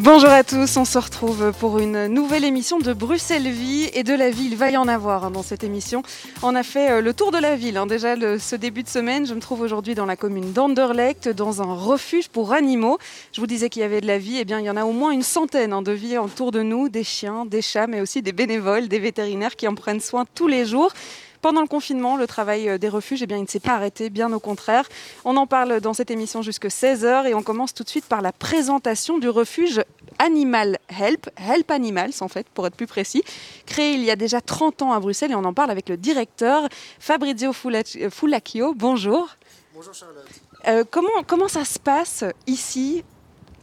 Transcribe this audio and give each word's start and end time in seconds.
Bonjour 0.00 0.28
à 0.28 0.44
tous, 0.44 0.76
on 0.76 0.84
se 0.84 0.96
retrouve 0.96 1.52
pour 1.58 1.80
une 1.80 2.06
nouvelle 2.06 2.44
émission 2.44 2.78
de 2.78 2.92
Bruxelles 2.92 3.50
Vie 3.50 3.90
et 3.94 4.04
de 4.04 4.14
la 4.14 4.30
ville. 4.30 4.52
Il 4.52 4.56
va 4.56 4.70
y 4.70 4.76
en 4.76 4.86
avoir 4.86 5.24
hein, 5.24 5.32
dans 5.32 5.42
cette 5.42 5.64
émission. 5.64 6.04
On 6.44 6.54
a 6.54 6.62
fait 6.62 6.92
euh, 6.92 7.00
le 7.00 7.12
tour 7.12 7.32
de 7.32 7.38
la 7.38 7.56
ville. 7.56 7.76
Hein. 7.76 7.86
Déjà 7.88 8.14
ce 8.38 8.54
début 8.54 8.84
de 8.84 8.88
semaine, 8.88 9.26
je 9.26 9.34
me 9.34 9.40
trouve 9.40 9.60
aujourd'hui 9.60 9.96
dans 9.96 10.06
la 10.06 10.14
commune 10.14 10.52
d'Anderlecht, 10.52 11.28
dans 11.28 11.62
un 11.62 11.74
refuge 11.74 12.28
pour 12.28 12.52
animaux. 12.52 12.98
Je 13.32 13.40
vous 13.40 13.48
disais 13.48 13.70
qu'il 13.70 13.82
y 13.82 13.84
avait 13.84 14.00
de 14.00 14.06
la 14.06 14.18
vie, 14.18 14.36
et 14.36 14.42
eh 14.42 14.44
bien 14.44 14.60
il 14.60 14.66
y 14.66 14.70
en 14.70 14.76
a 14.76 14.84
au 14.84 14.92
moins 14.92 15.10
une 15.10 15.24
centaine 15.24 15.72
hein, 15.72 15.82
de 15.82 15.90
vies 15.90 16.16
autour 16.16 16.52
de 16.52 16.62
nous, 16.62 16.88
des 16.88 17.02
chiens, 17.02 17.44
des 17.44 17.60
chats, 17.60 17.88
mais 17.88 18.00
aussi 18.00 18.22
des 18.22 18.32
bénévoles, 18.32 18.86
des 18.86 19.00
vétérinaires 19.00 19.56
qui 19.56 19.66
en 19.66 19.74
prennent 19.74 20.00
soin 20.00 20.26
tous 20.32 20.46
les 20.46 20.64
jours. 20.64 20.92
Pendant 21.40 21.60
le 21.60 21.68
confinement, 21.68 22.16
le 22.16 22.26
travail 22.26 22.68
euh, 22.68 22.78
des 22.78 22.88
refuges, 22.88 23.22
eh 23.22 23.26
bien, 23.26 23.36
il 23.36 23.42
ne 23.42 23.46
s'est 23.46 23.60
pas 23.60 23.72
arrêté, 23.72 24.10
bien 24.10 24.32
au 24.32 24.40
contraire. 24.40 24.88
On 25.24 25.36
en 25.36 25.46
parle 25.46 25.80
dans 25.80 25.94
cette 25.94 26.10
émission 26.10 26.42
jusqu'à 26.42 26.68
16h 26.68 27.26
et 27.26 27.34
on 27.34 27.42
commence 27.42 27.74
tout 27.74 27.84
de 27.84 27.88
suite 27.88 28.06
par 28.06 28.22
la 28.22 28.32
présentation 28.32 29.18
du 29.18 29.28
refuge 29.28 29.82
Animal 30.18 30.78
Help, 30.88 31.30
Help 31.36 31.70
Animals 31.70 32.14
en 32.20 32.28
fait, 32.28 32.48
pour 32.48 32.66
être 32.66 32.74
plus 32.74 32.86
précis, 32.86 33.22
créé 33.66 33.92
il 33.92 34.02
y 34.02 34.10
a 34.10 34.16
déjà 34.16 34.40
30 34.40 34.82
ans 34.82 34.92
à 34.92 35.00
Bruxelles 35.00 35.30
et 35.30 35.36
on 35.36 35.44
en 35.44 35.54
parle 35.54 35.70
avec 35.70 35.88
le 35.88 35.96
directeur 35.96 36.68
Fabrizio 36.98 37.52
Fulacchio. 37.52 38.74
Bonjour. 38.74 39.28
Bonjour 39.74 39.94
Charlotte. 39.94 40.26
Euh, 40.66 40.84
comment, 40.90 41.22
comment 41.26 41.48
ça 41.48 41.64
se 41.64 41.78
passe 41.78 42.24
ici 42.46 43.04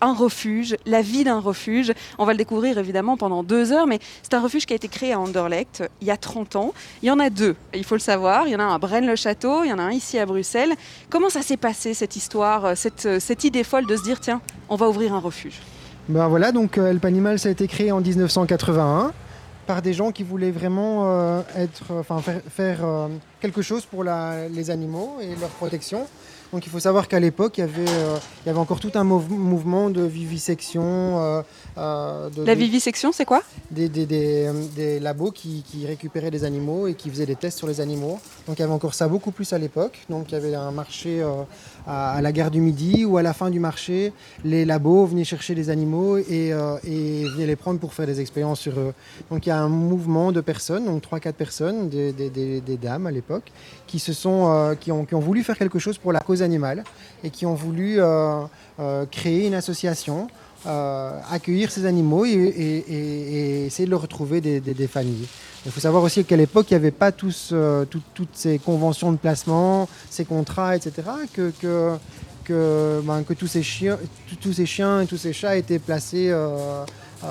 un 0.01 0.13
refuge, 0.13 0.75
la 0.85 1.01
vie 1.01 1.23
d'un 1.23 1.39
refuge. 1.39 1.93
On 2.17 2.25
va 2.25 2.33
le 2.33 2.37
découvrir 2.37 2.77
évidemment 2.77 3.17
pendant 3.17 3.43
deux 3.43 3.71
heures, 3.71 3.87
mais 3.87 3.99
c'est 4.21 4.33
un 4.33 4.41
refuge 4.41 4.65
qui 4.65 4.73
a 4.73 4.75
été 4.75 4.87
créé 4.87 5.13
à 5.13 5.19
Anderlecht 5.19 5.83
il 6.01 6.07
y 6.07 6.11
a 6.11 6.17
30 6.17 6.55
ans. 6.55 6.73
Il 7.01 7.07
y 7.07 7.11
en 7.11 7.19
a 7.19 7.29
deux, 7.29 7.55
il 7.73 7.83
faut 7.83 7.95
le 7.95 8.01
savoir. 8.01 8.47
Il 8.47 8.51
y 8.51 8.55
en 8.55 8.59
a 8.59 8.63
un 8.63 8.75
à 8.75 8.77
Braine-le-Château, 8.77 9.63
il 9.63 9.69
y 9.69 9.73
en 9.73 9.79
a 9.79 9.83
un 9.83 9.91
ici 9.91 10.19
à 10.19 10.25
Bruxelles. 10.25 10.73
Comment 11.09 11.29
ça 11.29 11.41
s'est 11.41 11.57
passé 11.57 11.93
cette 11.93 12.15
histoire, 12.15 12.65
euh, 12.65 12.75
cette, 12.75 13.05
euh, 13.05 13.19
cette 13.19 13.43
idée 13.43 13.63
folle 13.63 13.85
de 13.85 13.95
se 13.95 14.03
dire 14.03 14.19
tiens, 14.19 14.41
on 14.69 14.75
va 14.75 14.89
ouvrir 14.89 15.13
un 15.13 15.19
refuge? 15.19 15.61
Ben 16.07 16.27
voilà, 16.27 16.51
donc 16.51 16.77
euh, 16.77 16.91
Help 16.91 17.05
Animal, 17.05 17.39
ça 17.39 17.49
a 17.49 17.51
été 17.51 17.67
créé 17.67 17.91
en 17.91 18.01
1981 18.01 19.11
par 19.65 19.81
des 19.81 19.93
gens 19.93 20.11
qui 20.11 20.21
voulaient 20.21 20.51
vraiment 20.51 21.41
être, 21.55 22.03
faire, 22.51 22.85
quelque 23.41 23.63
chose 23.63 23.83
pour 23.83 24.03
les 24.03 24.69
animaux 24.69 25.17
et 25.19 25.29
leur 25.41 25.49
protection. 25.49 26.05
Donc 26.53 26.65
il 26.65 26.69
faut 26.69 26.79
savoir 26.79 27.07
qu'à 27.07 27.19
l'époque, 27.19 27.57
il, 27.57 27.61
y 27.61 27.63
avait, 27.63 27.89
euh, 27.89 28.17
il 28.43 28.47
y 28.47 28.49
avait 28.49 28.59
encore 28.59 28.79
tout 28.79 28.91
un 28.95 29.03
mouvement 29.03 29.89
de 29.89 30.03
vivisection. 30.03 30.83
Euh, 30.83 31.41
euh, 31.77 32.29
de, 32.29 32.43
la 32.43 32.55
vivisection, 32.55 33.11
c'est 33.11 33.25
quoi? 33.25 33.41
des, 33.71 33.89
des, 33.89 34.05
des, 34.05 34.99
labos 34.99 35.31
qui, 35.31 35.63
qui, 35.67 35.85
récupéraient 35.85 36.31
des 36.31 36.43
animaux 36.43 36.87
et 36.87 36.93
qui 36.93 37.09
faisaient 37.09 37.25
des 37.25 37.35
tests 37.35 37.57
sur 37.57 37.67
les 37.67 37.81
animaux. 37.81 38.19
Donc 38.47 38.57
il 38.57 38.61
y 38.61 38.63
avait 38.63 38.73
encore 38.73 38.93
ça 38.93 39.07
beaucoup 39.07 39.31
plus 39.31 39.53
à 39.53 39.57
l'époque. 39.57 39.99
Donc 40.09 40.31
il 40.31 40.33
y 40.33 40.37
avait 40.37 40.55
un 40.55 40.71
marché 40.71 41.25
à, 41.87 42.21
la 42.21 42.31
gare 42.31 42.51
du 42.51 42.61
Midi 42.61 43.05
où 43.05 43.17
à 43.17 43.23
la 43.23 43.33
fin 43.33 43.49
du 43.49 43.59
marché, 43.59 44.13
les 44.43 44.65
labos 44.65 45.05
venaient 45.05 45.23
chercher 45.23 45.55
des 45.55 45.69
animaux 45.69 46.17
et, 46.17 46.49
et 46.83 47.23
venaient 47.29 47.47
les 47.47 47.55
prendre 47.55 47.79
pour 47.79 47.93
faire 47.93 48.05
des 48.05 48.21
expériences 48.21 48.59
sur 48.59 48.79
eux. 48.79 48.93
Donc 49.31 49.45
il 49.45 49.49
y 49.49 49.51
a 49.51 49.57
un 49.57 49.69
mouvement 49.69 50.31
de 50.31 50.41
personnes, 50.41 50.85
donc 50.85 51.03
3-4 51.03 51.33
personnes, 51.33 51.89
des, 51.89 52.77
dames 52.81 53.07
à 53.07 53.11
l'époque, 53.11 53.51
qui, 53.87 53.99
se 53.99 54.13
sont, 54.13 54.75
qui, 54.79 54.91
ont, 54.91 55.05
qui 55.05 55.15
ont 55.15 55.19
voulu 55.19 55.43
faire 55.43 55.57
quelque 55.57 55.79
chose 55.79 55.97
pour 55.97 56.11
la 56.11 56.19
cause 56.19 56.41
animales 56.41 56.83
et 57.23 57.29
qui 57.29 57.45
ont 57.45 57.55
voulu 57.55 57.99
euh, 57.99 58.41
euh, 58.79 59.05
créer 59.05 59.47
une 59.47 59.53
association, 59.53 60.27
euh, 60.67 61.19
accueillir 61.31 61.71
ces 61.71 61.85
animaux 61.85 62.25
et, 62.25 63.65
essayer 63.67 63.85
de 63.85 63.91
leur 63.91 64.01
retrouver 64.01 64.41
des, 64.41 64.87
familles. 64.87 65.27
Il 65.65 65.71
faut 65.71 65.79
savoir 65.79 66.03
aussi 66.03 66.23
qu'à 66.25 66.37
l'époque, 66.37 66.67
il 66.69 66.73
n'y 66.73 66.77
avait 66.77 66.91
pas 66.91 67.11
tous, 67.11 67.53
toutes 67.89 68.33
ces 68.33 68.59
conventions 68.59 69.11
de 69.11 69.17
placement, 69.17 69.87
ces 70.09 70.25
contrats, 70.25 70.75
etc., 70.75 71.03
ben, 72.47 73.23
que 73.23 73.33
tous, 73.33 73.47
ces 73.47 73.63
chiens, 73.63 73.97
tous 74.39 74.53
ces 74.53 74.65
chiens 74.65 75.01
et 75.01 75.07
tous 75.07 75.17
ces 75.17 75.33
chats 75.33 75.57
étaient 75.57 75.79
placés 75.79 76.31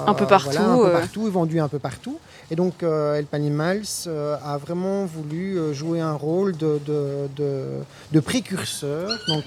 un 0.07 0.15
peu 0.15 0.27
partout, 0.27 0.59
un 0.59 0.77
peu 0.77 0.93
partout 0.93 1.27
et 1.27 1.31
vendus 1.31 1.61
un 1.61 1.69
peu 1.69 1.79
partout. 1.79 2.19
Et 2.51 2.57
donc, 2.57 2.83
euh, 2.83 3.17
El 3.17 3.25
Panimals 3.25 4.07
euh, 4.07 4.37
a 4.45 4.59
vraiment 4.59 5.07
voulu 5.07 5.57
euh, 5.57 5.73
jouer 5.73 6.01
un 6.01 6.13
rôle 6.13 6.57
de, 6.57 6.79
de, 6.87 8.21
précurseur 8.21 9.11
donc, 9.29 9.45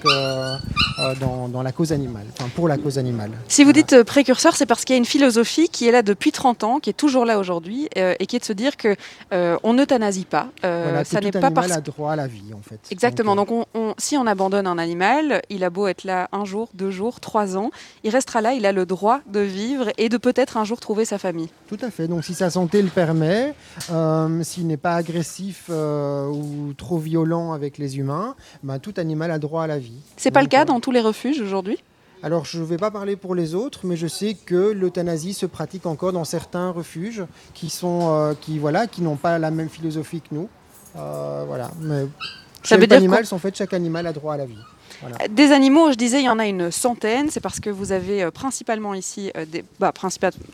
dans, 1.20 1.62
la 1.62 1.72
cause 1.72 1.92
animale, 1.92 2.26
enfin 2.32 2.48
pour 2.54 2.68
la 2.68 2.76
cause 2.76 2.98
animale. 2.98 3.32
Si 3.48 3.64
vous 3.64 3.72
dites 3.72 4.02
précurseur, 4.02 4.56
c'est 4.56 4.66
parce 4.66 4.84
qu'il 4.84 4.94
y 4.94 4.96
a 4.96 4.98
une 4.98 5.04
philosophie 5.04 5.68
qui 5.68 5.88
est 5.88 5.92
là 5.92 6.02
depuis 6.02 6.32
30 6.32 6.64
ans, 6.64 6.80
qui 6.80 6.90
est 6.90 6.94
toujours 6.94 7.24
là 7.24 7.38
aujourd'hui, 7.38 7.88
et 7.96 8.26
qui 8.26 8.36
est 8.36 8.40
de 8.40 8.44
se 8.44 8.52
dire 8.52 8.76
que 8.76 8.96
on 9.32 9.74
n'euthanasie 9.74 10.24
pas. 10.24 10.48
Voilà, 10.62 11.04
ça 11.04 11.20
n'est 11.20 11.32
pas 11.32 11.50
parce... 11.50 11.72
a 11.72 11.80
droit 11.80 12.12
à 12.12 12.16
la 12.16 12.26
vie, 12.26 12.54
en 12.54 12.62
fait. 12.62 12.80
Exactement. 12.90 13.36
Donc, 13.36 13.50
on, 13.50 13.94
si 13.98 14.16
on 14.16 14.26
abandonne 14.26 14.66
un 14.66 14.78
animal, 14.78 15.42
il 15.50 15.64
a 15.64 15.70
beau 15.70 15.86
être 15.88 16.04
là 16.04 16.28
un 16.32 16.44
jour, 16.44 16.68
deux 16.74 16.90
jours, 16.90 17.20
trois 17.20 17.56
ans, 17.56 17.70
il 18.04 18.10
restera 18.10 18.40
là, 18.40 18.52
il 18.54 18.66
a 18.66 18.72
le 18.72 18.86
droit 18.86 19.20
de 19.26 19.40
vivre 19.40 19.90
et 19.98 20.08
de 20.08 20.16
peut-être 20.16 20.37
un 20.56 20.64
jour 20.64 20.80
trouver 20.80 21.04
sa 21.04 21.18
famille. 21.18 21.48
Tout 21.68 21.78
à 21.82 21.90
fait. 21.90 22.08
Donc, 22.08 22.24
si 22.24 22.34
sa 22.34 22.50
santé 22.50 22.82
permet, 22.82 23.54
euh, 23.90 24.42
s'il 24.42 24.66
n'est 24.66 24.76
pas 24.76 24.94
agressif 24.94 25.66
euh, 25.70 26.26
ou 26.26 26.72
trop 26.76 26.98
violent 26.98 27.52
avec 27.52 27.78
les 27.78 27.98
humains, 27.98 28.34
ben, 28.62 28.78
tout 28.78 28.94
animal 28.96 29.30
a 29.30 29.38
droit 29.38 29.64
à 29.64 29.66
la 29.66 29.78
vie. 29.78 30.00
C'est 30.16 30.30
pas 30.30 30.42
le 30.42 30.48
cas 30.48 30.62
euh, 30.62 30.66
dans 30.66 30.80
tous 30.80 30.90
les 30.90 31.00
refuges 31.00 31.40
aujourd'hui? 31.40 31.78
Alors, 32.22 32.44
je 32.44 32.58
ne 32.58 32.64
vais 32.64 32.76
pas 32.76 32.90
parler 32.90 33.16
pour 33.16 33.34
les 33.34 33.54
autres, 33.54 33.80
mais 33.84 33.96
je 33.96 34.06
sais 34.06 34.34
que 34.34 34.72
l'euthanasie 34.72 35.34
se 35.34 35.46
pratique 35.46 35.86
encore 35.86 36.12
dans 36.12 36.24
certains 36.24 36.70
refuges 36.70 37.24
qui 37.54 37.70
sont, 37.70 38.36
qui 38.40 38.58
voilà, 38.58 38.88
qui 38.88 39.02
n'ont 39.02 39.16
pas 39.16 39.38
la 39.38 39.52
même 39.52 39.68
philosophie 39.68 40.20
que 40.20 40.34
nous. 40.34 40.48
voilà. 40.94 41.70
Mais 41.80 42.06
Ça 42.64 42.76
veut 42.76 42.88
dire 42.88 42.96
animal, 42.96 43.24
en 43.30 43.38
fait, 43.38 43.56
chaque 43.56 43.72
animal 43.72 44.06
a 44.08 44.12
droit 44.12 44.34
à 44.34 44.36
la 44.36 44.46
vie. 44.46 44.58
Des 45.30 45.52
animaux, 45.52 45.90
je 45.90 45.96
disais, 45.96 46.20
il 46.20 46.24
y 46.24 46.28
en 46.28 46.38
a 46.38 46.46
une 46.46 46.70
centaine. 46.70 47.30
C'est 47.30 47.40
parce 47.40 47.60
que 47.60 47.70
vous 47.70 47.92
avez 47.92 48.22
euh, 48.22 48.30
principalement 48.30 48.94
ici, 48.94 49.30
euh, 49.36 49.44
des, 49.44 49.64
bah, 49.78 49.92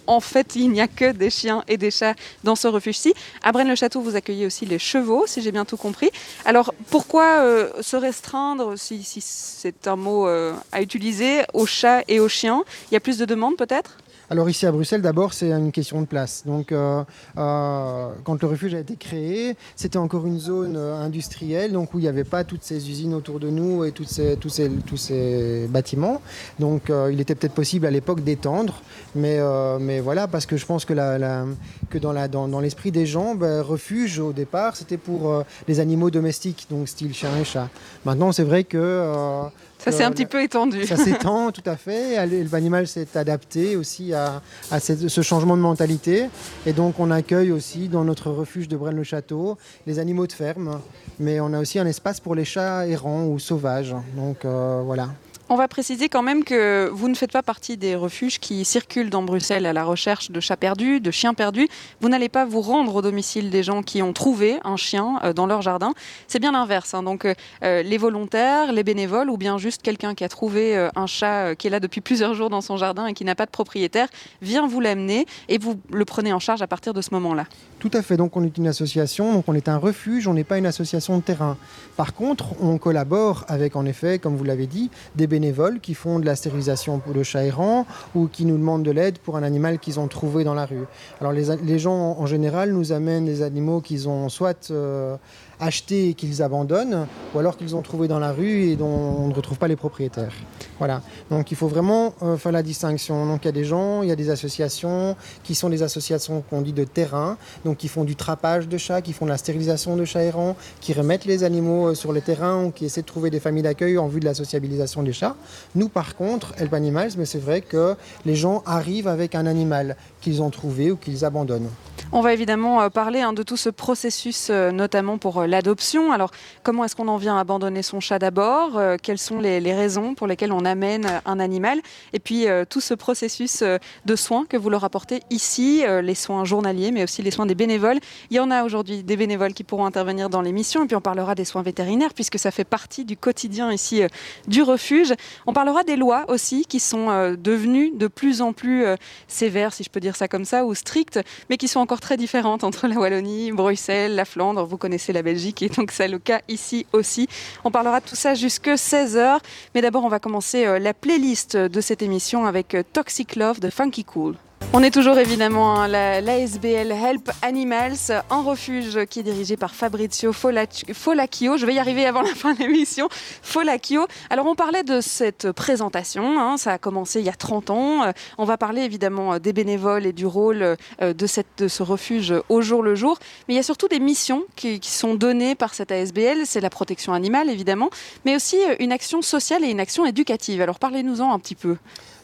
en 0.06 0.20
fait, 0.20 0.56
il 0.56 0.70
n'y 0.70 0.80
a 0.80 0.88
que 0.88 1.12
des 1.12 1.30
chiens 1.30 1.64
et 1.68 1.76
des 1.76 1.90
chats 1.90 2.14
dans 2.42 2.56
ce 2.56 2.68
refuge-ci. 2.68 3.14
À 3.42 3.52
Braine-le-Château, 3.52 4.00
vous 4.00 4.16
accueillez 4.16 4.46
aussi 4.46 4.66
les 4.66 4.78
chevaux, 4.78 5.24
si 5.26 5.42
j'ai 5.42 5.52
bien 5.52 5.64
tout 5.64 5.76
compris. 5.76 6.10
Alors, 6.44 6.74
pourquoi 6.90 7.40
euh, 7.40 7.70
se 7.80 7.96
restreindre, 7.96 8.76
si, 8.76 9.02
c'est 9.20 9.86
un 9.86 9.96
mot 9.96 10.26
à 10.26 10.82
utiliser, 10.82 11.42
aux 11.52 11.66
chats 11.66 12.02
et 12.08 12.20
aux 12.20 12.28
chiens? 12.28 12.64
Il 12.90 12.94
y 12.94 12.96
a 12.96 13.00
plus 13.00 13.18
de 13.18 13.24
demandes 13.24 13.56
peut-être? 13.56 13.96
Alors 14.30 14.48
ici 14.48 14.66
à 14.66 14.72
Bruxelles, 14.72 15.02
d'abord, 15.02 15.34
c'est 15.34 15.52
une 15.52 15.70
question 15.70 16.00
de 16.00 16.06
place. 16.06 16.44
Donc, 16.46 16.72
euh, 16.72 17.04
euh, 17.36 18.08
quand 18.24 18.40
le 18.40 18.48
refuge 18.48 18.74
a 18.74 18.78
été 18.78 18.96
créé, 18.96 19.54
c'était 19.76 19.98
encore 19.98 20.26
une 20.26 20.38
zone 20.38 20.76
euh, 20.76 20.98
industrielle, 21.02 21.72
donc 21.72 21.92
où 21.92 21.98
il 21.98 22.02
n'y 22.02 22.08
avait 22.08 22.24
pas 22.24 22.42
toutes 22.42 22.62
ces 22.62 22.88
usines 22.88 23.12
autour 23.12 23.38
de 23.38 23.50
nous 23.50 23.84
et 23.84 23.92
tous, 23.92 24.04
ces, 24.04 24.36
tous 24.38 24.96
ces 24.96 25.66
bâtiments. 25.68 26.22
Donc, 26.58 26.90
il 27.10 27.20
était 27.20 27.34
peut-être 27.34 27.54
possible 27.54 27.86
à 27.86 27.90
l'époque 27.90 28.22
d'étendre, 28.22 28.80
mais, 29.14 29.38
mais 29.80 30.00
voilà, 30.00 30.26
parce 30.26 30.46
que 30.46 30.56
je 30.56 30.64
pense 30.64 30.84
que, 30.84 30.94
la, 30.94 31.44
que 31.90 31.98
dans, 31.98 32.12
la, 32.12 32.28
dans, 32.28 32.48
dans 32.48 32.60
l'esprit 32.60 32.90
des 32.90 33.06
gens, 33.06 33.34
ben, 33.34 33.60
refuge 33.60 34.18
au 34.18 34.32
départ, 34.32 34.76
c'était 34.76 34.96
pour 34.96 35.44
les 35.68 35.80
animaux 35.80 36.10
domestiques, 36.10 36.66
donc 36.70 36.88
style 36.88 37.14
chien 37.14 37.30
et 37.40 37.44
chat. 37.44 37.68
Maintenant, 38.04 38.32
c'est 38.32 38.44
vrai 38.44 38.64
que 38.64 39.48
ça 39.84 39.92
s'est 39.92 40.04
un 40.04 40.10
petit 40.10 40.26
peu 40.26 40.42
étendu. 40.42 40.86
Ça 40.86 40.96
s'étend, 40.96 41.52
tout 41.52 41.62
à 41.66 41.76
fait. 41.76 42.26
L'animal 42.50 42.86
s'est 42.86 43.08
adapté 43.14 43.76
aussi 43.76 44.14
à, 44.14 44.40
ce 44.80 45.20
changement 45.20 45.56
de 45.56 45.62
mentalité. 45.62 46.28
Et 46.66 46.72
donc, 46.72 46.98
on 46.98 47.10
accueille 47.10 47.52
aussi 47.52 47.88
dans 47.88 48.04
notre 48.04 48.30
refuge 48.30 48.68
de 48.68 48.76
Braine-le-Château 48.76 49.58
les 49.86 49.98
animaux 49.98 50.26
de 50.26 50.32
ferme. 50.32 50.80
Mais 51.18 51.40
on 51.40 51.52
a 51.52 51.60
aussi 51.60 51.78
un 51.78 51.86
espace 51.86 52.20
pour 52.20 52.34
les 52.34 52.44
chats 52.44 52.86
errants 52.86 53.26
ou 53.26 53.38
sauvages. 53.38 53.94
Donc, 54.16 54.44
euh, 54.44 54.82
voilà. 54.84 55.08
On 55.50 55.56
va 55.56 55.68
préciser 55.68 56.08
quand 56.08 56.22
même 56.22 56.42
que 56.42 56.88
vous 56.90 57.06
ne 57.06 57.14
faites 57.14 57.30
pas 57.30 57.42
partie 57.42 57.76
des 57.76 57.96
refuges 57.96 58.38
qui 58.38 58.64
circulent 58.64 59.10
dans 59.10 59.22
Bruxelles 59.22 59.66
à 59.66 59.74
la 59.74 59.84
recherche 59.84 60.30
de 60.30 60.40
chats 60.40 60.56
perdus, 60.56 61.00
de 61.00 61.10
chiens 61.10 61.34
perdus. 61.34 61.68
Vous 62.00 62.08
n'allez 62.08 62.30
pas 62.30 62.46
vous 62.46 62.62
rendre 62.62 62.94
au 62.94 63.02
domicile 63.02 63.50
des 63.50 63.62
gens 63.62 63.82
qui 63.82 64.00
ont 64.00 64.14
trouvé 64.14 64.58
un 64.64 64.78
chien 64.78 65.20
euh, 65.22 65.34
dans 65.34 65.44
leur 65.44 65.60
jardin. 65.60 65.92
C'est 66.28 66.38
bien 66.38 66.52
l'inverse. 66.52 66.94
Hein. 66.94 67.02
Donc 67.02 67.26
euh, 67.26 67.34
euh, 67.62 67.82
les 67.82 67.98
volontaires, 67.98 68.72
les 68.72 68.82
bénévoles 68.82 69.28
ou 69.28 69.36
bien 69.36 69.58
juste 69.58 69.82
quelqu'un 69.82 70.14
qui 70.14 70.24
a 70.24 70.30
trouvé 70.30 70.88
un 70.96 71.06
chat 71.06 71.54
qui 71.56 71.66
est 71.66 71.70
là 71.70 71.78
depuis 71.78 72.00
plusieurs 72.00 72.32
jours 72.32 72.48
dans 72.48 72.62
son 72.62 72.78
jardin 72.78 73.06
et 73.06 73.12
qui 73.12 73.26
n'a 73.26 73.34
pas 73.34 73.44
de 73.44 73.50
propriétaire 73.50 74.08
vient 74.40 74.66
vous 74.66 74.80
l'amener 74.80 75.26
et 75.50 75.58
vous 75.58 75.78
le 75.92 76.06
prenez 76.06 76.32
en 76.32 76.38
charge 76.38 76.62
à 76.62 76.66
partir 76.66 76.94
de 76.94 77.02
ce 77.02 77.10
moment-là. 77.12 77.44
Tout 77.80 77.90
à 77.92 78.00
fait. 78.00 78.16
Donc 78.16 78.34
on 78.38 78.44
est 78.44 78.56
une 78.56 78.66
association, 78.66 79.34
donc 79.34 79.44
on 79.46 79.54
est 79.54 79.68
un 79.68 79.76
refuge, 79.76 80.26
on 80.26 80.32
n'est 80.32 80.42
pas 80.42 80.56
une 80.56 80.66
association 80.66 81.18
de 81.18 81.22
terrain. 81.22 81.58
Par 81.98 82.14
contre, 82.14 82.60
on 82.62 82.78
collabore 82.78 83.44
avec 83.46 83.76
en 83.76 83.84
effet, 83.84 84.18
comme 84.18 84.36
vous 84.36 84.44
l'avez 84.44 84.66
dit, 84.66 84.90
des 85.14 85.26
bénévoles 85.26 85.33
qui 85.80 85.94
font 85.94 86.18
de 86.18 86.26
la 86.26 86.36
stérilisation 86.36 86.98
pour 86.98 87.14
le 87.14 87.22
chat 87.22 87.44
errant 87.44 87.86
ou 88.14 88.28
qui 88.28 88.44
nous 88.44 88.56
demandent 88.56 88.82
de 88.82 88.90
l'aide 88.90 89.18
pour 89.18 89.36
un 89.36 89.42
animal 89.42 89.78
qu'ils 89.78 89.98
ont 89.98 90.08
trouvé 90.08 90.44
dans 90.44 90.54
la 90.54 90.66
rue. 90.66 90.84
Alors 91.20 91.32
les, 91.32 91.78
gens 91.78 92.16
en 92.18 92.26
général 92.26 92.72
nous 92.72 92.92
amènent 92.92 93.24
des 93.24 93.42
animaux 93.42 93.80
qu'ils 93.80 94.08
ont 94.08 94.28
soit 94.28 94.70
euh, 94.70 95.16
achetés 95.60 96.10
et 96.10 96.14
qu'ils 96.14 96.42
abandonnent, 96.42 97.06
ou 97.34 97.38
alors 97.38 97.56
qu'ils 97.56 97.76
ont 97.76 97.82
trouvé 97.82 98.08
dans 98.08 98.18
la 98.18 98.32
rue 98.32 98.64
et 98.64 98.76
dont 98.76 98.86
on 98.86 99.28
ne 99.28 99.34
retrouve 99.34 99.58
pas 99.58 99.68
les 99.68 99.76
propriétaires. 99.76 100.32
Voilà. 100.78 101.02
Donc 101.30 101.50
il 101.52 101.56
faut 101.56 101.68
vraiment 101.68 102.14
euh, 102.22 102.36
faire 102.36 102.52
la 102.52 102.62
distinction. 102.62 103.26
Donc 103.26 103.44
il 103.44 103.46
y 103.46 103.48
a 103.48 103.52
des 103.52 103.64
gens, 103.64 104.02
il 104.02 104.08
y 104.08 104.12
a 104.12 104.16
des 104.16 104.30
associations 104.30 105.16
qui 105.42 105.54
sont 105.54 105.68
des 105.68 105.82
associations 105.82 106.42
qu'on 106.48 106.62
dit 106.62 106.72
de 106.72 106.84
terrain, 106.84 107.36
donc 107.64 107.78
qui 107.78 107.88
font 107.88 108.04
du 108.04 108.16
trapage 108.16 108.68
de 108.68 108.76
chats, 108.76 109.00
qui 109.00 109.12
font 109.12 109.24
de 109.24 109.30
la 109.30 109.38
stérilisation 109.38 109.96
de 109.96 110.04
chats 110.04 110.22
errants, 110.22 110.56
qui 110.80 110.92
remettent 110.92 111.24
les 111.24 111.44
animaux 111.44 111.88
euh, 111.88 111.94
sur 111.94 112.12
le 112.12 112.20
terrain 112.20 112.64
ou 112.64 112.70
qui 112.70 112.84
essaient 112.84 113.02
de 113.02 113.06
trouver 113.06 113.30
des 113.30 113.40
familles 113.40 113.62
d'accueil 113.62 113.98
en 113.98 114.08
vue 114.08 114.20
de 114.20 114.24
la 114.24 114.34
sociabilisation 114.34 115.02
des 115.02 115.12
chats. 115.12 115.36
Nous 115.74 115.88
par 115.88 116.16
contre, 116.16 116.54
Help 116.58 116.74
Animals, 116.74 117.12
mais 117.18 117.26
c'est 117.26 117.38
vrai 117.38 117.60
que 117.60 117.96
les 118.24 118.34
gens 118.34 118.62
arrivent 118.66 119.08
avec 119.08 119.34
un 119.34 119.46
animal 119.46 119.96
qu'ils 120.24 120.42
ont 120.42 120.50
trouvé 120.50 120.90
ou 120.90 120.96
qu'ils 120.96 121.24
abandonnent. 121.24 121.68
On 122.12 122.20
va 122.20 122.32
évidemment 122.32 122.80
euh, 122.80 122.90
parler 122.90 123.20
hein, 123.20 123.32
de 123.32 123.42
tout 123.42 123.56
ce 123.56 123.68
processus, 123.70 124.48
euh, 124.48 124.70
notamment 124.70 125.18
pour 125.18 125.40
euh, 125.40 125.46
l'adoption. 125.46 126.12
Alors, 126.12 126.30
comment 126.62 126.84
est-ce 126.84 126.94
qu'on 126.94 127.08
en 127.08 127.16
vient 127.16 127.36
à 127.36 127.40
abandonner 127.40 127.82
son 127.82 127.98
chat 127.98 128.18
d'abord? 128.18 128.80
Quelles 129.02 129.18
sont 129.18 129.40
les, 129.40 129.58
raisons 129.74 130.14
pour 130.14 130.26
lesquelles 130.26 130.52
on 130.52 130.64
amène 130.64 131.20
un 131.24 131.40
animal? 131.40 131.80
Et 132.12 132.20
puis, 132.20 132.46
tout 132.70 132.80
ce 132.80 132.94
processus 132.94 133.62
de 134.04 134.16
soins 134.16 134.46
que 134.48 134.56
vous 134.56 134.70
leur 134.70 134.84
apportez 134.84 135.22
ici, 135.30 135.82
les 136.02 136.14
soins 136.14 136.44
journaliers, 136.44 136.92
mais 136.92 137.02
aussi 137.02 137.22
les 137.22 137.30
soins 137.30 137.46
des 137.46 137.54
bénévoles. 137.54 137.98
Il 138.30 138.36
y 138.36 138.40
en 138.40 138.50
a 138.50 138.62
aujourd'hui 138.64 139.02
des 139.02 139.16
bénévoles 139.16 139.52
qui 139.52 139.64
pourront 139.64 139.86
intervenir 139.86 140.30
dans 140.30 140.40
l'émission. 140.40 140.84
Et 140.84 140.86
puis, 140.86 140.96
on 140.96 141.00
parlera 141.00 141.34
des 141.34 141.44
soins 141.44 141.62
vétérinaires, 141.62 142.14
puisque 142.14 142.38
ça 142.38 142.50
fait 142.50 142.64
partie 142.64 143.04
du 143.04 143.16
quotidien 143.16 143.72
ici 143.72 144.02
du 144.46 144.62
refuge. 144.62 145.12
On 145.46 145.52
parlera 145.52 145.82
des 145.82 145.96
lois 145.96 146.24
aussi, 146.28 146.64
qui 146.64 146.80
sont 146.80 147.34
devenues 147.36 147.90
de 147.96 148.06
plus 148.06 148.40
en 148.40 148.52
plus 148.52 148.86
sévères, 149.26 149.72
si 149.72 149.82
je 149.82 149.90
peux 149.90 150.00
dire 150.00 150.13
ça 150.16 150.28
comme 150.28 150.44
ça, 150.44 150.64
ou 150.64 150.74
strictes, 150.74 151.20
mais 151.50 151.56
qui 151.56 151.68
sont 151.68 151.80
encore 151.80 152.00
très 152.00 152.16
différentes 152.16 152.64
entre 152.64 152.86
la 152.86 152.96
Wallonie, 152.96 153.52
Bruxelles, 153.52 154.14
la 154.14 154.24
Flandre. 154.24 154.64
Vous 154.64 154.76
connaissez 154.76 155.12
la 155.12 155.22
Belgique 155.22 155.62
et 155.62 155.68
donc 155.68 155.90
c'est 155.92 156.08
le 156.08 156.18
cas 156.18 156.40
ici 156.48 156.86
aussi. 156.92 157.28
On 157.64 157.70
parlera 157.70 158.00
de 158.00 158.06
tout 158.06 158.16
ça 158.16 158.34
jusque 158.34 158.68
16h. 158.68 159.38
Mais 159.74 159.80
d'abord, 159.80 160.04
on 160.04 160.08
va 160.08 160.18
commencer 160.18 160.66
euh, 160.66 160.78
la 160.78 160.94
playlist 160.94 161.56
de 161.56 161.80
cette 161.80 162.02
émission 162.02 162.46
avec 162.46 162.74
euh, 162.74 162.82
Toxic 162.92 163.36
Love 163.36 163.60
de 163.60 163.70
Funky 163.70 164.04
Cool. 164.04 164.36
On 164.72 164.82
est 164.82 164.90
toujours 164.90 165.18
évidemment 165.18 165.80
à 165.80 165.88
l'ASBL 165.88 166.90
Help 166.90 167.30
Animals, 167.42 168.22
un 168.30 168.42
refuge 168.42 169.04
qui 169.06 169.20
est 169.20 169.22
dirigé 169.22 169.56
par 169.56 169.74
Fabrizio 169.74 170.32
Folacchio. 170.32 171.56
Je 171.56 171.66
vais 171.66 171.74
y 171.74 171.78
arriver 171.78 172.06
avant 172.06 172.22
la 172.22 172.34
fin 172.34 172.54
de 172.54 172.58
l'émission. 172.58 173.08
Folacchio. 173.42 174.06
Alors 174.30 174.46
on 174.46 174.54
parlait 174.54 174.82
de 174.82 175.00
cette 175.00 175.52
présentation, 175.52 176.40
hein. 176.40 176.56
ça 176.56 176.72
a 176.72 176.78
commencé 176.78 177.20
il 177.20 177.26
y 177.26 177.28
a 177.28 177.34
30 177.34 177.70
ans. 177.70 178.04
Euh, 178.04 178.12
on 178.38 178.44
va 178.44 178.56
parler 178.56 178.82
évidemment 178.82 179.38
des 179.38 179.52
bénévoles 179.52 180.06
et 180.06 180.12
du 180.12 180.26
rôle 180.26 180.76
euh, 181.02 181.14
de, 181.14 181.26
ce 181.26 181.82
refuge 181.82 182.34
au 182.48 182.60
jour 182.60 182.82
le 182.82 182.94
jour. 182.94 183.18
Mais 183.46 183.54
il 183.54 183.56
y 183.56 183.60
a 183.60 183.64
surtout 183.64 183.88
des 183.88 184.00
missions 184.00 184.44
qui, 184.56 184.80
qui 184.80 184.90
sont 184.90 185.14
données 185.14 185.54
par 185.54 185.74
cette 185.74 185.92
ASBL. 185.92 186.46
C'est 186.46 186.60
la 186.60 186.70
protection 186.70 187.12
animale 187.12 187.48
évidemment, 187.48 187.90
mais 188.24 188.34
aussi 188.34 188.56
euh, 188.56 188.76
une 188.80 188.92
action 188.92 189.22
sociale 189.22 189.64
et 189.64 189.68
une 189.68 189.80
action 189.80 190.04
éducative. 190.06 190.60
Alors 190.60 190.78
parlez-nous-en 190.78 191.32
un 191.32 191.38
petit 191.38 191.54
peu. 191.54 191.76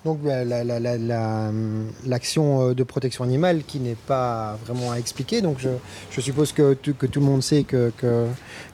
Donc 0.04 0.20
l'action 2.06 2.70
euh, 2.70 2.74
de 2.74 2.82
protection 2.84 3.22
animale 3.24 3.62
qui 3.66 3.80
n'est 3.80 3.94
pas 3.94 4.58
vraiment 4.64 4.92
à 4.92 4.98
expliquer. 4.98 5.42
Donc 5.42 5.58
je, 5.58 6.20
suppose 6.20 6.52
que, 6.52 6.74
que, 6.74 7.06
tout 7.06 7.20
le 7.20 7.26
monde 7.26 7.42
sait 7.42 7.64
que, 7.64 7.92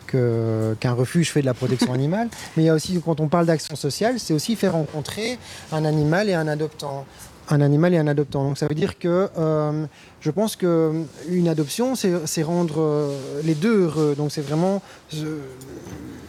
qu'un 0.06 0.93
refuge 0.93 1.32
fait 1.32 1.40
de 1.40 1.46
la 1.46 1.55
protection 1.55 1.93
animale. 1.94 2.28
Mais 2.56 2.62
il 2.62 2.67
y 2.67 2.69
a 2.69 2.75
aussi, 2.75 3.00
quand 3.05 3.20
on 3.20 3.28
parle 3.28 3.46
d'action 3.46 3.75
sociale, 3.75 4.20
c'est 4.20 4.34
aussi 4.34 4.55
faire 4.55 4.73
rencontrer 4.73 5.38
un 5.73 5.84
animal 5.84 6.28
et 6.28 6.34
un 6.34 6.46
adoptant. 6.46 7.05
Un 7.49 7.61
animal 7.61 7.94
et 7.94 7.99
un 7.99 8.06
adoptant. 8.06 8.44
Donc 8.44 8.58
ça 8.58 8.67
veut 8.69 8.75
dire 8.75 8.99
que 8.99 9.28
euh, 9.37 9.84
je 10.20 10.31
pense 10.31 10.56
qu'une 10.56 11.49
adoption, 11.49 11.94
c'est 11.96 12.43
rendre 12.43 12.81
euh, 12.81 13.43
les 13.44 13.55
deux 13.55 13.82
heureux. 13.82 14.14
Donc 14.17 14.31
c'est 14.31 14.43
vraiment. 14.43 14.81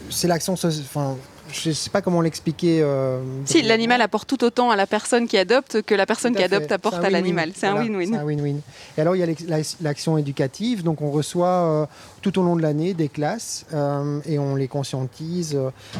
c'est 0.09 0.27
l'action. 0.27 0.53
Enfin, 0.53 1.17
je 1.51 1.69
ne 1.69 1.73
sais 1.73 1.89
pas 1.89 2.01
comment 2.01 2.21
l'expliquer. 2.21 2.81
Euh, 2.81 3.21
si, 3.45 3.61
l'animal 3.61 4.01
apporte 4.01 4.27
tout 4.27 4.43
autant 4.43 4.69
à 4.69 4.75
la 4.75 4.87
personne 4.87 5.27
qui 5.27 5.37
adopte 5.37 5.81
que 5.81 5.95
la 5.95 6.05
personne 6.05 6.35
qui 6.35 6.43
adopte 6.43 6.71
apporte 6.71 7.03
à 7.03 7.09
l'animal. 7.09 7.51
C'est 7.55 7.67
un 7.67 7.75
win-win. 7.75 8.09
C'est 8.11 8.17
un 8.17 8.25
win-win. 8.25 8.59
Et 8.97 9.01
alors, 9.01 9.15
il 9.15 9.19
y 9.19 9.23
a 9.23 9.57
l'action 9.81 10.17
éducative. 10.17 10.83
Donc, 10.83 11.01
on 11.01 11.11
reçoit 11.11 11.47
euh, 11.47 11.85
tout 12.31 12.39
au 12.39 12.43
long 12.43 12.55
de 12.55 12.61
l'année 12.61 12.93
des 12.93 13.09
classes 13.09 13.65
euh, 13.73 14.19
et 14.25 14.39
on 14.39 14.55
les 14.55 14.67
conscientise 14.67 15.57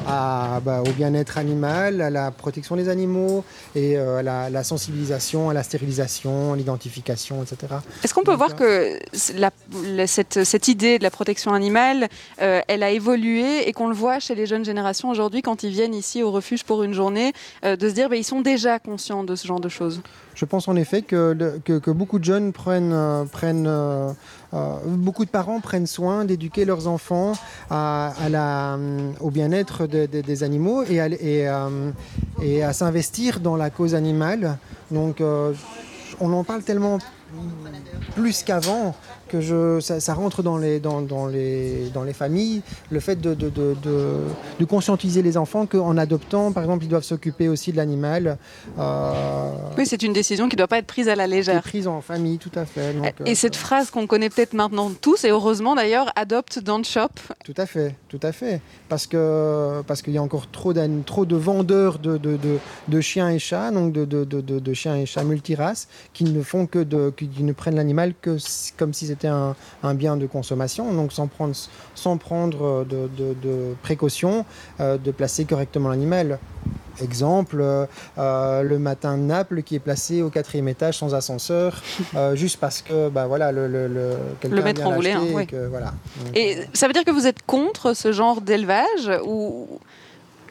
à, 0.07 0.59
bah, 0.63 0.81
au 0.81 0.91
bien-être 0.91 1.38
animal, 1.38 2.01
à 2.01 2.09
la 2.09 2.31
protection 2.31 2.75
des 2.75 2.89
animaux 2.89 3.44
et 3.75 3.97
à 3.97 4.21
la, 4.24 4.63
sensibilisation, 4.63 5.50
à 5.50 5.53
la 5.53 5.63
stérilisation, 5.63 6.53
l'identification, 6.53 7.44
etc. 7.44 7.75
Est-ce 8.03 8.13
qu'on 8.13 8.24
peut 8.24 8.33
voir 8.33 8.56
que 8.56 9.00
cette, 9.13 10.44
cette, 10.44 10.68
idée 10.68 10.97
de 10.97 11.03
la 11.03 11.12
protection 11.12 11.53
animale, 11.53 12.07
elle 12.38 12.83
a 12.83 12.91
évolué 12.91 13.68
et 13.68 13.73
qu'on 13.73 13.88
le 13.88 13.95
voit 13.95 14.19
chez 14.19 14.35
les 14.35 14.45
jeunes 14.45 14.65
générations 14.65 15.09
aujourd'hui 15.09 15.41
quand 15.41 15.63
ils 15.63 15.71
viennent 15.71 15.95
ici 15.95 16.23
au 16.23 16.31
refuge 16.31 16.63
pour 16.63 16.83
une 16.83 16.94
journée, 16.94 17.33
euh, 17.63 17.75
de 17.75 17.89
se 17.89 17.94
dire 17.94 18.09
qu'ils 18.09 18.19
bah, 18.19 18.23
sont 18.23 18.41
déjà 18.41 18.80
conscients 18.80 19.23
de 19.23 19.35
ce 19.35 19.47
genre 19.47 19.59
de 19.59 19.69
choses? 19.69 20.01
Je 20.35 20.45
pense 20.45 20.68
en 20.68 20.75
effet 20.75 21.01
que, 21.01 21.59
que, 21.65 21.91
beaucoup 21.91 22.19
de 22.19 22.23
jeunes 22.23 22.53
prennent, 22.53 22.94
euh, 22.94 23.25
prennent 23.25 23.65
euh, 23.68 24.12
beaucoup 24.85 25.25
de 25.25 25.29
parents 25.29 25.59
prennent 25.59 25.88
soin 25.88 26.25
d'éduquer 26.25 26.65
leurs 26.65 26.88
enfants 26.88 27.33
la, 27.69 28.77
au 29.19 29.29
bien-être 29.29 29.85
des 29.88 30.44
animaux 30.44 30.83
et 30.83 30.99
à, 30.99 31.07
et, 31.07 31.47
et 32.41 32.63
à 32.63 32.73
s'investir 32.73 33.39
dans 33.39 33.55
la 33.55 33.69
cause 33.69 33.94
animale. 33.95 34.57
Donc 34.91 35.21
on 36.19 36.33
en 36.33 36.44
parle 36.44 36.63
tellement 36.63 36.99
plus 38.15 38.44
qu'avant 38.44 38.95
que 39.27 39.41
je, 39.41 39.79
ça, 39.79 40.13
rentre 40.13 40.44
dans 40.44 40.57
les, 40.57 40.79
dans, 40.79 41.01
dans, 41.01 41.27
les, 41.27 41.89
dans 41.94 42.03
les 42.03 42.13
familles, 42.13 42.62
le 42.89 43.00
fait 43.00 43.19
de, 43.19 43.33
de, 43.33 43.50
de, 43.50 43.75
de 44.59 44.65
conscientiser 44.65 45.21
les 45.21 45.38
enfants 45.38 45.65
qu'en 45.65 45.97
adoptant, 45.97 46.51
par 46.51 46.63
exemple, 46.63 46.85
ils 46.85 46.89
doivent 46.89 47.03
s'occuper 47.03 47.50
aussi 47.50 47.71
de 47.71 47.77
l'animal. 47.77 48.38
Euh, 48.79 49.51
oui, 49.77 49.85
c'est 49.85 50.03
une 50.03 50.13
décision 50.13 50.50
qui 50.50 50.56
ne 50.56 50.59
doit 50.59 50.68
pas 50.68 50.79
être 50.79 50.88
prise 50.88 51.09
à 51.09 51.15
la 51.15 51.27
légère. 51.27 51.62
Prise 51.62 51.88
en 51.88 52.01
famille, 52.01 52.38
tout 52.38 52.51
à 52.56 52.65
fait. 52.65 52.95
et 53.25 53.35
cette 53.35 53.56
euh, 53.56 53.59
phrase 53.59 53.91
qu'on 53.91 54.07
connaît 54.07 54.29
peut-être 54.29 54.53
maintenant 54.53 54.91
tous, 55.01 55.24
et 55.25 55.30
heureusement 55.30 55.75
d'ailleurs, 55.75 56.12
adopte, 56.15 56.59
don't 56.59 56.83
shop. 56.83 57.09
Tout 57.44 57.53
à 57.57 57.65
fait, 57.65 57.95
tout 58.09 58.19
à 58.23 58.31
fait. 58.31 58.62
Parce 58.89 59.07
qu'il 59.07 59.19
parce 59.88 60.01
qu'il 60.01 60.13
y 60.13 60.18
a 60.18 60.23
encore 60.23 60.50
trop, 60.50 60.73
trop 61.06 61.25
de 61.25 61.35
vendeurs 61.35 62.00
de, 62.00 62.18
de, 62.18 62.38
de, 62.88 63.01
chiens 63.01 63.30
et 63.30 63.39
chats, 63.39 63.71
donc 63.71 63.94
de, 63.94 64.06
de, 64.06 64.73
chiens 64.73 64.95
et 64.95 65.06
chats 65.06 65.23
multiraces, 65.23 65.88
qui 66.13 66.23
ne 66.23 66.41
font 66.41 66.68
que 66.68 66.80
de, 66.80 67.12
qui 67.12 67.44
ne 67.44 67.53
prennent 67.53 67.75
l'animal 67.75 68.13
que 68.21 68.38
comme 68.77 68.94
si 68.94 69.07
c'était 69.07 69.17
c'était 69.18 69.28
un, 69.84 69.94
bien 69.96 70.16
de 70.18 70.28
consommation, 70.28 70.94
donc 70.94 71.12
sans 71.12 71.28
prendre, 71.28 71.56
sans 71.96 72.18
prendre 72.18 72.86
de, 72.86 73.10
de, 73.18 73.75
précautions 73.81 74.46
euh, 74.80 74.98
de 74.98 75.12
placer 75.12 75.46
correctement 75.46 75.90
l'animal. 75.90 76.40
Exemple, 77.02 77.62
euh, 77.62 78.64
le 78.64 78.80
matin 78.80 79.18
de 79.18 79.24
Naples 79.24 79.62
qui 79.62 79.76
est 79.76 79.80
placé 79.80 80.24
au 80.24 80.30
quatrième 80.30 80.68
étage 80.68 80.97
sans 80.97 81.14
ascenseur, 81.14 81.81
euh, 82.16 82.36
juste 82.36 82.57
parce 82.59 82.81
que 82.81 83.09
bah, 83.09 83.28
voilà, 83.28 83.52
le, 83.52 83.68
le, 83.68 83.88
le, 83.88 84.16
le 84.50 84.62
maître 84.64 84.86
en 84.86 84.95
voulait. 84.95 85.14
et, 85.14 85.68
voilà. 85.69 85.94
et 86.33 86.57
ça 86.74 86.88
veut 86.88 86.94
dire 86.94 87.06
que 87.06 87.12
vous 87.12 87.28
êtes 87.28 87.44
contre 87.45 87.94
ce 87.94 88.12
genre 88.12 88.42
d'élevage 88.42 89.12
ou 89.26 89.80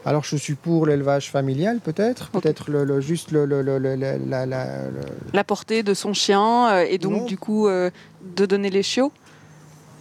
alors 0.07 0.25
je 0.25 0.37
suis 0.37 0.55
pour 0.55 0.87
l'élevage 0.87 1.31
familial 1.31 1.81
peut-être, 1.81 2.31
peut-être 2.31 2.71
le, 2.71 3.01
juste 3.01 3.33
le, 3.33 3.45
la, 3.45 4.47
la, 4.47 5.45
portée 5.45 5.83
de 5.83 5.93
son 5.93 6.15
chien 6.15 6.81
et 6.81 6.97
donc 6.97 7.27
du 7.27 7.37
coup 7.37 7.69
de 7.69 8.47
donner 8.47 8.71
les 8.71 8.83
chiots? 8.83 9.13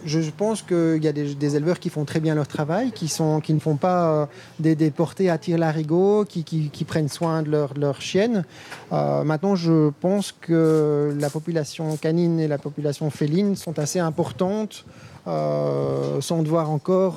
Je 0.06 0.30
pense 0.30 0.62
qu'il 0.62 1.02
y 1.02 1.08
a 1.08 1.12
des, 1.12 1.56
éleveurs 1.56 1.80
qui 1.80 1.90
font 1.90 2.04
très 2.04 2.20
bien 2.20 2.34
leur 2.34 2.46
travail, 2.46 2.92
qui, 2.92 3.08
sont, 3.08 3.40
qui 3.40 3.54
ne 3.54 3.58
font 3.58 3.76
pas 3.76 4.10
euh, 4.10 4.26
des, 4.60 4.76
des, 4.76 4.90
portées 4.90 5.30
à 5.30 5.38
tir 5.38 5.58
larigot, 5.58 6.24
qui, 6.24 6.44
qui, 6.44 6.84
prennent 6.84 7.08
soin 7.08 7.42
de 7.42 7.50
leur, 7.50 7.74
leur 7.74 8.00
chienne. 8.00 8.44
Euh, 8.92 9.24
maintenant, 9.24 9.56
je 9.56 9.90
pense 10.00 10.32
que 10.32 11.12
la 11.18 11.28
population 11.28 11.96
canine 11.96 12.38
et 12.38 12.46
la 12.46 12.58
population 12.58 13.10
féline 13.10 13.56
sont 13.56 13.78
assez 13.78 13.98
importantes 13.98 14.84
euh, 14.86 15.05
sans 15.26 16.42
devoir 16.42 16.70
encore 16.70 17.16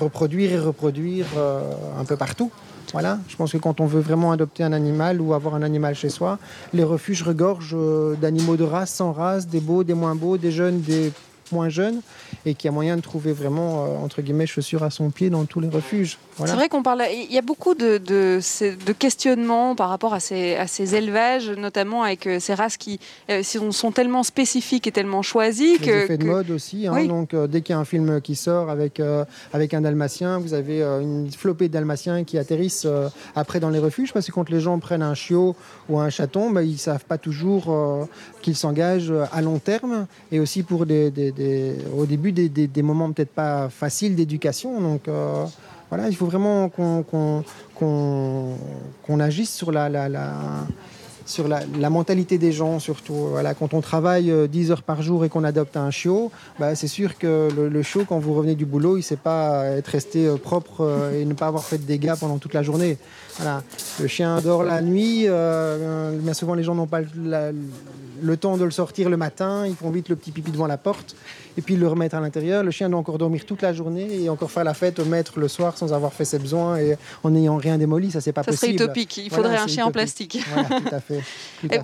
reproduire 0.00 0.52
et 0.52 0.58
reproduire 0.58 1.26
un 1.98 2.04
peu 2.04 2.16
partout. 2.16 2.50
Voilà, 2.92 3.18
je 3.28 3.36
pense 3.36 3.52
que 3.52 3.58
quand 3.58 3.80
on 3.80 3.86
veut 3.86 4.00
vraiment 4.00 4.32
adopter 4.32 4.64
un 4.64 4.72
animal 4.72 5.20
ou 5.20 5.32
avoir 5.32 5.54
un 5.54 5.62
animal 5.62 5.94
chez 5.94 6.08
soi, 6.08 6.38
les 6.72 6.82
refuges 6.82 7.22
regorgent 7.22 7.76
euh, 7.76 8.16
d'animaux 8.16 8.56
de 8.56 8.64
race, 8.64 8.90
sans 8.90 9.12
race, 9.12 9.46
des 9.46 9.60
beaux, 9.60 9.84
des 9.84 9.94
moins 9.94 10.16
beaux, 10.16 10.36
des 10.36 10.50
jeunes, 10.50 10.80
des 10.80 11.12
moins 11.52 11.68
jeunes 11.68 12.00
et 12.46 12.54
qui 12.54 12.68
a 12.68 12.70
moyen 12.70 12.96
de 12.96 13.02
trouver 13.02 13.32
vraiment, 13.32 13.84
euh, 13.84 14.04
entre 14.04 14.22
guillemets, 14.22 14.46
chaussures 14.46 14.82
à 14.82 14.90
son 14.90 15.10
pied 15.10 15.30
dans 15.30 15.44
tous 15.44 15.60
les 15.60 15.68
refuges. 15.68 16.18
C'est 16.38 16.54
vrai 16.54 16.70
qu'on 16.70 16.82
parle. 16.82 17.02
Il 17.12 17.30
y 17.30 17.36
a 17.36 17.42
beaucoup 17.42 17.74
de, 17.74 17.98
de, 17.98 18.40
de, 18.86 18.92
questionnements 18.94 19.74
par 19.74 19.90
rapport 19.90 20.14
à 20.14 20.20
ces, 20.20 20.54
à 20.54 20.66
ces 20.66 20.94
élevages, 20.94 21.50
notamment 21.50 22.02
avec 22.02 22.26
euh, 22.26 22.40
ces 22.40 22.54
races 22.54 22.78
qui 22.78 22.98
euh, 23.30 23.42
sont 23.42 23.92
tellement 23.92 24.22
spécifiques 24.22 24.86
et 24.86 24.92
tellement 24.92 25.20
choisies. 25.20 25.76
Les 25.78 25.86
que, 25.86 26.04
effets 26.04 26.16
de 26.16 26.24
mode 26.24 26.50
aussi. 26.50 26.86
Hein, 26.86 27.04
donc, 27.04 27.34
dès 27.34 27.60
qu'il 27.60 27.74
y 27.74 27.76
a 27.76 27.78
un 27.78 27.84
film 27.84 28.22
qui 28.22 28.36
sort 28.36 28.70
avec, 28.70 29.02
avec 29.52 29.74
un 29.74 29.82
dalmatien, 29.82 30.38
vous 30.38 30.54
avez 30.54 30.82
une 30.82 31.30
flopée 31.30 31.68
de 31.68 31.74
dalmatiens 31.74 32.24
qui 32.24 32.38
atterrissent 32.38 32.86
après 33.34 33.60
dans 33.60 33.70
les 33.70 33.78
refuges 33.78 34.12
parce 34.12 34.26
que 34.26 34.32
quand 34.32 34.48
les 34.48 34.60
gens 34.60 34.78
prennent 34.78 35.02
un 35.02 35.14
chiot 35.14 35.54
ou 35.88 35.98
un 35.98 36.08
chaton, 36.08 36.50
bah, 36.50 36.62
ils 36.62 36.72
ne 36.72 36.78
savent 36.78 37.04
pas 37.04 37.18
toujours 37.18 38.08
qu'ils 38.40 38.56
s'engagent 38.56 39.12
à 39.32 39.42
long 39.42 39.58
terme 39.58 40.06
et 40.32 40.40
aussi 40.40 40.62
pour 40.62 40.86
des 40.86 41.10
au 41.96 42.06
début 42.06 42.32
des, 42.32 42.82
moments 42.82 43.12
peut-être 43.12 43.32
pas 43.34 43.68
faciles 43.68 44.14
d'éducation. 44.14 44.80
Donc 44.80 45.02
voilà, 45.88 46.08
il 46.08 46.16
faut 46.16 46.26
vraiment 46.26 46.68
qu'on 46.68 47.44
agisse 49.20 49.54
sur 49.54 49.72
la, 49.72 49.88
la 49.88 50.08
sur 51.30 51.48
la, 51.48 51.90
mentalité 51.90 52.38
des 52.38 52.52
gens 52.52 52.78
surtout. 52.78 53.14
Voilà, 53.14 53.54
quand 53.54 53.72
on 53.72 53.80
travaille 53.80 54.32
10 54.48 54.70
euh, 54.70 54.72
heures 54.72 54.82
par 54.82 55.02
jour 55.02 55.24
et 55.24 55.28
qu'on 55.28 55.44
adopte 55.44 55.76
un 55.76 55.90
chiot, 55.90 56.30
bah, 56.58 56.74
c'est 56.74 56.88
sûr 56.88 57.16
que 57.16 57.48
le, 57.54 57.82
chiot, 57.82 58.04
quand 58.06 58.18
vous 58.18 58.34
revenez 58.34 58.54
du 58.54 58.66
boulot, 58.66 58.96
il 58.96 59.00
ne 59.00 59.04
sait 59.04 59.16
pas 59.16 59.64
être 59.66 59.88
resté 59.88 60.26
euh, 60.26 60.36
propre 60.36 60.80
euh, 60.80 61.20
et 61.20 61.24
ne 61.24 61.34
pas 61.34 61.46
avoir 61.46 61.64
fait 61.64 61.78
de 61.78 61.84
dégâts 61.84 62.14
pendant 62.18 62.38
toute 62.38 62.54
la 62.54 62.62
journée. 62.62 62.98
Voilà. 63.36 63.62
Le 64.00 64.06
chien 64.08 64.40
dort 64.40 64.64
la 64.64 64.82
nuit, 64.82 65.26
bien 65.26 66.34
souvent 66.34 66.54
les 66.54 66.62
gens 66.62 66.74
n'ont 66.74 66.86
pas 66.86 67.00
le 68.22 68.36
temps 68.36 68.56
de 68.56 68.64
le 68.64 68.70
sortir 68.70 69.08
le 69.08 69.16
matin, 69.16 69.66
ils 69.66 69.74
font 69.74 69.90
vite 69.90 70.08
le 70.08 70.16
petit 70.16 70.30
pipi 70.30 70.50
devant 70.50 70.66
la 70.66 70.78
porte 70.78 71.16
et 71.56 71.62
puis 71.62 71.76
le 71.76 71.88
remettre 71.88 72.16
à 72.16 72.20
l'intérieur. 72.20 72.62
Le 72.62 72.70
chien 72.70 72.88
doit 72.88 72.98
encore 72.98 73.18
dormir 73.18 73.44
toute 73.44 73.62
la 73.62 73.72
journée 73.72 74.22
et 74.22 74.28
encore 74.28 74.50
faire 74.50 74.64
la 74.64 74.74
fête 74.74 74.98
au 74.98 75.04
maître 75.04 75.38
le 75.38 75.48
soir 75.48 75.76
sans 75.76 75.92
avoir 75.92 76.12
fait 76.12 76.24
ses 76.24 76.38
besoins 76.38 76.76
et 76.78 76.96
en 77.22 77.30
n'ayant 77.30 77.56
rien 77.56 77.78
démoli. 77.78 78.10
Ça, 78.10 78.20
c'est 78.20 78.32
pas 78.32 78.42
possible. 78.42 78.58
Ça 78.58 78.66
serait 78.66 78.74
utopique. 78.74 79.16
Il 79.18 79.30
faudrait 79.30 79.56
un 79.56 79.66
chien 79.66 79.86
en 79.86 79.90
plastique. 79.90 80.38
tout 80.54 80.94
à 80.94 81.00
fait. 81.00 81.22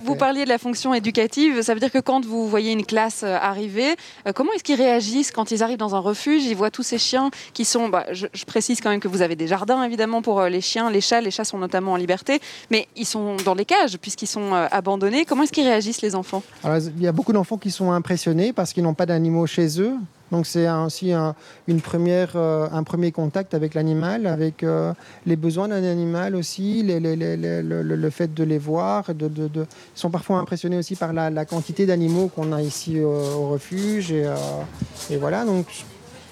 vous 0.03 0.15
parliez 0.15 0.43
de 0.43 0.49
la 0.49 0.57
fonction 0.57 0.93
éducative. 0.93 1.61
Ça 1.61 1.73
veut 1.73 1.79
dire 1.79 1.91
que 1.91 1.99
quand 1.99 2.25
vous 2.25 2.47
voyez 2.47 2.71
une 2.71 2.85
classe 2.85 3.21
euh, 3.23 3.37
arriver, 3.39 3.95
euh, 4.27 4.33
comment 4.33 4.51
est-ce 4.53 4.63
qu'ils 4.63 4.81
réagissent 4.81 5.31
quand 5.31 5.51
ils 5.51 5.63
arrivent 5.63 5.77
dans 5.77 5.95
un 5.95 5.99
refuge? 5.99 6.45
Ils 6.45 6.55
voient 6.55 6.71
tous 6.71 6.83
ces 6.83 6.97
chiens 6.97 7.29
qui 7.53 7.65
sont. 7.65 7.89
Bah, 7.89 8.05
je, 8.11 8.27
précise 8.45 8.79
quand 8.79 8.89
même 8.89 8.99
que 8.99 9.07
vous 9.07 9.21
avez 9.21 9.35
des 9.35 9.47
jardins, 9.47 9.83
évidemment, 9.83 10.21
pour 10.21 10.39
euh, 10.39 10.49
les 10.49 10.61
chiens, 10.61 10.89
les 10.89 11.01
chats. 11.01 11.21
Les 11.21 11.31
chats 11.31 11.43
sont 11.43 11.57
notamment 11.57 11.93
en 11.93 11.95
liberté, 11.95 12.39
mais 12.71 12.87
ils 12.95 13.05
sont 13.05 13.35
dans 13.45 13.53
les 13.53 13.65
cages 13.65 13.97
puisqu'ils 13.97 14.27
sont 14.27 14.53
abandonnés. 14.53 15.25
Comment 15.25 15.43
est-ce 15.43 15.51
qu'ils 15.51 15.67
réagissent, 15.67 16.01
les 16.01 16.15
enfants? 16.15 16.43
Alors, 16.63 16.77
Il 16.77 17.03
y 17.03 17.07
a 17.07 17.11
beaucoup 17.11 17.33
d'enfants 17.33 17.57
qui 17.57 17.71
sont 17.71 17.91
impressionnés 17.91 18.53
parce 18.53 18.73
qu'ils 18.73 18.83
n'ont 18.83 18.93
pas 18.93 19.05
d'animaux 19.05 19.45
chez 19.57 19.81
eux. 19.81 19.95
Donc 20.31 20.45
c'est 20.45 20.69
aussi 20.69 21.13
un, 21.13 21.33
une 21.67 21.81
première, 21.81 22.33
euh, 22.35 22.67
un 22.71 22.83
premier 22.83 23.11
contact 23.11 23.53
avec 23.53 23.73
l'animal, 23.73 24.27
avec 24.27 24.61
euh, 24.61 24.93
les 25.25 25.37
besoins 25.37 25.69
d'un 25.69 25.83
animal 25.83 26.35
aussi, 26.35 26.83
le, 26.85 28.09
fait 28.09 28.33
de 28.33 28.43
les 28.43 28.57
voir. 28.59 29.15
De, 29.15 29.31
Ils 29.55 29.65
sont 29.95 30.11
parfois 30.11 30.37
impressionnés 30.39 30.77
aussi 30.77 30.95
par 30.95 31.13
la, 31.13 31.45
quantité 31.45 31.85
d'animaux 31.85 32.27
qu'on 32.27 32.51
a 32.51 32.61
ici 32.61 32.99
au 32.99 33.49
refuge. 33.49 34.11
Et, 34.11 34.27
euh, 34.27 35.17
voilà. 35.19 35.45
Donc, 35.45 35.65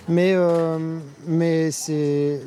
mais 0.07 0.35
mais 1.25 1.71
c'est 1.71 2.41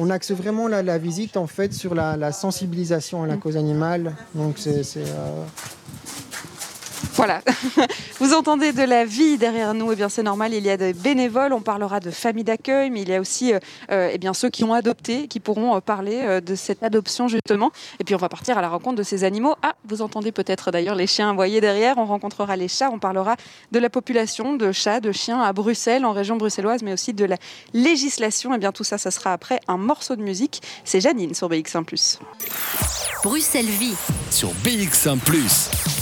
on 0.00 0.10
axe 0.10 0.30
vraiment 0.32 0.68
la, 0.68 0.98
visite 0.98 1.36
en 1.36 1.46
fait 1.46 1.72
sur 1.72 1.94
la, 1.94 2.32
sensibilisation 2.32 3.22
à 3.22 3.26
la 3.26 3.36
cause 3.36 3.56
animale. 3.56 4.14
Donc 4.34 4.58
c'est 4.58 4.82
voilà, 7.14 7.42
vous 8.20 8.32
entendez 8.32 8.72
de 8.72 8.82
la 8.82 9.04
vie 9.04 9.38
derrière 9.38 9.74
nous, 9.74 9.90
et 9.90 9.94
eh 9.94 9.96
bien 9.96 10.08
c'est 10.08 10.22
normal, 10.22 10.54
il 10.54 10.64
y 10.64 10.70
a 10.70 10.76
des 10.76 10.92
bénévoles, 10.92 11.52
on 11.52 11.60
parlera 11.60 12.00
de 12.00 12.10
familles 12.10 12.44
d'accueil, 12.44 12.90
mais 12.90 13.02
il 13.02 13.08
y 13.08 13.14
a 13.14 13.20
aussi 13.20 13.52
euh, 13.52 13.58
euh, 13.90 14.10
eh 14.12 14.18
bien, 14.18 14.34
ceux 14.34 14.50
qui 14.50 14.64
ont 14.64 14.72
adopté, 14.72 15.28
qui 15.28 15.40
pourront 15.40 15.76
euh, 15.76 15.80
parler 15.80 16.40
de 16.40 16.54
cette 16.54 16.82
adoption 16.82 17.28
justement. 17.28 17.70
Et 18.00 18.04
puis 18.04 18.14
on 18.14 18.18
va 18.18 18.28
partir 18.28 18.58
à 18.58 18.62
la 18.62 18.68
rencontre 18.68 18.96
de 18.96 19.02
ces 19.02 19.24
animaux. 19.24 19.54
Ah, 19.62 19.74
vous 19.84 20.02
entendez 20.02 20.32
peut-être 20.32 20.70
d'ailleurs 20.70 20.94
les 20.94 21.06
chiens 21.06 21.34
voyez 21.34 21.60
derrière, 21.60 21.98
on 21.98 22.04
rencontrera 22.04 22.56
les 22.56 22.68
chats, 22.68 22.90
on 22.92 22.98
parlera 22.98 23.36
de 23.72 23.78
la 23.78 23.90
population 23.90 24.54
de 24.54 24.72
chats, 24.72 25.00
de 25.00 25.12
chiens 25.12 25.40
à 25.40 25.52
Bruxelles, 25.52 26.04
en 26.04 26.12
région 26.12 26.36
bruxelloise, 26.36 26.82
mais 26.82 26.92
aussi 26.92 27.12
de 27.12 27.24
la 27.24 27.36
législation. 27.74 28.52
Et 28.52 28.56
eh 28.56 28.58
bien 28.58 28.72
tout 28.72 28.84
ça, 28.84 28.98
ça 28.98 29.10
sera 29.10 29.32
après 29.32 29.60
un 29.68 29.76
morceau 29.76 30.16
de 30.16 30.22
musique. 30.22 30.62
C'est 30.84 31.00
Janine 31.00 31.34
sur 31.34 31.48
BX1⁇ 31.48 31.84
Bruxelles 33.22 33.66
Vie 33.66 33.96
sur 34.30 34.50
BX1⁇ 34.64 35.18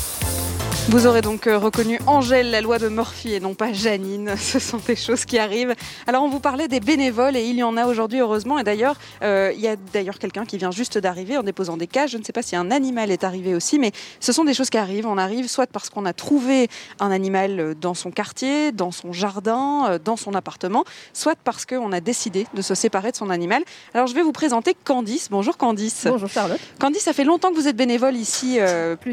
vous 0.88 1.08
aurez 1.08 1.20
donc 1.20 1.48
euh, 1.48 1.58
reconnu 1.58 1.98
Angèle, 2.06 2.52
la 2.52 2.60
loi 2.60 2.78
de 2.78 2.88
Murphy, 2.88 3.34
et 3.34 3.40
non 3.40 3.54
pas 3.54 3.72
Janine. 3.72 4.34
Ce 4.38 4.60
sont 4.60 4.78
des 4.86 4.94
choses 4.94 5.24
qui 5.24 5.36
arrivent. 5.36 5.74
Alors, 6.06 6.22
on 6.22 6.28
vous 6.28 6.38
parlait 6.38 6.68
des 6.68 6.78
bénévoles, 6.78 7.36
et 7.36 7.44
il 7.44 7.56
y 7.56 7.64
en 7.64 7.76
a 7.76 7.86
aujourd'hui, 7.86 8.20
heureusement. 8.20 8.56
Et 8.58 8.62
d'ailleurs, 8.62 8.96
euh, 9.22 9.52
il 9.54 9.60
y 9.60 9.66
a 9.66 9.74
d'ailleurs 9.76 10.20
quelqu'un 10.20 10.44
qui 10.44 10.58
vient 10.58 10.70
juste 10.70 10.96
d'arriver 10.96 11.36
en 11.36 11.42
déposant 11.42 11.76
des 11.76 11.88
cages. 11.88 12.10
Je 12.10 12.18
ne 12.18 12.22
sais 12.22 12.32
pas 12.32 12.42
si 12.42 12.54
un 12.54 12.70
animal 12.70 13.10
est 13.10 13.24
arrivé 13.24 13.54
aussi, 13.54 13.80
mais 13.80 13.90
ce 14.20 14.32
sont 14.32 14.44
des 14.44 14.54
choses 14.54 14.70
qui 14.70 14.78
arrivent. 14.78 15.06
On 15.06 15.18
arrive 15.18 15.48
soit 15.48 15.66
parce 15.66 15.90
qu'on 15.90 16.04
a 16.04 16.12
trouvé 16.12 16.68
un 17.00 17.10
animal 17.10 17.58
euh, 17.58 17.74
dans 17.74 17.94
son 17.94 18.12
quartier, 18.12 18.70
dans 18.70 18.92
son 18.92 19.12
jardin, 19.12 19.98
dans 20.04 20.16
son 20.16 20.34
appartement, 20.34 20.84
soit 21.12 21.36
parce 21.42 21.66
qu'on 21.66 21.90
a 21.90 22.00
décidé 22.00 22.46
de 22.54 22.62
se 22.62 22.76
séparer 22.76 23.10
de 23.10 23.16
son 23.16 23.30
animal. 23.30 23.64
Alors, 23.92 24.06
je 24.06 24.14
vais 24.14 24.22
vous 24.22 24.32
présenter 24.32 24.76
Candice. 24.84 25.30
Bonjour 25.30 25.56
Candice. 25.56 26.06
Bonjour 26.06 26.28
Charlotte. 26.28 26.60
Candice, 26.78 27.02
ça 27.02 27.12
fait 27.12 27.24
longtemps 27.24 27.50
que 27.50 27.56
vous 27.56 27.66
êtes 27.66 27.76
bénévole 27.76 28.14
ici 28.14 28.58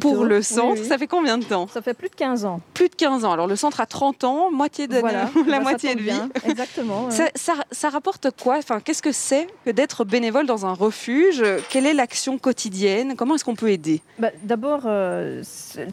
pour 0.01 0.23
le 0.23 0.43
centre. 0.43 0.83
Ça 0.83 0.99
fait 0.99 1.07
combien 1.07 1.39
de 1.39 1.43
temps 1.43 1.62
ça 1.71 1.81
fait 1.81 1.93
plus 1.93 2.09
de 2.09 2.15
15 2.15 2.45
ans. 2.45 2.61
Plus 2.73 2.89
de 2.89 2.95
15 2.95 3.25
ans. 3.25 3.31
Alors 3.31 3.47
le 3.47 3.55
centre 3.55 3.81
a 3.81 3.85
30 3.85 4.23
ans, 4.23 4.51
moitié 4.51 4.87
de 4.87 4.95
la 5.01 5.29
bah, 5.47 5.59
moitié 5.59 5.95
de 5.95 6.01
vie. 6.01 6.21
Exactement. 6.47 7.09
Ça, 7.11 7.89
rapporte 7.89 8.29
quoi? 8.41 8.57
Enfin, 8.57 8.79
qu'est-ce 8.79 9.01
que 9.01 9.11
c'est 9.11 9.47
que 9.65 9.71
d'être 9.71 10.05
bénévole 10.05 10.45
dans 10.45 10.65
un 10.65 10.73
refuge? 10.73 11.43
Quelle 11.69 11.85
est 11.85 11.93
l'action 11.93 12.37
quotidienne? 12.37 13.15
Comment 13.15 13.35
est-ce 13.35 13.45
qu'on 13.45 13.55
peut 13.55 13.69
aider? 13.69 14.01
Bah, 14.19 14.29
D'abord, 14.43 14.81
euh, 14.85 15.43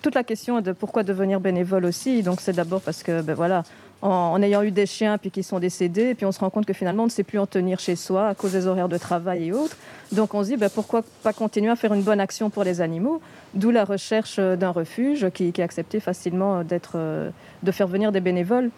toute 0.02 0.14
la 0.14 0.24
question 0.24 0.60
de 0.60 0.72
pourquoi 0.72 1.02
devenir 1.02 1.40
bénévole 1.40 1.84
aussi. 1.84 2.22
Donc 2.22 2.40
c'est 2.40 2.52
d'abord 2.52 2.80
parce 2.80 3.02
que 3.02 3.22
ben 3.22 3.34
voilà, 3.34 3.62
en, 4.02 4.40
ayant 4.42 4.62
eu 4.62 4.70
des 4.70 4.86
chiens 4.86 5.18
puis 5.18 5.30
qui 5.30 5.42
sont 5.42 5.58
décédés, 5.58 6.10
et 6.10 6.14
puis 6.14 6.24
on 6.24 6.32
se 6.32 6.40
rend 6.40 6.50
compte 6.50 6.66
que 6.66 6.72
finalement 6.72 7.02
on 7.02 7.06
ne 7.06 7.10
sait 7.10 7.22
plus 7.22 7.38
en 7.38 7.46
tenir 7.46 7.78
chez 7.78 7.96
soi 7.96 8.28
à 8.28 8.34
cause 8.34 8.52
des 8.52 8.66
horaires 8.66 8.88
de 8.88 8.98
travail 8.98 9.48
et 9.48 9.52
autres. 9.52 9.76
Donc 10.12 10.34
on 10.34 10.42
se 10.42 10.48
dit 10.48 10.56
ben, 10.56 10.70
pourquoi 10.74 11.02
pas 11.22 11.32
continuer 11.32 11.70
à 11.70 11.76
faire 11.76 11.92
une 11.92 12.02
bonne 12.02 12.20
action 12.20 12.50
pour 12.50 12.64
les 12.64 12.80
animaux, 12.80 13.20
d'où 13.54 13.70
la 13.70 13.84
recherche 13.84 14.36
euh, 14.38 14.56
d'un 14.56 14.70
refuge 14.70 15.28
qui, 15.30 15.48
est 15.48 15.60
accepté 15.60 16.00
facilement 16.00 16.58
euh, 16.58 16.62
d'être, 16.62 16.92
euh, 16.94 17.30
de 17.62 17.72
faire 17.72 17.86
venir 17.86 18.10
des 18.12 18.20
bénévoles. 18.20 18.70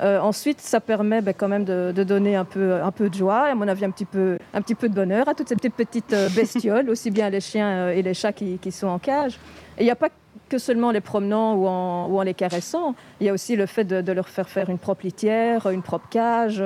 ensuite, 0.00 0.60
ça 0.60 0.80
permet 0.80 1.22
ben, 1.22 1.34
quand 1.36 1.48
même 1.48 1.64
de, 1.64 2.04
donner 2.04 2.36
un 2.36 2.44
peu, 2.44 2.74
un 2.74 2.92
peu 2.92 3.08
de 3.08 3.14
joie, 3.14 3.46
à 3.46 3.54
mon 3.54 3.66
avis 3.66 3.84
un 3.84 3.90
petit 3.90 4.04
peu, 4.04 4.38
un 4.52 4.62
petit 4.62 4.74
peu 4.74 4.88
de 4.88 4.94
bonheur 4.94 5.28
à 5.28 5.34
toutes 5.34 5.48
ces 5.48 5.56
petites, 5.56 6.14
bestioles, 6.36 6.88
aussi 6.90 7.10
bien 7.10 7.30
les 7.30 7.40
chiens 7.40 7.88
et 7.88 8.02
les 8.02 8.14
chats 8.14 8.32
qui, 8.32 8.70
sont 8.70 8.86
en 8.86 8.98
cage. 8.98 9.40
Et 9.76 9.82
il 9.82 9.84
n'y 9.84 9.90
a 9.90 9.96
pas 9.96 10.10
que 10.48 10.58
seulement 10.58 10.90
les 10.92 11.00
promenant 11.00 11.54
ou 11.54 11.66
en, 11.66 12.06
ou 12.08 12.18
en, 12.18 12.22
les 12.22 12.34
caressant. 12.34 12.94
Il 13.20 13.26
y 13.26 13.30
a 13.30 13.32
aussi 13.32 13.56
le 13.56 13.66
fait 13.66 13.84
de, 13.84 14.12
leur 14.12 14.28
faire 14.28 14.48
faire 14.48 14.70
une 14.70 14.78
propre 14.78 15.04
litière, 15.04 15.68
une 15.70 15.82
propre 15.82 16.08
cage, 16.08 16.62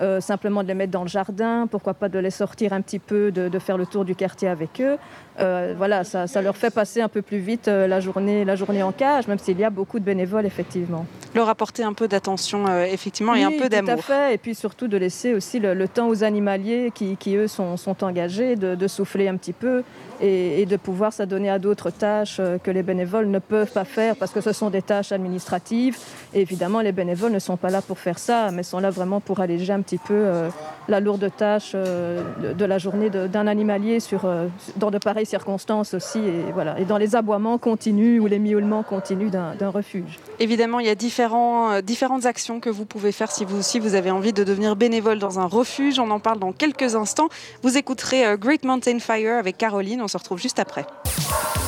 euh, 0.00 0.20
simplement 0.20 0.62
de 0.62 0.68
les 0.68 0.74
mettre 0.74 0.92
dans 0.92 1.02
le 1.02 1.08
jardin, 1.08 1.66
pourquoi 1.68 1.92
pas 1.92 2.08
de 2.08 2.20
les 2.20 2.30
sortir 2.30 2.72
un 2.72 2.80
petit 2.82 3.00
peu, 3.00 3.32
de, 3.32 3.58
faire 3.58 3.76
le 3.76 3.84
tour 3.84 4.04
du 4.04 4.14
quartier 4.14 4.46
avec 4.46 4.80
eux. 4.80 4.96
Euh, 5.40 5.74
voilà, 5.76 6.04
ça, 6.04 6.26
leur 6.40 6.56
fait 6.56 6.70
passer 6.70 7.00
un 7.00 7.08
peu 7.08 7.20
plus 7.20 7.38
vite 7.38 7.66
euh, 7.66 7.88
la, 7.88 7.98
journée, 7.98 8.44
la 8.44 8.54
journée 8.54 8.82
en 8.82 8.92
cage, 8.92 9.26
même 9.26 9.38
s'il 9.38 9.58
y 9.58 9.64
a 9.64 9.70
beaucoup 9.70 9.98
de 9.98 10.04
bénévoles, 10.04 10.46
effectivement. 10.46 11.04
Leur 11.34 11.48
apporter 11.48 11.82
un 11.82 11.94
peu 11.94 12.06
d'attention, 12.06 12.66
effectivement, 12.84 13.34
et 13.34 13.42
un 13.42 13.50
peu 13.50 13.68
d'amour. 13.68 13.94
Tout 13.94 14.00
à 14.00 14.02
fait, 14.02 14.34
et 14.34 14.38
puis 14.38 14.54
surtout 14.54 14.86
de 14.86 14.96
laisser 14.96 15.34
aussi 15.34 15.58
le, 15.58 15.88
temps 15.88 16.08
aux 16.08 16.22
animaliers 16.22 16.92
qui, 16.94 17.16
qui 17.16 17.34
eux, 17.34 17.48
sont, 17.48 17.76
sont 17.76 18.04
engagés, 18.04 18.54
de, 18.54 18.76
de, 18.76 18.88
souffler 18.88 19.26
un 19.26 19.36
petit 19.36 19.52
peu 19.52 19.82
et, 20.20 20.62
et 20.62 20.66
de 20.66 20.76
pouvoir 20.76 21.12
s'adonner 21.12 21.50
à 21.50 21.58
d'autres 21.58 21.90
tâches 21.90 22.40
que 22.62 22.70
les 22.70 22.82
bénévoles 22.82 23.28
ne 23.28 23.38
peuvent 23.38 23.70
pas 23.70 23.84
faire 23.84 24.16
parce 24.16 24.32
que 24.32 24.40
ce 24.40 24.52
sont 24.52 24.70
des 24.70 24.82
tâches 24.82 25.12
administratives. 25.12 25.87
Et 26.34 26.42
évidemment, 26.42 26.80
les 26.80 26.92
bénévoles 26.92 27.32
ne 27.32 27.38
sont 27.38 27.56
pas 27.56 27.70
là 27.70 27.80
pour 27.80 27.98
faire 27.98 28.18
ça, 28.18 28.50
mais 28.50 28.62
sont 28.62 28.80
là 28.80 28.90
vraiment 28.90 29.20
pour 29.20 29.40
alléger 29.40 29.72
un 29.72 29.80
petit 29.80 29.98
peu 29.98 30.14
euh, 30.14 30.50
la 30.88 31.00
lourde 31.00 31.30
tâche 31.36 31.72
euh, 31.74 32.22
de, 32.54 32.64
la 32.64 32.78
journée 32.78 33.08
d'un 33.10 33.46
animalier 33.46 34.00
sur, 34.00 34.24
euh, 34.24 34.46
dans 34.76 34.90
de 34.90 34.98
pareilles 34.98 35.26
circonstances 35.26 35.94
aussi, 35.94 36.18
et, 36.18 36.52
voilà, 36.52 36.78
et 36.78 36.84
dans 36.84 36.98
les 36.98 37.16
aboiements 37.16 37.56
continus 37.58 38.20
ou 38.20 38.26
les 38.26 38.38
miaulements 38.38 38.82
continus 38.82 39.30
d'un 39.30 39.70
refuge. 39.70 40.18
Évidemment, 40.38 40.80
il 40.80 40.86
y 40.86 40.90
a 40.90 40.94
différents, 40.94 41.80
différentes 41.80 42.26
actions 42.26 42.60
que 42.60 42.70
vous 42.70 42.84
pouvez 42.84 43.12
faire 43.12 43.30
si 43.30 43.44
vous 43.44 43.58
aussi 43.58 43.78
vous 43.78 43.94
avez 43.94 44.10
envie 44.10 44.32
de 44.32 44.44
devenir 44.44 44.76
bénévole 44.76 45.18
dans 45.18 45.38
un 45.38 45.46
refuge. 45.46 45.98
On 45.98 46.10
en 46.10 46.20
parle 46.20 46.38
dans 46.38 46.52
quelques 46.52 46.94
instants. 46.94 47.28
Vous 47.62 47.76
écouterez 47.76 48.36
Great 48.38 48.64
Mountain 48.64 48.98
Fire 48.98 49.38
avec 49.38 49.56
Caroline. 49.58 50.00
On 50.02 50.08
se 50.08 50.16
retrouve 50.16 50.38
juste 50.38 50.58
après. 50.58 50.86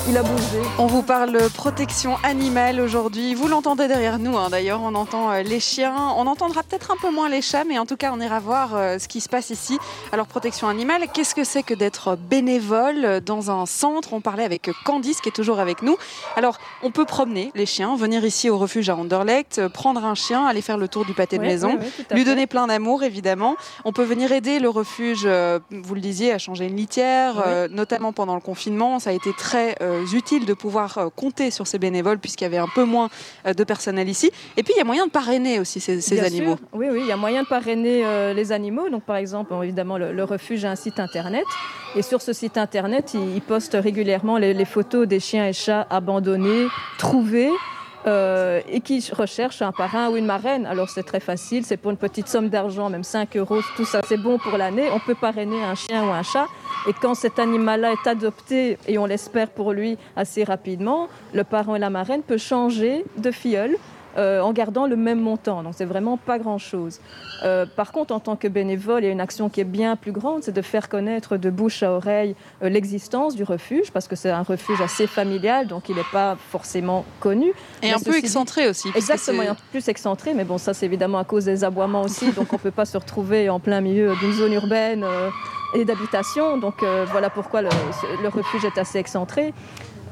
Il 0.08 0.16
a 0.16 0.22
bougé. 0.22 0.60
On 0.78 0.86
vous 0.86 1.02
parle 1.02 1.38
protection 1.54 2.16
animale 2.24 2.80
aujourd'hui. 2.80 3.34
Vous 3.34 3.48
l'entendez 3.48 3.86
derrière 3.86 4.09
nous, 4.18 4.36
hein. 4.36 4.48
d'ailleurs, 4.50 4.80
on 4.82 4.94
entend 4.94 5.32
les 5.42 5.60
chiens. 5.60 5.96
On 6.16 6.26
entendra 6.26 6.62
peut-être 6.62 6.90
un 6.90 6.96
peu 7.00 7.10
moins 7.10 7.28
les 7.28 7.42
chats, 7.42 7.64
mais 7.64 7.78
en 7.78 7.86
tout 7.86 7.96
cas, 7.96 8.12
on 8.14 8.20
ira 8.20 8.40
voir 8.40 8.74
euh, 8.74 8.98
ce 8.98 9.08
qui 9.08 9.20
se 9.20 9.28
passe 9.28 9.50
ici. 9.50 9.78
Alors, 10.12 10.26
protection 10.26 10.68
animale, 10.68 11.06
qu'est-ce 11.12 11.34
que 11.34 11.44
c'est 11.44 11.62
que 11.62 11.74
d'être 11.74 12.16
bénévole 12.16 13.20
dans 13.20 13.50
un 13.50 13.66
centre? 13.66 14.12
On 14.12 14.20
parlait 14.20 14.44
avec 14.44 14.70
Candice 14.84 15.20
qui 15.20 15.28
est 15.28 15.32
toujours 15.32 15.60
avec 15.60 15.82
nous. 15.82 15.96
Alors, 16.36 16.58
on 16.82 16.90
peut 16.90 17.04
promener 17.04 17.52
les 17.54 17.66
chiens, 17.66 17.96
venir 17.96 18.24
ici 18.24 18.50
au 18.50 18.58
refuge 18.58 18.88
à 18.88 18.96
Anderlecht, 18.96 19.68
prendre 19.68 20.04
un 20.04 20.14
chien, 20.14 20.46
aller 20.46 20.62
faire 20.62 20.78
le 20.78 20.88
tour 20.88 21.04
du 21.04 21.14
pâté 21.14 21.38
de 21.38 21.42
maison, 21.42 21.78
lui 22.10 22.24
donner 22.24 22.46
plein 22.46 22.66
d'amour, 22.66 23.02
évidemment. 23.02 23.56
On 23.84 23.92
peut 23.92 24.04
venir 24.04 24.32
aider 24.32 24.58
le 24.58 24.68
refuge, 24.68 25.22
euh, 25.24 25.58
vous 25.70 25.94
le 25.94 26.00
disiez, 26.00 26.32
à 26.32 26.38
changer 26.38 26.66
une 26.66 26.76
litière, 26.76 27.42
euh, 27.46 27.68
notamment 27.68 28.12
pendant 28.12 28.34
le 28.34 28.40
confinement. 28.40 28.98
Ça 28.98 29.10
a 29.10 29.12
été 29.12 29.32
très 29.32 29.76
utile 30.12 30.46
de 30.46 30.54
pouvoir 30.54 31.10
compter 31.16 31.50
sur 31.50 31.66
ces 31.66 31.78
bénévoles 31.78 32.18
puisqu'il 32.18 32.44
y 32.44 32.46
avait 32.46 32.58
un 32.58 32.68
peu 32.74 32.84
moins 32.84 33.08
de 33.44 33.64
personnel 33.64 33.99
ici. 34.08 34.30
Et 34.56 34.62
puis, 34.62 34.72
il 34.74 34.78
y 34.78 34.80
a 34.80 34.84
moyen 34.84 35.06
de 35.06 35.10
parrainer 35.10 35.58
aussi 35.58 35.80
ces, 35.80 36.20
animaux. 36.20 36.56
Oui, 36.72 36.86
oui, 36.90 37.00
il 37.02 37.06
y 37.06 37.12
a 37.12 37.16
moyen 37.16 37.42
de 37.42 37.48
parrainer 37.48 38.04
euh, 38.04 38.32
les 38.32 38.52
animaux. 38.52 38.88
Donc, 38.88 39.04
par 39.04 39.16
exemple, 39.16 39.52
évidemment, 39.62 39.98
le, 39.98 40.24
refuge 40.24 40.64
a 40.64 40.70
un 40.70 40.76
site 40.76 41.00
internet. 41.00 41.44
Et 41.96 42.02
sur 42.02 42.22
ce 42.22 42.32
site 42.32 42.56
internet, 42.56 43.14
il, 43.14 43.40
poste 43.40 43.76
régulièrement 43.80 44.36
les, 44.38 44.64
photos 44.64 45.08
des 45.08 45.20
chiens 45.20 45.46
et 45.46 45.52
chats 45.52 45.86
abandonnés, 45.90 46.66
trouvés. 46.98 47.50
Euh, 48.06 48.60
et 48.68 48.80
qui 48.80 49.04
recherchent 49.12 49.62
un 49.62 49.72
parrain 49.72 50.10
ou 50.10 50.16
une 50.16 50.26
marraine. 50.26 50.66
Alors 50.66 50.88
c'est 50.88 51.02
très 51.02 51.20
facile, 51.20 51.64
c'est 51.64 51.76
pour 51.76 51.90
une 51.90 51.96
petite 51.96 52.28
somme 52.28 52.48
d'argent, 52.48 52.90
même 52.90 53.04
5 53.04 53.36
euros, 53.36 53.60
tout 53.76 53.84
ça 53.84 54.00
c'est 54.06 54.16
bon 54.16 54.38
pour 54.38 54.56
l'année. 54.56 54.88
On 54.92 55.00
peut 55.00 55.14
parrainer 55.14 55.62
un 55.62 55.74
chien 55.74 56.06
ou 56.06 56.10
un 56.10 56.22
chat. 56.22 56.46
Et 56.88 56.92
quand 56.94 57.14
cet 57.14 57.38
animal-là 57.38 57.92
est 57.92 58.08
adopté, 58.08 58.78
et 58.88 58.98
on 58.98 59.06
l'espère 59.06 59.50
pour 59.50 59.72
lui 59.72 59.98
assez 60.16 60.44
rapidement, 60.44 61.08
le 61.34 61.44
parent 61.44 61.76
et 61.76 61.78
la 61.78 61.90
marraine 61.90 62.22
peut 62.22 62.38
changer 62.38 63.04
de 63.18 63.30
filleul 63.30 63.76
euh, 64.16 64.40
en 64.40 64.52
gardant 64.52 64.86
le 64.86 64.96
même 64.96 65.20
montant. 65.20 65.62
Donc 65.62 65.74
c'est 65.76 65.84
vraiment 65.84 66.16
pas 66.16 66.38
grand-chose. 66.38 67.00
Euh, 67.44 67.64
par 67.64 67.92
contre, 67.92 68.12
en 68.12 68.18
tant 68.18 68.34
que 68.34 68.48
bénévole, 68.48 69.02
il 69.02 69.06
y 69.06 69.08
a 69.08 69.12
une 69.12 69.20
action 69.20 69.48
qui 69.48 69.60
est 69.60 69.64
bien 69.64 69.94
plus 69.94 70.10
grande, 70.10 70.42
c'est 70.42 70.52
de 70.52 70.62
faire 70.62 70.88
connaître 70.88 71.36
de 71.36 71.48
bouche 71.48 71.82
à 71.82 71.92
oreille 71.92 72.34
euh, 72.62 72.68
l'existence 72.68 73.36
du 73.36 73.44
refuge, 73.44 73.92
parce 73.92 74.08
que 74.08 74.16
c'est 74.16 74.30
un 74.30 74.42
refuge 74.42 74.80
assez 74.80 75.06
familial, 75.06 75.68
donc 75.68 75.88
il 75.88 75.94
n'est 75.94 76.02
pas 76.12 76.36
forcément 76.50 77.04
connu. 77.20 77.52
Et 77.82 77.92
un 77.92 78.00
peu 78.00 78.16
excentré 78.16 78.68
aussi. 78.68 78.88
Exactement, 78.96 79.42
un 79.42 79.54
peu 79.54 79.62
plus 79.70 79.88
excentré, 79.88 80.34
mais 80.34 80.44
bon, 80.44 80.58
ça 80.58 80.74
c'est 80.74 80.86
évidemment 80.86 81.18
à 81.18 81.24
cause 81.24 81.44
des 81.44 81.62
aboiements 81.62 82.02
aussi, 82.02 82.32
donc 82.32 82.52
on 82.52 82.56
ne 82.56 82.60
peut 82.60 82.70
pas 82.72 82.86
se 82.86 82.98
retrouver 82.98 83.48
en 83.48 83.60
plein 83.60 83.80
milieu 83.80 84.14
d'une 84.16 84.32
zone 84.32 84.52
urbaine 84.52 85.04
et 85.74 85.84
d'habitation. 85.84 86.58
Donc 86.58 86.82
voilà 87.12 87.30
pourquoi 87.30 87.62
le, 87.62 87.68
le, 88.22 88.28
refuge 88.28 88.64
est 88.64 88.78
assez 88.78 88.98
excentré. 88.98 89.54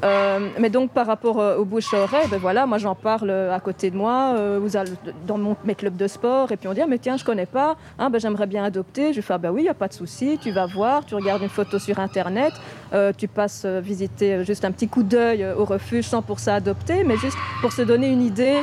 Euh, 0.05 0.51
mais 0.59 0.71
donc 0.71 0.93
par 0.93 1.07
rapport 1.07 1.41
euh, 1.41 1.57
aux 1.57 1.65
bouches 1.65 1.93
à 1.93 1.99
oreille, 1.99 2.29
ben 2.31 2.39
voilà, 2.39 2.67
moi 2.67 2.79
j'en 2.79 2.95
parle 2.95 3.31
euh, 3.31 3.53
à 3.53 3.59
côté 3.59 3.91
de 3.91 3.97
moi, 3.97 4.37
dans 5.27 5.39
mon, 5.39 5.57
mes 5.65 5.75
clubs 5.75 5.97
de 5.97 6.07
sport, 6.07 6.53
et 6.53 6.57
puis 6.57 6.69
on 6.69 6.73
dit 6.73 6.81
ah, 6.81 6.87
mais 6.87 6.99
tiens 6.99 7.17
je 7.17 7.25
connais 7.25 7.47
pas, 7.47 7.77
hein, 7.99 8.09
ben, 8.11 8.21
j'aimerais 8.21 8.47
bien 8.47 8.63
adopter. 8.63 9.13
Je 9.13 9.21
fais 9.21 9.35
ah, 9.35 9.39
ben 9.39 9.51
oui, 9.51 9.63
il 9.63 9.67
y 9.67 9.71
a 9.71 9.75
pas 9.75 9.89
de 9.89 9.93
souci, 9.93 10.39
tu 10.41 10.51
vas 10.51 10.67
voir, 10.67 11.05
tu 11.05 11.15
regardes 11.15 11.43
une 11.43 11.49
photo 11.49 11.79
sur 11.79 11.99
internet, 11.99 12.53
tu 13.17 13.29
passes 13.29 13.67
visiter 13.67 14.45
juste 14.45 14.65
un 14.65 14.71
petit 14.71 14.89
coup 14.89 15.03
d'œil 15.03 15.45
au 15.57 15.65
refuge 15.65 16.05
sans 16.05 16.23
pour 16.23 16.39
ça 16.39 16.55
adopter, 16.55 17.05
mais 17.05 17.17
juste 17.17 17.37
pour 17.61 17.73
se 17.73 17.83
donner 17.83 18.09
une 18.09 18.23
idée 18.23 18.63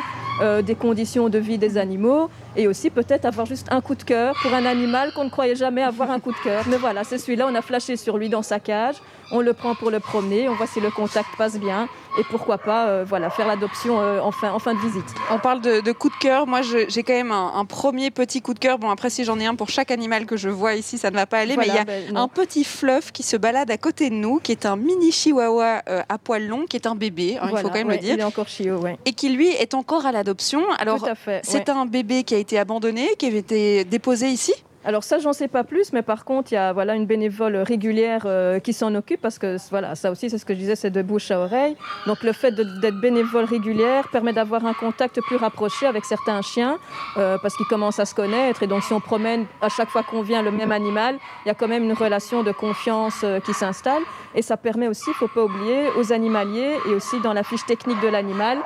des 0.64 0.76
conditions 0.76 1.30
de 1.30 1.38
vie 1.38 1.58
des 1.58 1.78
animaux 1.78 2.30
et 2.56 2.68
aussi 2.68 2.90
peut-être 2.90 3.26
avoir 3.26 3.46
juste 3.46 3.68
un 3.72 3.82
coup 3.82 3.96
de 3.96 4.04
cœur 4.04 4.36
pour 4.42 4.54
un 4.54 4.66
animal 4.66 5.12
qu'on 5.14 5.26
ne 5.26 5.30
croyait 5.30 5.56
jamais 5.56 5.84
avoir 5.84 6.12
un 6.12 6.20
coup 6.20 6.32
de 6.32 6.38
cœur. 6.44 6.64
Mais 6.70 6.78
voilà, 6.78 7.04
c'est 7.04 7.18
celui-là, 7.18 7.48
on 7.50 7.56
a 7.56 7.62
flashé 7.62 7.96
sur 7.98 8.18
lui 8.18 8.30
dans 8.30 8.42
sa 8.42 8.60
cage, 8.60 8.96
on 9.32 9.42
le 9.42 9.54
prend 9.54 9.76
pour 9.76 9.92
le 9.92 10.00
promener, 10.00 10.50
on 10.50 10.56
voit 10.56 10.68
si 10.68 10.80
le 10.80 10.92
contact 10.92 11.30
passe 11.38 11.58
bien 11.60 11.88
et 12.18 12.24
pourquoi 12.24 12.58
pas 12.58 12.88
euh, 12.88 13.06
voilà, 13.08 13.30
faire 13.30 13.48
l'adoption 13.48 14.00
euh, 14.00 14.20
en, 14.20 14.32
fin, 14.32 14.52
en, 14.52 14.60
fin, 14.60 14.74
de 14.74 14.80
visite. 14.80 15.06
On 15.32 15.40
parle 15.40 15.62
de, 15.62 15.82
de 15.82 15.92
coup 15.92 16.10
de 16.10 16.16
cœur. 16.16 16.48
Moi, 16.48 16.62
j'ai 16.62 17.04
quand 17.04 17.14
même 17.14 17.32
un, 17.32 17.66
premier 17.66 18.12
petit 18.12 18.42
coup 18.42 18.54
de 18.54 18.60
cœur. 18.60 18.78
Bon, 18.78 18.90
après, 18.90 19.10
si 19.10 19.24
j'en 19.24 19.40
ai 19.40 19.46
un 19.46 19.56
pour 19.56 19.70
chaque 19.70 19.92
animal 19.92 20.26
que 20.26 20.38
je 20.38 20.50
vois 20.50 20.76
ici, 20.76 20.98
ça 20.98 21.12
ne 21.12 21.16
va 21.16 21.26
pas 21.26 21.40
aller. 21.40 21.58
mais 21.58 21.68
il 21.68 21.74
y 21.74 21.78
a 21.78 21.84
ben, 21.84 22.16
un 22.16 22.28
petit 22.28 22.64
fluff 22.64 23.12
qui 23.12 23.24
se 23.24 23.36
balade 23.38 23.70
à 23.72 23.78
côté 23.78 24.10
de 24.10 24.16
nous, 24.16 24.40
qui 24.40 24.52
est 24.52 24.66
un 24.66 24.76
mini 24.76 25.12
chihuahua 25.12 25.82
euh, 25.90 26.04
à 26.08 26.18
poil 26.18 26.48
long, 26.48 26.66
qui 26.66 26.78
est 26.78 26.88
un 26.88 26.96
bébé, 26.96 27.38
hein, 27.42 27.50
il 27.52 27.58
faut 27.58 27.70
quand 27.70 27.74
même 27.74 27.90
le 27.90 27.98
dire. 27.98 28.16
Il 28.16 28.22
est 28.22 28.24
encore 28.24 28.48
chiot, 28.48 28.82
Et 29.06 29.14
qui, 29.14 29.30
lui, 29.30 29.50
est 29.50 29.74
encore 29.74 30.06
à 30.06 30.12
l'adoption. 30.12 30.62
Alors, 30.80 31.06
c'est 31.44 31.70
un 31.70 31.86
bébé 31.86 32.24
qui 32.24 32.36
a 32.36 32.38
été 32.38 32.58
abandonné, 32.58 33.10
qui 33.18 33.26
avait 33.26 33.40
été 33.40 33.84
déposé 33.84 34.28
ici 34.28 34.54
alors 34.86 35.04
ça, 35.04 35.18
j'en 35.18 35.34
sais 35.34 35.48
pas 35.48 35.64
plus, 35.64 35.94
mais 35.94 36.04
par 36.04 36.26
contre, 36.26 36.52
il 36.52 36.56
y 36.56 36.60
a 36.60 36.72
voilà, 36.72 36.94
une 36.94 37.08
bénévole 37.08 37.56
régulière 37.56 38.22
euh, 38.26 38.60
qui 38.60 38.72
s'en 38.72 38.94
occupe 38.94 39.20
parce 39.20 39.40
que 39.40 39.58
voilà, 39.72 39.96
ça 39.96 40.12
aussi, 40.12 40.30
c'est 40.30 40.38
ce 40.38 40.46
que 40.46 40.54
je 40.54 40.60
disais, 40.60 40.76
c'est 40.76 40.92
de 40.92 41.02
bouche 41.02 41.32
à 41.32 41.40
oreille. 41.40 41.76
Donc 42.06 42.22
le 42.22 42.32
fait 42.34 42.52
d'être 42.52 43.00
bénévole 43.02 43.46
régulière 43.46 44.08
permet 44.10 44.32
d'avoir 44.32 44.64
un 44.64 44.74
contact 44.74 45.20
plus 45.22 45.38
rapproché 45.38 45.88
avec 45.88 46.06
certains 46.06 46.44
chiens 46.44 46.78
euh, 47.18 47.40
parce 47.42 47.58
qu'ils 47.58 47.66
commencent 47.66 48.00
à 48.00 48.06
se 48.06 48.14
connaître. 48.14 48.62
Et 48.62 48.68
donc 48.68 48.84
si 48.84 48.94
on 48.94 49.00
promène 49.00 49.48
à 49.60 49.70
chaque 49.70 49.90
fois 49.90 50.04
qu'on 50.04 50.22
vient 50.22 50.44
le 50.44 50.52
même 50.52 50.72
animal, 50.72 51.18
il 51.46 51.48
y 51.48 51.52
a 51.52 51.56
quand 51.56 51.68
même 51.68 51.84
une 51.86 51.94
relation 51.94 52.44
de 52.44 52.52
confiance 52.52 53.22
euh, 53.24 53.40
qui 53.40 53.56
s'installe. 53.56 54.04
Et 54.36 54.44
ça 54.44 54.56
permet 54.56 54.88
aussi, 54.88 55.06
il 55.08 55.14
faut 55.14 55.30
pas 55.30 55.46
oublier, 55.46 55.90
aux 55.98 56.14
animaliers 56.14 56.76
et 56.88 56.94
aussi 56.94 57.20
dans 57.22 57.34
la 57.34 57.42
fiche 57.42 57.66
technique 57.66 58.02
de 58.02 58.10
l'animal 58.10 58.58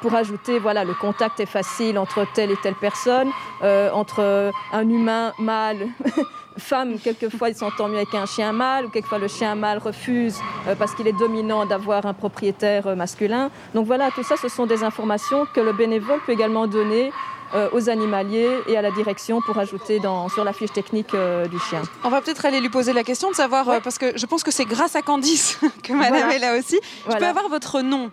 pour 0.00 0.14
ajouter, 0.14 0.58
voilà, 0.58 0.84
le 0.84 0.94
contact 0.94 1.38
est 1.38 1.46
facile 1.46 1.98
entre 1.98 2.26
telle 2.32 2.50
et 2.50 2.56
telle 2.56 2.74
personne, 2.74 3.28
entre 3.62 4.52
un 4.72 4.88
humain 4.88 5.32
mâle 5.38 5.88
femme, 6.58 6.98
quelquefois, 6.98 7.48
il 7.48 7.54
s'entend 7.54 7.88
mieux 7.88 7.96
avec 7.96 8.14
un 8.14 8.26
chien 8.26 8.52
mâle, 8.52 8.86
ou 8.86 8.88
quelquefois 8.88 9.18
le 9.18 9.28
chien 9.28 9.54
mâle 9.54 9.78
refuse 9.78 10.36
euh, 10.66 10.74
parce 10.74 10.94
qu'il 10.94 11.06
est 11.06 11.12
dominant 11.12 11.66
d'avoir 11.66 12.06
un 12.06 12.14
propriétaire 12.14 12.86
euh, 12.86 12.94
masculin. 12.94 13.50
Donc 13.74 13.86
voilà, 13.86 14.10
tout 14.10 14.22
ça, 14.22 14.36
ce 14.36 14.48
sont 14.48 14.66
des 14.66 14.82
informations 14.82 15.46
que 15.46 15.60
le 15.60 15.72
bénévole 15.72 16.20
peut 16.26 16.32
également 16.32 16.66
donner 16.66 17.12
euh, 17.54 17.68
aux 17.72 17.88
animaliers 17.88 18.58
et 18.66 18.76
à 18.76 18.82
la 18.82 18.90
direction 18.90 19.40
pour 19.40 19.58
ajouter 19.58 20.00
dans, 20.00 20.28
sur 20.28 20.44
la 20.44 20.52
fiche 20.52 20.72
technique 20.72 21.14
du 21.50 21.58
chien. 21.58 21.82
On 22.04 22.10
va 22.10 22.20
peut-être 22.20 22.44
aller 22.44 22.60
lui 22.60 22.68
poser 22.68 22.92
la 22.92 23.04
question 23.04 23.30
de 23.30 23.36
savoir, 23.36 23.80
parce 23.82 23.98
que 23.98 24.16
je 24.16 24.26
pense 24.26 24.42
que 24.42 24.50
c'est 24.50 24.66
grâce 24.66 24.96
à 24.96 25.02
Candice 25.02 25.58
que 25.82 25.92
madame 25.92 26.30
est 26.30 26.38
là 26.38 26.58
aussi. 26.58 26.78
Je 27.08 27.16
peux 27.16 27.26
avoir 27.26 27.48
votre 27.48 27.80
nom? 27.80 28.10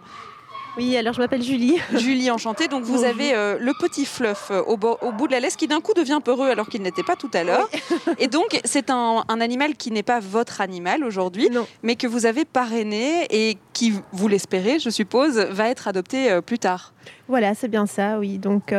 Oui, 0.78 0.98
alors 0.98 1.14
je 1.14 1.20
m'appelle 1.20 1.42
Julie. 1.42 1.78
Julie, 1.96 2.30
enchantée. 2.30 2.68
Donc 2.68 2.84
vous 2.84 3.04
avez 3.04 3.34
euh, 3.34 3.58
le 3.60 3.74
petit 3.80 4.06
fluff 4.06 4.50
euh, 4.52 4.62
au, 4.62 4.78
bout 4.78 5.28
de 5.28 5.32
la 5.32 5.40
laisse 5.40 5.56
qui 5.56 5.68
d'un 5.68 5.80
coup 5.80 5.94
devient 5.94 6.20
peureux 6.24 6.50
alors 6.50 6.68
qu'il 6.68 6.82
n'était 6.82 7.04
pas 7.04 7.16
tout 7.16 7.30
à 7.34 7.44
l'heure. 7.44 7.70
Et 8.20 8.28
donc 8.28 8.60
c'est 8.66 8.90
un, 8.90 9.24
animal 9.28 9.76
qui 9.76 9.92
n'est 9.92 10.04
pas 10.04 10.20
votre 10.20 10.62
animal 10.62 11.04
aujourd'hui, 11.04 11.50
mais 11.84 11.96
que 11.96 12.08
vous 12.08 12.26
avez 12.26 12.46
parrainé 12.46 13.26
et 13.30 13.58
qui, 13.74 13.94
vous 14.12 14.28
l'espérez, 14.28 14.80
je 14.80 14.90
suppose, 14.90 15.38
va 15.38 15.70
être 15.70 15.88
adopté 15.88 16.32
euh, 16.32 16.42
plus 16.42 16.60
tard. 16.60 16.94
Voilà, 17.28 17.54
c'est 17.54 17.68
bien 17.68 17.86
ça, 17.86 18.20
oui. 18.20 18.38
Donc, 18.38 18.74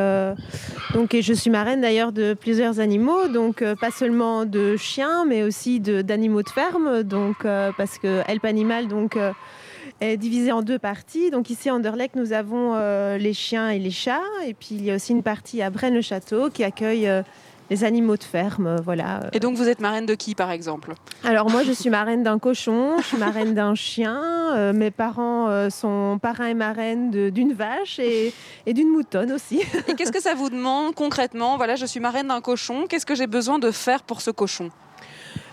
donc 0.94 1.14
et 1.14 1.22
je 1.22 1.32
suis 1.32 1.50
marraine 1.50 1.80
d'ailleurs 1.80 2.12
de 2.12 2.34
plusieurs 2.34 2.80
animaux, 2.80 3.28
donc 3.28 3.64
pas 3.80 3.90
seulement 3.90 4.44
de 4.44 4.76
chiens, 4.76 5.24
mais 5.24 5.42
aussi 5.42 5.80
d'animaux 5.80 6.42
de, 6.42 6.48
ferme. 6.48 7.02
Donc 7.02 7.38
parce 7.76 7.98
que 7.98 8.22
Help 8.28 8.44
Animal, 8.44 8.88
donc 8.88 9.16
est 10.00 10.16
divisé 10.16 10.52
en 10.52 10.62
deux 10.62 10.78
parties. 10.78 11.30
Donc 11.30 11.50
ici 11.50 11.68
à 11.68 11.74
Anderlecht, 11.74 12.16
nous 12.16 12.32
avons 12.32 12.74
euh, 12.74 13.18
les 13.18 13.32
chiens 13.32 13.70
et 13.70 13.78
les 13.78 13.90
chats. 13.90 14.20
Et 14.46 14.54
puis 14.54 14.68
il 14.72 14.84
y 14.84 14.90
a 14.90 14.96
aussi 14.96 15.12
une 15.12 15.22
partie 15.22 15.62
à 15.62 15.70
Braine-le-Château 15.70 16.50
qui 16.50 16.64
accueille 16.64 17.08
euh, 17.08 17.22
les 17.70 17.82
animaux 17.82 18.16
de 18.16 18.24
ferme. 18.24 18.66
Euh, 18.66 18.76
voilà. 18.84 19.20
Et 19.32 19.40
donc 19.40 19.56
vous 19.56 19.68
êtes 19.68 19.80
marraine 19.80 20.06
de 20.06 20.14
qui 20.14 20.34
par 20.34 20.50
exemple? 20.50 20.94
Alors 21.24 21.50
moi 21.50 21.62
je 21.64 21.72
suis 21.72 21.90
marraine 21.90 22.22
d'un 22.22 22.38
cochon, 22.38 22.98
je 22.98 23.06
suis 23.06 23.16
marraine 23.16 23.54
d'un 23.54 23.74
chien. 23.74 24.72
mes 24.72 24.90
parents 24.90 25.70
sont 25.70 26.18
parrains 26.20 26.46
et 26.46 26.54
marraines 26.54 27.10
d'une 27.30 27.52
vache 27.52 27.98
et, 27.98 28.32
et 28.66 28.74
d'une 28.74 28.88
moutonne 28.88 29.32
aussi. 29.32 29.62
et 29.88 29.94
qu'est-ce 29.94 30.12
que 30.12 30.22
ça 30.22 30.34
vous 30.34 30.50
demande 30.50 30.94
concrètement? 30.94 31.56
Voilà, 31.56 31.76
je 31.76 31.86
suis 31.86 32.00
marraine 32.00 32.28
d'un 32.28 32.40
cochon. 32.40 32.86
Qu'est-ce 32.88 33.06
que 33.06 33.14
j'ai 33.14 33.26
besoin 33.26 33.58
de 33.58 33.70
faire 33.70 34.02
pour 34.02 34.20
ce 34.20 34.30
cochon? 34.30 34.70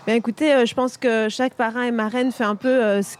Ben 0.06 0.16
écoutez, 0.16 0.52
euh, 0.52 0.66
je 0.66 0.74
pense 0.74 0.98
que 0.98 1.30
chaque 1.30 1.54
parrain 1.54 1.84
et 1.84 1.90
marraine 1.90 2.30
fait 2.30 2.44
un 2.44 2.56
peu 2.56 2.68
euh, 2.68 3.00
ce 3.00 3.16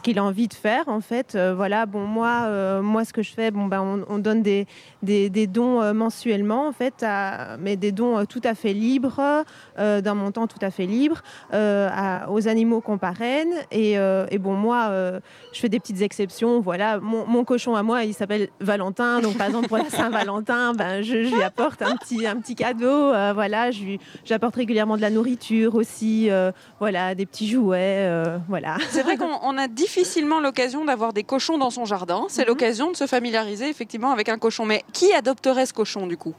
qu'il 0.00 0.18
a 0.18 0.24
envie 0.24 0.48
de 0.48 0.54
faire 0.54 0.84
en 0.86 1.02
fait. 1.02 1.34
Euh, 1.34 1.52
voilà, 1.54 1.84
bon 1.84 2.06
moi, 2.06 2.80
moi 2.80 3.04
ce 3.04 3.12
que 3.12 3.22
je 3.22 3.34
fais, 3.34 3.50
bon 3.50 3.66
ben 3.66 4.06
on, 4.08 4.18
donne 4.18 4.42
des, 4.42 4.66
dons 5.46 5.92
mensuellement 5.92 6.68
en 6.68 6.72
fait, 6.72 7.04
mais 7.58 7.76
des 7.76 7.92
dons 7.92 8.24
tout 8.24 8.40
à 8.44 8.54
fait 8.54 8.72
libres, 8.72 9.44
d'un 9.76 10.14
montant 10.14 10.46
tout 10.46 10.58
à 10.62 10.70
fait 10.70 10.86
libre, 10.86 11.20
aux 11.52 12.48
animaux 12.48 12.80
qu'on 12.80 12.96
parraine. 12.96 13.52
Et, 13.70 13.98
bon 14.38 14.54
moi, 14.54 14.90
je 15.52 15.60
fais 15.60 15.68
des 15.68 15.80
petites 15.80 16.00
exceptions. 16.00 16.60
Voilà, 16.60 16.98
mon, 16.98 17.44
cochon 17.44 17.74
à 17.74 17.82
moi, 17.82 18.04
il 18.04 18.14
s'appelle 18.14 18.48
Valentin, 18.60 19.20
donc 19.20 19.36
par 19.36 19.48
exemple 19.48 19.68
pour 19.68 19.78
la 19.78 19.90
Saint-Valentin, 19.90 20.72
ben 20.78 21.02
je, 21.02 21.16
lui 21.16 21.42
apporte 21.42 21.82
un 21.82 21.96
petit 21.96 22.26
un 22.26 22.36
petit 22.36 22.54
cadeau. 22.54 23.10
voilà, 23.34 23.70
j'apporte 24.24 24.56
régulièrement 24.56 24.96
de 24.96 25.02
la 25.02 25.10
nourriture 25.10 25.74
aussi. 25.74 26.21
Euh, 26.30 26.52
voilà, 26.80 27.14
des 27.14 27.26
petits 27.26 27.48
jouets, 27.48 28.06
euh, 28.06 28.38
voilà. 28.48 28.76
C'est 28.90 29.02
vrai 29.02 29.16
qu'on 29.16 29.58
a 29.58 29.68
difficilement 29.68 30.40
l'occasion 30.40 30.84
d'avoir 30.84 31.12
des 31.12 31.24
cochons 31.24 31.58
dans 31.58 31.70
son 31.70 31.84
jardin. 31.84 32.26
C'est 32.28 32.42
mhm. 32.42 32.48
l'occasion 32.48 32.90
de 32.90 32.96
se 32.96 33.06
familiariser 33.06 33.68
effectivement 33.68 34.10
avec 34.10 34.28
un 34.28 34.38
cochon. 34.38 34.64
Mais 34.64 34.82
qui 34.92 35.12
adopterait 35.12 35.66
ce 35.66 35.72
cochon 35.72 36.06
du 36.06 36.16
coup? 36.16 36.34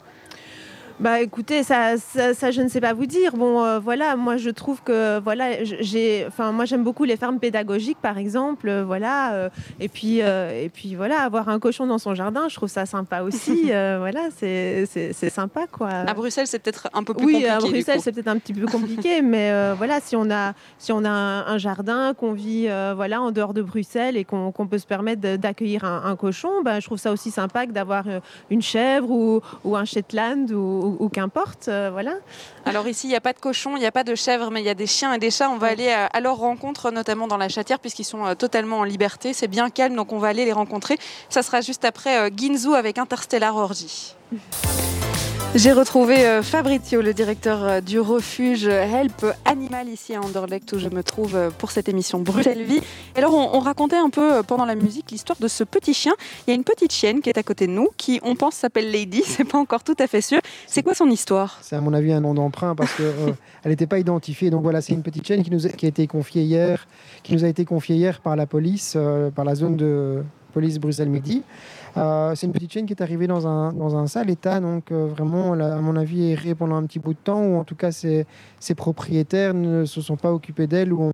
Bah 0.99 1.21
écoutez, 1.21 1.63
ça, 1.63 1.97
ça, 1.97 2.51
je 2.51 2.61
ne 2.61 2.67
sais 2.67 2.79
pas 2.79 2.93
vous 2.93 3.07
dire. 3.07 3.35
Bon, 3.35 3.63
euh, 3.63 3.79
voilà, 3.79 4.15
moi 4.15 4.37
je 4.37 4.49
trouve 4.51 4.81
que 4.83 5.19
voilà, 5.19 5.63
j'ai, 5.63 6.25
enfin 6.27 6.51
moi 6.51 6.65
j'aime 6.65 6.83
beaucoup 6.83 7.03
les 7.03 7.17
fermes 7.17 7.39
pédagogiques 7.39 7.97
par 7.99 8.17
exemple, 8.17 8.69
euh, 8.69 8.83
voilà. 8.83 9.33
Euh, 9.33 9.49
et 9.79 9.89
puis 9.89 10.19
et 10.19 10.69
puis 10.71 10.95
voilà, 10.95 11.21
avoir 11.21 11.49
un 11.49 11.59
cochon 11.59 11.87
dans 11.87 11.97
son 11.97 12.13
jardin, 12.13 12.47
je 12.47 12.55
trouve 12.55 12.69
ça 12.69 12.85
sympa 12.85 13.21
aussi. 13.21 13.63
voilà, 13.67 14.29
c'est, 14.37 14.85
c'est, 14.85 15.29
sympa 15.29 15.65
quoi. 15.71 15.89
À 15.89 16.13
Bruxelles, 16.13 16.47
c'est 16.47 16.59
peut-être 16.59 16.89
un 16.93 17.03
peu 17.03 17.13
plus 17.13 17.25
compliqué. 17.25 17.45
Oui, 17.45 17.47
à 17.47 17.57
Bruxelles, 17.57 17.99
c'est 18.01 18.11
peut-être 18.11 18.27
un 18.27 18.37
petit 18.37 18.53
peu 18.53 18.67
compliqué, 18.67 19.21
mais 19.23 19.73
voilà, 19.73 19.99
si 19.99 20.15
on 20.15 20.29
a 20.29 20.53
si 20.77 20.91
on 20.91 21.03
a 21.05 21.09
un, 21.09 21.57
jardin, 21.57 22.13
qu'on 22.13 22.33
vit 22.33 22.67
voilà 22.95 23.21
en 23.21 23.31
dehors 23.31 23.53
de 23.53 23.61
Bruxelles 23.61 24.15
et 24.15 24.25
qu'on, 24.25 24.51
peut 24.51 24.77
se 24.77 24.85
permettre 24.85 25.37
d'accueillir 25.37 25.83
un, 25.83 26.15
cochon, 26.15 26.61
ben, 26.63 26.79
je 26.79 26.85
trouve 26.85 26.99
ça 26.99 27.11
aussi 27.11 27.31
sympa 27.31 27.65
que 27.65 27.71
d'avoir 27.71 28.05
une 28.49 28.61
chèvre 28.61 29.09
ou, 29.09 29.41
ou 29.63 29.75
un 29.75 29.85
Shetland 29.85 30.51
ou 30.51 30.82
ou, 30.83 31.09
qu'importe. 31.09 31.67
Euh, 31.67 31.89
voilà. 31.91 32.15
Alors 32.65 32.87
ici, 32.87 33.07
il 33.07 33.09
n'y 33.09 33.15
a 33.15 33.21
pas 33.21 33.33
de 33.33 33.39
cochon, 33.39 33.75
il 33.75 33.79
n'y 33.79 33.85
a 33.85 33.91
pas 33.91 34.03
de 34.03 34.15
chèvre, 34.15 34.51
mais 34.51 34.61
il 34.61 34.65
y 34.65 34.69
a 34.69 34.73
des 34.73 34.87
chiens 34.87 35.13
et 35.13 35.19
des 35.19 35.31
chats. 35.31 35.49
On 35.49 35.57
va 35.57 35.67
aller 35.67 35.89
à, 35.89 36.19
leur 36.19 36.37
rencontre, 36.37 36.91
notamment 36.91 37.27
dans 37.27 37.37
la 37.37 37.49
chatière, 37.49 37.79
puisqu'ils 37.79 38.03
sont 38.03 38.25
euh, 38.25 38.35
totalement 38.35 38.79
en 38.79 38.83
liberté. 38.83 39.33
C'est 39.33 39.47
bien 39.47 39.69
calme, 39.69 39.95
donc 39.95 40.11
on 40.13 40.19
va 40.19 40.29
aller 40.29 40.45
les 40.45 40.53
rencontrer. 40.53 40.97
Ça 41.29 41.43
sera 41.43 41.61
juste 41.61 41.85
après 41.85 42.17
euh, 42.17 42.29
Ginzu 42.35 42.73
avec 42.75 42.97
Interstellar 42.97 43.55
Orgy. 43.55 44.15
J'ai 45.55 45.71
retrouvé 45.71 46.25
euh, 46.25 46.41
Fabrizio, 46.41 47.03
le 47.03 47.13
directeur 47.13 47.63
euh, 47.63 47.79
du 47.79 47.99
refuge 47.99 48.65
Help 48.65 49.23
Animal 49.45 49.87
ici 49.87 50.15
à 50.15 50.21
Anderlecht 50.21 50.73
où 50.73 50.79
je 50.79 50.89
me 50.89 51.03
trouve 51.03 51.35
euh, 51.35 51.51
pour 51.55 51.69
cette 51.69 51.87
émission 51.87 52.17
Bruxelles 52.17 52.63
Vie. 52.63 52.81
Alors 53.15 53.35
on, 53.35 53.55
on 53.55 53.59
racontait 53.59 53.97
un 53.97 54.09
peu 54.09 54.41
pendant 54.41 54.65
la 54.65 54.73
musique 54.73 55.11
l'histoire 55.11 55.37
de 55.39 55.47
ce 55.47 55.63
petit 55.63 55.93
chien. 55.93 56.13
Il 56.47 56.49
y 56.49 56.53
a 56.53 56.55
une 56.55 56.63
petite 56.63 56.91
chienne 56.91 57.21
qui 57.21 57.29
est 57.29 57.37
à 57.37 57.43
côté 57.43 57.67
de 57.67 57.71
nous 57.71 57.89
qui 57.97 58.19
on 58.23 58.35
pense 58.35 58.55
s'appelle 58.55 58.89
Lady, 58.89 59.21
c'est 59.27 59.43
pas 59.43 59.59
encore 59.59 59.83
tout 59.83 59.95
à 59.99 60.07
fait 60.07 60.21
sûr. 60.21 60.39
C'est 60.65 60.81
quoi 60.81 60.95
son 60.95 61.07
histoire? 61.11 61.59
C'est 61.61 61.75
à 61.75 61.81
mon 61.81 61.93
avis 61.93 62.13
un 62.13 62.21
nom 62.21 62.33
d'emprunt 62.33 62.73
parce 62.73 62.93
que 62.95 63.13
elle 63.63 63.69
n'était 63.69 63.85
pas 63.85 63.99
identifiée. 63.99 64.49
Donc 64.49 64.63
voilà, 64.63 64.81
c'est 64.81 64.93
une 64.93 65.03
petite 65.03 65.27
chienne 65.27 65.43
qui 65.43 65.51
nous 65.51 65.67
a 65.67 65.69
été 65.69 66.07
confiée 66.07 66.41
hier, 66.41 66.87
qui 67.21 67.35
nous 67.35 67.45
a 67.45 67.47
été 67.47 67.63
confiée 67.63 67.95
hier 67.95 68.21
par 68.21 68.35
la 68.35 68.47
police, 68.47 68.97
par 69.35 69.45
la 69.45 69.53
zone 69.53 69.77
de 69.77 70.23
police 70.51 70.79
Bruxelles 70.79 71.09
Midi. 71.09 71.43
Euh, 71.95 72.33
c'est 72.35 72.47
une 72.47 72.53
petite 72.53 72.71
chienne 72.71 72.85
qui 72.85 72.93
est 72.93 73.01
arrivée 73.01 73.27
dans 73.27 73.47
un, 73.47 73.71
dans 73.73 73.95
un 73.95 74.07
sale 74.07 74.29
état, 74.29 74.59
donc 74.59 74.91
euh, 74.91 75.07
vraiment, 75.07 75.53
à 75.53 75.79
mon 75.79 75.95
avis, 75.95 76.31
errée 76.31 76.55
pendant 76.55 76.75
un 76.75 76.85
petit 76.85 76.99
bout 76.99 77.13
de 77.13 77.19
temps, 77.23 77.43
ou 77.43 77.57
en 77.57 77.63
tout 77.63 77.75
cas, 77.75 77.91
ses, 77.91 78.25
ses 78.59 78.75
propriétaires 78.75 79.53
ne 79.53 79.85
se 79.85 80.01
sont 80.01 80.17
pas 80.17 80.33
occupés 80.33 80.67
d'elle 80.67 80.91
ou, 80.91 81.11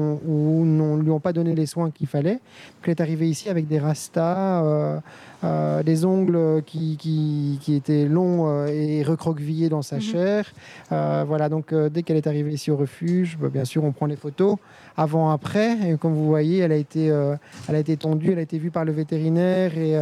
ne 0.65 1.01
lui 1.01 1.11
ont 1.11 1.19
pas 1.19 1.33
donné 1.33 1.55
les 1.55 1.65
soins 1.65 1.91
qu'il 1.91 2.07
fallait. 2.07 2.33
Donc, 2.33 2.83
elle 2.85 2.91
est 2.91 3.01
arrivée 3.01 3.29
ici 3.29 3.49
avec 3.49 3.67
des 3.67 3.79
rastas. 3.79 4.63
Euh, 4.63 4.99
euh, 5.45 5.83
des 5.83 6.03
ongles 6.03 6.61
qui, 6.65 6.97
qui, 6.97 7.73
étaient 7.73 8.05
longs 8.05 8.49
euh, 8.49 8.67
et 8.67 9.03
recroquevillés 9.03 9.69
dans 9.69 9.81
sa 9.81 9.95
mhm. 9.95 10.01
chair. 10.01 10.51
Euh, 10.91 11.23
voilà, 11.25 11.47
donc 11.47 11.73
dès 11.73 12.03
qu'elle 12.03 12.17
est 12.17 12.27
arrivée 12.27 12.51
ici 12.51 12.71
au 12.71 12.75
refuge, 12.75 13.37
bah, 13.39 13.47
bien 13.47 13.63
sûr, 13.63 13.85
on 13.85 13.93
prend 13.93 14.05
les 14.05 14.17
photos 14.17 14.57
avant, 15.01 15.31
après. 15.31 15.91
Et 15.91 15.97
comme 15.97 16.13
vous 16.13 16.27
voyez, 16.27 16.59
elle 16.59 16.71
a 16.71 16.75
été, 16.75 17.07
elle 17.07 17.75
a 17.75 17.79
été 17.79 17.97
tondue, 17.97 18.31
elle 18.31 18.39
a 18.39 18.43
été 18.43 18.57
vue 18.57 18.71
par 18.71 18.85
le 18.85 18.91
vétérinaire 18.91 19.77
et, 19.77 19.97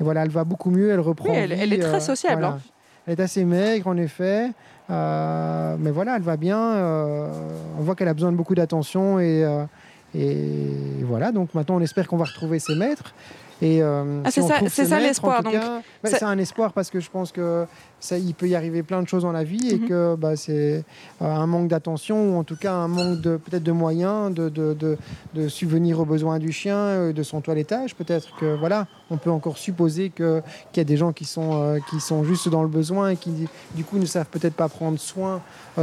voilà, 0.00 0.22
elle 0.22 0.30
va 0.30 0.44
beaucoup 0.44 0.70
mieux, 0.70 0.90
elle 0.90 1.00
reprend. 1.00 1.32
elle, 1.32 1.72
est 1.72 1.78
très 1.78 2.00
sociable. 2.00 2.44
Hein. 2.44 2.58
Elle 3.06 3.14
est 3.14 3.22
assez 3.22 3.44
maigre, 3.44 3.86
en 3.86 3.96
effet. 3.96 4.50
mais 4.88 5.90
voilà, 5.90 6.16
elle 6.16 6.22
va 6.22 6.36
bien. 6.36 6.58
on 7.78 7.82
voit 7.82 7.94
qu'elle 7.94 8.08
a 8.08 8.14
besoin 8.14 8.32
de 8.32 8.36
beaucoup 8.36 8.54
d'attention 8.54 9.18
et, 9.18 9.44
et 10.14 11.04
voilà. 11.04 11.32
Donc 11.32 11.54
maintenant, 11.54 11.76
on 11.76 11.80
espère 11.80 12.06
qu'on 12.06 12.16
va 12.16 12.24
retrouver 12.24 12.58
ses 12.58 12.74
maîtres. 12.74 13.14
Et 13.60 13.82
euh, 13.82 14.22
ah, 14.24 14.30
c'est 14.30 14.42
ça, 14.42 14.60
c'est 14.68 14.86
ça 14.86 15.00
l'espoir. 15.00 15.42
C'est 16.04 16.22
un 16.22 16.38
espoir 16.38 16.72
parce 16.72 16.90
que 16.90 17.00
je 17.00 17.10
pense 17.10 17.32
que 17.32 17.66
ça, 18.00 18.16
il 18.16 18.34
peut 18.34 18.48
y 18.48 18.54
arriver 18.54 18.82
plein 18.82 19.02
de 19.02 19.08
choses 19.08 19.22
dans 19.22 19.32
la 19.32 19.42
vie 19.42 19.70
et 19.70 19.78
mhm. 19.78 19.88
que 19.88 20.14
bah, 20.16 20.36
c'est 20.36 20.84
euh, 21.20 21.24
un 21.24 21.46
manque 21.46 21.68
d'attention 21.68 22.34
ou 22.34 22.38
en 22.38 22.44
tout 22.44 22.56
cas 22.56 22.72
un 22.72 22.88
manque 22.88 23.20
de 23.20 23.36
peut-être 23.36 23.64
de 23.64 23.72
moyens 23.72 24.32
de, 24.32 24.48
de, 24.48 24.74
de, 24.74 24.96
de, 25.34 25.48
subvenir 25.48 25.98
aux 25.98 26.04
besoins 26.04 26.38
du 26.38 26.52
chien, 26.52 26.76
euh, 26.76 27.12
de 27.12 27.22
son 27.22 27.40
toilettage. 27.40 27.96
Peut-être 27.96 28.36
que 28.36 28.56
voilà, 28.56 28.86
on 29.10 29.16
peut 29.16 29.30
encore 29.30 29.58
supposer 29.58 30.10
qu'il 30.10 30.42
y 30.76 30.80
a 30.80 30.84
des 30.84 30.96
gens 30.96 31.12
qui 31.12 31.24
sont 31.24 31.80
qui 31.90 32.00
sont 32.00 32.24
juste 32.24 32.48
dans 32.48 32.62
le 32.62 32.68
besoin 32.68 33.10
et 33.10 33.16
qui 33.16 33.48
du 33.74 33.84
coup 33.84 33.98
ne 33.98 34.06
savent 34.06 34.26
peut-être 34.26 34.54
pas 34.54 34.68
prendre 34.68 34.98
soin 34.98 35.40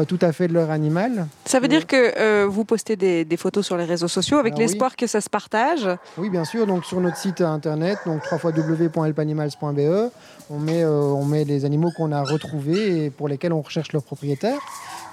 tout 0.07 0.19
à 0.21 0.33
fait 0.33 0.47
de 0.47 0.53
leur 0.53 0.71
animal. 0.71 1.27
Ça 1.45 1.59
veut 1.59 1.67
dire 1.67 1.88
que 1.88 2.45
vous 2.45 2.65
postez 2.65 2.95
des, 2.95 3.23
des, 3.23 3.38
photos 3.38 3.65
sur 3.65 3.77
les 3.77 3.85
réseaux 3.85 4.07
sociaux 4.07 4.38
avec 4.38 4.57
l'espoir 4.57 4.95
que 4.95 5.07
ça 5.07 5.21
se 5.21 5.29
partage. 5.29 5.88
Oui, 6.17 6.29
bien 6.29 6.45
sûr. 6.45 6.67
Donc 6.67 6.85
sur 6.85 6.99
notre 6.99 7.17
site 7.17 7.41
internet, 7.41 7.97
donc 8.05 8.21
www.helpanimals.be, 8.31 10.11
on 10.49 10.59
met, 10.59 10.83
euh, 10.83 10.89
on 10.89 11.25
met 11.25 11.43
les 11.43 11.65
animaux 11.65 11.91
qu'on 11.95 12.11
a 12.11 12.23
retrouvés 12.23 13.05
et 13.05 13.09
pour 13.09 13.27
lesquels 13.27 13.53
on 13.53 13.61
recherche 13.61 13.91
leur 13.93 14.03
propriétaire. 14.03 14.59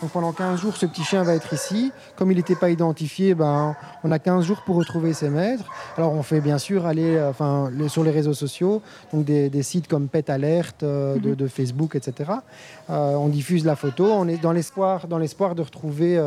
Donc 0.02 0.10
pendant 0.10 0.32
15 0.32 0.60
jours, 0.60 0.76
ce 0.76 0.84
petit 0.84 1.04
chien 1.04 1.22
va 1.22 1.34
être 1.34 1.52
ici. 1.52 1.92
Comme 2.16 2.32
il 2.32 2.36
n'était 2.36 2.56
pas 2.56 2.70
identifié, 2.70 3.34
ben, 3.34 3.76
on 4.02 4.10
a 4.10 4.18
15 4.18 4.44
jours 4.44 4.62
pour 4.66 4.74
retrouver 4.74 5.12
ses 5.12 5.30
maîtres. 5.30 5.64
Alors 5.96 6.12
on 6.12 6.24
fait 6.24 6.40
bien 6.40 6.58
sûr 6.58 6.86
aller 6.86 7.14
euh, 7.14 7.30
enfin, 7.30 7.70
sur 7.86 8.02
les 8.02 8.10
réseaux 8.10 8.34
sociaux, 8.34 8.82
donc 9.12 9.24
des, 9.24 9.62
sites 9.62 9.86
comme 9.86 10.08
Pet 10.08 10.28
Alert 10.28 10.82
euh, 10.82 11.16
de, 11.18 11.30
mhm. 11.30 11.34
de, 11.36 11.46
Facebook, 11.46 11.94
etc. 11.94 12.32
on 12.88 13.28
diffuse 13.28 13.64
la 13.64 13.76
photo, 13.76 14.06
on 14.06 14.26
est 14.26 14.38
dans 14.38 14.52
l'espoir 14.52 15.06
de 15.06 15.62
retrouver 15.62 16.20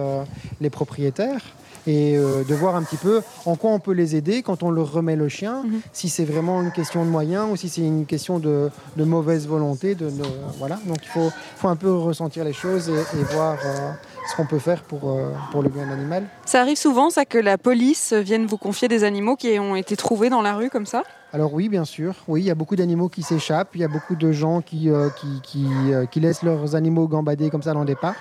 les 0.61 0.69
propriétaires 0.69 1.41
et 1.87 2.17
euh, 2.17 2.43
de 2.43 2.55
voir 2.55 2.75
un 2.75 2.83
petit 2.83 2.97
peu 2.97 3.21
en 3.45 3.55
quoi 3.55 3.71
on 3.71 3.79
peut 3.79 3.91
les 3.91 4.15
aider 4.15 4.43
quand 4.43 4.63
on 4.63 4.71
leur 4.71 4.91
remet 4.91 5.15
le 5.15 5.29
chien, 5.29 5.63
mhm. 5.63 5.81
si 5.93 6.09
c'est 6.09 6.25
vraiment 6.25 6.61
une 6.61 6.71
question 6.71 7.05
de 7.05 7.09
moyens 7.09 7.47
ou 7.51 7.55
si 7.55 7.69
c'est 7.69 7.81
une 7.81 8.05
question 8.05 8.39
de, 8.39 8.71
mauvaise 8.97 9.47
volonté. 9.47 9.95
De, 9.95 10.09
voilà. 10.57 10.79
Donc 10.85 10.97
il 11.03 11.09
faut, 11.09 11.31
faut, 11.57 11.67
un 11.67 11.75
peu 11.75 11.91
ressentir 11.91 12.43
les 12.43 12.53
choses 12.53 12.89
et, 12.89 13.33
voir 13.33 13.57
euh, 13.65 13.91
ce 14.29 14.35
qu'on 14.35 14.45
peut 14.45 14.59
faire 14.59 14.81
pour, 14.83 15.11
euh, 15.11 15.31
pour 15.51 15.61
le 15.61 15.69
bien 15.69 15.89
animal. 15.89 16.25
Ça 16.45 16.61
arrive 16.61 16.77
souvent, 16.77 17.09
ça, 17.09 17.25
que 17.25 17.37
la 17.37 17.57
police 17.57 18.13
vienne 18.13 18.45
vous 18.45 18.57
confier 18.57 18.87
des 18.87 19.03
animaux 19.03 19.35
qui 19.35 19.59
ont 19.59 19.75
été 19.75 19.95
trouvés 19.95 20.29
dans 20.29 20.41
la 20.41 20.55
rue 20.55 20.69
comme 20.69 20.85
ça? 20.85 21.03
Alors 21.33 21.53
oui, 21.53 21.69
bien 21.69 21.85
sûr. 21.85 22.15
Oui, 22.27 22.41
il 22.41 22.45
y 22.45 22.51
a 22.51 22.55
beaucoup 22.55 22.75
d'animaux 22.75 23.09
qui 23.09 23.21
s'échappent. 23.21 23.75
Il 23.75 23.81
y 23.81 23.83
a 23.83 23.89
beaucoup 23.89 24.15
de 24.15 24.31
gens 24.31 24.61
qui, 24.61 24.89
qui, 25.17 25.41
qui, 25.43 25.67
qui, 26.09 26.19
laissent 26.19 26.43
leurs 26.43 26.75
animaux 26.75 27.07
gambader 27.07 27.49
comme 27.49 27.61
ça 27.61 27.73
dans 27.73 27.83
des 27.83 27.95
parcs. 27.95 28.17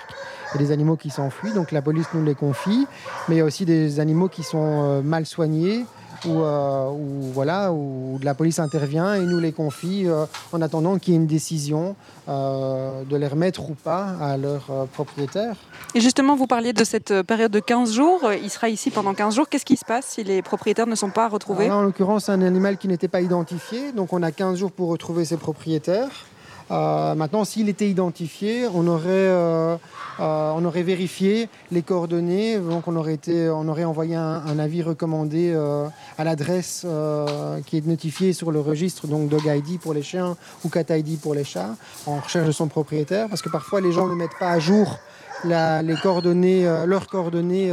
Il 0.53 0.61
y 0.61 0.63
a 0.63 0.67
des 0.67 0.71
animaux 0.71 0.95
qui 0.95 1.09
s'enfuient, 1.09 1.53
donc 1.53 1.71
la 1.71 1.81
police 1.81 2.07
nous 2.13 2.23
les 2.23 2.35
confie. 2.35 2.87
Mais 3.27 3.35
il 3.35 3.37
y 3.39 3.41
a 3.41 3.45
aussi 3.45 3.65
des 3.65 3.99
animaux 3.99 4.29
qui 4.29 4.43
sont 4.43 4.83
euh, 4.83 5.01
mal 5.01 5.25
soignés, 5.25 5.85
ou, 6.25 6.41
euh, 6.41 6.89
voilà, 7.33 7.71
où 7.71 8.19
la 8.23 8.33
police 8.33 8.59
intervient 8.59 9.15
et 9.15 9.21
nous 9.21 9.39
les 9.39 9.51
confie 9.51 10.03
euh, 10.05 10.25
en 10.51 10.61
attendant 10.61 10.97
qu'il 10.97 11.13
y 11.13 11.17
ait 11.17 11.19
une 11.19 11.27
décision 11.27 11.95
de 12.27 13.15
les 13.15 13.27
remettre 13.27 13.69
ou 13.69 13.75
pas 13.75 14.15
à 14.19 14.35
leur 14.35 14.87
propriétaire. 14.93 15.55
Et 15.93 15.99
justement, 15.99 16.35
vous 16.35 16.47
parliez 16.47 16.73
de 16.73 16.83
cette 16.83 17.21
période 17.21 17.51
de 17.51 17.59
15 17.59 17.93
jours. 17.93 18.31
Il 18.41 18.49
sera 18.49 18.67
ici 18.67 18.89
pendant 18.89 19.13
15 19.13 19.35
jours. 19.35 19.47
Qu'est-ce 19.47 19.65
qui 19.65 19.77
se 19.77 19.85
passe 19.85 20.05
si 20.07 20.23
les 20.23 20.41
propriétaires 20.41 20.87
ne 20.87 20.95
sont 20.95 21.11
pas 21.11 21.27
retrouvés? 21.27 21.69
En 21.69 21.83
l'occurrence, 21.83 22.25
c'est 22.25 22.31
un 22.31 22.41
animal 22.41 22.77
qui 22.77 22.87
n'était 22.87 23.07
pas 23.07 23.21
identifié, 23.21 23.91
donc 23.91 24.11
on 24.11 24.23
a 24.23 24.31
15 24.31 24.57
jours 24.57 24.71
pour 24.71 24.89
retrouver 24.89 25.23
ses 25.23 25.37
propriétaires. 25.37 26.09
Euh, 26.71 27.13
maintenant, 27.13 27.45
s'il 27.45 27.69
était 27.69 27.87
identifié, 27.89 28.67
on 28.73 28.87
aurait, 28.87 29.77
euh, 30.19 30.23
euh, 30.25 30.51
on 30.55 30.65
aurait 30.65 30.83
vérifié 30.83 31.49
les 31.71 31.81
coordonnées, 31.81 32.57
donc 32.57 32.87
on 32.87 32.95
aurait, 32.95 33.13
été, 33.13 33.49
on 33.49 33.67
aurait 33.67 33.83
envoyé 33.83 34.15
un, 34.15 34.59
avis 34.59 34.81
recommandé 34.81 35.53
à 36.17 36.23
l'adresse 36.23 36.85
qui 37.65 37.77
est 37.77 37.85
notifiée 37.85 38.33
sur 38.33 38.51
le 38.51 38.59
registre, 38.59 39.07
donc 39.07 39.29
Dog 39.29 39.43
ID 39.45 39.79
pour 39.79 39.93
les 39.93 40.01
chiens 40.01 40.35
ou 40.63 40.69
Cat 40.69 40.97
ID 40.97 41.19
pour 41.19 41.33
les 41.33 41.43
chats, 41.43 41.75
en 42.05 42.19
recherche 42.19 42.47
de 42.47 42.51
son 42.51 42.67
propriétaire, 42.67 43.27
parce 43.29 43.41
que 43.41 43.49
parfois 43.49 43.81
les 43.81 43.91
gens 43.91 44.07
ne 44.07 44.15
mettent 44.15 44.37
pas 44.39 44.51
à 44.51 44.59
jour 44.59 44.99
les 45.43 45.95
coordonnées, 46.01 46.63
leurs 46.85 47.07
coordonnées 47.07 47.71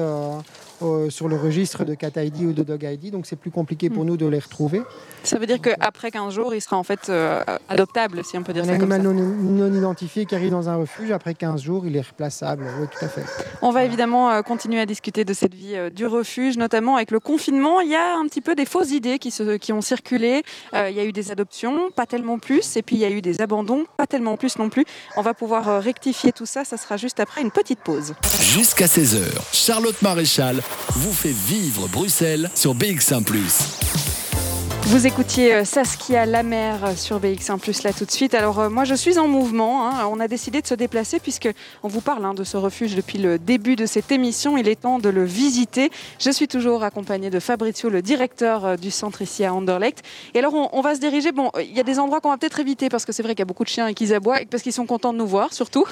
sur 1.10 1.28
le 1.28 1.36
registre 1.36 1.84
de 1.84 1.94
Cat 1.94 2.22
ID 2.22 2.42
ou 2.42 2.52
de 2.52 2.62
Dog 2.62 2.82
ID, 2.82 3.10
donc 3.10 3.26
c'est 3.26 3.36
plus 3.36 3.50
compliqué 3.50 3.90
pour 3.90 4.04
hmm. 4.04 4.08
nous 4.08 4.16
de 4.16 4.26
les 4.26 4.38
retrouver. 4.38 4.82
Ça 5.24 5.38
veut 5.38 5.46
dire 5.46 5.60
qu'après 5.60 6.10
15 6.10 6.34
jours, 6.34 6.54
il 6.54 6.60
sera 6.60 6.76
en 6.76 6.82
fait 6.82 7.08
euh, 7.08 7.42
adoptable, 7.68 8.24
si 8.24 8.36
on 8.36 8.42
peut 8.42 8.52
dire 8.52 8.64
un 8.64 8.66
ça. 8.66 8.72
Un 8.72 8.76
animal 8.76 9.02
non, 9.02 9.72
identifié 9.72 10.26
qui 10.26 10.34
arrive 10.34 10.50
dans 10.50 10.68
un 10.68 10.76
refuge, 10.76 11.10
après 11.12 11.34
15 11.34 11.62
jours, 11.62 11.86
il 11.86 11.96
est 11.96 12.00
replaçable. 12.00 12.64
Oui, 12.80 12.86
tout 12.90 13.04
à 13.04 13.08
fait. 13.08 13.24
On 13.62 13.70
va 13.70 13.84
évidemment 13.84 14.30
euh, 14.30 14.42
continuer 14.42 14.80
à 14.80 14.86
discuter 14.86 15.24
de 15.24 15.32
cette 15.32 15.54
vie 15.54 15.76
euh, 15.76 15.90
du 15.90 16.06
refuge, 16.06 16.56
notamment 16.56 16.96
avec 16.96 17.10
le 17.10 17.20
confinement. 17.20 17.80
Il 17.80 17.90
y 17.90 17.94
a 17.94 18.16
un 18.16 18.26
petit 18.26 18.40
peu 18.40 18.54
des 18.54 18.66
fausses 18.66 18.90
idées 18.90 19.18
qui, 19.18 19.30
se, 19.30 19.56
qui 19.56 19.72
ont 19.72 19.80
circulé. 19.80 20.42
il 20.74 20.94
y 20.94 21.00
a 21.00 21.04
eu 21.04 21.12
des 21.12 21.30
adoptions, 21.30 21.90
pas 21.94 22.06
tellement 22.06 22.38
plus, 22.38 22.76
et 22.76 22.82
puis 22.82 22.96
il 22.96 23.00
y 23.00 23.04
a 23.04 23.10
eu 23.10 23.22
des 23.22 23.40
abandons, 23.40 23.84
pas 23.96 24.06
tellement 24.06 24.36
plus 24.36 24.58
non 24.58 24.68
plus. 24.68 24.84
On 25.16 25.22
va 25.22 25.34
pouvoir 25.34 25.82
rectifier 25.82 26.32
tout 26.32 26.46
ça, 26.46 26.64
ça 26.64 26.76
sera 26.76 26.96
juste 26.96 27.20
après 27.20 27.42
une 27.42 27.50
petite 27.50 27.80
pause. 27.80 28.14
Jusqu'à 28.40 28.86
16h, 28.86 29.20
Charlotte 29.52 30.00
Maréchal 30.02 30.62
vous 30.96 31.12
fait 31.12 31.34
vivre 31.34 31.88
Bruxelles 31.88 32.50
sur 32.54 32.74
BX1⁇ 32.74 33.24
vous 34.86 35.06
écoutiez 35.06 35.54
euh, 35.54 35.64
Saskia 35.64 36.26
Lamer 36.26 36.98
sur 36.98 37.18
BX1 37.18 37.58
Plus 37.58 37.82
là 37.82 37.92
tout 37.94 38.04
de 38.04 38.10
suite. 38.10 38.34
Alors 38.34 38.58
euh, 38.58 38.68
moi 38.68 38.84
je 38.84 38.94
suis 38.94 39.16
en 39.16 39.26
mouvement. 39.26 39.88
Hein. 39.88 40.06
On 40.10 40.20
a 40.20 40.28
décidé 40.28 40.60
de 40.60 40.66
se 40.66 40.74
déplacer 40.74 41.18
puisque 41.18 41.48
on 41.82 41.88
vous 41.88 42.02
parle 42.02 42.26
hein, 42.26 42.34
de 42.34 42.44
ce 42.44 42.58
refuge 42.58 42.94
depuis 42.94 43.16
le 43.16 43.38
début 43.38 43.74
de 43.74 43.86
cette 43.86 44.12
émission. 44.12 44.58
Il 44.58 44.68
est 44.68 44.82
temps 44.82 44.98
de 44.98 45.08
le 45.08 45.24
visiter. 45.24 45.90
Je 46.18 46.30
suis 46.30 46.46
toujours 46.46 46.82
accompagnée 46.82 47.30
de 47.30 47.40
Fabrizio, 47.40 47.88
le 47.88 48.02
directeur 48.02 48.66
euh, 48.66 48.76
du 48.76 48.90
centre 48.90 49.22
ici 49.22 49.44
à 49.44 49.54
Anderlecht. 49.54 50.02
Et 50.34 50.40
alors 50.40 50.52
on, 50.52 50.80
va 50.82 50.94
se 50.94 51.00
diriger. 51.00 51.32
Bon, 51.32 51.50
il 51.58 51.72
y 51.72 51.80
a 51.80 51.84
des 51.84 51.98
endroits 51.98 52.20
qu'on 52.20 52.30
va 52.30 52.36
peut-être 52.36 52.60
éviter 52.60 52.90
parce 52.90 53.06
que 53.06 53.12
c'est 53.12 53.22
vrai 53.22 53.32
qu'il 53.32 53.40
y 53.40 53.42
a 53.42 53.46
beaucoup 53.46 53.64
de 53.64 53.70
chiens 53.70 53.86
et 53.86 53.94
qu'ils 53.94 54.12
aboient 54.12 54.42
et 54.42 54.46
parce 54.46 54.62
qu'ils 54.62 54.74
sont 54.74 54.86
contents 54.86 55.14
de 55.14 55.18
nous 55.18 55.28
voir 55.28 55.54
surtout. 55.54 55.86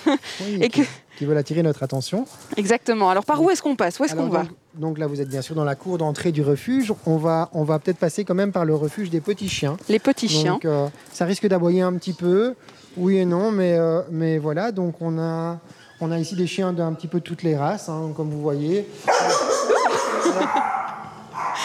et 0.60 0.68
que 0.68 0.82
qui 1.20 1.26
veulent 1.26 1.36
attirer 1.36 1.62
notre 1.62 1.82
attention. 1.82 2.24
Exactement. 2.56 3.10
Alors 3.10 3.26
par 3.26 3.42
où 3.42 3.50
est-ce 3.50 3.60
qu'on 3.60 3.76
passe? 3.76 4.00
Où 4.00 4.04
est-ce 4.04 4.14
qu'on 4.14 4.30
va? 4.30 4.44
donc, 4.72 4.96
là, 4.96 5.06
vous 5.06 5.20
êtes 5.20 5.28
bien 5.28 5.42
sûr 5.42 5.54
dans 5.54 5.64
la 5.64 5.74
cour 5.74 5.98
d'entrée 5.98 6.32
du 6.32 6.40
refuge. 6.40 6.94
On 7.04 7.18
va, 7.18 7.50
on 7.52 7.62
va 7.62 7.78
peut-être 7.78 7.98
passer 7.98 8.24
quand 8.24 8.34
même 8.34 8.52
par 8.52 8.64
le 8.64 8.74
refuge 8.74 9.10
des 9.10 9.20
petits 9.20 9.50
chiens. 9.50 9.76
Les 9.90 9.98
petits 9.98 10.28
chiens. 10.30 10.58
Euh, 10.64 10.86
ça 11.12 11.26
risque 11.26 11.46
d'aboyer 11.46 11.82
un 11.82 11.92
petit 11.92 12.14
peu, 12.14 12.54
oui 12.96 13.18
et 13.18 13.26
non, 13.26 13.50
mais, 13.50 13.74
euh, 13.74 14.00
mais 14.10 14.38
voilà. 14.38 14.72
Donc 14.72 14.94
on 15.02 15.18
a, 15.18 15.58
on 16.00 16.10
a 16.10 16.18
ici 16.18 16.36
des 16.36 16.46
chiens 16.46 16.72
d'un 16.72 16.94
petit 16.94 17.06
peu 17.06 17.20
toutes 17.20 17.42
les 17.42 17.54
races, 17.54 17.90
hein, 17.90 18.12
comme 18.16 18.30
vous 18.30 18.40
voyez. 18.40 18.88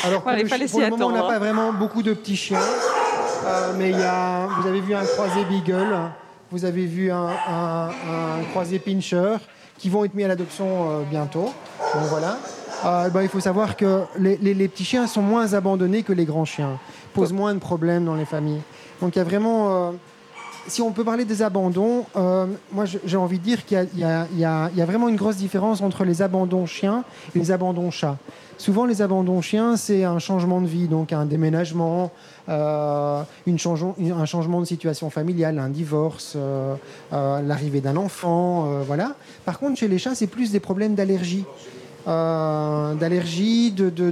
Alors 0.04 0.22
pour, 0.22 0.32
le, 0.34 0.90
moment, 0.90 1.08
on 1.08 1.12
n'a 1.12 1.22
pas 1.22 1.40
vraiment 1.40 1.72
beaucoup 1.72 2.04
de 2.04 2.14
petits 2.14 2.36
chiens, 2.36 2.60
euh, 2.60 3.72
mais 3.78 3.92
il 3.92 3.98
y 3.98 4.04
a, 4.04 4.48
vous 4.60 4.68
avez 4.68 4.82
vu 4.82 4.94
un 4.94 5.06
croisé 5.06 5.46
beagle 5.46 5.96
vous 6.56 6.64
avez 6.64 6.86
vu 6.86 7.12
un, 7.12 7.90
croisé 8.52 8.80
pincher 8.80 9.36
qui 9.78 9.90
vont 9.90 10.06
être 10.06 10.14
mis 10.14 10.24
à 10.24 10.30
l'adoption 10.30 10.90
euh, 10.90 11.04
bientôt. 11.04 11.52
Donc 11.94 12.04
voilà. 12.10 12.38
Euh, 12.86 13.10
ben, 13.10 13.24
il 13.24 13.28
faut 13.28 13.42
savoir 13.42 13.76
que 13.76 14.04
les, 14.18 14.38
petits 14.70 14.86
chiens 14.86 15.06
sont 15.06 15.22
moins 15.22 15.54
abandonnés 15.54 16.04
que 16.04 16.14
les 16.14 16.24
grands 16.24 16.46
chiens, 16.46 16.80
posent 17.14 17.34
moins 17.34 17.54
de 17.54 17.60
problèmes 17.60 18.06
dans 18.06 18.16
les 18.16 18.24
familles. 18.24 18.62
Donc 19.02 19.18
il 19.18 19.20
y 19.20 19.22
a 19.22 19.26
vraiment, 19.26 19.90
euh, 19.90 19.92
si 20.68 20.82
on 20.82 20.94
peut 20.94 21.04
parler 21.04 21.26
des 21.26 21.42
abandons, 21.42 22.06
euh, 22.16 22.46
moi 22.72 22.86
j'ai 22.86 23.18
envie 23.18 23.40
de 23.40 23.44
dire 23.44 23.66
qu'il 23.66 23.90
y, 23.94 24.00
y, 24.00 24.40
y, 24.40 24.46
a 24.46 24.86
vraiment 24.86 25.10
une 25.10 25.18
grosse 25.18 25.36
différence 25.36 25.82
entre 25.82 26.06
les 26.06 26.22
abandons 26.22 26.66
chiens 26.66 27.04
et 27.36 27.40
les 27.40 27.52
abandons 27.52 27.92
chats. 27.92 28.16
Souvent, 28.58 28.86
les 28.86 29.02
abandons 29.02 29.42
chiens, 29.42 29.76
c'est 29.76 30.06
un 30.06 30.20
changement 30.20 30.62
de 30.62 30.68
vie, 30.68 30.88
donc 30.88 31.12
un 31.12 31.26
déménagement, 31.26 32.12
euh, 32.48 33.24
une 33.48 33.58
changeon, 33.58 33.96
un 34.00 34.26
changement 34.26 34.60
de 34.60 34.66
situation 34.66 35.10
familiale, 35.10 35.58
un 35.60 35.70
divorce, 35.70 36.34
euh, 36.36 36.76
euh, 37.12 37.42
l'arrivée 37.42 37.82
d'un 37.82 37.96
enfant, 37.96 38.82
voilà. 38.86 39.16
Par 39.46 39.60
contre, 39.60 39.80
chez 39.80 39.88
les 39.88 39.98
chats, 39.98 40.16
c'est 40.16 40.28
plus 40.28 40.52
des 40.52 40.60
problèmes 40.60 40.96
d'allergie. 40.96 41.46
D'allergie, 42.06 43.72
de, 43.72 43.90
de, 43.90 44.12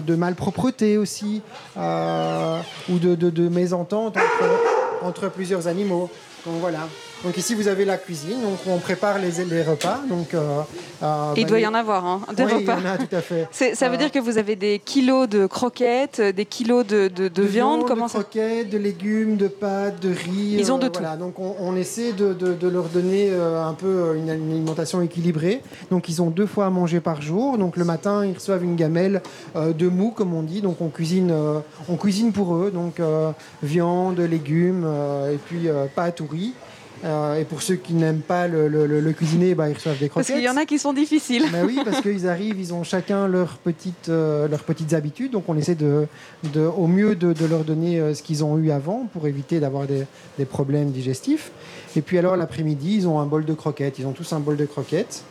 de, 0.00 0.14
malpropreté 0.14 0.96
aussi, 0.96 1.42
ou 1.76 2.98
de, 2.98 3.48
mésentente 3.48 4.16
entre, 4.16 5.02
entre 5.02 5.28
plusieurs 5.28 5.66
animaux. 5.68 6.08
Donc 6.46 6.60
voilà. 6.60 6.88
Donc 7.24 7.36
ici, 7.38 7.54
vous 7.54 7.66
avez 7.66 7.84
la 7.84 7.96
cuisine, 7.96 8.42
donc 8.42 8.58
on 8.68 8.78
prépare 8.78 9.18
les, 9.18 9.44
les 9.44 9.62
repas. 9.62 10.00
Donc, 10.08 10.34
euh, 10.34 10.60
euh, 11.02 11.32
il 11.36 11.44
bah, 11.44 11.48
doit 11.48 11.60
y 11.60 11.66
en 11.66 11.74
avoir, 11.74 12.04
hein, 12.04 12.20
des 12.36 12.44
oui, 12.44 12.52
repas. 12.52 12.76
Il 12.78 12.84
y 12.84 12.88
en 12.88 12.92
a, 12.92 12.98
tout 12.98 13.16
à 13.16 13.20
fait. 13.20 13.48
ça 13.74 13.88
veut 13.88 13.94
euh, 13.94 13.98
dire 13.98 14.12
que 14.12 14.18
vous 14.18 14.38
avez 14.38 14.54
des 14.54 14.78
kilos 14.78 15.28
de 15.28 15.46
croquettes, 15.46 16.20
des 16.20 16.44
kilos 16.44 16.86
de, 16.86 17.08
de, 17.08 17.28
de 17.28 17.42
viande, 17.42 17.78
viande, 17.78 17.88
comment 17.88 18.06
de 18.06 18.10
croquettes, 18.10 18.68
de 18.68 18.78
légumes, 18.78 19.36
de 19.36 19.48
pâtes, 19.48 20.00
de 20.00 20.10
riz. 20.10 20.56
Ils 20.58 20.70
ont 20.70 20.78
de 20.78 20.88
tout. 20.88 21.02
Donc 21.18 21.38
on, 21.38 21.56
on 21.58 21.74
essaie 21.74 22.12
de, 22.12 22.68
leur 22.68 22.84
donner 22.84 23.32
un 23.34 23.72
peu 23.72 24.14
une, 24.16 24.28
une, 24.28 24.50
alimentation 24.52 25.00
équilibrée. 25.00 25.62
Donc 25.90 26.08
ils 26.08 26.20
ont 26.20 26.30
deux 26.30 26.46
fois 26.46 26.66
à 26.66 26.70
manger 26.70 27.00
par 27.00 27.22
jour. 27.22 27.56
Donc 27.56 27.76
le 27.76 27.84
matin, 27.84 28.24
ils 28.24 28.34
reçoivent 28.34 28.62
une 28.64 28.76
gamelle 28.76 29.22
de 29.56 29.88
mou, 29.88 30.12
comme 30.14 30.34
on 30.34 30.42
dit. 30.42 30.60
Donc 30.60 30.80
on 30.80 30.88
cuisine, 30.90 31.34
on 31.88 31.96
cuisine 31.96 32.32
pour 32.32 32.54
eux. 32.54 32.70
Donc 32.70 33.00
viande, 33.62 34.20
légumes 34.20 34.86
et 35.32 35.38
puis 35.38 35.68
pâtes 35.94 36.20
ou 36.20 36.26
riz. 36.26 36.35
Euh, 37.04 37.40
et 37.40 37.44
pour 37.44 37.62
ceux 37.62 37.76
qui 37.76 37.92
n'aiment 37.92 38.20
pas 38.20 38.48
le, 38.48 38.68
le, 38.68 38.86
le, 38.86 39.00
le 39.00 39.12
cuisiner, 39.12 39.54
bah, 39.54 39.68
ils 39.68 39.74
reçoivent 39.74 39.98
des 39.98 40.08
croquettes. 40.08 40.28
Parce 40.28 40.38
qu'il 40.38 40.46
y 40.46 40.48
en 40.48 40.56
a 40.56 40.64
qui 40.64 40.78
sont 40.78 40.92
difficiles. 40.92 41.44
Bah 41.52 41.58
oui, 41.64 41.78
parce 41.84 42.00
qu'ils 42.00 42.26
arrivent, 42.26 42.58
ils 42.58 42.72
ont 42.72 42.84
chacun 42.84 43.28
leurs 43.28 43.58
petites, 43.58 44.08
euh, 44.08 44.48
leurs 44.48 44.64
petites 44.64 44.94
habitudes. 44.94 45.32
Donc 45.32 45.44
on 45.48 45.56
essaie 45.56 45.74
de, 45.74 46.06
de 46.54 46.60
au 46.60 46.86
mieux 46.86 47.14
de, 47.14 47.32
de 47.32 47.44
leur 47.44 47.64
donner 47.64 48.00
euh, 48.00 48.14
ce 48.14 48.22
qu'ils 48.22 48.44
ont 48.44 48.56
eu 48.58 48.70
avant 48.70 49.06
pour 49.12 49.26
éviter 49.26 49.60
d'avoir 49.60 49.86
des, 49.86 50.06
des, 50.38 50.46
problèmes 50.46 50.90
digestifs. 50.90 51.50
Et 51.96 52.00
puis 52.00 52.18
alors 52.18 52.36
l'après-midi, 52.36 52.94
ils 52.96 53.08
ont 53.08 53.20
un 53.20 53.26
bol 53.26 53.44
de 53.44 53.54
croquettes. 53.54 53.98
Ils 53.98 54.06
ont 54.06 54.12
tous 54.12 54.32
un 54.32 54.40
bol 54.40 54.56
de 54.56 54.64
croquettes. 54.64 55.22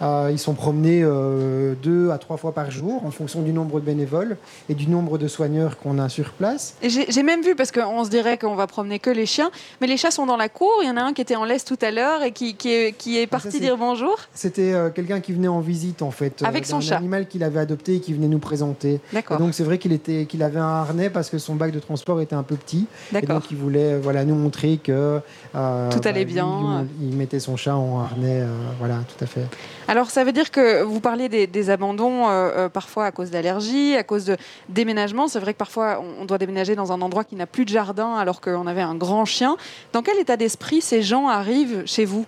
Euh, 0.00 0.28
ils 0.30 0.38
sont 0.38 0.54
promenés 0.54 1.00
euh, 1.02 1.74
deux 1.82 2.10
à 2.10 2.18
trois 2.18 2.36
fois 2.36 2.52
par 2.52 2.70
jour 2.70 3.04
en 3.04 3.10
fonction 3.10 3.42
du 3.42 3.52
nombre 3.52 3.80
de 3.80 3.84
bénévoles 3.84 4.36
et 4.68 4.74
du 4.74 4.88
nombre 4.88 5.18
de 5.18 5.26
soigneurs 5.26 5.78
qu'on 5.78 5.98
a 5.98 6.08
sur 6.08 6.30
place. 6.32 6.74
J'ai 6.82 7.22
même 7.22 7.42
vu, 7.42 7.54
parce 7.54 7.72
qu'on 7.72 8.04
se 8.04 8.10
dirait 8.10 8.38
qu'on 8.38 8.54
va 8.54 8.66
promener 8.66 8.98
que 8.98 9.10
les 9.10 9.26
chiens, 9.26 9.50
mais 9.80 9.86
les 9.86 9.96
chats 9.96 10.10
sont 10.10 10.26
dans 10.26 10.36
la 10.36 10.48
cour. 10.48 10.72
Il 10.82 10.88
y 10.88 10.90
en 10.90 10.96
a 10.96 11.02
un 11.02 11.12
qui 11.12 11.22
était 11.22 11.36
en 11.36 11.44
laisse 11.44 11.64
tout 11.64 11.78
à 11.82 11.90
l'heure 11.90 12.22
et 12.22 12.32
qui, 12.32 12.54
qui, 12.54 12.72
est, 12.72 12.92
qui 12.92 13.18
est 13.18 13.26
parti 13.26 13.50
ça, 13.50 13.58
dire 13.58 13.76
bonjour. 13.76 14.16
C'était 14.34 14.72
euh, 14.72 14.90
quelqu'un 14.90 15.20
qui 15.20 15.32
venait 15.32 15.48
en 15.48 15.60
visite 15.60 16.02
en 16.02 16.10
fait. 16.10 16.42
Avec 16.44 16.66
son 16.66 16.76
un 16.76 16.80
chat. 16.80 16.96
animal 16.96 17.26
qu'il 17.26 17.42
avait 17.42 17.60
adopté 17.60 17.96
et 17.96 18.00
qui 18.00 18.12
venait 18.12 18.28
nous 18.28 18.38
présenter. 18.38 19.00
D'accord. 19.12 19.38
Donc 19.38 19.54
c'est 19.54 19.64
vrai 19.64 19.78
qu'il 19.78 19.92
était 19.92 20.26
qu'il 20.26 20.42
avait 20.42 20.60
un 20.60 20.68
harnais 20.68 21.10
parce 21.10 21.30
que 21.30 21.38
son 21.38 21.54
bac 21.54 21.72
de 21.72 21.80
transport 21.80 22.20
était 22.20 22.36
un 22.36 22.42
peu 22.42 22.56
petit. 22.56 22.86
Et 23.14 23.26
donc 23.26 23.50
il 23.50 23.56
voulait 23.56 23.98
voilà, 23.98 24.24
nous 24.24 24.34
montrer 24.34 24.78
que 24.78 25.20
tout 25.52 25.58
allait 26.04 26.24
bah, 26.24 26.32
bien. 26.32 26.86
Il, 27.00 27.08
il, 27.10 27.16
mettait 27.16 27.40
son 27.40 27.56
chat 27.56 27.76
en 27.76 28.00
harnais. 28.00 28.42
voilà, 28.78 28.96
tout 29.08 29.24
à 29.24 29.26
fait. 29.26 29.46
Alors 29.88 30.10
ça 30.10 30.22
veut 30.22 30.32
dire 30.32 30.50
que 30.50 30.82
vous 30.82 31.00
parliez 31.00 31.30
des, 31.30 31.70
abandons 31.70 32.28
euh, 32.28 32.50
euh, 32.56 32.68
parfois 32.68 33.06
à 33.06 33.10
cause 33.10 33.30
d'allergies, 33.30 33.96
à 33.96 34.02
cause 34.02 34.26
de 34.26 34.36
déménagement. 34.68 35.28
C'est 35.28 35.40
vrai 35.40 35.54
que 35.54 35.58
parfois 35.58 36.04
on 36.20 36.26
doit 36.26 36.36
déménager 36.36 36.76
dans 36.76 36.92
un 36.92 37.00
endroit 37.00 37.24
qui 37.24 37.36
n'a 37.36 37.46
plus 37.46 37.64
de 37.64 37.70
jardin 37.70 38.14
alors 38.16 38.42
qu'on 38.42 38.66
avait 38.66 38.82
un 38.82 38.94
grand 38.94 39.24
chien. 39.24 39.56
Dans 39.94 40.02
quel 40.02 40.18
état 40.18 40.36
d'esprit 40.36 40.82
ces 40.82 41.02
gens 41.02 41.26
arrivent 41.28 41.84
chez 41.86 42.04
vous? 42.04 42.26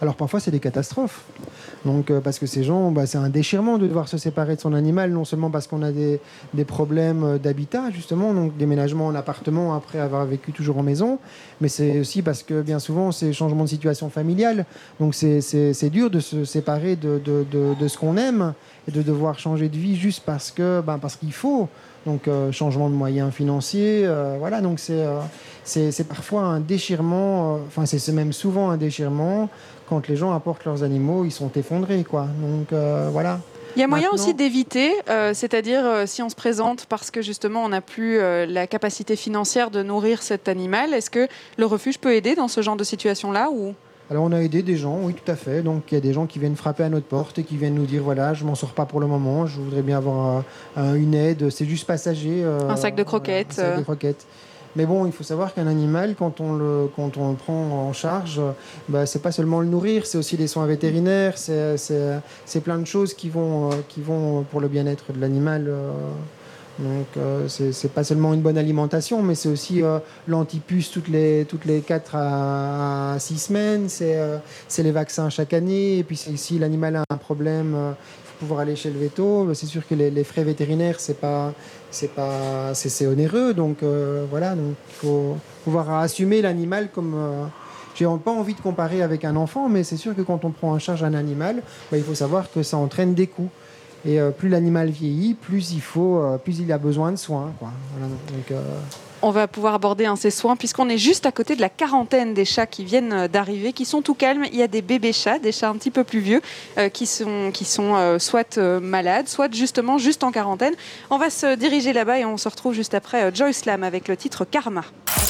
Alors 0.00 0.14
parfois 0.14 0.40
c'est 0.40 0.50
des 0.50 0.60
catastrophes. 0.60 1.24
Donc 1.84 2.10
euh, 2.10 2.20
parce 2.20 2.38
que 2.38 2.46
ces 2.46 2.64
gens, 2.64 2.90
bah, 2.90 3.06
c'est 3.06 3.18
un 3.18 3.28
déchirement 3.28 3.78
de 3.78 3.86
devoir 3.86 4.08
se 4.08 4.18
séparer 4.18 4.56
de 4.56 4.60
son 4.60 4.72
animal, 4.72 5.10
non 5.12 5.24
seulement 5.24 5.50
parce 5.50 5.66
qu'on 5.66 5.82
a 5.82 5.92
des, 5.92 6.20
des 6.54 6.64
problèmes 6.64 7.38
d'habitat 7.38 7.90
justement, 7.90 8.32
donc 8.32 8.56
déménagement 8.56 9.06
en 9.06 9.14
appartement 9.14 9.74
après 9.74 9.98
avoir 9.98 10.24
vécu 10.26 10.52
toujours 10.52 10.78
en 10.78 10.82
maison, 10.82 11.18
mais 11.60 11.68
c'est 11.68 11.98
aussi 11.98 12.22
parce 12.22 12.42
que 12.42 12.62
bien 12.62 12.78
souvent 12.78 13.12
c'est 13.12 13.32
changement 13.32 13.64
de 13.64 13.68
situation 13.68 14.10
familiale. 14.10 14.66
Donc 15.00 15.14
c'est 15.14 15.90
dur 15.90 16.10
de 16.10 16.20
se 16.20 16.44
séparer 16.44 16.96
de, 16.96 17.20
de, 17.24 17.44
de, 17.78 17.88
ce 17.88 17.98
qu'on 17.98 18.16
aime 18.16 18.54
et 18.88 18.90
de 18.90 19.02
devoir 19.02 19.38
changer 19.38 19.68
de 19.68 19.76
vie 19.76 19.96
juste 19.96 20.22
parce 20.24 20.50
que 20.50 20.80
ben, 20.80 20.98
parce 20.98 21.16
qu'il 21.16 21.32
faut. 21.32 21.68
Donc 22.06 22.28
euh, 22.28 22.52
changement 22.52 22.90
de 22.90 22.94
moyens 22.94 23.32
financiers, 23.32 24.02
euh, 24.04 24.36
voilà. 24.38 24.60
Donc 24.60 24.78
c'est 24.78 25.00
euh, 25.00 25.20
c'est 25.64 26.08
parfois 26.08 26.42
un 26.42 26.60
déchirement. 26.60 27.54
Enfin 27.66 27.86
c'est 27.86 28.12
même 28.12 28.32
souvent 28.32 28.70
un 28.70 28.76
déchirement 28.76 29.48
quand 29.88 30.08
les 30.08 30.16
gens 30.16 30.32
apportent 30.32 30.64
leurs 30.64 30.82
animaux, 30.82 31.24
ils 31.24 31.32
sont 31.32 31.50
effondrés, 31.56 32.04
quoi. 32.04 32.26
Donc 32.40 32.72
euh, 32.72 33.08
voilà. 33.12 33.40
Il 33.76 33.80
y 33.80 33.82
a 33.82 33.88
moyen 33.88 34.10
Maintenant... 34.10 34.22
aussi 34.22 34.34
d'éviter, 34.34 34.92
euh, 35.08 35.34
c'est-à-dire 35.34 35.84
euh, 35.84 36.06
si 36.06 36.22
on 36.22 36.28
se 36.28 36.36
présente 36.36 36.86
parce 36.86 37.10
que 37.10 37.22
justement 37.22 37.64
on 37.64 37.70
n'a 37.70 37.80
plus 37.80 38.18
euh, 38.18 38.46
la 38.46 38.68
capacité 38.68 39.16
financière 39.16 39.70
de 39.70 39.82
nourrir 39.82 40.22
cet 40.22 40.48
animal, 40.48 40.94
est-ce 40.94 41.10
que 41.10 41.26
le 41.58 41.66
refuge 41.66 41.98
peut 41.98 42.14
aider 42.14 42.36
dans 42.36 42.46
ce 42.46 42.62
genre 42.62 42.76
de 42.76 42.84
situation-là 42.84 43.50
ou? 43.52 43.74
Alors 44.10 44.24
on 44.24 44.32
a 44.32 44.38
aidé 44.38 44.62
des 44.62 44.76
gens, 44.76 45.00
oui 45.02 45.14
tout 45.14 45.28
à 45.30 45.34
fait. 45.34 45.62
Donc 45.62 45.90
il 45.90 45.94
y 45.94 45.98
a 45.98 46.00
des 46.00 46.12
gens 46.12 46.26
qui 46.26 46.38
viennent 46.38 46.54
frapper 46.56 46.84
à 46.84 46.88
notre 46.88 47.06
porte 47.06 47.38
et 47.38 47.42
qui 47.42 47.56
viennent 47.56 47.74
nous 47.74 47.86
dire 47.86 48.02
voilà 48.02 48.32
je 48.32 48.44
m'en 48.44 48.54
sors 48.54 48.74
pas 48.74 48.84
pour 48.84 49.00
le 49.00 49.08
moment, 49.08 49.46
je 49.46 49.58
voudrais 49.58 49.82
bien 49.82 49.96
avoir 49.96 50.44
euh, 50.78 50.94
une 50.94 51.14
aide, 51.14 51.50
c'est 51.50 51.64
juste 51.64 51.86
passager. 51.86 52.44
Euh, 52.44 52.68
un 52.68 52.76
sac 52.76 52.94
de 52.94 53.02
croquettes. 53.02 53.54
Voilà, 53.54 53.70
un 53.70 53.72
sac 53.72 53.78
de 53.78 53.84
croquettes. 53.84 54.26
Mais 54.76 54.86
bon, 54.86 55.06
il 55.06 55.12
faut 55.12 55.24
savoir 55.24 55.54
qu'un 55.54 55.66
animal, 55.66 56.14
quand 56.18 56.40
on, 56.40 56.54
le, 56.54 56.88
quand 56.96 57.16
on 57.16 57.30
le 57.30 57.36
prend 57.36 57.88
en 57.88 57.92
charge, 57.92 58.40
bah, 58.88 59.06
c'est 59.06 59.22
pas 59.22 59.32
seulement 59.32 59.60
le 59.60 59.66
nourrir, 59.66 60.06
c'est 60.06 60.18
aussi 60.18 60.36
les 60.36 60.46
soins 60.46 60.66
vétérinaires, 60.66 61.38
c'est 61.38 62.60
plein 62.62 62.78
de 62.78 62.86
choses 62.86 63.14
qui 63.14 63.28
vont, 63.28 63.70
euh, 63.70 63.74
qui 63.88 64.00
vont 64.00 64.42
pour 64.42 64.60
le 64.60 64.68
bien-être 64.68 65.12
de 65.12 65.20
l'animal. 65.20 65.66
Euh, 65.68 65.90
donc 66.78 67.06
euh, 67.16 67.46
c'est 67.48 67.92
pas 67.92 68.02
seulement 68.02 68.34
une 68.34 68.40
bonne 68.40 68.58
alimentation, 68.58 69.22
mais 69.22 69.36
c'est 69.36 69.48
aussi 69.48 69.82
euh, 69.82 70.00
l'antipuce 70.26 70.90
toutes 70.90 71.08
les, 71.08 71.44
toutes 71.44 71.66
les 71.66 71.80
4 71.80 72.16
à, 72.16 73.16
6 73.18 73.38
semaines, 73.38 73.88
c'est 73.88 74.82
les 74.82 74.90
vaccins 74.90 75.30
chaque 75.30 75.52
année, 75.52 75.98
et 75.98 76.02
puis 76.02 76.16
si 76.16 76.58
l'animal 76.58 76.96
a 76.96 77.04
un 77.10 77.16
problème, 77.16 77.76
il 77.76 78.26
faut 78.26 78.38
pouvoir 78.40 78.60
aller 78.60 78.74
chez 78.74 78.90
le 78.90 78.98
veto. 78.98 79.54
C'est 79.54 79.66
sûr 79.66 79.86
que 79.86 79.94
les, 79.94 80.10
les, 80.10 80.24
frais 80.24 80.42
vétérinaires, 80.42 80.98
c'est 80.98 81.20
pas 81.20 81.52
c'est 81.94 82.14
pas 82.14 82.74
c'est 82.74 83.06
onéreux, 83.06 83.54
donc 83.54 83.78
voilà, 84.30 84.54
donc 84.54 84.74
faut 84.88 85.36
pouvoir 85.64 85.90
assumer 85.94 86.42
l'animal 86.42 86.90
comme 86.94 87.14
j'ai 87.94 88.06
pas 88.24 88.32
envie 88.32 88.54
de 88.54 88.60
comparer 88.60 89.02
avec 89.02 89.24
un 89.24 89.36
enfant, 89.36 89.68
mais 89.68 89.84
c'est 89.84 89.96
sûr 89.96 90.14
que 90.16 90.22
quand 90.22 90.44
on 90.44 90.50
prend 90.50 90.72
en 90.72 90.78
charge 90.78 91.04
un 91.04 91.14
animal, 91.14 91.62
bah, 91.90 91.96
il 91.96 92.02
faut 92.02 92.14
savoir 92.14 92.50
que 92.50 92.62
ça 92.62 92.76
entraîne 92.76 93.14
des 93.14 93.28
coûts. 93.28 93.50
Et 94.06 94.20
euh, 94.20 94.30
plus 94.30 94.48
l'animal 94.48 94.90
vieillit, 94.90 95.34
plus 95.34 95.72
il, 95.72 95.80
faut, 95.80 96.18
euh, 96.18 96.36
plus 96.36 96.58
il 96.58 96.70
a 96.72 96.78
besoin 96.78 97.12
de 97.12 97.16
soins. 97.16 97.52
Quoi. 97.58 97.70
Voilà, 97.92 98.08
donc, 98.08 98.50
euh... 98.50 98.60
On 99.26 99.30
va 99.30 99.48
pouvoir 99.48 99.72
aborder 99.72 100.04
un 100.04 100.16
ces 100.16 100.30
soins 100.30 100.54
puisqu'on 100.54 100.90
est 100.90 100.98
juste 100.98 101.24
à 101.24 101.32
côté 101.32 101.56
de 101.56 101.62
la 101.62 101.70
quarantaine 101.70 102.34
des 102.34 102.44
chats 102.44 102.66
qui 102.66 102.84
viennent 102.84 103.26
d'arriver, 103.26 103.72
qui 103.72 103.86
sont 103.86 104.02
tout 104.02 104.12
calmes. 104.12 104.44
Il 104.52 104.58
y 104.58 104.62
a 104.62 104.68
des 104.68 104.82
bébés 104.82 105.14
chats, 105.14 105.38
des 105.38 105.50
chats 105.50 105.70
un 105.70 105.76
petit 105.76 105.90
peu 105.90 106.04
plus 106.04 106.18
vieux, 106.18 106.42
euh, 106.76 106.90
qui 106.90 107.06
sont, 107.06 107.50
euh, 107.78 108.18
soit 108.18 108.58
euh, 108.58 108.80
malades, 108.80 109.26
soit 109.26 109.50
justement 109.50 109.96
juste 109.96 110.24
en 110.24 110.30
quarantaine. 110.30 110.74
On 111.08 111.16
va 111.16 111.30
se 111.30 111.54
diriger 111.54 111.94
là-bas 111.94 112.18
et 112.18 112.26
on 112.26 112.36
se 112.36 112.50
retrouve 112.50 112.74
juste 112.74 112.92
après 112.92 113.34
Joyce 113.34 113.64
Lam 113.64 113.82
avec 113.82 114.08
le 114.08 114.16
titre 114.18 114.44
Karma. 114.44 114.84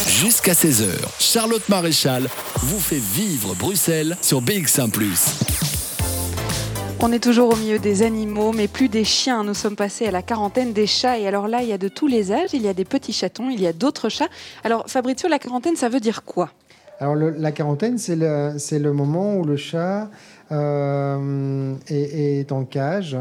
Jusqu'à 0.09 0.55
16h, 0.55 0.89
Charlotte 1.21 1.69
Maréchal 1.69 2.29
vous 2.57 2.81
fait 2.81 2.99
vivre 2.99 3.55
Bruxelles 3.55 4.17
sur 4.21 4.43
BX1⁇ 4.43 4.91
on 7.01 7.13
est 7.13 7.23
toujours 7.23 7.53
au 7.53 7.57
milieu 7.57 7.79
des 7.79 8.03
animaux, 8.03 8.53
mais 8.53 8.69
plus 8.69 8.89
des 8.89 9.05
chiens. 9.05 9.45
Nous 9.45 9.55
sommes 9.55 9.77
passés 9.77 10.07
à 10.07 10.11
la 10.11 10.23
quarantaine 10.23 10.73
des 10.73 10.87
chats. 10.87 11.19
Et 11.19 11.27
alors 11.27 11.49
là, 11.49 11.63
il 11.63 11.69
y 11.69 11.73
a 11.73 11.79
de 11.79 11.89
tous 11.89 12.07
les 12.07 12.33
âges. 12.33 12.51
Il 12.53 12.63
y 12.63 12.69
a 12.69 12.75
des 12.75 12.85
petits 12.85 13.13
chatons, 13.13 13.51
il 13.51 13.61
y 13.61 13.67
a 13.67 13.73
d'autres 13.73 14.09
chats. 14.09 14.29
Alors, 14.63 14.85
Fabrizio, 14.87 15.29
la 15.29 15.39
quarantaine, 15.39 15.77
ça 15.77 15.89
veut 15.89 16.01
dire 16.01 16.25
quoi? 16.25 16.51
Alors, 17.01 17.17
la 17.17 17.53
quarantaine, 17.53 17.99
c'est 17.99 18.17
le, 18.17 18.93
moment 18.93 19.37
où 19.37 19.45
le 19.45 19.57
chat 19.57 20.09
euh, 20.53 21.75
est, 21.89 22.53
en 22.53 22.65
cage. 22.65 23.17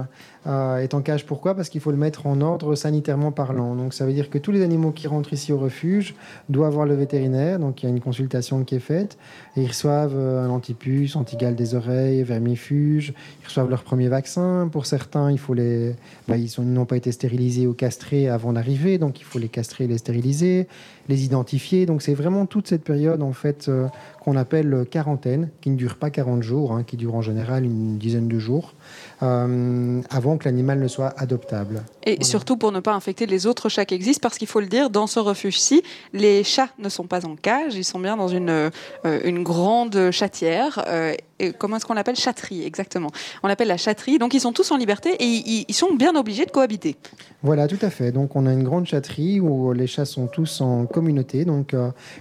Euh, 0.45 0.77
est 0.77 0.93
en 0.93 1.01
cage 1.01 1.25
pourquoi? 1.25 1.55
Parce 1.55 1.69
qu'il 1.69 1.81
faut 1.81 1.91
le 1.91 1.97
mettre 1.97 2.27
en 2.27 2.41
ordre 2.41 2.75
sanitairement 2.75 3.31
parlant. 3.31 3.75
Donc 3.75 3.93
ça 3.93 4.05
veut 4.05 4.13
dire 4.13 4.29
que 4.29 4.37
tous 4.37 4.51
les 4.51 4.61
animaux 4.61 4.91
qui 4.91 5.07
rentrent 5.07 5.33
ici 5.33 5.53
au 5.53 5.57
refuge 5.57 6.15
doivent 6.49 6.73
voir 6.73 6.85
le 6.85 6.95
vétérinaire. 6.95 7.59
Donc 7.59 7.81
il 7.81 7.85
y 7.85 7.89
a 7.89 7.91
une 7.91 8.01
consultation 8.01 8.63
qui 8.63 8.75
est 8.75 8.79
faite. 8.79 9.17
Et 9.55 9.61
ils 9.61 9.67
reçoivent 9.67 10.17
un 10.17 10.49
antipuce, 10.49 11.15
antigale 11.15 11.55
des 11.55 11.75
oreilles, 11.75 12.23
vermifuge. 12.23 13.13
Ils 13.41 13.45
reçoivent 13.45 13.69
leur 13.69 13.83
premier 13.83 14.09
vaccin. 14.09 14.67
Pour 14.71 14.85
certains, 14.85 15.31
il 15.31 15.39
faut 15.39 15.53
les, 15.53 15.95
bah, 16.27 16.35
ils 16.37 16.49
n'ont 16.61 16.85
pas 16.85 16.97
été 16.97 17.11
stérilisés 17.11 17.67
ou 17.67 17.73
castrés 17.73 18.27
avant 18.27 18.53
d'arriver. 18.53 18.97
Donc 18.97 19.21
il 19.21 19.23
faut 19.23 19.39
les 19.39 19.49
castrer, 19.49 19.87
les 19.87 19.97
stériliser, 19.97 20.67
les 21.09 21.25
identifier. 21.25 21.85
Donc 21.85 22.01
c'est 22.01 22.13
vraiment 22.13 22.45
toute 22.45 22.67
cette 22.67 22.83
période 22.83 23.21
en 23.21 23.33
fait 23.33 23.67
euh, 23.67 23.87
qu'on 24.21 24.35
appelle 24.35 24.85
quarantaine, 24.89 25.49
qui 25.61 25.69
ne 25.69 25.75
dure 25.75 25.95
pas 25.95 26.09
40 26.09 26.43
jours, 26.43 26.73
hein, 26.73 26.83
qui 26.83 26.97
dure 26.97 27.15
en 27.15 27.21
général 27.21 27.65
une 27.65 27.97
dizaine 27.97 28.27
de 28.27 28.39
jours. 28.39 28.73
Euh, 29.21 30.01
avant 30.09 30.32
que 30.37 30.45
l'animal 30.45 30.79
ne 30.79 30.87
soit 30.87 31.13
adoptable. 31.17 31.83
Et 32.05 32.23
surtout 32.23 32.57
pour 32.57 32.71
ne 32.71 32.79
pas 32.79 32.93
infecter 32.93 33.25
les 33.25 33.47
autres 33.47 33.69
chats 33.69 33.85
qui 33.85 33.95
existent, 33.95 34.21
parce 34.21 34.37
qu'il 34.37 34.47
faut 34.47 34.59
le 34.59 34.67
dire, 34.67 34.89
dans 34.89 35.07
ce 35.07 35.19
refuge-ci, 35.19 35.83
les 36.13 36.43
chats 36.43 36.69
ne 36.79 36.89
sont 36.89 37.05
pas 37.05 37.25
en 37.25 37.35
cage, 37.35 37.75
ils 37.75 37.83
sont 37.83 37.99
bien 37.99 38.17
dans 38.17 38.27
une, 38.27 38.49
euh, 38.49 38.69
une 39.03 39.43
grande 39.43 40.11
chatière. 40.11 40.83
Euh, 40.87 41.13
comment 41.57 41.77
est-ce 41.77 41.85
qu'on 41.85 41.93
l'appelle 41.93 42.15
Chatterie, 42.15 42.63
exactement. 42.65 43.09
On 43.43 43.47
l'appelle 43.47 43.67
la 43.67 43.77
chatterie. 43.77 44.17
Donc 44.17 44.33
ils 44.33 44.39
sont 44.39 44.53
tous 44.53 44.71
en 44.71 44.77
liberté 44.77 45.15
et 45.19 45.65
ils, 45.67 45.73
sont 45.73 45.93
bien 45.93 46.15
obligés 46.15 46.45
de 46.45 46.51
cohabiter. 46.51 46.95
Voilà, 47.41 47.67
tout 47.67 47.79
à 47.81 47.89
fait. 47.89 48.11
Donc 48.11 48.35
on 48.35 48.45
a 48.45 48.53
une 48.53 48.63
grande 48.63 48.85
chatterie 48.85 49.39
où 49.39 49.73
les 49.73 49.87
chats 49.87 50.05
sont 50.05 50.27
tous 50.27 50.61
en 50.61 50.85
communauté. 50.85 51.45
Donc 51.45 51.75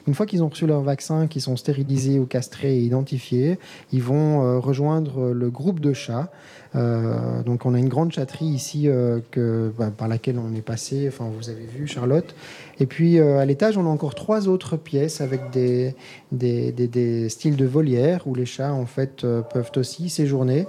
une 0.07 0.15
fois 0.15 0.27
qu'ils 0.27 0.43
ont 0.43 0.49
reçu 0.49 0.67
leur 0.67 0.83
vaccin, 0.83 1.27
qu'ils 1.27 1.43
sont 1.43 1.57
stérilisés 1.57 2.19
ou 2.19 2.27
castrés 2.27 2.77
et 2.77 2.81
identifiés, 2.81 3.59
ils 3.93 4.03
vont 4.03 4.61
rejoindre 4.61 5.33
le 5.33 5.51
groupe 5.51 5.81
de 5.81 5.93
chats. 5.93 6.31
Euh, 6.75 7.43
donc 7.43 7.67
on 7.67 7.75
a 7.75 7.79
une 7.79 7.89
grande 7.89 8.13
chatterie 8.13 8.47
ici 8.47 8.89
euh, 8.89 9.21
que, 9.31 9.73
bah, 9.77 9.91
par 9.97 10.09
laquelle 10.09 10.39
on 10.39 10.55
est 10.55 10.63
passé, 10.63 11.07
enfin 11.09 11.31
vous 11.37 11.51
avez 11.51 11.65
vu 11.65 11.87
Charlotte. 11.87 12.35
Et 12.83 12.87
puis 12.87 13.21
euh, 13.21 13.39
à 13.39 13.45
l'étage 13.45 13.79
on 13.79 13.87
a 13.87 13.89
encore 13.89 14.17
trois 14.17 14.49
autres 14.49 14.77
pièces 14.77 15.21
avec 15.21 15.51
des, 15.51 15.95
des, 16.33 16.73
des, 16.73 17.29
styles 17.29 17.55
de 17.55 17.65
volières 17.65 18.27
où 18.27 18.35
les 18.35 18.45
chats 18.45 18.73
en 18.73 18.87
fait 18.87 19.23
peuvent 19.23 19.71
aussi 19.77 20.09
séjourner. 20.09 20.67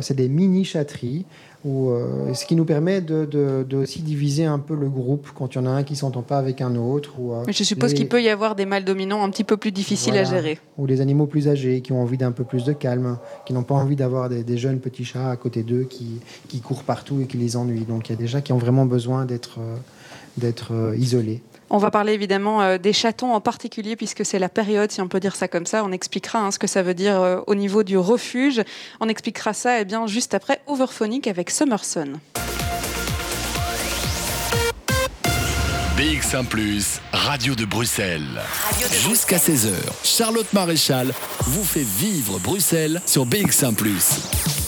C'est 0.00 0.14
des 0.14 0.28
mini 0.28 0.64
chatteries 0.64 1.24
euh, 1.66 2.34
ce 2.34 2.44
qui 2.44 2.56
nous 2.56 2.64
permet 2.64 3.00
de, 3.00 3.66
aussi 3.74 4.02
diviser 4.02 4.44
un 4.44 4.58
peu 4.58 4.74
le 4.74 4.88
groupe 4.88 5.28
quand 5.34 5.54
il 5.54 5.58
y 5.58 5.60
en 5.60 5.66
a 5.66 5.70
un 5.70 5.82
qui 5.82 5.96
s'entend 5.96 6.22
pas 6.22 6.38
avec 6.38 6.60
un 6.60 6.76
autre. 6.76 7.14
Ou, 7.18 7.32
euh, 7.32 7.42
Mais 7.46 7.52
je 7.52 7.64
suppose 7.64 7.94
qu'il 7.94 8.08
peut 8.08 8.22
y 8.22 8.28
avoir 8.28 8.54
des 8.54 8.66
mâles 8.66 8.84
dominants 8.84 9.22
un 9.22 9.30
petit 9.30 9.44
peu 9.44 9.56
plus 9.56 9.72
difficiles 9.72 10.16
à 10.16 10.24
gérer. 10.24 10.58
Ou 10.76 10.86
des 10.86 11.00
animaux 11.00 11.26
plus 11.26 11.48
âgés 11.48 11.80
qui 11.80 11.92
ont 11.92 12.02
envie 12.02 12.18
d'un 12.18 12.32
peu 12.32 12.44
plus 12.44 12.64
de 12.64 12.72
calme, 12.72 13.18
qui 13.46 13.54
n'ont 13.54 13.62
pas 13.62 13.74
envie 13.74 13.96
d'avoir 13.96 14.28
des, 14.28 14.58
jeunes 14.58 14.78
petits 14.78 15.04
chats 15.04 15.30
à 15.30 15.36
côté 15.36 15.62
d'eux 15.62 15.84
qui, 15.84 16.20
qui, 16.48 16.60
courent 16.60 16.84
partout 16.84 17.20
et 17.22 17.26
qui 17.26 17.38
les 17.38 17.56
ennuient. 17.56 17.86
Donc 17.86 18.08
il 18.08 18.12
y 18.12 18.14
a 18.14 18.18
des 18.18 18.28
chats 18.28 18.40
qui 18.40 18.52
ont 18.52 18.58
vraiment 18.58 18.86
besoin 18.86 19.24
d'être 19.24 19.58
euh, 19.58 19.76
d'être 20.36 20.94
isolés. 20.96 21.42
On 21.70 21.78
va 21.78 21.90
parler 21.90 22.12
évidemment 22.12 22.62
euh, 22.62 22.78
des 22.78 22.92
chatons 22.92 23.32
en 23.32 23.40
particulier, 23.40 23.96
puisque 23.96 24.24
c'est 24.24 24.38
la 24.38 24.48
période, 24.48 24.92
si 24.92 25.00
on 25.00 25.08
peut 25.08 25.20
dire 25.20 25.34
ça 25.34 25.48
comme 25.48 25.66
ça. 25.66 25.82
On 25.84 25.92
expliquera 25.92 26.38
hein, 26.38 26.50
ce 26.50 26.58
que 26.58 26.66
ça 26.66 26.82
veut 26.82 26.94
dire 26.94 27.20
euh, 27.20 27.40
au 27.46 27.54
niveau 27.54 27.82
du 27.82 27.96
refuge. 27.96 28.62
On 29.00 29.08
expliquera 29.08 29.52
ça 29.52 29.80
eh 29.80 29.84
bien, 29.84 30.06
juste 30.06 30.34
après 30.34 30.60
Overphonic 30.66 31.26
avec 31.26 31.50
Summerson. 31.50 32.12
BX1⁇ 35.96 36.44
Radio 37.12 37.54
de 37.54 37.64
Bruxelles. 37.64 38.40
Jusqu'à 39.08 39.38
16h, 39.38 39.70
Charlotte 40.02 40.52
Maréchal 40.52 41.12
vous 41.40 41.64
fait 41.64 41.84
vivre 41.84 42.38
Bruxelles 42.40 43.00
sur 43.06 43.26
BX1⁇ 43.26 43.74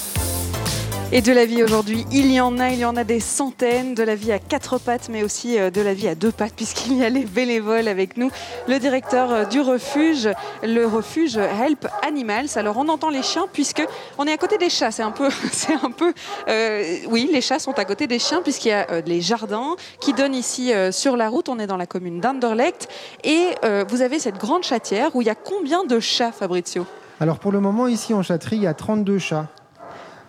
et 1.13 1.21
de 1.21 1.33
la 1.33 1.47
vie 1.47 1.63
aujourd'hui, 1.63 2.05
il 2.11 2.33
y 2.33 2.41
en 2.41 2.59
a, 2.59 2.71
il 2.71 2.81
y 2.81 2.85
en 2.85 2.97
a 2.97 3.05
des 3.05 3.21
centaines, 3.21 3.95
de 3.95 4.03
la 4.03 4.17
vie 4.17 4.33
à 4.33 4.41
quatre 4.41 4.79
pattes, 4.79 5.09
mais 5.09 5.23
aussi 5.23 5.59
euh, 5.59 5.71
de 5.71 5.81
la 5.81 5.95
vie 5.95 6.09
à 6.09 6.17
deux 6.17 6.33
pattes, 6.33 6.53
puisqu'il 6.57 6.97
y 6.97 7.05
a 7.05 7.09
les 7.09 7.25
bénévoles 7.25 7.87
avec 7.87 8.17
nous, 8.17 8.31
le 8.67 8.79
directeur 8.79 9.33
euh, 9.33 9.45
du 9.45 9.61
refuge, 9.61 10.29
le 10.65 10.85
refuge 10.85 11.37
Help 11.37 11.87
Animals. 12.07 12.49
Alors 12.57 12.77
on 12.79 12.89
entend 12.89 13.11
les 13.11 13.23
chiens, 13.23 13.47
puisque 13.53 13.87
on 14.19 14.27
est 14.27 14.33
à 14.33 14.37
côté 14.37 14.59
des 14.59 14.69
chats. 14.69 14.91
C'est 14.91 15.05
un 15.05 15.13
peu, 15.13 15.29
c'est 15.53 15.75
un 15.75 15.91
peu, 15.91 16.13
euh, 16.49 16.97
oui, 17.09 17.31
les 17.33 17.41
chats 17.41 17.61
sont 17.61 17.79
à 17.79 17.85
côté 17.85 18.09
des 18.09 18.19
chiens, 18.19 18.43
puisqu'il 18.43 18.69
y 18.69 18.73
a 18.73 19.01
les 19.07 19.21
jardins 19.21 19.77
qui 20.01 20.13
donnent 20.13 20.35
ici 20.35 20.73
sur 20.91 21.17
la 21.17 21.29
route. 21.29 21.49
On 21.49 21.59
est 21.59 21.69
dans 21.69 21.77
la 21.77 21.87
commune 21.87 22.21
d'Anderlecht, 22.21 22.89
et 23.23 23.47
vous 23.89 24.03
avez 24.03 24.19
cette 24.19 24.39
grande 24.39 24.65
chatière 24.65 25.15
où 25.15 25.23
il 25.23 25.27
y 25.27 25.31
a 25.31 25.35
combien 25.35 25.85
de 25.85 26.01
chats, 26.01 26.33
Fabrizio? 26.33 26.85
Alors 27.21 27.39
pour 27.39 27.53
le 27.53 27.61
moment 27.61 27.87
ici 27.87 28.13
en 28.13 28.23
chatterie, 28.23 28.57
il 28.57 28.63
y 28.63 28.67
a 28.67 28.75
32 28.75 29.19
chats. 29.19 29.47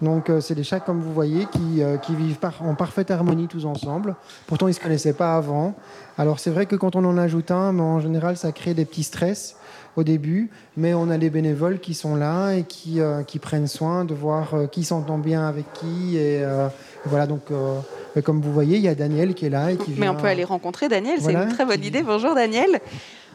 Donc 0.02 0.30
euh, 0.30 0.42
c'est 0.42 0.56
des 0.56 0.64
chats, 0.64 0.80
comme 0.80 1.02
vous 1.02 1.14
voyez, 1.14 1.46
qui, 1.46 1.82
euh, 1.82 1.98
vivent 2.10 2.38
en 2.62 2.76
parfaite 2.76 3.12
harmonie 3.12 3.48
tous 3.48 3.66
ensemble. 3.66 4.16
Pourtant, 4.46 4.68
ils 4.68 4.72
ne 4.72 4.76
se 4.76 4.80
connaissaient 4.80 5.14
pas 5.14 5.36
avant. 5.36 5.76
Alors 6.18 6.40
c'est 6.40 6.50
vrai 6.50 6.66
que 6.66 6.76
quand 6.76 6.96
on 6.96 7.06
en 7.06 7.18
ajoute 7.18 7.52
un, 7.52 7.72
mais 7.72 7.82
en 7.82 8.00
général, 8.00 8.38
ça 8.38 8.52
crée 8.52 8.74
des 8.74 8.86
petits 8.86 9.04
stress 9.04 9.56
au 9.96 10.04
début, 10.04 10.52
mais 10.76 10.94
on 10.94 11.10
a 11.10 11.18
les 11.18 11.32
bénévoles 11.32 11.80
qui 11.80 11.96
sont 11.96 12.16
là 12.16 12.52
et 12.52 12.64
qui, 12.64 13.02
euh, 13.02 13.24
qui 13.24 13.40
prennent 13.40 13.68
soin 13.68 14.06
de 14.06 14.14
voir 14.14 14.54
qui 14.72 14.84
s'entend 14.84 15.18
bien 15.18 15.48
avec 15.48 15.66
qui. 15.74 16.18
Et 16.18 16.44
voilà, 17.08 17.28
donc 17.28 17.42
comme 18.24 18.42
vous 18.42 18.52
voyez, 18.52 18.78
il 18.78 18.84
y 18.84 18.88
a 18.88 18.96
Daniel 18.96 19.34
qui 19.34 19.46
est 19.46 19.50
là. 19.50 19.72
Et 19.72 19.78
qui 19.78 19.94
Mais 19.98 20.10
on 20.10 20.16
peut 20.16 20.28
aller 20.28 20.44
rencontrer 20.44 20.88
Daniel, 20.90 21.20
c'est 21.22 21.34
une 21.34 21.50
très 21.50 21.66
bonne 21.66 21.84
idée. 21.84 22.02
Bonjour 22.02 22.36
Daniel. 22.36 22.80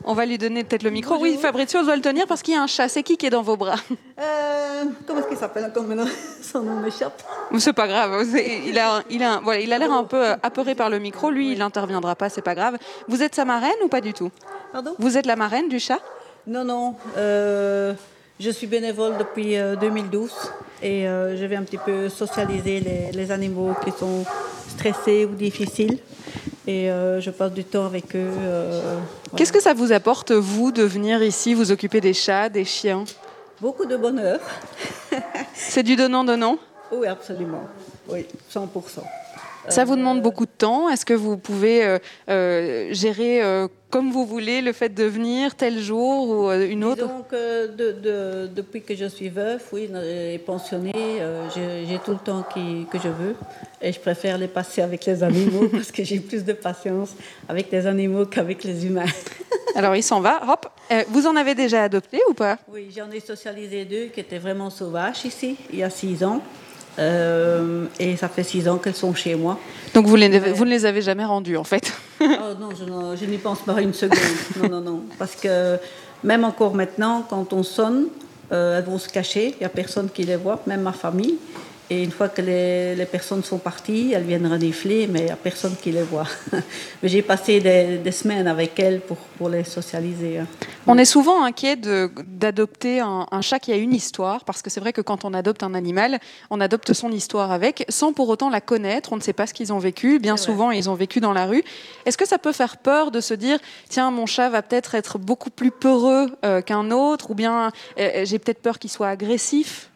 On 0.05 0.15
va 0.15 0.27
lui 0.27 0.37
donner 0.39 0.65
peut-être 0.65 0.83
le 0.83 0.91
micro. 0.91 1.17
Oui, 1.21 1.39
Fabrizio 1.41 1.85
doit 1.85 1.95
le 1.95 2.03
tenir 2.03 2.27
parce 2.27 2.43
qu'il 2.43 2.55
y 2.55 2.57
a 2.57 2.63
un 2.63 2.67
chat. 2.67 2.89
C'est 2.89 3.03
qui 3.05 3.17
qui 3.17 3.27
est 3.27 3.31
dans 3.31 3.43
vos 3.43 3.57
bras? 3.57 3.77
Euh, 4.19 4.85
Comment 5.07 5.21
est-ce 5.21 5.29
qu'il 5.29 5.37
s'appelle 5.37 5.65
encore 5.65 5.85
maintenant? 5.85 6.07
Son 6.43 6.63
nom 6.63 6.81
m'échappe. 6.81 7.23
C'est 7.59 7.73
pas 7.73 7.87
grave. 7.87 8.25
Il 8.67 8.79
a, 8.79 9.03
il 9.11 9.23
a, 9.23 9.41
voilà, 9.43 9.61
il 9.61 9.73
a 9.73 9.79
l'air 9.79 9.93
un 9.93 10.05
peu 10.05 10.31
euh, 10.31 10.37
apeuré 10.43 10.75
par 10.75 10.91
le 10.91 10.99
micro. 10.99 11.31
Lui, 11.31 11.53
il 11.53 11.59
n'interviendra 11.59 12.17
pas, 12.17 12.29
c'est 12.29 12.43
pas 12.43 12.55
grave. 12.57 12.79
Vous 13.07 13.23
êtes 13.23 13.35
sa 13.35 13.45
marraine 13.45 13.71
ou 13.85 13.89
pas 13.89 14.01
du 14.01 14.13
tout? 14.13 14.31
Pardon? 14.73 14.95
Vous 14.99 15.17
êtes 15.17 15.27
la 15.27 15.37
marraine 15.37 15.69
du 15.69 15.79
chat? 15.79 16.01
Non, 16.47 16.65
non. 16.65 16.97
Euh, 17.17 17.95
je 18.43 18.51
suis 18.51 18.67
bénévole 18.67 19.17
depuis 19.19 19.57
2012 19.81 20.31
et 20.83 21.05
je 21.05 21.45
vais 21.47 21.57
un 21.57 21.63
petit 21.63 21.79
peu 21.79 22.09
socialiser 22.09 22.81
les, 22.81 23.13
les 23.13 23.31
animaux 23.31 23.75
qui 23.85 23.93
sont 23.93 24.25
stressés 24.69 25.25
ou 25.25 25.35
difficiles 25.35 25.99
et 26.67 26.91
euh, 26.91 27.21
je 27.21 27.31
passe 27.31 27.53
du 27.53 27.65
temps 27.65 27.87
avec 27.87 28.15
eux. 28.15 28.31
Euh, 28.41 28.99
Qu'est-ce 29.37 29.53
que 29.53 29.61
ça 29.61 29.75
vous 29.75 29.93
apporte, 29.93 30.33
vous, 30.33 30.73
de 30.73 30.83
venir 30.83 31.23
ici 31.23 31.55
vous 31.55 31.73
occuper 31.73 32.01
des 32.01 32.15
chats, 32.15 32.49
des 32.49 32.65
chiens? 32.65 33.05
Beaucoup 33.61 33.85
de 33.85 33.97
bonheur. 33.97 34.41
C'est 35.55 35.83
du 35.83 35.97
donnant-donnant? 35.97 36.59
Oui, 36.93 37.07
absolument. 37.07 37.65
Oui, 38.09 38.27
100%. 38.53 38.67
Ça 39.68 39.85
vous 39.85 39.96
demande 39.96 40.22
beaucoup 40.22 40.46
de 40.46 40.51
temps. 40.51 40.88
Est-ce 40.88 41.05
que 41.05 41.14
vous 41.14 41.37
pouvez 41.37 41.85
euh, 41.85 41.98
euh 42.29 42.88
gérer 42.92 43.42
euh, 43.42 43.68
comme 43.90 44.11
vous 44.11 44.27
voulez 44.27 44.61
le 44.61 44.72
fait 44.72 44.88
de 44.88 45.05
venir 45.05 45.55
tel 45.55 45.79
jour 45.79 46.29
ou 46.29 46.51
euh, 46.51 46.68
une 46.68 46.85
autre? 46.85 47.07
Donc, 47.07 47.31
de, 47.33 47.92
de, 47.92 48.46
depuis 48.48 48.83
que 48.83 48.94
je 48.94 49.07
suis 49.07 49.29
veuve, 49.29 49.62
oui, 49.72 49.88
et 50.05 50.38
pensionnée, 50.38 50.92
j'ai 51.55 51.98
tout 52.05 52.12
le 52.12 52.18
temps 52.18 52.44
qui, 52.53 52.87
que 52.90 52.98
je 52.98 53.09
veux. 53.09 53.37
Et 53.81 53.92
je 53.92 54.01
préfère 54.01 54.38
les 54.38 54.48
passer 54.48 54.83
avec 54.83 55.05
les 55.05 55.22
animaux 55.22 55.68
parce 55.72 55.92
que 55.92 56.03
j'ai 56.05 56.20
plus 56.20 56.44
de 56.44 56.53
patience 56.53 57.14
avec 57.48 57.70
les 57.70 57.87
animaux 57.87 58.27
qu'avec 58.27 58.64
les 58.64 58.87
humains. 58.87 59.05
Alors, 59.75 59.96
il 59.96 60.03
s'en 60.03 60.20
va. 60.20 60.42
Hop. 60.48 60.68
vous 61.09 61.27
en 61.27 61.37
avez 61.37 61.55
déjà 61.55 61.85
adopté 61.85 62.20
ou 62.29 62.35
pas? 62.35 62.59
Oui, 62.68 62.88
j'en 62.94 63.11
ai 63.11 63.20
socialisé 63.20 63.85
deux 63.85 64.07
qui 64.07 64.20
étaient 64.20 64.38
vraiment 64.38 64.70
sauvages 64.70 65.25
ici, 65.25 65.57
il 65.72 65.79
y 65.79 65.83
a 65.83 65.90
six 65.90 66.22
ans. 66.25 66.42
Euh, 66.99 67.87
et 67.99 68.17
ça 68.17 68.29
fait 68.29 68.43
six 68.43 68.69
ans 68.69 68.77
qu'elles 68.77 68.95
sont 68.95 69.15
chez 69.15 69.35
moi. 69.35 69.59
Donc 69.95 70.07
vous, 70.07 70.17
les, 70.17 70.39
vous 70.39 70.65
ne 70.65 70.71
les 70.71 70.85
avez 70.85 71.01
jamais 71.01 71.25
rendues 71.25 71.57
en 71.57 71.65
fait 71.65 71.93
oh, 72.21 72.27
Non, 72.61 72.69
je, 73.19 73.25
n'y 73.25 73.39
pense 73.39 73.61
pas 73.61 73.81
une 73.81 73.95
seconde. 73.95 74.19
Non, 74.63 74.69
non, 74.69 74.81
non. 74.81 75.03
Parce 75.19 75.35
que 75.35 75.79
même 76.23 76.45
encore 76.45 76.75
maintenant, 76.75 77.25
quand 77.29 77.53
on 77.53 77.63
sonne, 77.63 78.09
euh, 78.53 78.79
elles 78.79 78.85
vont 78.85 78.99
se 78.99 79.09
cacher. 79.09 79.55
Il 79.57 79.59
n'y 79.61 79.67
a 79.67 79.71
personne 79.71 80.11
qui 80.13 80.25
les 80.25 80.37
voit, 80.37 80.61
même 80.67 80.83
ma 80.83 80.93
famille. 80.93 81.37
Et 81.93 82.05
une 82.05 82.11
fois 82.11 82.31
que 82.31 82.41
les, 82.41 83.05
personnes 83.05 83.45
sont 83.45 83.59
parties, 83.59 84.13
elles 84.15 84.23
viennent 84.23 84.47
renifler, 84.47 85.07
mais 85.07 85.19
il 85.19 85.25
n'y 85.27 85.31
a 85.31 85.37
personne 85.37 85.77
qui 85.77 85.93
les 85.93 86.03
voit. 86.03 86.27
mais 87.03 87.09
j'ai 87.11 87.21
passé 87.21 87.61
des, 87.61 88.13
semaines 88.13 88.49
avec 88.49 88.81
elles 88.81 89.01
pour, 89.01 89.19
pour 89.19 89.51
les 89.51 89.63
socialiser. 89.63 90.39
Hein. 90.39 90.47
On 90.87 90.97
est 90.97 91.05
souvent 91.05 91.45
inquiet 91.45 91.77
d'adopter 91.77 93.01
un, 93.01 93.41
chat 93.43 93.59
qui 93.59 93.73
a 93.73 93.77
une 93.77 93.93
histoire, 93.93 94.47
parce 94.47 94.63
que 94.63 94.71
c'est 94.71 94.81
vrai 94.81 94.95
que 94.95 95.03
quand 95.03 95.27
on 95.27 95.35
adopte 95.35 95.63
un 95.63 95.75
animal, 95.75 96.19
on 96.49 96.63
adopte 96.63 96.95
son 96.95 97.11
histoire 97.11 97.53
avec, 97.53 97.85
sans 97.91 98.15
pour 98.15 98.31
autant 98.31 98.49
la 98.49 98.63
connaître. 98.63 99.13
On 99.13 99.17
ne 99.17 99.21
sait 99.21 99.35
pas 99.35 99.47
ce 99.47 99.53
qu'ils 99.53 99.71
ont 99.75 99.79
vécu. 99.79 100.19
Bien 100.19 100.39
souvent, 100.39 100.71
ils 100.71 100.89
ont 100.89 100.95
vécu 100.95 101.21
dans 101.21 101.35
la 101.35 101.45
rue. 101.45 101.63
Est-ce 102.07 102.17
que 102.17 102.27
ça 102.27 102.39
peut 102.39 102.53
faire 102.53 102.79
peur 102.79 103.11
de 103.11 103.21
se 103.21 103.35
dire, 103.35 103.59
tiens, 103.91 104.11
mon 104.11 104.25
chat 104.25 104.49
va 104.49 104.63
peut-être 104.63 104.95
être 104.95 105.19
beaucoup 105.19 105.51
plus 105.51 105.71
peureux 105.71 106.31
euh, 106.47 106.63
qu'un 106.63 106.91
autre, 106.91 107.33
ou 107.33 107.35
bien 107.35 107.71
euh, 107.99 108.25
j'ai 108.25 108.39
peut-être 108.39 108.63
peur 108.63 108.79
qu'il 108.79 108.91
soit 108.91 109.09
agressif? 109.09 109.91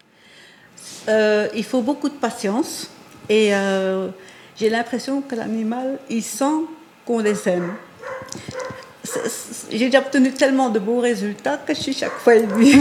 Euh, 1.09 1.49
il 1.55 1.65
faut 1.65 1.83
beaucoup 1.83 2.09
de 2.09 2.15
patience 2.15 2.91
et 3.29 3.55
euh, 3.55 4.09
j'ai 4.57 4.71
l'impression 4.71 5.21
que 5.21 5.35
l'animal, 5.35 5.99
il 6.09 6.23
sent 6.23 6.65
qu'on 7.05 7.21
les 7.21 7.49
aime. 7.49 7.75
J'ai 9.71 9.87
déjà 9.87 10.01
obtenu 10.01 10.33
tellement 10.33 10.71
de 10.71 10.79
beaux 10.79 11.01
résultats 11.01 11.59
que 11.59 11.75
je 11.75 11.81
suis 11.81 11.93
chaque 11.93 12.17
fois 12.19 12.35
émue. 12.35 12.77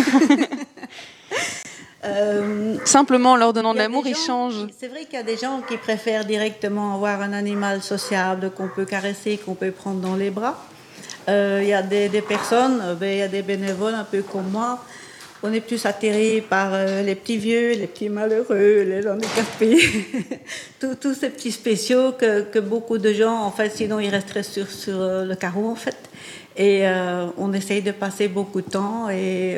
euh, 2.05 2.77
Simplement, 2.85 3.35
leur 3.35 3.53
donnant 3.53 3.73
de 3.73 3.79
l'amour, 3.79 4.07
ils 4.07 4.15
changent. 4.15 4.67
C'est 4.77 4.87
vrai 4.87 5.05
qu'il 5.05 5.15
y 5.15 5.21
a 5.21 5.23
des 5.23 5.37
gens 5.37 5.61
qui 5.67 5.77
préfèrent 5.77 6.25
directement 6.25 6.95
avoir 6.95 7.21
un 7.21 7.33
animal 7.33 7.83
sociable 7.83 8.51
qu'on 8.51 8.69
peut 8.69 8.85
caresser, 8.85 9.37
qu'on 9.37 9.55
peut 9.55 9.71
prendre 9.71 9.99
dans 9.99 10.15
les 10.15 10.31
bras. 10.31 10.65
Euh, 11.27 11.59
il 11.61 11.69
y 11.69 11.73
a 11.73 11.81
des, 11.81 12.09
des 12.09 12.21
personnes, 12.21 12.95
ben, 12.99 13.11
il 13.11 13.19
y 13.19 13.23
a 13.23 13.27
des 13.27 13.41
bénévoles 13.41 13.95
un 13.95 14.03
peu 14.03 14.21
comme 14.21 14.49
moi, 14.51 14.83
on 15.43 15.53
est 15.53 15.61
plus 15.61 15.85
atterré 15.85 16.43
par 16.47 16.73
euh, 16.73 17.01
les 17.03 17.15
petits 17.15 17.37
vieux, 17.37 17.73
les 17.73 17.87
petits 17.87 18.09
malheureux, 18.09 18.83
les 18.83 19.07
handicapés, 19.07 19.79
tous 20.79 21.13
ces 21.13 21.29
petits 21.29 21.51
spéciaux 21.51 22.13
que, 22.13 22.59
beaucoup 22.59 22.97
de 22.97 23.13
gens, 23.13 23.41
en 23.41 23.51
fait, 23.51 23.69
sinon 23.69 23.99
ils 23.99 24.09
resteraient 24.09 24.43
sur, 24.43 24.67
euh, 24.87 25.25
le 25.25 25.35
carreau, 25.35 25.69
en 25.69 25.75
fait. 25.75 25.97
Et 26.57 26.87
euh, 26.87 27.27
on 27.37 27.53
essaye 27.53 27.81
de 27.81 27.91
passer 27.91 28.27
beaucoup 28.27 28.61
de 28.61 28.69
temps 28.69 29.09
et 29.09 29.57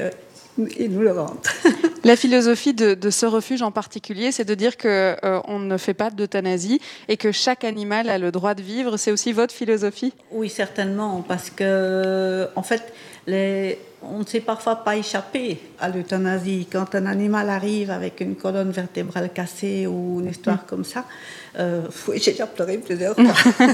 ils 0.80 0.91
nous 0.91 1.01
le 1.01 1.11
rendent. 1.11 1.47
La 2.03 2.15
philosophie 2.15 2.73
de, 2.73 3.09
ce 3.09 3.25
refuge 3.25 3.61
en 3.61 3.71
particulier, 3.71 4.32
c'est 4.32 4.45
de 4.45 4.55
dire 4.55 4.78
que 4.78 5.15
euh, 5.23 5.41
on 5.45 5.59
ne 5.59 5.78
fait 5.78 5.93
pas 5.93 6.09
d'euthanasie 6.09 6.80
et 7.07 7.17
que 7.17 7.32
chaque 7.32 7.63
animal 7.63 8.09
a 8.09 8.17
le 8.17 8.32
droit 8.32 8.53
de 8.53 8.61
vivre. 8.61 8.97
C'est 8.97 9.11
aussi 9.11 9.34
votre 9.34 9.53
philosophie? 9.53 10.13
Oui, 10.32 10.49
certainement, 10.49 11.23
parce 11.28 11.49
que 11.49 12.47
en 12.55 12.63
fait, 12.63 12.93
les, 13.28 13.78
on 14.01 14.19
ne 14.19 14.25
sait 14.25 14.39
parfois 14.39 14.78
pas 14.78 14.95
échapper 14.95 15.59
à 15.80 15.89
l'euthanasie. 15.89 16.67
Quand 16.71 16.95
un 16.95 17.05
animal 17.05 17.49
arrive 17.49 17.91
avec 17.91 18.21
une 18.21 18.36
colonne 18.36 18.71
vertébrale 18.71 19.32
cassée 19.34 19.86
ou 19.86 20.21
une 20.21 20.30
histoire 20.30 20.57
mm. 20.63 20.67
comme 20.67 20.86
ça, 20.86 21.03
euh, 21.59 21.82
oui, 22.07 22.19
j'ai 22.21 22.32
déjà 22.32 22.47
pleuré 22.47 22.78
plusieurs 22.78 23.15
fois. 23.15 23.25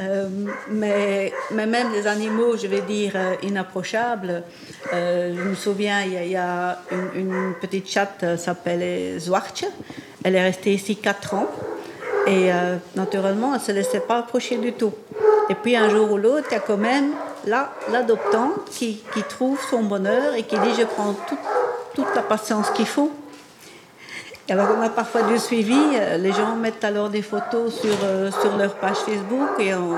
Euh, 0.00 0.30
mais, 0.70 1.30
mais, 1.50 1.66
même 1.66 1.92
les 1.92 2.06
animaux, 2.06 2.56
je 2.56 2.66
vais 2.66 2.80
dire, 2.80 3.12
euh, 3.16 3.34
inapprochables. 3.42 4.42
je 4.90 5.42
me 5.42 5.54
souviens, 5.54 6.00
il 6.04 6.30
y 6.30 6.36
a, 6.36 6.80
une, 7.14 7.52
petite 7.60 7.86
chatte, 7.86 8.24
s'appelait 8.38 9.18
Zwartje. 9.18 9.66
Elle 10.24 10.36
est 10.36 10.42
restée 10.42 10.72
ici 10.72 10.96
4 10.96 11.34
ans. 11.34 11.50
Et 12.26 12.48
naturellement, 12.96 13.48
elle 13.48 13.60
ne 13.60 13.64
se 13.66 13.72
laissait 13.72 14.00
pas 14.00 14.20
approcher 14.20 14.56
du 14.56 14.72
tout. 14.72 14.94
Et 15.50 15.54
puis 15.54 15.76
un 15.76 15.90
jour 15.90 16.10
ou 16.12 16.16
l'autre, 16.16 16.46
il 16.50 16.54
y 16.54 16.56
a 16.56 16.60
quand 16.60 16.78
même 16.78 17.12
là 17.46 17.70
l'adoptante 17.90 18.64
qui, 18.70 19.02
qui, 19.12 19.22
trouve 19.22 19.58
son 19.70 19.82
bonheur 19.82 20.34
et 20.34 20.42
qui 20.42 20.58
dit 20.58 20.74
je 20.78 20.84
prends 20.84 21.14
toute 21.94 22.14
la 22.14 22.22
patience 22.22 22.70
qu'il 22.70 22.86
faut. 22.86 23.10
Alors 24.48 24.68
on 24.76 24.82
a 24.82 24.88
parfois 24.88 25.22
du 25.22 25.38
suivi, 25.38 25.78
euh, 25.94 26.16
les 26.16 26.32
gens 26.32 26.56
mettent 26.56 26.82
alors 26.82 27.08
des 27.08 27.22
photos 27.22 27.72
sur, 27.72 27.96
euh, 28.02 28.32
sur 28.32 28.56
leur 28.56 28.74
page 28.74 28.96
Facebook 28.96 29.48
et 29.60 29.72
on, 29.74 29.96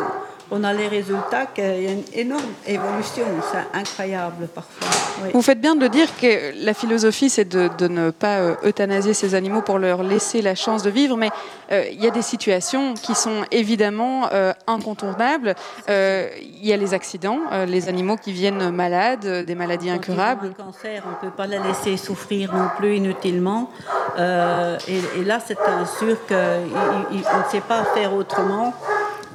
on 0.55 0.65
a 0.65 0.73
les 0.75 0.87
résultats 0.87 1.47
qu'il 1.47 1.65
y 1.65 1.87
a 1.89 1.93
une 1.93 2.05
énorme 2.13 2.53
évolution. 2.67 3.25
C'est 3.51 3.79
incroyable 3.79 4.49
parfois. 4.55 4.89
Vous 5.33 5.41
faites 5.41 5.61
bien 5.61 5.75
de 5.75 5.81
le 5.81 5.89
dire 5.89 6.09
que 6.21 6.53
la 6.63 6.75
philosophie, 6.75 7.31
c'est 7.31 7.49
de, 7.49 7.89
ne 7.89 8.11
pas 8.11 8.39
euh, 8.39 8.55
euthanasier 8.65 9.15
ces 9.15 9.35
animaux 9.35 9.63
pour 9.63 9.79
leur 9.79 10.03
laisser 10.03 10.43
la 10.43 10.55
chance 10.55 10.83
de 10.83 10.91
vivre, 10.91 11.17
mais 11.17 11.31
euh, 11.71 11.85
il 11.91 12.03
y 12.03 12.07
a 12.07 12.11
des 12.11 12.23
situations 12.23 12.93
qui 12.95 13.15
sont 13.15 13.45
évidemment 13.51 14.29
euh, 14.33 14.53
incontournables. 14.67 15.55
Il 15.89 16.67
y 16.67 16.73
a 16.73 16.77
les 16.77 16.93
accidents, 16.93 17.41
les 17.67 17.89
animaux 17.89 18.17
qui 18.17 18.33
viennent 18.33 18.71
malades, 18.71 19.45
des 19.47 19.55
maladies 19.55 19.91
incurables. 19.91 20.53
un 20.59 20.65
cancer, 20.65 21.03
on 21.07 21.11
ne 21.11 21.31
peut 21.31 21.37
pas 21.37 21.47
les 21.47 21.59
laisser 21.59 21.97
souffrir 21.97 22.53
non 22.55 22.69
plus 22.77 22.97
inutilement. 22.97 23.71
Et, 24.19 25.25
là, 25.25 25.39
c'est 25.45 25.59
sûr 25.99 26.17
qu'on 26.29 27.17
ne 27.17 27.51
sait 27.51 27.61
pas 27.67 27.85
faire 27.95 28.15
autrement. 28.15 28.75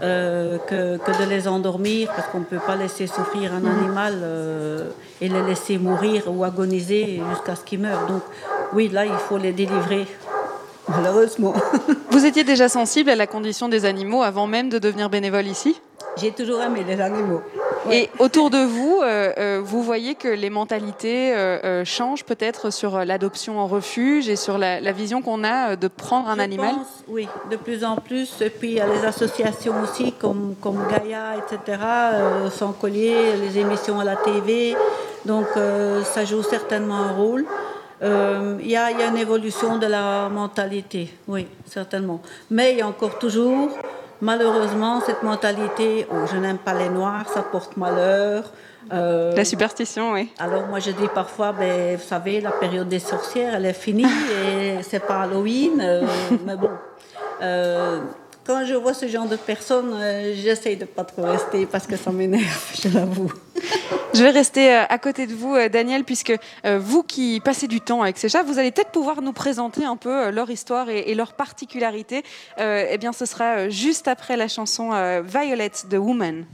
Euh, 0.02 0.60
que, 0.60 0.98
que, 0.98 1.24
de 1.24 1.28
les 1.28 1.48
endormir, 1.48 2.12
parce 2.16 2.28
qu'on 2.28 2.40
ne 2.40 2.44
peut 2.44 2.60
pas 2.60 2.76
laisser 2.76 3.08
souffrir 3.08 3.52
un 3.52 3.66
animal 3.66 4.20
euh, 4.22 4.90
et 5.22 5.28
les 5.28 5.42
laisser 5.42 5.80
mourir 5.80 6.24
ou 6.28 6.44
agoniser 6.44 7.20
jusqu'à 7.32 7.56
ce 7.56 7.64
qu'ils 7.64 7.80
meurent. 7.80 8.06
Donc 8.06 8.22
oui, 8.74 8.90
là, 8.90 9.06
il 9.06 9.18
faut 9.28 9.40
les 9.40 9.54
délivrer, 9.54 10.06
malheureusement. 10.88 11.56
Vous 12.12 12.26
étiez 12.28 12.44
déjà 12.44 12.70
sensible 12.70 13.10
à 13.10 13.16
la 13.16 13.26
condition 13.26 13.70
des 13.70 13.86
animaux 13.86 14.22
avant 14.22 14.46
même 14.46 14.70
de 14.70 14.78
devenir 14.78 15.10
bénévole 15.10 15.48
ici? 15.48 15.82
J'ai 16.18 16.32
toujours 16.32 16.62
aimé 16.62 16.86
les 16.88 17.02
animaux. 17.02 17.42
Et 17.92 18.10
autour 18.20 18.50
de 18.50 18.58
vous, 18.58 19.02
euh, 19.02 19.32
euh, 19.38 19.62
vous 19.64 19.82
voyez 19.82 20.16
que 20.16 20.28
les 20.28 20.50
mentalités 20.50 21.34
euh, 21.34 21.86
changent 21.86 22.24
peut-être 22.24 22.72
sur 22.72 23.06
l'adoption 23.06 23.60
en 23.60 23.68
refuge 23.68 24.30
et 24.30 24.36
sur 24.36 24.58
la, 24.58 24.92
vision 24.92 25.22
qu'on 25.22 25.44
a 25.44 25.76
de 25.76 25.88
prendre 25.88 26.30
un 26.30 26.40
animal? 26.40 26.76
Oui, 27.08 27.28
de 27.52 27.56
plus 27.56 27.84
en 27.84 27.96
plus. 27.98 28.42
Et 28.42 28.50
puis 28.50 28.70
il 28.70 28.76
y 28.76 28.80
a 28.80 28.88
les 28.88 29.06
associations 29.06 29.76
aussi 29.84 30.12
comme, 30.14 30.56
comme 30.62 30.86
Gaïa, 30.90 31.36
etc., 31.38 31.80
sans 32.52 32.74
collier, 32.74 33.36
les 33.42 33.60
émissions 33.60 34.00
à 34.00 34.04
la 34.04 34.16
TV. 34.16 34.76
Donc 35.26 35.48
ça 36.04 36.26
joue 36.26 36.44
certainement 36.44 36.98
un 36.98 37.14
rôle. 37.14 37.46
Il 38.02 38.66
y, 38.66 38.72
y, 38.72 38.76
a 38.76 39.08
une 39.08 39.18
évolution 39.18 39.78
de 39.78 39.88
la 39.88 40.30
mentalité, 40.30 41.12
oui, 41.28 41.48
certainement. 41.66 42.22
Mais 42.50 42.74
il 42.74 42.80
y 42.80 42.82
a 42.82 42.88
encore 42.88 43.18
toujours 43.18 43.70
Malheureusement, 44.22 45.00
cette 45.02 45.24
mentalité, 45.24 46.08
oh, 46.12 46.26
je 46.32 46.38
n'aime 46.38 46.58
pas 46.58 46.74
les 46.74 46.90
noirs, 46.90 47.30
ça 47.30 47.44
porte 47.44 47.78
malheur. 47.78 48.52
Euh, 48.92 49.36
la 49.36 49.46
superstition, 49.46 50.14
oui. 50.14 50.32
Alors 50.40 50.68
moi 50.68 50.80
je 50.80 50.92
dis 50.92 51.08
parfois, 51.14 51.52
ben, 51.52 51.98
vous 51.98 52.04
savez, 52.04 52.42
la 52.42 52.52
période 52.52 52.88
des 52.88 53.00
sorcières, 53.00 53.56
elle 53.56 53.66
est 53.66 53.74
finie 53.74 54.06
et 54.06 54.82
c'est 54.82 55.06
pas 55.06 55.22
Halloween, 55.22 55.80
euh, 55.82 56.04
mais 56.46 56.56
bon. 56.56 56.70
Euh, 57.42 58.00
quand 58.48 58.66
je 58.66 58.74
vois 58.74 58.94
ce 58.94 59.08
genre 59.10 59.28
de 59.28 59.36
personnes, 59.36 59.94
euh, 59.94 60.34
j'essaye 60.34 60.78
de 60.78 60.86
pas 60.86 61.04
trop 61.04 61.24
rester 61.24 61.66
parce 61.66 61.86
que 61.86 61.98
ça 61.98 62.12
m'énerve, 62.12 62.72
je 62.82 62.88
l'avoue. 62.88 63.32
Je 64.14 64.24
vais 64.24 64.30
rester 64.30 64.74
euh, 64.74 64.84
à 64.88 64.98
côté 64.98 65.28
de 65.28 65.34
vous, 65.34 65.54
euh, 65.54 65.68
Daniel, 65.68 66.06
puisque 66.06 66.34
vous 66.64 67.04
qui 67.04 67.42
passez 67.44 67.68
du 67.68 67.82
temps 67.82 68.02
avec 68.02 68.18
ces 68.18 68.30
chats, 68.30 68.44
vous 68.44 68.58
allez 68.58 68.72
peut-être 68.72 68.92
pouvoir 68.92 69.22
nous 69.22 69.34
présenter 69.34 69.84
un 69.84 69.98
peu 69.98 70.32
leur 70.32 70.50
histoire 70.50 70.90
et, 70.90 71.14
leur 71.14 71.34
particularité. 71.34 72.24
eh 72.58 72.98
bien, 72.98 73.12
ce 73.12 73.26
sera 73.26 73.70
juste 73.70 74.08
après 74.08 74.38
la 74.38 74.48
chanson 74.48 74.92
Violet 75.24 75.72
de 75.90 75.98
Woman. 75.98 76.46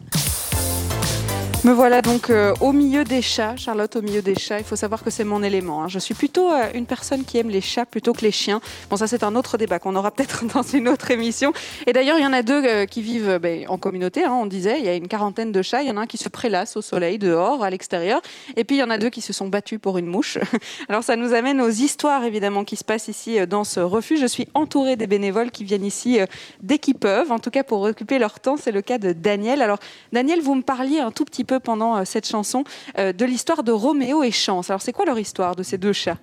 Me 1.64 1.72
voilà 1.72 2.02
donc 2.02 2.30
euh, 2.30 2.54
au 2.60 2.74
milieu 2.74 3.06
des 3.06 3.22
chats, 3.22 3.56
Charlotte, 3.56 3.96
au 3.96 4.02
milieu 4.02 4.22
des 4.22 4.36
chats. 4.36 4.60
Il 4.60 4.66
faut 4.66 4.76
savoir 4.76 5.02
que 5.02 5.10
c'est 5.10 5.24
mon 5.24 5.42
élément. 5.42 5.84
Hein. 5.84 5.88
Je 5.88 5.98
suis 5.98 6.14
plutôt 6.14 6.52
euh, 6.52 6.70
une 6.74 6.86
personne 6.86 7.24
qui 7.24 7.38
aime 7.38 7.50
les 7.50 7.62
chats 7.62 7.86
plutôt 7.86 8.12
que 8.12 8.20
les 8.20 8.34
chiens. 8.34 8.60
Bon, 8.90 8.98
ça 8.98 9.08
c'est 9.08 9.24
un 9.24 9.34
autre 9.38 9.58
débat 9.58 9.80
qu'on 9.80 9.96
aura 9.96 10.12
peut-être 10.12 10.44
dans 10.54 10.62
une 10.62 10.90
autre 10.90 11.10
émission. 11.12 11.54
Et 11.88 11.94
d'ailleurs, 11.94 12.18
il 12.18 12.24
y 12.24 12.28
en 12.28 12.34
a 12.34 12.42
deux 12.42 12.62
euh, 12.66 12.86
qui 12.86 13.02
vivent 13.02 13.40
ben, 13.42 13.66
en 13.70 13.78
communauté. 13.78 14.26
Hein, 14.26 14.34
on 14.34 14.46
disait, 14.46 14.78
il 14.80 14.84
y 14.84 14.90
a 14.90 14.96
une 14.96 15.08
quarantaine 15.08 15.54
de 15.54 15.62
chats. 15.62 15.84
Il 15.84 15.88
y 15.88 15.92
en 15.92 15.96
a 15.96 16.02
un 16.02 16.06
qui 16.06 16.18
se 16.18 16.28
prélasse 16.28 16.76
au 16.76 16.82
soleil, 16.82 17.18
dehors, 17.18 17.64
à 17.64 17.70
l'extérieur. 17.70 18.22
Et 18.58 18.66
puis 18.66 18.76
il 18.76 18.80
y 18.80 18.84
en 18.84 18.90
a 18.90 18.98
deux 18.98 19.10
qui 19.10 19.22
se 19.22 19.32
sont 19.32 19.48
battus 19.48 19.80
pour 19.80 19.98
une 19.98 20.08
mouche. 20.08 20.40
Alors 20.90 21.06
ça 21.06 21.16
nous 21.16 21.34
amène 21.34 21.62
aux 21.62 21.70
histoires 21.70 22.26
évidemment 22.26 22.66
qui 22.66 22.76
se 22.76 22.84
passent 22.84 23.08
ici 23.08 23.40
dans 23.48 23.64
ce 23.64 23.80
refuge. 23.80 24.20
Je 24.20 24.28
suis 24.28 24.50
entourée 24.54 24.98
des 24.98 25.08
bénévoles 25.08 25.50
qui 25.50 25.64
viennent 25.64 25.86
ici 25.86 26.20
dès 26.62 26.78
qu'ils 26.78 26.96
peuvent, 26.96 27.32
en 27.32 27.40
tout 27.40 27.52
cas 27.52 27.64
pour 27.64 27.84
occuper 27.84 28.20
leur 28.20 28.42
temps. 28.42 28.58
C'est 28.58 28.74
le 28.74 28.82
cas 28.82 28.98
de 28.98 29.14
Daniel. 29.14 29.62
Alors 29.62 29.80
Daniel, 30.12 30.42
vous 30.42 30.56
me 30.56 30.62
parliez 30.62 31.00
un 31.00 31.12
tout 31.12 31.24
petit 31.24 31.46
peu 31.46 31.53
pendant 31.60 31.98
euh, 31.98 32.06
cette 32.06 32.28
chanson 32.28 32.64
euh, 32.98 33.14
de 33.14 33.26
l'histoire 33.26 33.64
de 33.64 33.72
Roméo 33.72 34.24
et 34.24 34.32
Chance. 34.32 34.70
Alors 34.70 34.82
c'est 34.82 34.94
quoi 34.94 35.06
leur 35.06 35.20
histoire 35.20 35.56
de 35.56 35.64
ces 35.64 35.78
deux 35.78 35.94
chats? 35.94 36.18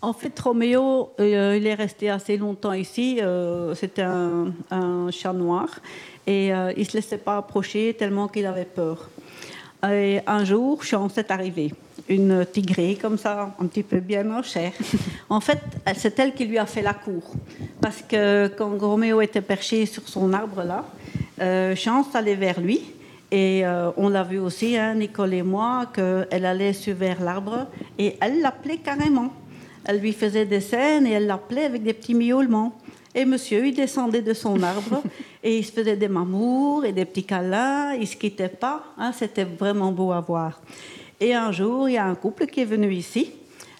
En 0.00 0.12
fait, 0.12 0.38
Roméo, 0.38 1.10
euh, 1.20 1.56
il 1.56 1.66
est 1.66 1.74
resté 1.74 2.10
assez 2.10 2.36
longtemps 2.36 2.72
ici. 2.72 3.20
C'était 3.76 4.02
un, 4.02 4.52
chat 5.12 5.32
noir 5.32 5.68
et 6.26 6.48
il 6.48 6.78
ne 6.78 6.84
se 6.84 6.96
laissait 6.96 7.18
pas 7.18 7.36
approcher 7.36 7.94
tellement 7.96 8.26
qu'il 8.26 8.46
avait 8.46 8.64
peur. 8.64 9.08
Et 9.88 10.20
un 10.26 10.44
jour, 10.44 10.82
Chance 10.82 11.18
est 11.18 11.30
arrivée. 11.30 11.72
Une 12.08 12.44
tigrée 12.44 12.98
comme 13.00 13.16
ça, 13.16 13.54
un 13.60 13.66
petit 13.66 13.84
peu 13.84 14.00
bien 14.00 14.42
chère. 14.42 14.72
en 15.30 15.40
fait, 15.40 15.60
c'est 15.94 16.18
elle 16.18 16.34
qui 16.34 16.46
lui 16.46 16.58
a 16.58 16.66
fait 16.66 16.82
la 16.82 16.94
cour. 16.94 17.22
Parce 17.80 18.02
que 18.02 18.48
quand 18.58 18.76
Roméo 18.80 19.20
était 19.20 19.40
perché 19.40 19.86
sur 19.86 20.08
son 20.08 20.32
arbre 20.32 20.64
là, 20.64 21.76
Chance 21.76 22.06
allait 22.16 22.34
vers 22.34 22.60
lui 22.60 22.80
et 23.32 23.64
euh, 23.64 23.90
on 23.96 24.10
l'a 24.10 24.24
vu 24.24 24.38
aussi, 24.38 24.76
hein, 24.76 24.94
Nicole 24.94 25.32
et 25.32 25.42
moi, 25.42 25.86
qu'elle 25.94 26.44
allait 26.44 26.74
sur 26.74 26.94
vers 26.94 27.22
l'arbre 27.22 27.66
et 27.98 28.16
elle 28.20 28.42
l'appelait 28.42 28.76
carrément. 28.76 29.32
Elle 29.86 30.00
lui 30.00 30.12
faisait 30.12 30.44
des 30.44 30.60
scènes 30.60 31.06
et 31.06 31.12
elle 31.12 31.26
l'appelait 31.26 31.64
avec 31.64 31.82
des 31.82 31.94
petits 31.94 32.14
miaulements. 32.14 32.78
Et 33.14 33.24
monsieur, 33.24 33.66
il 33.66 33.74
descendait 33.74 34.20
de 34.20 34.34
son 34.34 34.62
arbre 34.62 35.02
et 35.42 35.56
il 35.56 35.64
se 35.64 35.72
faisait 35.72 35.96
des 35.96 36.08
mamours 36.08 36.84
et 36.84 36.92
des 36.92 37.06
petits 37.06 37.24
câlins. 37.24 37.94
Il 37.94 38.00
ne 38.00 38.06
se 38.06 38.16
quittait 38.16 38.50
pas. 38.50 38.84
Hein, 38.98 39.12
C'était 39.12 39.44
vraiment 39.44 39.92
beau 39.92 40.12
à 40.12 40.20
voir. 40.20 40.60
Et 41.18 41.32
un 41.32 41.52
jour, 41.52 41.88
il 41.88 41.94
y 41.94 41.98
a 41.98 42.04
un 42.04 42.14
couple 42.14 42.44
qui 42.44 42.60
est 42.60 42.66
venu 42.66 42.92
ici, 42.92 43.30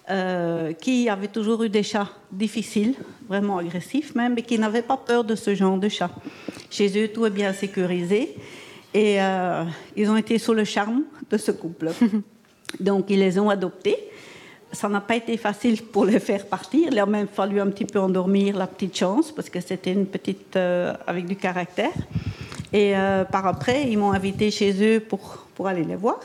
euh, 0.09 0.73
qui 0.73 1.11
avait 1.11 1.29
toujours 1.29 1.63
eu 1.63 1.69
des 1.69 1.83
chats 1.83 2.09
difficiles, 2.31 2.95
vraiment 3.29 3.59
agressifs 3.59 4.15
même, 4.15 4.33
mais 4.33 4.43
qui 4.43 4.59
n'avait 4.59 4.81
pas 4.81 4.97
peur 4.97 5.25
de 5.25 5.35
ce 5.35 5.55
genre 5.55 5.77
de 5.77 5.91
chat. 5.91 6.11
Chez 6.71 7.05
eux, 7.05 7.09
tout 7.09 7.27
est 7.27 7.31
bien 7.31 7.53
sécurisé. 7.53 8.35
Et 8.95 9.21
euh, 9.21 9.65
ils 9.97 10.11
ont 10.11 10.17
été 10.17 10.39
sous 10.39 10.53
le 10.53 10.65
charme 10.65 11.05
de 11.31 11.37
ce 11.39 11.51
couple. 11.51 11.91
Donc, 12.81 13.07
ils 13.09 13.19
les 13.19 13.39
ont 13.39 13.49
adoptés. 13.49 13.97
Ça 14.71 14.89
n'a 14.89 15.01
pas 15.01 15.17
été 15.17 15.37
facile 15.37 15.83
pour 15.83 16.05
les 16.05 16.21
faire 16.21 16.47
partir. 16.47 16.89
Il 16.91 16.99
a 16.99 17.07
même 17.07 17.29
fallu 17.29 17.61
un 17.61 17.69
petit 17.69 17.85
peu 17.85 17.99
endormir 17.99 18.57
la 18.57 18.67
petite 18.67 18.97
chance, 18.97 19.33
parce 19.33 19.51
que 19.51 19.61
c'était 19.61 19.93
une 19.93 20.07
petite 20.07 20.57
euh, 20.57 20.95
avec 21.07 21.27
du 21.27 21.37
caractère. 21.37 21.93
Et 22.73 22.97
euh, 22.97 23.25
par 23.25 23.47
après, 23.47 23.91
ils 23.91 23.99
m'ont 23.99 24.13
invité 24.13 24.51
chez 24.51 24.73
eux 24.97 25.01
pour, 25.01 25.47
pour 25.55 25.69
aller 25.69 25.85
les 25.85 25.97
voir. 25.97 26.21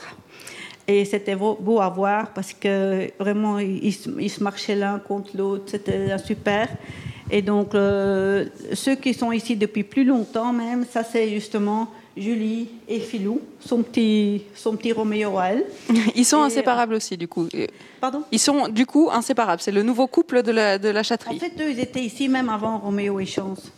Et 0.86 1.04
c'était 1.04 1.36
beau 1.36 1.80
à 1.80 1.90
voir 1.90 2.32
parce 2.32 2.54
que 2.54 3.10
vraiment, 3.18 3.58
ils, 3.58 3.94
ils 4.18 4.30
se 4.30 4.42
marchaient 4.42 4.74
l'un 4.74 4.98
contre 4.98 5.36
l'autre. 5.36 5.64
C'était 5.66 6.16
super. 6.16 6.66
Et 7.30 7.42
donc, 7.42 7.72
ceux 7.74 8.94
qui 8.94 9.12
sont 9.12 9.30
ici 9.30 9.54
depuis 9.54 9.84
plus 9.84 10.04
longtemps 10.04 10.50
même, 10.54 10.86
ça 10.90 11.04
c'est 11.04 11.28
justement 11.28 11.88
Julie 12.18 12.68
et 12.88 13.00
Philou, 13.00 13.40
son 13.60 13.82
petit, 13.82 14.42
son 14.54 14.74
petit 14.76 14.92
Roméo 14.92 15.36
à 15.38 15.48
elle. 15.48 15.64
Ils 16.14 16.24
sont 16.24 16.38
Et, 16.42 16.46
inséparables 16.46 16.94
aussi, 16.94 17.16
du 17.18 17.28
coup. 17.28 17.46
Pardon? 18.00 18.22
Ils 18.32 18.38
sont, 18.38 18.68
du 18.68 18.86
coup, 18.86 19.10
inséparables. 19.12 19.60
C'est 19.60 19.72
le 19.72 19.82
nouveau 19.82 20.06
couple 20.06 20.42
de 20.42 20.52
la, 20.52 20.78
de 20.78 20.88
la 20.88 21.00
En 21.00 21.02
chatterie. 21.02 21.38
fait, 21.38 21.52
eux, 21.60 21.70
ils 21.70 21.80
étaient 21.80 22.00
ici 22.00 22.28
même 22.28 22.48
avant 22.48 22.78
Roméo 22.78 23.20
et 23.20 23.26
Chance. 23.26 23.70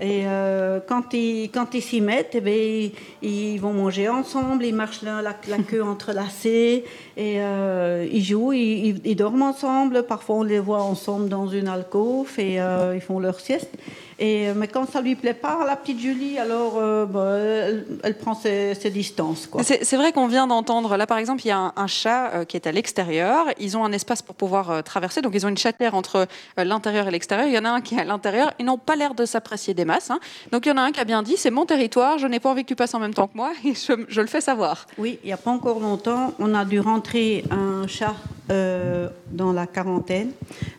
Et 0.00 0.22
euh, 0.26 0.80
quand 0.86 1.14
ils 1.14 1.50
quand 1.50 1.74
ils 1.74 1.82
s'y 1.82 2.00
mettent, 2.00 2.32
eh 2.34 2.40
bien, 2.40 2.90
ils, 3.22 3.58
vont 3.60 3.72
manger 3.72 4.08
ensemble, 4.08 4.64
ils 4.64 4.74
marchent 4.74 5.02
la, 5.02 5.22
la, 5.22 5.34
la 5.48 5.58
queue 5.58 5.82
entrelacée, 5.94 6.84
et 7.16 7.40
euh, 7.40 8.06
ils 8.12 8.24
jouent, 8.24 8.52
ils, 8.52 8.86
ils- 8.88 9.00
ils 9.04 9.16
dorment 9.16 9.42
ensemble. 9.42 10.02
Parfois, 10.02 10.36
on 10.36 10.42
les 10.42 10.58
voit 10.58 10.82
ensemble 10.82 11.28
dans 11.28 11.46
une 11.46 11.68
alcôve 11.68 12.28
et 12.38 12.60
euh, 12.60 12.94
ils 12.94 13.00
font 13.00 13.18
leur 13.20 13.38
sieste. 13.40 13.70
Et, 14.18 14.48
euh, 14.48 14.54
mais 14.56 14.66
quand 14.68 14.90
ça 14.90 15.02
lui 15.02 15.14
plaît 15.14 15.34
pas, 15.34 15.58
la 15.66 15.76
petite 15.76 16.00
Julie, 16.00 16.38
alors 16.38 16.74
euh, 16.78 17.04
bah, 17.04 17.36
elle, 17.38 17.86
elle 18.02 18.16
prend 18.16 18.34
ses, 18.34 18.48
ses 18.74 18.90
distances. 18.90 19.46
Quoi. 19.46 19.62
C'est 19.62 19.96
vrai 19.96 20.12
qu'on 20.12 20.26
vient 20.26 20.46
d'entendre, 20.46 20.96
là 20.96 21.06
par 21.06 21.18
exemple, 21.18 21.42
il 21.44 21.48
y 21.48 21.50
a 21.50 21.58
un, 21.58 21.72
un 21.76 21.86
chat 21.86 22.30
euh, 22.32 22.44
qui 22.44 22.56
est 22.56 22.66
à 22.66 22.72
l'extérieur. 22.72 23.46
Ils 23.58 23.76
ont 23.76 23.84
un 23.84 23.92
espace 23.92 24.22
pour 24.22 24.34
pouvoir 24.34 24.70
euh, 24.70 24.82
traverser, 24.82 25.22
donc 25.22 25.32
ils 25.34 25.44
ont 25.46 25.48
une 25.48 25.56
chatière 25.58 25.94
entre 25.94 26.16
euh, 26.58 26.64
l'intérieur 26.64 27.08
et 27.08 27.10
l'extérieur. 27.10 27.46
Il 27.48 27.54
y 27.54 27.58
en 27.58 27.64
a 27.64 27.70
un 27.70 27.80
qui 27.80 27.94
est 27.94 28.00
à 28.00 28.04
l'intérieur. 28.04 28.52
Ils 28.58 28.66
n'ont 28.66 28.78
pas 28.78 28.96
l'air 28.96 29.14
de 29.14 29.24
s'apprécier 29.24 29.74
des 29.74 29.84
masses. 29.84 30.10
hein. 30.10 30.18
Donc 30.52 30.66
il 30.66 30.70
y 30.70 30.72
en 30.72 30.76
a 30.76 30.82
un 30.82 30.92
qui 30.92 31.00
a 31.00 31.04
bien 31.04 31.22
dit 31.22 31.36
c'est 31.36 31.50
mon 31.50 31.66
territoire, 31.66 32.18
je 32.18 32.26
n'ai 32.26 32.40
pas 32.40 32.50
envie 32.50 32.62
que 32.62 32.68
tu 32.68 32.76
passes 32.76 32.94
en 32.94 33.00
même 33.00 33.14
temps 33.14 33.28
que 33.28 33.36
moi 33.36 33.52
et 33.64 33.74
je, 33.74 33.92
je 34.08 34.20
le 34.20 34.26
fais 34.26 34.40
savoir. 34.40 34.86
Oui, 34.98 35.18
il 35.22 35.26
n'y 35.26 35.32
a 35.32 35.36
pas 35.36 35.50
encore 35.50 35.80
longtemps, 35.80 36.32
on 36.38 36.54
a 36.54 36.64
dû 36.64 36.80
rentrer 36.80 37.44
un 37.50 37.86
chat 37.86 38.14
euh, 38.50 39.08
dans 39.30 39.52
la 39.52 39.66
quarantaine 39.66 40.30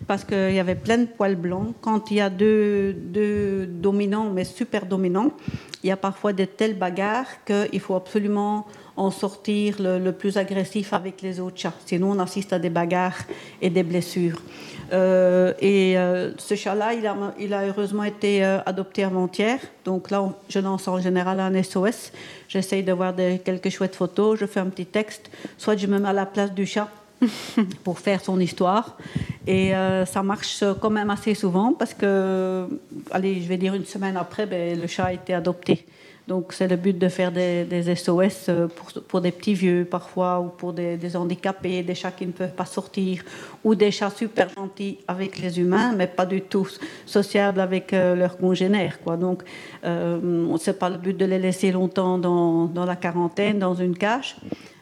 parce 0.08 0.24
qu'il 0.24 0.54
y 0.54 0.60
avait 0.60 0.76
plein 0.76 1.00
de 1.00 1.06
poils 1.06 1.36
blancs. 1.36 1.74
Quand 1.82 2.12
il 2.12 2.18
y 2.18 2.22
a 2.22 2.30
deux, 2.30 2.94
deux 2.94 3.66
dominants, 3.68 4.30
mais 4.34 4.46
super 4.46 4.86
dominants, 4.86 5.32
il 5.84 5.90
y 5.90 5.92
a 5.92 5.98
parfois 5.98 6.32
de 6.34 6.46
telles 6.46 6.78
bagarres 6.78 7.44
qu'il 7.70 7.80
faut 7.80 7.96
absolument 7.96 8.66
en 8.96 9.12
sortir 9.12 9.76
le, 9.80 10.00
le 10.00 10.12
plus 10.12 10.38
agressif 10.38 10.92
avec 10.94 11.22
les 11.22 11.40
autres 11.40 11.58
chats. 11.60 11.74
Sinon, 11.86 12.12
on 12.12 12.20
assiste 12.20 12.52
à 12.54 12.60
des 12.60 12.70
bagarres 12.72 13.18
et 13.62 13.70
des 13.70 13.84
blessures. 13.84 14.42
Euh, 14.94 15.54
et 15.60 15.98
euh, 15.98 16.32
ce 16.38 16.56
chat-là, 16.56 16.94
il 16.94 17.06
a, 17.06 17.16
il 17.40 17.54
a 17.54 17.66
heureusement 17.68 18.04
été 18.04 18.44
euh, 18.44 18.60
adopté 18.66 19.04
avant-hier. 19.04 19.60
Donc 19.86 20.10
là, 20.10 20.24
on- 20.24 20.34
je 20.50 20.60
lance 20.60 20.88
en 20.88 21.00
général 21.00 21.40
un 21.40 21.54
SOS. 21.62 22.12
J'essaye 22.48 22.84
de 22.84 22.94
voir 22.94 23.14
des- 23.14 23.40
quelques 23.44 23.70
chouettes 23.70 23.96
photos, 23.96 24.40
je 24.40 24.46
fais 24.46 24.62
un 24.62 24.68
petit 24.68 24.86
texte. 24.86 25.30
Soit 25.58 25.76
je 25.76 25.88
me 25.88 26.00
mets 26.00 26.08
à 26.10 26.14
la 26.14 26.26
place 26.26 26.54
du 26.54 26.66
chat 26.66 26.88
pour 27.84 28.00
faire 28.00 28.22
son 28.24 28.40
histoire. 28.40 28.98
Et 29.46 29.76
euh, 29.76 30.06
ça 30.06 30.24
marche 30.24 30.64
quand 30.82 30.90
même 30.90 31.10
assez 31.10 31.34
souvent 31.36 31.74
parce 31.74 31.94
que, 31.94 32.68
allez, 33.12 33.42
je 33.42 33.48
vais 33.48 33.58
dire 33.58 33.74
une 33.76 33.86
semaine 33.86 34.18
après, 34.18 34.46
ben, 34.46 34.80
le 34.80 34.88
chat 34.88 35.06
a 35.06 35.14
été 35.14 35.34
adopté. 35.34 35.86
Donc 36.28 36.52
c'est 36.52 36.68
le 36.68 36.76
but 36.76 36.98
de 36.98 37.08
faire 37.08 37.32
des, 37.32 37.64
des 37.64 37.96
SOS 37.96 38.50
euh, 38.50 38.68
pour, 38.68 38.92
pour 39.08 39.22
des 39.22 39.32
petits 39.32 39.54
vieux 39.54 39.86
parfois 39.90 40.42
ou 40.42 40.50
pour 40.50 40.74
des, 40.74 40.98
des 40.98 41.16
handicapés, 41.16 41.84
des 41.84 41.96
chats 41.96 42.12
qui 42.12 42.28
ne 42.28 42.34
peuvent 42.34 42.52
pas 42.54 42.66
sortir 42.66 43.24
ou 43.64 43.76
des 43.76 43.92
chats 43.92 44.10
super 44.10 44.50
gentils 44.50 44.98
avec 45.08 45.38
les 45.40 45.58
humains 45.60 45.94
mais 45.96 46.08
pas 46.08 46.26
du 46.26 46.42
tout 46.42 46.68
sociables 47.06 47.62
avec 47.62 47.94
euh, 47.94 48.16
leurs 48.16 48.38
congénères. 48.38 49.00
Quoi. 49.02 49.16
Donc 49.16 49.44
euh, 49.86 50.58
c'est 50.60 50.78
pas 50.78 50.90
le 50.90 50.98
but 50.98 51.16
de 51.18 51.26
les 51.26 51.40
laisser 51.40 51.72
longtemps 51.72 52.18
dans, 52.18 52.66
dans 52.66 52.86
la 52.86 52.98
quarantaine, 52.98 53.60
dans 53.60 53.76
une 53.76 53.98
cage. 53.98 54.36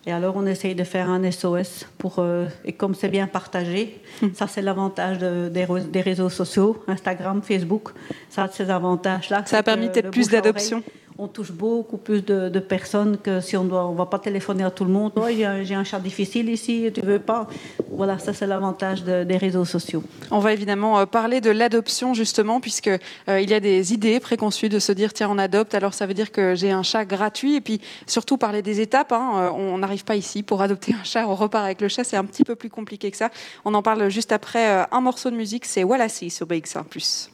Et 0.08 0.12
alors, 0.12 0.36
on 0.38 0.46
essaye 0.46 0.76
de 0.76 0.84
faire 0.84 1.10
un 1.10 1.32
SOS 1.32 1.88
pour. 1.98 2.20
euh, 2.20 2.46
et 2.64 2.74
comme 2.74 2.94
c'est 2.94 3.10
bien 3.10 3.26
partagé, 3.26 4.00
ça, 4.36 4.46
c'est 4.46 4.62
l'avantage 4.62 5.18
de- 5.18 5.50
des, 5.50 6.02
réseaux 6.02 6.30
sociaux, 6.30 6.84
Instagram, 6.88 7.42
Facebook. 7.42 7.90
Ça 8.30 8.44
a 8.44 8.48
ces 8.50 8.70
avantages-là. 8.70 9.44
Ça 9.48 9.58
a 9.58 9.64
permis 9.64 9.90
peut-être 9.90 10.12
plus 10.12 10.30
d'adoption. 10.30 10.84
On 11.18 11.30
touche 11.30 11.52
beaucoup 11.54 11.96
plus 11.96 12.26
de, 12.26 12.50
de 12.50 12.60
personnes 12.60 13.18
que 13.18 13.40
si 13.40 13.56
on 13.56 13.64
doit. 13.64 13.86
On 13.86 13.94
va 13.94 14.06
pas 14.06 14.20
téléphoner 14.20 14.66
à 14.66 14.70
tout 14.72 14.84
le 14.84 14.92
monde. 14.92 15.14
Oh, 15.16 15.22
j'ai 15.30 15.46
un, 15.46 15.64
j'ai 15.64 15.74
un 15.74 15.86
chat 15.86 16.00
difficile 16.00 16.50
ici, 16.50 16.92
tu 16.94 17.00
veux 17.00 17.20
pas? 17.20 17.48
Voilà, 17.90 18.20
ça, 18.20 18.34
c'est 18.34 18.46
l'avantage 18.46 19.06
de- 19.06 19.24
des 19.24 19.38
réseaux 19.38 19.64
sociaux. 19.64 20.04
On 20.30 20.40
va 20.40 20.52
évidemment 20.52 21.00
euh, 21.00 21.06
parler 21.06 21.40
de 21.40 21.52
l'adoption 21.52 22.14
justement, 22.14 22.60
puisque 22.60 22.90
euh, 22.90 23.40
il 23.40 23.50
y 23.50 23.54
a 23.54 23.62
des 23.62 23.94
idées 23.94 24.20
préconçues 24.20 24.68
de 24.68 24.78
se 24.80 24.92
dire 24.92 25.14
tiens 25.14 25.30
on 25.32 25.38
adopte, 25.38 25.74
alors 25.74 25.94
ça 25.94 26.06
veut 26.06 26.14
dire 26.14 26.34
que 26.34 26.54
j'ai 26.54 26.72
un 26.72 26.84
chat 26.84 27.06
gratuit, 27.06 27.56
et 27.56 27.62
puis 27.62 27.80
surtout 28.08 28.38
parler 28.38 28.62
des 28.62 28.82
étapes. 28.82 29.14
hein, 29.14 29.32
euh, 29.36 29.50
on 29.56 29.78
n'arrive 29.78 30.04
pas 30.04 30.18
ici 30.18 30.44
pour 30.44 30.62
adopter 30.62 30.94
un 31.00 31.04
chat, 31.06 31.26
on 31.30 31.36
repart 31.36 31.64
avec 31.64 31.80
le 31.80 31.88
chat, 31.88 32.04
c'est 32.04 32.18
un 32.18 32.26
petit 32.26 32.44
peu 32.44 32.56
plus 32.56 32.70
compliqué 32.70 33.10
que 33.10 33.16
ça. 33.16 33.30
On 33.64 33.74
en 33.74 33.82
parle 33.82 34.10
juste 34.10 34.34
après 34.34 34.70
euh, 34.70 34.84
un 34.92 35.00
morceau 35.00 35.30
de 35.32 35.38
musique, 35.38 35.66
c'est 35.66 35.86
Wallacy 35.86 36.30
sur 36.30 36.46
BX1+. 36.46 37.30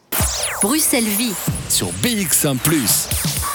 Bruxelles 0.61 1.03
Vie. 1.03 1.34
Sur 1.67 1.88
BX1⁇ 2.03 2.57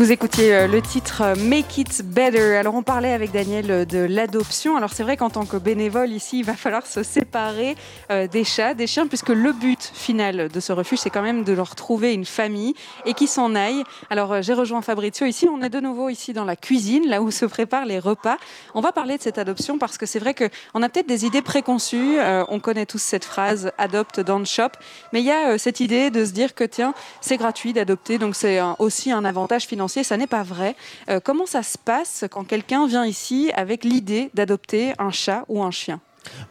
Vous 0.00 0.12
écoutiez 0.12 0.54
euh, 0.54 0.66
le 0.66 0.80
titre 0.80 1.20
euh, 1.20 1.34
Make 1.36 1.76
It 1.76 2.02
Better. 2.02 2.56
Alors 2.56 2.74
on 2.74 2.82
parlait 2.82 3.12
avec 3.12 3.32
Daniel 3.32 3.70
euh, 3.70 3.84
de 3.84 3.98
l'adoption. 3.98 4.78
Alors 4.78 4.94
c'est 4.94 5.02
vrai 5.02 5.18
qu'en 5.18 5.28
tant 5.28 5.44
que 5.44 5.58
bénévole 5.58 6.08
ici, 6.10 6.38
il 6.38 6.44
va 6.46 6.54
falloir 6.54 6.86
se 6.86 7.02
séparer 7.02 7.76
des 8.08 8.44
chats, 8.44 8.72
des 8.72 8.86
chiens, 8.86 9.06
puisque 9.06 9.28
le 9.28 9.52
but 9.52 9.92
final 9.94 10.48
de 10.48 10.60
ce 10.60 10.72
refuge, 10.72 11.00
c'est 11.00 11.10
quand 11.10 11.22
même 11.22 11.44
de 11.44 11.52
leur 11.52 11.74
trouver 11.74 12.14
une 12.14 12.24
famille 12.24 12.74
et 13.04 13.12
qu'ils 13.12 13.28
s'en 13.28 13.54
aillent. 13.54 13.84
Alors 14.08 14.40
j'ai 14.40 14.54
rejoint 14.54 14.80
Fabrizio 14.80 15.26
ici. 15.26 15.48
On 15.52 15.60
est 15.60 15.68
de 15.68 15.80
nouveau 15.80 16.08
ici 16.08 16.32
dans 16.32 16.44
la 16.44 16.56
cuisine, 16.56 17.06
là 17.06 17.20
où 17.20 17.30
se 17.30 17.44
préparent 17.44 17.84
les 17.84 17.98
repas. 17.98 18.38
On 18.74 18.80
va 18.80 18.92
parler 18.92 19.18
de 19.18 19.22
cette 19.22 19.36
adoption 19.36 19.76
parce 19.78 19.98
que 19.98 20.06
c'est 20.06 20.18
vrai 20.18 20.34
qu'on 20.34 20.82
a 20.82 20.88
peut-être 20.88 21.08
des 21.08 21.26
idées 21.26 21.42
préconçues. 21.42 22.16
On 22.48 22.58
connaît 22.58 22.86
tous 22.86 23.02
cette 23.02 23.24
phrase 23.24 23.70
adopte 23.76 24.20
dans 24.20 24.38
le 24.38 24.46
shop, 24.46 24.70
mais 25.12 25.20
il 25.20 25.26
y 25.26 25.32
a 25.32 25.58
cette 25.58 25.80
idée 25.80 26.10
de 26.10 26.24
se 26.24 26.32
dire 26.32 26.54
que 26.54 26.64
tiens, 26.64 26.94
c'est 27.20 27.36
gratuit 27.36 27.74
d'adopter, 27.74 28.18
donc 28.18 28.34
c'est 28.34 28.60
aussi 28.78 29.12
un 29.12 29.24
avantage 29.24 29.66
financier. 29.66 29.89
Ça 29.90 30.16
n'est 30.16 30.26
pas 30.26 30.42
vrai. 30.42 30.76
Euh, 31.08 31.20
comment 31.22 31.46
ça 31.46 31.62
se 31.62 31.76
passe 31.76 32.24
quand 32.30 32.44
quelqu'un 32.44 32.86
vient 32.86 33.04
ici 33.04 33.50
avec 33.54 33.84
l'idée 33.84 34.30
d'adopter 34.34 34.92
un 34.98 35.10
chat 35.10 35.44
ou 35.48 35.62
un 35.62 35.70
chien? 35.70 36.00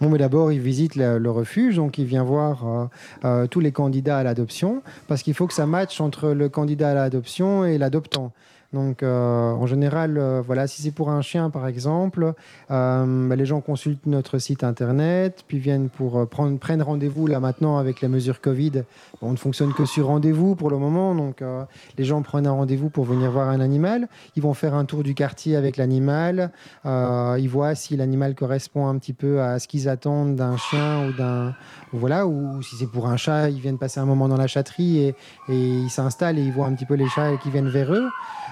Bon, 0.02 0.10
mais 0.10 0.18
d'abord, 0.18 0.52
il 0.52 0.60
visite 0.60 0.96
le, 0.96 1.30
refuge, 1.30 1.76
donc 1.78 1.98
il 1.98 2.06
vient 2.06 2.24
voir 2.24 2.68
euh, 2.68 2.86
euh, 3.26 3.48
tous 3.48 3.60
les 3.60 3.72
candidats 3.72 4.18
à 4.18 4.24
l'adoption, 4.24 4.82
parce 5.08 5.24
qu'il 5.24 5.34
faut 5.34 5.48
que 5.48 5.54
ça 5.54 5.66
matche 5.66 6.02
entre 6.02 6.30
le 6.30 6.50
candidat 6.50 6.92
à 6.92 6.94
l'adoption 6.96 7.66
et 7.66 7.78
l'adoptant. 7.78 8.32
Donc, 8.72 9.02
euh, 9.02 9.52
en 9.52 9.66
général, 9.66 10.20
euh, 10.20 10.44
voilà, 10.46 10.68
si 10.68 10.84
c'est 10.84 10.92
pour 10.92 11.10
un 11.10 11.22
chien, 11.22 11.50
par 11.50 11.66
exemple, 11.66 12.34
euh, 12.70 13.28
bah, 13.28 13.36
les 13.36 13.46
gens 13.46 13.62
consultent 13.62 14.06
notre 14.06 14.38
site 14.38 14.64
internet, 14.64 15.44
puis 15.48 15.58
viennent 15.58 15.90
pour 15.90 16.20
euh, 16.20 16.26
prendre, 16.26 16.60
prennent 16.60 16.84
rendez-vous. 16.84 17.26
Là, 17.26 17.40
maintenant, 17.40 17.80
avec 17.80 18.02
les 18.02 18.08
mesures 18.08 18.42
Covid, 18.42 18.84
on 19.24 19.32
ne 19.32 19.38
fonctionne 19.38 19.74
que 19.74 19.86
sur 19.86 20.06
rendez-vous 20.06 20.54
pour 20.56 20.70
le 20.70 20.78
moment. 20.78 21.16
Donc, 21.16 21.42
euh, 21.42 21.64
les 21.98 22.04
gens 22.04 22.22
prennent 22.22 22.46
un 22.46 22.52
rendez-vous 22.52 22.92
pour 22.92 23.06
venir 23.06 23.32
voir 23.32 23.50
un 23.50 23.60
animal. 23.60 24.08
Ils 24.36 24.44
vont 24.44 24.54
faire 24.54 24.76
un 24.76 24.86
tour 24.86 25.02
du 25.02 25.16
quartier 25.16 25.56
avec 25.56 25.76
l'animal. 25.78 26.52
Euh, 26.86 27.38
ils 27.40 27.50
voient 27.50 27.74
si 27.74 27.98
l'animal 27.98 28.36
correspond 28.36 28.88
un 28.88 29.00
petit 29.00 29.14
peu 29.14 29.42
à 29.42 29.58
ce 29.58 29.68
qu'ils 29.68 29.90
attendent 29.90 30.36
d'un 30.36 30.58
chien 30.58 31.08
ou 31.08 31.14
d'un 31.14 31.56
voilà 31.92 32.28
ou 32.28 32.62
si 32.62 32.76
c'est 32.76 32.86
pour 32.86 33.08
un 33.08 33.18
chat, 33.18 33.50
ils 33.50 33.60
viennent 33.60 33.80
passer 33.80 34.00
un 34.00 34.06
moment 34.06 34.28
dans 34.28 34.38
la 34.38 34.46
chatterie 34.46 35.00
et, 35.00 35.16
et 35.50 35.58
ils 35.58 35.90
s'installent 35.90 36.38
et 36.38 36.44
ils 36.44 36.52
voient 36.52 36.68
un 36.68 36.74
petit 36.74 36.86
peu 36.86 36.94
les 36.94 37.10
chats 37.10 37.36
qui 37.38 37.50
viennent 37.50 37.70
vers 37.70 37.92
eux. 37.92 38.08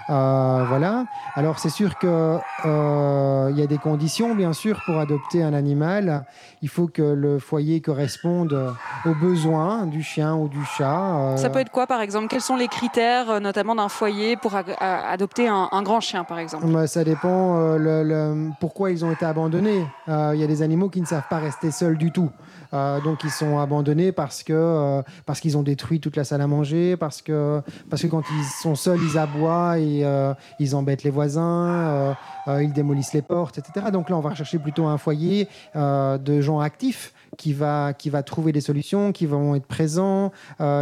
Euh, 0.09 0.63
voilà. 0.69 1.05
Alors 1.35 1.59
c'est 1.59 1.69
sûr 1.69 1.97
que 1.97 2.37
euh, 2.65 3.51
y 3.55 3.61
a 3.61 3.67
des 3.67 3.77
conditions 3.77 4.35
bien 4.35 4.53
sûr 4.53 4.81
pour 4.85 4.99
adopter 4.99 5.43
un 5.43 5.53
animal. 5.53 6.23
Il 6.61 6.69
faut 6.69 6.87
que 6.87 7.01
le 7.01 7.39
foyer 7.39 7.81
corresponde 7.81 8.73
aux 9.05 9.13
besoins 9.15 9.85
du 9.85 10.01
chien 10.03 10.35
ou 10.35 10.47
du 10.47 10.63
chat. 10.65 11.15
Euh, 11.15 11.37
Ça 11.37 11.49
peut 11.49 11.59
être 11.59 11.71
quoi, 11.71 11.87
par 11.87 12.01
exemple? 12.01 12.27
Quels 12.29 12.41
sont 12.41 12.55
les 12.55 12.67
critères, 12.67 13.29
euh, 13.29 13.39
notamment 13.39 13.75
d'un 13.75 13.89
foyer, 13.89 14.37
pour 14.37 14.53
adopter 14.55 15.47
un, 15.47 15.67
un 15.71 15.83
grand 15.83 15.99
chien, 15.99 16.23
par 16.23 16.39
exemple? 16.39 16.65
Bah, 16.67 16.87
ça 16.87 17.03
dépend 17.03 17.57
le, 17.77 18.03
le- 18.03 18.49
pourquoi 18.59 18.91
ils 18.91 19.03
ont 19.03 19.11
été 19.11 19.25
abandonnés. 19.25 19.85
Il 20.07 20.35
y 20.39 20.43
a 20.43 20.47
des 20.47 20.61
animaux 20.61 20.89
qui 20.89 21.01
ne 21.01 21.05
savent 21.05 21.27
pas 21.29 21.37
rester 21.39 21.69
seuls 21.71 21.97
du 21.97 22.11
tout. 22.11 22.29
Euh, 22.73 22.99
donc 23.01 23.23
ils 23.23 23.29
sont 23.29 23.59
abandonnés 23.59 24.11
parce 24.11 24.43
que 24.43 24.53
euh, 24.53 25.01
parce 25.25 25.39
qu'ils 25.39 25.57
ont 25.57 25.63
détruit 25.63 25.99
toute 25.99 26.15
la 26.15 26.23
salle 26.23 26.41
à 26.41 26.47
manger, 26.47 26.97
parce 26.97 27.21
que 27.21 27.61
parce 27.89 28.01
que 28.01 28.07
quand 28.07 28.23
ils 28.31 28.45
sont 28.61 28.75
seuls, 28.75 28.99
ils 29.01 29.17
aboient 29.17 29.79
et 29.79 30.03
euh, 30.03 30.33
ils 30.59 30.75
embêtent 30.75 31.03
les 31.03 31.09
voisins, 31.09 32.15
ils 32.47 32.73
démolissent 32.73 33.13
les 33.13 33.21
portes, 33.21 33.57
etc. 33.57 33.87
Donc 33.91 34.09
là, 34.09 34.17
on 34.17 34.21
va 34.21 34.29
rechercher 34.31 34.59
plutôt 34.59 34.85
un 34.85 34.97
foyer 34.97 35.47
de 35.75 36.41
gens 36.41 36.59
actifs 36.59 37.13
qui 37.37 37.53
va, 37.53 37.93
qui 37.93 38.09
va 38.09 38.23
trouver 38.23 38.51
des 38.51 38.61
solutions, 38.61 39.11
qui 39.11 39.25
vont 39.25 39.55
être 39.55 39.65
présents, 39.65 40.31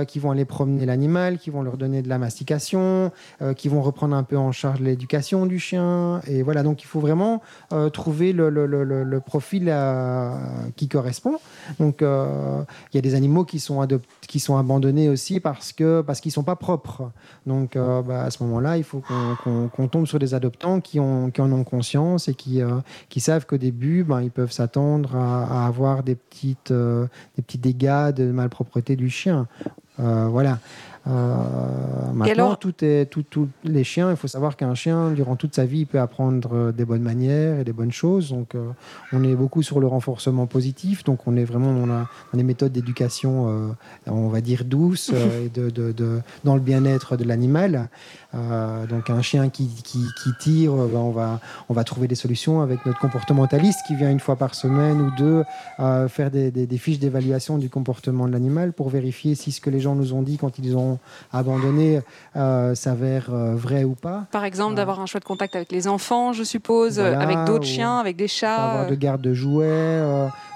qui 0.08 0.20
vont 0.20 0.32
aller 0.32 0.46
promener 0.46 0.86
l'animal, 0.86 1.38
qui 1.38 1.50
vont 1.50 1.64
leur 1.64 1.78
donner 1.78 2.02
de 2.02 2.10
la 2.10 2.18
mastication, 2.18 3.12
qui 3.58 3.68
vont 3.68 3.82
reprendre 3.82 4.16
un 4.16 4.24
peu 4.24 4.38
en 4.38 4.52
charge 4.52 4.80
l'éducation 4.80 5.46
du 5.46 5.60
chien. 5.60 6.22
Et 6.28 6.44
voilà, 6.44 6.64
donc 6.64 6.84
il 6.84 6.88
faut 6.88 7.00
vraiment 7.00 7.42
trouver 7.94 8.32
le, 8.32 9.20
profil 9.26 9.74
qui 10.76 10.88
correspond. 10.88 11.40
Donc 11.80 12.01
euh, 12.01 12.63
il 12.91 12.97
y 12.97 12.99
a 12.99 13.01
des 13.01 13.15
animaux 13.15 13.45
qui 13.45 13.59
sont, 13.59 13.86
qui 14.28 14.39
sont 14.39 14.57
abandonnés 14.57 15.09
aussi 15.09 15.39
parce 15.39 15.73
que 15.73 16.01
parce 16.01 16.21
qu'ils 16.21 16.32
sont 16.32 16.43
pas 16.43 16.55
propres. 16.55 17.11
Donc 17.45 17.76
euh, 17.76 18.01
bah, 18.01 18.23
à 18.23 18.32
ce 18.32 18.43
moment-là, 18.43 18.78
il 18.78 18.84
faut 18.84 19.01
qu'on 19.43 19.88
tombe 19.88 20.07
sur 20.07 20.19
des 20.19 20.34
adoptants 20.34 20.80
qui, 20.82 20.99
ont, 20.99 21.32
qui 21.32 21.41
en 21.41 21.51
ont 21.51 21.63
conscience 21.63 22.28
et 22.28 22.36
qui, 22.36 22.61
euh, 22.61 22.78
qui 23.09 23.19
savent 23.19 23.45
qu'au 23.45 23.57
début, 23.57 24.03
ben, 24.03 24.21
ils 24.21 24.32
peuvent 24.32 24.51
s'attendre 24.51 25.15
à, 25.15 25.65
avoir 25.65 26.03
des, 26.03 26.15
petites, 26.15 26.71
des 26.71 27.41
petits 27.41 27.57
dégâts 27.57 28.11
de 28.11 28.32
malpropreté 28.32 28.95
du 28.95 29.09
chien. 29.09 29.47
Voilà. 29.97 30.59
Maintenant, 31.06 32.56
tout 32.56 32.84
est, 32.84 33.06
tout, 33.06 33.24
tout, 33.24 33.47
les 33.64 33.84
chiens, 33.84 34.10
il 34.12 34.18
faut 34.18 34.28
savoir 34.28 34.56
qu'un 34.58 34.76
chien, 34.76 35.12
durant 35.12 35.36
toute 35.36 35.56
sa 35.56 35.66
vie, 35.66 35.80
il 35.80 35.86
peut 35.88 35.99
apprendre 35.99 36.72
des 36.72 36.86
bonnes 36.86 37.01
manières 37.01 37.60
et 37.60 37.64
des 37.64 37.74
bonnes 37.74 37.91
choses. 37.91 38.30
Donc, 38.30 38.56
on 39.14 39.24
est 39.24 39.36
beaucoup 39.36 39.64
sur 39.64 39.80
le 39.80 39.88
renforcement 39.88 40.47
positif. 40.47 41.03
Donc, 41.03 41.28
on 41.28 41.36
est 41.36 41.45
vraiment 41.45 41.74
dans, 41.74 41.86
la, 41.86 42.08
dans 42.32 42.38
des 42.38 42.43
méthodes 42.43 42.72
d'éducation, 42.72 43.76
on 44.08 44.28
va 44.30 44.41
dire, 44.41 44.66
douces 44.66 45.12
et 45.45 45.49
de, 45.49 45.70
de, 45.70 45.91
de, 45.91 46.22
dans 46.43 46.56
le 46.56 46.62
bien-être 46.62 47.18
de 47.18 47.24
l'animal. 47.24 47.89
Euh, 48.36 48.86
donc 48.86 49.10
un 49.10 49.22
chien 49.22 49.50
qui, 49.50 49.68
qui, 49.84 50.04
tire, 50.40 50.74
euh, 50.74 50.90
ben, 50.92 51.00
on, 51.00 51.12
va, 51.12 51.40
on 51.70 51.74
va 51.74 51.84
trouver 51.84 52.08
des 52.08 52.16
solutions 52.16 52.62
avec 52.62 52.86
notre 52.86 53.00
comportementaliste 53.00 53.80
qui 53.88 53.96
vient 53.96 54.12
une 54.12 54.20
fois 54.20 54.36
par 54.36 54.56
semaine 54.56 55.02
ou 55.02 55.12
deux 55.16 55.44
euh, 55.80 56.08
faire 56.08 56.32
des, 56.32 56.52
des, 56.52 56.78
fiches 56.78 57.00
d'évaluation 57.00 57.58
du 57.58 57.70
comportement 57.70 58.28
de 58.28 58.34
l'animal 58.34 58.74
pour 58.74 58.90
vérifier 58.90 59.36
si 59.36 59.52
ce 59.52 59.62
que 59.62 59.70
les 59.70 59.80
gens 59.80 59.96
nous 59.96 60.14
ont 60.14 60.22
dit 60.22 60.38
quand 60.38 60.60
ils 60.60 60.76
ont 60.76 61.00
abandonné 61.32 62.02
s'avère 62.34 63.32
vrai 63.32 63.84
ou 63.84 63.96
pas. 63.96 64.26
Par 64.32 64.44
exemple, 64.44 64.76
d'avoir 64.76 65.00
un 65.00 65.06
choix 65.06 65.20
de 65.20 65.26
contact 65.26 65.56
avec 65.56 65.72
les 65.72 65.88
enfants, 65.88 66.34
je 66.34 66.44
suppose, 66.44 67.00
avec 67.00 67.46
d'autres 67.46 67.66
chiens, 67.66 67.98
avec 67.98 68.16
des 68.18 68.28
chats. 68.28 68.56
Avoir 68.56 68.88
de 68.88 68.96
garde 68.96 69.22
de 69.22 69.34
jouets, 69.34 70.02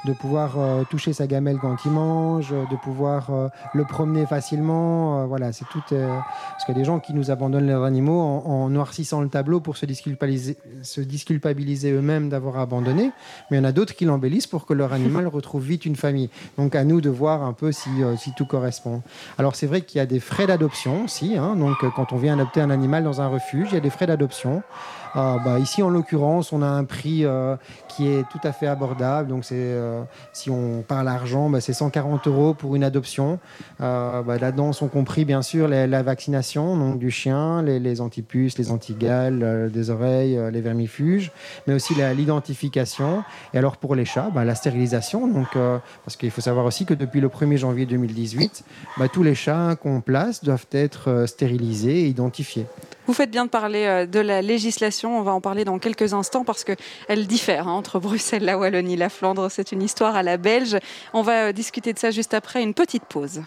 de 0.06 0.14
pouvoir 0.14 0.56
toucher 0.90 1.14
sa 1.14 1.28
gamelle 1.28 1.58
quand 1.60 1.86
il 1.86 1.92
mange, 1.92 2.50
de 2.50 2.76
pouvoir 2.76 3.30
le 3.74 3.86
promener 3.86 4.26
facilement. 4.26 5.26
voilà, 5.28 5.52
c'est 5.52 5.66
tout. 5.66 5.82
parce 5.90 6.66
qu'il 6.66 6.74
y 6.74 6.78
a 6.78 6.80
des 6.80 6.86
gens 6.86 7.00
qui 7.00 7.14
nous 7.14 7.32
abandonnent 7.32 7.68
leurs 7.68 7.84
animaux 7.84 8.20
en, 8.22 8.70
noircissant 8.70 9.22
le 9.22 9.30
tableau 9.30 9.60
pour 9.60 9.78
se 9.78 9.86
disculpabiliser, 9.86 10.58
se 10.84 11.02
disculpabiliser 11.02 11.92
eux-mêmes 11.92 12.30
d'avoir 12.30 12.58
abandonné. 12.60 13.12
Mais 13.50 13.58
il 13.58 13.60
y 13.60 13.62
en 13.62 13.66
a 13.66 13.72
d'autres 13.72 13.96
qui 13.96 14.06
l'embellissent 14.06 14.48
pour 14.48 14.66
que 14.66 14.74
leur 14.74 14.94
animal 14.94 15.28
retrouve 15.28 15.64
vite 15.64 15.86
une 15.86 15.96
famille. 15.96 16.30
Donc 16.58 16.76
à 16.76 16.84
nous 16.84 17.02
de 17.02 17.10
voir 17.10 17.44
un 17.44 17.54
peu 17.54 17.72
si, 17.72 17.90
euh, 18.02 18.16
si 18.18 18.34
tout 18.34 18.46
correspond. 18.46 19.02
Alors 19.38 19.56
c'est 19.56 19.68
vrai 19.68 19.82
qu'il 19.82 20.00
y 20.00 20.02
a 20.02 20.06
des 20.06 20.20
frais 20.20 20.48
d'adoption 20.48 21.06
aussi. 21.06 21.38
Hein. 21.38 21.56
donc 21.56 21.84
euh, 21.84 21.90
quand 21.96 22.14
on 22.14 22.18
vient 22.18 22.34
adopter 22.34 22.62
un 22.62 22.70
animal 22.70 23.04
dans 23.04 23.22
un 23.22 23.28
refuge, 23.28 23.70
il 23.72 23.76
y 23.76 23.78
a 23.78 23.82
des 23.82 23.90
frais 23.90 24.08
d'adoption. 24.08 24.64
Ah, 25.16 25.38
bah, 25.44 25.58
ici, 25.60 25.82
en 25.82 25.90
l'occurrence, 25.90 26.54
on 26.54 26.62
a 26.62 26.68
un 26.68 26.84
prix 26.84 27.26
euh, 27.26 27.56
qui 27.88 28.08
est 28.08 28.24
tout 28.30 28.40
à 28.44 28.52
fait 28.52 28.68
abordable. 28.68 29.30
Donc, 29.30 29.44
euh, 29.52 30.04
si 30.34 30.50
on 30.50 30.84
parle 30.88 31.08
argent, 31.08 31.50
bah, 31.50 31.62
c'est 31.62 31.74
140 31.74 32.28
euros 32.28 32.54
pour 32.54 32.76
une 32.76 32.84
adoption. 32.84 33.40
Euh, 33.82 34.22
bah, 34.22 34.38
là-dedans 34.38 34.72
sont 34.72 34.88
compris, 34.88 35.26
bien 35.26 35.42
sûr, 35.42 35.68
la 35.68 36.04
vaccination 36.04 36.78
donc, 36.78 37.00
du 37.00 37.10
chien, 37.10 37.64
les, 37.64 37.80
les 37.80 38.02
antipuces, 38.02 38.58
les 38.58 38.72
antigales, 38.72 39.72
des 39.72 39.90
oreilles, 39.90 40.40
les 40.52 40.62
vermifuges, 40.62 41.32
mais 41.68 41.74
aussi 41.74 41.96
l'identification. 41.96 43.24
Et 43.54 43.58
alors, 43.58 43.78
pour 43.78 43.96
les 43.96 44.06
chats, 44.06 44.30
la 44.36 44.56
stérilisation. 44.56 45.28
Donc, 45.28 45.50
parce 46.06 46.18
qu'il 46.18 46.32
faut 46.32 46.42
savoir 46.42 46.66
aussi 46.66 46.86
que 46.86 46.94
depuis 46.94 47.22
le 47.22 47.30
1er 47.30 47.58
janvier 47.58 47.86
2018, 47.86 48.64
tous 49.12 49.24
les 49.24 49.36
chats 49.36 49.76
qu'on 49.76 50.02
place 50.02 50.44
doivent 50.44 50.68
être 50.72 51.26
stérilisés 51.28 52.02
et 52.02 52.08
identifiés. 52.08 52.66
Vous 53.10 53.16
faites 53.16 53.32
bien 53.32 53.46
de 53.46 53.50
parler 53.50 53.86
euh, 53.86 54.06
de 54.06 54.20
la 54.20 54.44
législation. 54.44 55.18
On 55.18 55.24
va 55.24 55.32
en 55.32 55.42
parler 55.42 55.66
dans 55.66 55.80
quelques 55.80 56.14
instants 56.14 56.44
parce 56.44 56.64
qu'elle 56.64 57.26
diffère 57.26 57.68
hein, 57.68 57.72
entre 57.72 57.98
Bruxelles, 57.98 58.46
la 58.46 58.56
Wallonie, 58.56 58.98
la 58.98 59.10
Flandre. 59.10 59.50
C'est 59.50 59.72
une 59.72 59.82
histoire 59.82 60.16
à 60.16 60.22
la 60.22 60.38
belge. 60.38 60.78
On 61.14 61.24
va 61.24 61.46
euh, 61.46 61.52
discuter 61.52 61.92
de 61.92 61.98
ça 61.98 62.12
juste 62.12 62.36
après 62.36 62.62
une 62.62 62.76
petite 62.76 63.06
pause. 63.06 63.42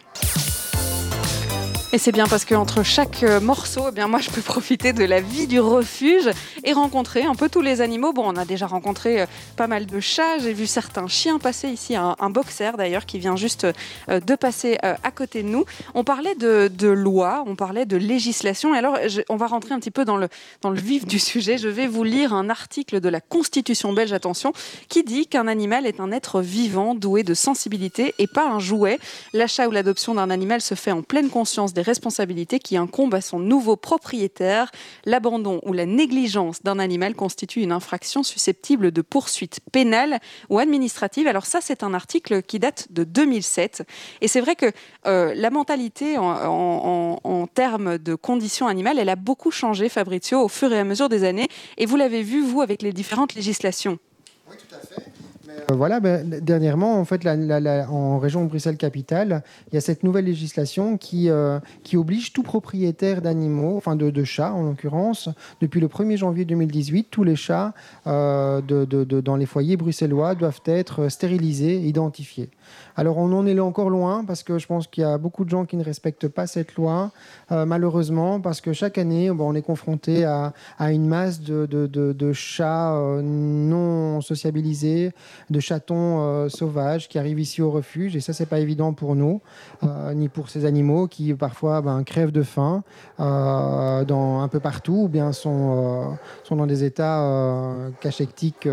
Et 1.95 1.99
c'est 1.99 2.11
bien 2.11 2.27
parce 2.27 2.47
qu'entre 2.47 2.83
chaque 2.83 3.23
euh, 3.23 3.39
morceau, 3.39 3.89
eh 3.91 3.93
bien 3.93 4.09
moi 4.09 4.19
je 4.19 4.31
peux 4.31 4.41
profiter 4.41 4.95
de 4.95 5.05
la 5.05 5.21
vie 5.21 5.47
du 5.47 5.61
refuge 5.61 6.31
et 6.65 6.73
rencontrer 6.73 7.25
un 7.25 7.35
peu 7.35 7.51
tous 7.51 7.61
les 7.61 7.83
animaux. 7.83 8.15
Bon, 8.15 8.25
on 8.25 8.37
a 8.37 8.47
déjà 8.47 8.67
rencontré 8.67 9.21
euh, 9.21 9.27
pas 9.59 9.67
mal 9.67 9.85
de 9.85 10.01
chats, 10.01 10.39
j'ai 10.39 10.55
vu 10.55 10.67
certains 10.67 11.07
chiens 11.07 11.39
passer 11.39 11.69
ici, 11.69 11.95
un, 11.95 12.17
boxer 12.31 12.79
d'ailleurs 12.79 13.05
qui 13.05 13.19
vient 13.19 13.37
juste 13.37 13.67
euh, 14.09 14.21
de 14.21 14.35
passer 14.37 14.79
à 14.83 15.11
côté 15.11 15.43
de 15.43 15.49
nous. 15.49 15.67
On 15.93 16.03
parlait 16.03 16.35
de, 16.35 16.71
de 16.75 16.89
loi, 16.89 17.45
on 17.47 17.57
parlait 17.57 17.85
de 17.85 17.99
législation. 17.99 18.73
Alors 18.73 18.97
on 19.29 19.37
va 19.37 19.47
rentrer 19.47 19.75
un 19.75 19.79
petit 19.79 19.91
peu 19.91 20.07
dans 20.07 20.17
le, 20.17 20.29
dans 20.63 20.71
le 20.71 20.81
vif 20.81 21.07
du 21.07 21.19
sujet. 21.19 21.59
Je 21.59 21.69
vais 21.69 21.89
vous 21.89 22.05
lire 22.05 22.33
un 22.33 22.49
article 22.49 23.01
de 23.01 23.11
la 23.11 23.21
Constitution 23.21 23.93
belge, 23.93 24.15
attention, 24.15 24.55
qui 24.89 25.03
dit 25.03 25.27
qu'un 25.27 25.47
animal 25.47 25.85
est 25.85 26.01
un 26.01 26.11
être 26.11 26.41
vivant 26.41 26.95
doué 26.95 27.23
de 27.23 27.35
sensibilité 27.35 28.15
et 28.19 28.27
pas 28.27 28.49
un 28.49 28.61
jouet. 28.61 28.99
L'achat 29.35 29.69
ou 29.69 29.73
l'adoption 29.73 30.15
d'un 30.15 30.31
animal 30.31 30.63
se 30.63 30.75
fait 30.75 30.93
en 30.93 31.03
pleine 31.03 31.29
conscience 31.29 31.75
des 31.75 31.82
responsabilités 31.83 32.59
qui 32.59 32.77
incombent 32.77 33.15
à 33.15 33.21
son 33.21 33.39
nouveau 33.39 33.77
propriétaire. 33.77 34.71
L'abandon 35.05 35.61
ou 35.65 35.73
la 35.73 35.87
négligence 35.87 36.63
d'un 36.63 36.79
animal 36.79 37.15
constitue 37.15 37.61
une 37.61 37.73
infraction 37.73 38.23
susceptible 38.23 38.91
de 38.91 39.03
poursuite 39.03 39.61
pénale 39.73 40.21
ou 40.49 40.59
administrative. 40.59 41.27
Alors 41.27 41.47
ça, 41.47 41.61
c'est 41.61 41.83
un 41.83 41.95
article 41.95 42.43
qui 42.43 42.59
date 42.59 42.89
de 42.91 43.05
2007. 43.05 43.87
Et 44.21 44.29
c'est 44.29 44.41
vrai 44.41 44.57
que 44.57 44.73
euh, 45.07 45.35
la 45.35 45.51
mentalité 45.51 46.19
en, 46.19 47.19
en 47.23 47.47
termes 47.47 47.99
de 47.99 48.15
conditions 48.15 48.67
animales, 48.67 48.99
elle 48.99 49.09
a 49.09 49.17
beaucoup 49.17 49.51
changé, 49.51 49.89
Fabrizio, 49.89 50.41
au 50.41 50.49
fur 50.49 50.73
et 50.73 50.79
à 50.79 50.85
mesure 50.85 51.09
des 51.09 51.25
années. 51.25 51.49
Et 51.79 51.87
vous 51.87 51.97
l'avez 51.97 52.23
vu, 52.23 52.43
vous, 52.43 52.63
avec 52.63 52.83
les 52.83 52.93
différentes 52.93 53.35
législations. 53.35 53.99
Oui, 54.49 54.57
tout 54.69 54.75
à 54.75 54.79
fait. 54.79 55.12
Euh, 55.53 55.75
voilà, 55.75 56.01
ben, 56.01 56.29
dernièrement, 56.41 56.99
en 56.99 57.05
fait, 57.05 57.27
en 57.27 58.19
région 58.19 58.45
Bruxelles-Capitale, 58.45 59.43
il 59.71 59.75
y 59.75 59.79
a 59.79 59.81
cette 59.81 60.03
nouvelle 60.03 60.25
législation 60.25 60.97
qui, 60.97 61.29
euh, 61.29 61.59
oblige 61.95 62.33
tout 62.33 62.43
propriétaire 62.43 63.21
d'animaux, 63.21 63.77
enfin 63.77 63.97
de, 63.97 64.25
chats 64.25 64.53
en 64.53 64.63
l'occurrence, 64.63 65.29
depuis 65.61 65.81
le 65.81 65.89
1er 65.89 66.17
janvier 66.17 66.45
2018, 66.45 67.09
tous 67.11 67.25
les 67.25 67.37
chats 67.37 67.75
euh, 68.07 68.61
de, 68.63 69.05
dans 69.21 69.37
les 69.37 69.47
foyers 69.47 69.77
bruxellois 69.77 70.35
doivent 70.35 70.63
être 70.65 71.09
stérilisés, 71.09 71.77
identifiés. 71.77 72.51
Alors 72.97 73.19
on 73.19 73.33
en 73.33 73.47
est 73.47 73.59
encore 73.59 73.91
loin 73.91 74.25
parce 74.25 74.43
que 74.43 74.59
je 74.59 74.67
pense 74.67 74.87
qu'il 74.87 75.03
y 75.03 75.07
a 75.07 75.19
beaucoup 75.19 75.45
de 75.45 75.51
gens 75.51 75.65
qui 75.65 75.77
ne 75.77 75.85
respectent 75.85 76.29
pas 76.29 76.47
cette 76.47 76.75
loi, 76.75 77.11
euh, 77.51 77.65
malheureusement, 77.65 78.41
parce 78.41 78.61
que 78.61 78.73
chaque 78.73 78.99
année, 78.99 79.31
on 79.31 79.55
est 79.55 79.63
confronté 79.63 80.25
à, 80.25 80.53
une 80.81 81.07
masse 81.07 81.41
de, 81.41 82.33
chats 82.33 82.95
euh, 82.95 83.23
non 83.23 84.21
sociabilisés, 84.21 85.13
de 85.51 85.61
chatons 85.61 86.21
euh, 86.21 86.49
sauvages 86.49 87.09
qui 87.09 87.19
arrivent 87.19 87.41
ici 87.41 87.63
au 87.63 87.71
refuge. 87.71 88.17
Et 88.17 88.21
ça, 88.21 88.33
c'est 88.33 88.47
pas 88.47 88.61
évident 88.61 88.93
pour 88.93 89.15
nous, 89.15 89.41
ni 90.15 90.29
pour 90.29 90.49
ces 90.49 90.65
animaux 90.65 91.07
qui 91.07 91.33
parfois 91.35 91.81
ben, 91.81 92.03
crèvent 92.05 92.33
de 92.33 92.43
faim 92.43 92.83
dans, 93.19 94.41
un 94.43 94.49
peu 94.49 94.61
partout, 94.61 95.03
ou 95.05 95.09
bien 95.09 95.33
sont, 95.33 96.17
sont 96.45 96.57
dans 96.57 96.67
des 96.67 96.85
états 96.85 97.75
cachectiques 98.01 98.69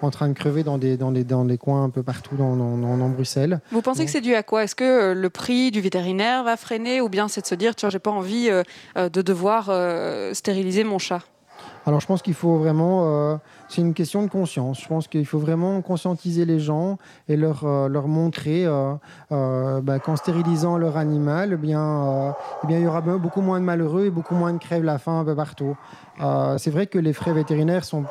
en 0.00 0.10
train 0.10 0.28
de 0.28 0.34
crever 0.34 0.62
dans 0.62 0.78
des, 0.78 0.96
dans 0.96 1.12
dans 1.12 1.44
des 1.44 1.58
coins 1.58 1.84
un 1.84 1.90
peu 1.90 2.02
partout 2.02 2.36
dans, 2.36 2.56
dans 2.56 3.08
Bruxelles. 3.08 3.41
Vous 3.70 3.82
pensez 3.82 4.04
que 4.04 4.10
c'est 4.10 4.20
dû 4.20 4.34
à 4.34 4.42
quoi? 4.42 4.64
Est-ce 4.64 4.74
que 4.74 4.84
euh, 4.84 5.14
le 5.14 5.30
prix 5.30 5.70
du 5.70 5.80
vétérinaire 5.80 6.44
va 6.44 6.56
freiner 6.56 7.00
ou 7.00 7.08
bien 7.08 7.28
c'est 7.28 7.40
de 7.42 7.46
se 7.46 7.54
dire, 7.54 7.74
tiens, 7.74 7.90
j'ai 7.90 7.98
pas 7.98 8.10
envie 8.10 8.48
euh, 8.48 8.62
euh, 8.96 9.08
de 9.08 9.22
devoir 9.22 9.70
stériliser 10.34 10.84
mon 10.84 10.98
chat? 10.98 11.20
Alors 11.86 12.00
je 12.00 12.06
pense 12.06 12.22
qu'il 12.22 12.34
faut 12.34 12.58
vraiment, 12.58 13.40
c'est 13.72 13.80
une 13.80 13.94
question 13.94 14.22
de 14.22 14.28
conscience. 14.28 14.80
Je 14.80 14.88
pense 14.88 15.08
qu'il 15.08 15.26
faut 15.26 15.38
vraiment 15.38 15.80
conscientiser 15.82 16.44
les 16.44 16.58
gens 16.58 16.98
et 17.28 17.36
leur, 17.36 17.66
leur 17.88 18.08
montrer 18.08 18.66
bah, 19.30 19.98
qu'en 19.98 20.16
stérilisant 20.16 20.76
leur 20.76 20.96
animal, 20.96 21.52
eh 21.54 21.56
bien, 21.56 22.34
eh 22.62 22.66
bien, 22.66 22.78
il 22.78 22.84
y 22.84 22.86
aura 22.86 23.00
beaucoup 23.00 23.40
moins 23.40 23.60
de 23.60 23.64
malheureux 23.64 24.06
et 24.06 24.10
beaucoup 24.10 24.34
moins 24.34 24.52
de 24.52 24.58
crèves 24.58 24.84
la 24.84 24.98
faim 24.98 25.20
un 25.20 25.24
peu 25.24 25.34
partout. 25.34 25.76
Euh, 26.20 26.58
c'est 26.58 26.70
vrai 26.70 26.86
que 26.86 26.98
les 26.98 27.12
frais 27.12 27.32
vétérinaires 27.32 27.84
sont, 27.84 28.04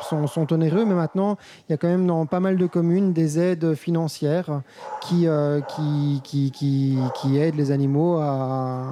onéreux, 0.52 0.86
mais 0.86 0.96
maintenant, 0.96 1.38
il 1.68 1.72
y 1.72 1.74
a 1.74 1.78
quand 1.78 1.88
même 1.88 2.08
dans 2.08 2.26
pas 2.26 2.40
mal 2.40 2.58
de 2.58 2.66
communes 2.66 3.14
des 3.14 3.40
aides 3.40 3.76
financières 3.76 4.62
qui, 5.02 5.28
euh, 5.28 5.62
qui, 5.62 7.38
aident 7.38 7.56
les 7.56 7.72
animaux 7.72 8.18
à, 8.18 8.88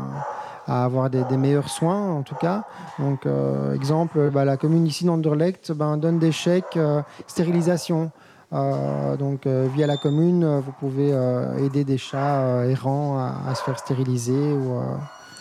avoir 0.70 1.10
des, 1.10 1.24
meilleurs 1.38 1.70
soins, 1.70 2.12
en 2.12 2.24
tout 2.24 2.36
cas. 2.36 2.64
Donc, 3.00 3.26
euh, 3.26 3.74
exemple, 3.76 4.30
bah, 4.32 4.46
la 4.46 4.58
commune 4.58 4.86
ici 4.86 5.06
d'Anderlecht 5.06 5.72
ben, 5.72 5.98
donne 5.98 6.20
des 6.20 6.32
chèques 6.32 6.78
stérilisation. 7.28 8.12
donc 8.52 9.46
via 9.46 9.88
la 9.88 9.98
commune, 9.98 10.60
vous 10.60 10.74
pouvez 10.80 11.14
aider 11.60 11.84
des 11.84 11.98
chats 11.98 12.66
errants 12.66 13.18
à, 13.18 13.54
se 13.56 13.64
faire 13.64 13.78
stériliser 13.78 14.54
ou 14.54 14.80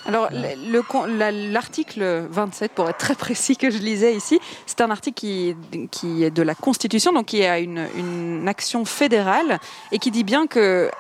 alors, 0.09 0.31
l'article 0.33 2.27
27, 2.31 2.73
pour 2.73 2.89
être 2.89 2.97
très 2.97 3.15
précis, 3.15 3.59
que 3.59 3.71
je 3.71 3.77
lisais 3.77 4.15
ici, 4.15 4.41
c'est 4.65 4.81
un 4.81 4.91
article 4.91 5.15
qui, 5.21 5.57
qui, 5.91 6.25
est 6.25 6.31
de 6.31 6.43
la 6.43 6.55
Constitution, 6.55 7.13
donc 7.13 7.27
qui 7.27 7.45
a 7.45 7.59
une, 7.59 7.87
une 7.95 8.49
action 8.49 8.87
fédérale 8.87 9.59
et 9.93 9.99
qui 9.99 10.11
dit 10.11 10.25
bien 10.25 10.47
que. 10.47 10.91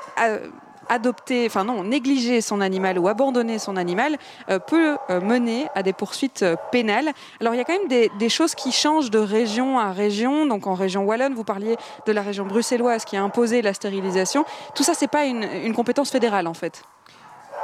Euh, 0.91 0.99
adopter, 0.99 1.47
enfin 1.47 1.65
non, 1.65 1.85
négliger 1.85 2.41
son 2.41 2.61
animal 2.61 2.99
ou 2.99 3.09
abandonner 3.09 3.59
son 3.59 3.77
animal 3.77 4.17
euh, 4.51 4.59
peut 4.59 4.97
euh, 5.11 5.21
mener 5.21 5.67
à 5.75 5.83
des 5.83 5.93
poursuites 5.93 6.45
pénales. 6.73 7.11
Alors 7.41 7.55
il 7.55 7.59
y 7.59 7.61
a 7.61 7.65
quand 7.65 7.79
même 7.79 8.09
des, 8.19 8.29
choses 8.29 8.55
qui 8.55 8.73
changent 8.73 9.11
de 9.11 9.19
région 9.19 9.79
à 9.79 9.93
région. 9.93 10.47
Donc 10.47 10.67
en 10.67 10.75
région 10.75 11.05
wallonne, 11.05 11.35
vous 11.35 11.45
parliez 11.45 11.77
de 12.07 12.13
la 12.13 12.23
région 12.23 12.45
bruxelloise 12.47 13.05
qui 13.05 13.17
a 13.17 13.23
imposé 13.23 13.63
la 13.63 13.75
stérilisation. 13.75 14.45
Tout 14.75 14.83
ça, 14.83 14.95
c'est 14.95 15.09
pas 15.09 15.25
une, 15.25 15.45
une 15.65 15.75
compétence 15.75 16.11
fédérale 16.11 16.47
en 16.47 16.55
fait. 16.55 16.83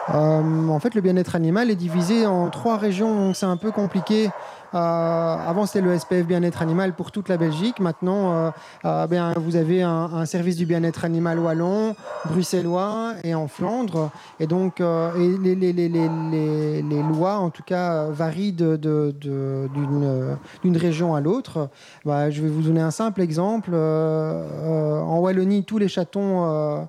En 0.09 0.79
fait, 0.81 0.95
le 0.95 1.01
bien-être 1.01 1.35
animal 1.35 1.71
est 1.71 1.77
divisé 1.77 2.27
en 2.27 2.51
trois 2.51 2.77
régions, 2.77 3.15
donc 3.15 3.37
c'est 3.37 3.47
un 3.47 3.57
peu 3.57 3.71
compliqué 3.71 4.27
euh, 4.27 4.29
avant, 4.75 5.67
c'était 5.67 5.81
le 5.81 5.99
SPF 5.99 6.27
bien-être 6.27 6.63
animal 6.63 6.95
pour 6.95 7.13
toute 7.13 7.29
la 7.29 7.37
Belgique. 7.37 7.81
Maintenant, 7.81 8.33
euh, 8.33 8.51
euh, 8.85 9.07
ben, 9.07 9.33
vous 9.37 9.57
avez 9.57 9.83
un, 9.83 10.25
service 10.27 10.57
du 10.57 10.67
bien-être 10.67 11.05
animal 11.05 11.39
wallon, 11.39 11.95
bruxellois 12.27 13.15
et 13.23 13.35
en 13.35 13.49
Flandre. 13.49 14.11
Et 14.41 14.47
donc, 14.47 14.81
les, 14.81 15.73
lois, 17.09 17.37
en 17.37 17.51
tout 17.51 17.63
cas, 17.63 18.07
varient 18.07 18.53
d'une 18.53 19.17
région 20.77 21.15
à 21.15 21.21
l'autre. 21.21 21.69
Bah, 22.05 22.31
je 22.31 22.43
vais 22.43 22.49
vous 22.49 22.63
donner 22.63 22.81
un 22.81 22.91
simple 22.91 23.21
exemple. 23.21 23.75
en 23.75 25.19
Wallonie, 25.19 25.65
tous 25.65 25.79
les 25.79 25.89
chatons 25.89 26.45
euh, 26.45 26.85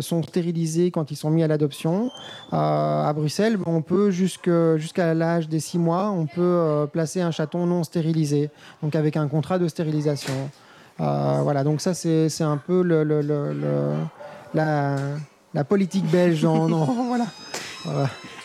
sont 0.00 0.22
stérilisés 0.22 0.90
quand 0.90 1.10
ils 1.10 1.16
sont 1.16 1.30
mis 1.30 1.42
à 1.42 1.46
l'adoption. 1.46 2.10
Euh, 2.52 2.56
à 2.56 3.12
Bruxelles, 3.12 3.58
on 3.66 3.82
peut 3.82 4.10
jusqu'à 4.10 5.14
l'âge 5.14 5.48
des 5.48 5.60
six 5.60 5.78
mois, 5.78 6.10
on 6.10 6.26
peut 6.26 6.40
euh, 6.40 6.86
placer 6.86 7.20
un 7.20 7.30
chaton 7.30 7.66
non 7.66 7.84
stérilisé, 7.84 8.50
donc 8.82 8.94
avec 8.94 9.16
un 9.16 9.28
contrat 9.28 9.58
de 9.58 9.68
stérilisation. 9.68 10.34
voilà, 10.98 11.64
donc 11.64 11.80
ça 11.80 11.94
c'est 11.94 12.42
un 12.42 12.56
peu 12.56 12.82
la, 14.54 15.64
politique 15.64 16.06
belge. 16.10 16.44
En. 16.44 16.68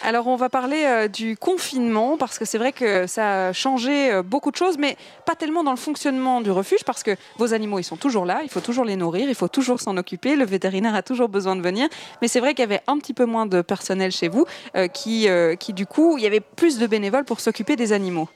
Alors 0.03 0.25
on 0.25 0.35
va 0.35 0.49
parler 0.49 0.83
euh, 0.85 1.07
du 1.07 1.37
confinement 1.37 2.17
parce 2.17 2.39
que 2.39 2.45
c'est 2.45 2.57
vrai 2.57 2.71
que 2.71 3.05
ça 3.05 3.47
a 3.47 3.53
changé 3.53 4.11
euh, 4.11 4.23
beaucoup 4.23 4.49
de 4.49 4.55
choses, 4.55 4.77
mais 4.79 4.97
pas 5.27 5.35
tellement 5.35 5.63
dans 5.63 5.71
le 5.71 5.77
fonctionnement 5.77 6.41
du 6.41 6.49
refuge 6.49 6.83
parce 6.83 7.03
que 7.03 7.15
vos 7.37 7.53
animaux 7.53 7.77
ils 7.77 7.83
sont 7.83 7.97
toujours 7.97 8.25
là, 8.25 8.41
il 8.43 8.49
faut 8.49 8.61
toujours 8.61 8.83
les 8.83 8.95
nourrir, 8.95 9.29
il 9.29 9.35
faut 9.35 9.47
toujours 9.47 9.79
s'en 9.79 9.97
occuper, 9.97 10.35
le 10.35 10.45
vétérinaire 10.45 10.95
a 10.95 11.03
toujours 11.03 11.29
besoin 11.29 11.55
de 11.55 11.61
venir, 11.61 11.87
mais 12.21 12.27
c'est 12.27 12.39
vrai 12.39 12.55
qu'il 12.55 12.63
y 12.63 12.63
avait 12.63 12.81
un 12.87 12.97
petit 12.97 13.13
peu 13.13 13.25
moins 13.25 13.45
de 13.45 13.61
personnel 13.61 14.11
chez 14.11 14.27
vous 14.27 14.45
euh, 14.75 14.87
qui, 14.87 15.27
qui 15.59 15.73
du 15.73 15.85
coup 15.85 16.17
il 16.17 16.23
y 16.23 16.27
avait 16.27 16.39
plus 16.39 16.79
de 16.79 16.87
bénévoles 16.87 17.25
pour 17.25 17.39
s'occuper 17.39 17.75
des 17.75 17.93
animaux. 17.93 18.27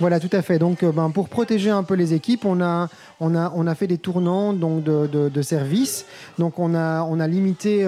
Voilà, 0.00 0.20
tout 0.20 0.28
à 0.32 0.42
fait. 0.42 0.58
Donc, 0.58 0.84
ben, 0.84 1.10
pour 1.10 1.30
protéger 1.30 1.70
un 1.70 1.82
peu 1.82 1.94
les 1.94 2.12
équipes, 2.12 2.44
on 2.44 2.60
a, 2.60 2.88
on 3.20 3.34
a, 3.34 3.50
on 3.54 3.66
a 3.66 3.74
fait 3.74 3.86
des 3.86 3.96
tournants 3.96 4.52
donc, 4.52 4.84
de, 4.84 5.06
de, 5.06 5.42
services. 5.42 6.04
Donc, 6.38 6.58
on 6.58 6.74
a, 6.74 7.02
on 7.02 7.18
a 7.20 7.26
limité 7.26 7.86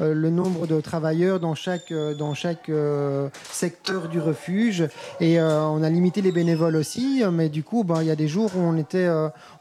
le 0.00 0.30
nombre 0.30 0.66
de 0.66 0.80
travailleurs 0.80 1.40
dans 1.40 1.54
chaque, 1.54 1.90
euh, 1.92 2.14
dans 2.14 2.34
chaque 2.34 2.68
euh, 2.68 3.28
secteur 3.50 4.08
du 4.08 4.20
refuge. 4.20 4.84
Et 5.20 5.40
on 5.40 5.82
a 5.82 5.90
limité 5.90 6.22
les 6.22 6.32
bénévoles 6.32 6.76
aussi. 6.76 7.22
Mais 7.32 7.48
du 7.48 7.62
coup, 7.62 7.84
ben, 7.84 8.02
il 8.02 8.06
y 8.06 8.10
a 8.10 8.16
des 8.16 8.28
jours 8.28 8.50
où 8.56 8.60
on 8.60 8.76
était 8.76 9.08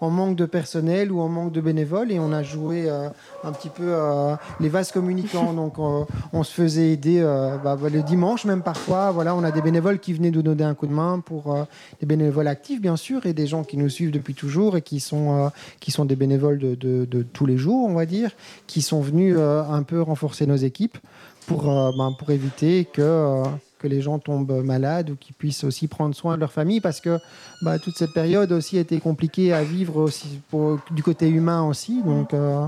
en 0.01 0.09
manque 0.09 0.35
de 0.35 0.45
personnel 0.45 1.11
ou 1.11 1.19
en 1.19 1.29
manque 1.29 1.51
de 1.51 1.61
bénévoles 1.61 2.11
et 2.11 2.19
on 2.19 2.31
a 2.31 2.43
joué 2.43 2.89
un 2.89 3.51
petit 3.51 3.69
peu 3.69 3.95
les 4.59 4.69
vases 4.69 4.91
communicants. 4.91 5.53
Donc, 5.57 5.75
on 5.79 6.43
se 6.43 6.53
faisait 6.53 6.91
aider 6.91 7.21
bah, 7.63 7.77
bah, 7.81 7.89
le 7.91 8.01
dimanche, 8.01 8.45
même 8.45 8.61
parfois. 8.61 9.11
Voilà, 9.11 9.35
on 9.35 9.43
a 9.43 9.51
des 9.51 9.61
bénévoles 9.61 9.99
qui 9.99 10.13
venaient 10.13 10.31
nous 10.31 10.41
donner 10.41 10.63
un 10.63 10.73
coup 10.73 10.87
de 10.87 10.93
main 10.93 11.19
pour 11.19 11.55
des 11.99 12.05
bénévoles 12.05 12.47
actifs, 12.47 12.81
bien 12.81 12.97
sûr, 12.97 13.25
et 13.25 13.33
des 13.33 13.47
gens 13.47 13.63
qui 13.63 13.77
nous 13.77 13.89
suivent 13.89 14.11
depuis 14.11 14.33
toujours 14.33 14.77
et 14.77 14.81
qui 14.81 14.99
sont, 14.99 15.51
qui 15.79 15.91
sont 15.91 16.05
des 16.05 16.15
bénévoles 16.15 16.59
de, 16.59 16.75
de, 16.75 17.23
tous 17.33 17.45
les 17.45 17.57
jours, 17.57 17.87
on 17.89 17.95
va 17.95 18.05
dire, 18.05 18.31
qui 18.67 18.81
sont 18.81 19.01
venus 19.01 19.37
un 19.37 19.83
peu 19.83 20.01
renforcer 20.01 20.26
nos 20.45 20.55
équipes 20.55 20.97
pour, 21.47 21.69
euh, 21.69 21.91
ben, 21.97 22.13
pour 22.17 22.29
éviter 22.31 22.85
que, 22.85 23.01
euh, 23.01 23.43
que 23.79 23.87
les 23.87 24.01
gens 24.01 24.19
tombent 24.19 24.63
malades 24.63 25.09
ou 25.09 25.15
qu'ils 25.15 25.35
puissent 25.35 25.63
aussi 25.63 25.87
prendre 25.87 26.13
soin 26.15 26.35
de 26.35 26.39
leur 26.39 26.51
famille 26.51 26.81
parce 26.81 26.99
que 26.99 27.19
bah, 27.61 27.79
toute 27.79 27.97
cette 27.97 28.13
période 28.13 28.51
aussi 28.51 28.77
a 28.77 28.81
été 28.81 28.99
compliquée 28.99 29.53
à 29.53 29.63
vivre 29.63 29.97
aussi 29.97 30.41
du 30.91 31.03
côté 31.03 31.29
humain 31.29 31.63
aussi. 31.63 32.01
Donc, 32.03 32.33
euh, 32.33 32.61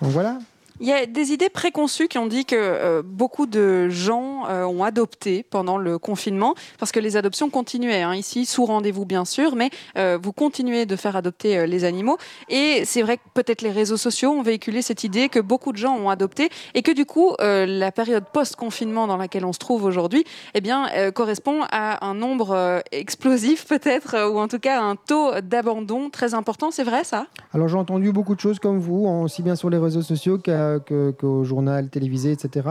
donc 0.00 0.10
voilà. 0.10 0.38
Il 0.82 0.86
y 0.86 0.92
a 0.92 1.04
des 1.04 1.32
idées 1.32 1.50
préconçues 1.50 2.08
qui 2.08 2.16
ont 2.16 2.26
dit 2.26 2.46
que 2.46 2.56
euh, 2.56 3.02
beaucoup 3.04 3.44
de 3.44 3.90
gens 3.90 4.46
euh, 4.48 4.64
ont 4.64 4.82
adopté 4.82 5.42
pendant 5.42 5.76
le 5.76 5.98
confinement, 5.98 6.54
parce 6.78 6.90
que 6.90 6.98
les 6.98 7.18
adoptions 7.18 7.50
continuaient, 7.50 8.00
hein, 8.00 8.14
ici, 8.14 8.46
sous 8.46 8.64
rendez-vous 8.64 9.04
bien 9.04 9.26
sûr, 9.26 9.56
mais 9.56 9.68
euh, 9.98 10.18
vous 10.22 10.32
continuez 10.32 10.86
de 10.86 10.96
faire 10.96 11.16
adopter 11.16 11.66
les 11.66 11.84
animaux. 11.84 12.16
Et 12.48 12.86
c'est 12.86 13.02
vrai 13.02 13.18
que 13.18 13.22
peut-être 13.34 13.60
les 13.60 13.70
réseaux 13.70 13.98
sociaux 13.98 14.30
ont 14.30 14.40
véhiculé 14.40 14.80
cette 14.80 15.04
idée 15.04 15.28
que 15.28 15.38
beaucoup 15.38 15.72
de 15.72 15.76
gens 15.76 15.98
ont 15.98 16.08
adopté, 16.08 16.48
et 16.72 16.80
que 16.80 16.92
du 16.92 17.04
coup, 17.04 17.34
la 17.38 17.92
période 17.92 18.24
post-confinement 18.32 19.06
dans 19.06 19.18
laquelle 19.18 19.44
on 19.44 19.52
se 19.52 19.58
trouve 19.58 19.84
aujourd'hui, 19.84 20.24
eh 20.54 20.62
bien, 20.62 20.88
correspond 21.12 21.60
à 21.70 22.06
un 22.06 22.14
nombre 22.14 22.82
explosif 22.90 23.66
peut-être, 23.66 24.30
ou 24.30 24.38
en 24.38 24.48
tout 24.48 24.58
cas 24.58 24.80
un 24.80 24.96
taux 24.96 25.40
d'abandon 25.42 26.08
très 26.08 26.32
important. 26.32 26.70
C'est 26.70 26.84
vrai 26.84 27.04
ça? 27.04 27.26
Alors 27.52 27.68
j'ai 27.68 27.76
entendu 27.76 28.12
beaucoup 28.12 28.34
de 28.34 28.40
choses 28.40 28.58
comme 28.58 28.78
vous, 28.78 29.06
aussi 29.06 29.42
bien 29.42 29.56
sur 29.56 29.68
les 29.68 29.78
réseaux 29.78 30.02
sociaux 30.02 30.38
qu'à 30.38 30.69
qu'au 30.78 31.44
journal 31.44 31.88
télévisé, 31.88 32.32
etc. 32.32 32.68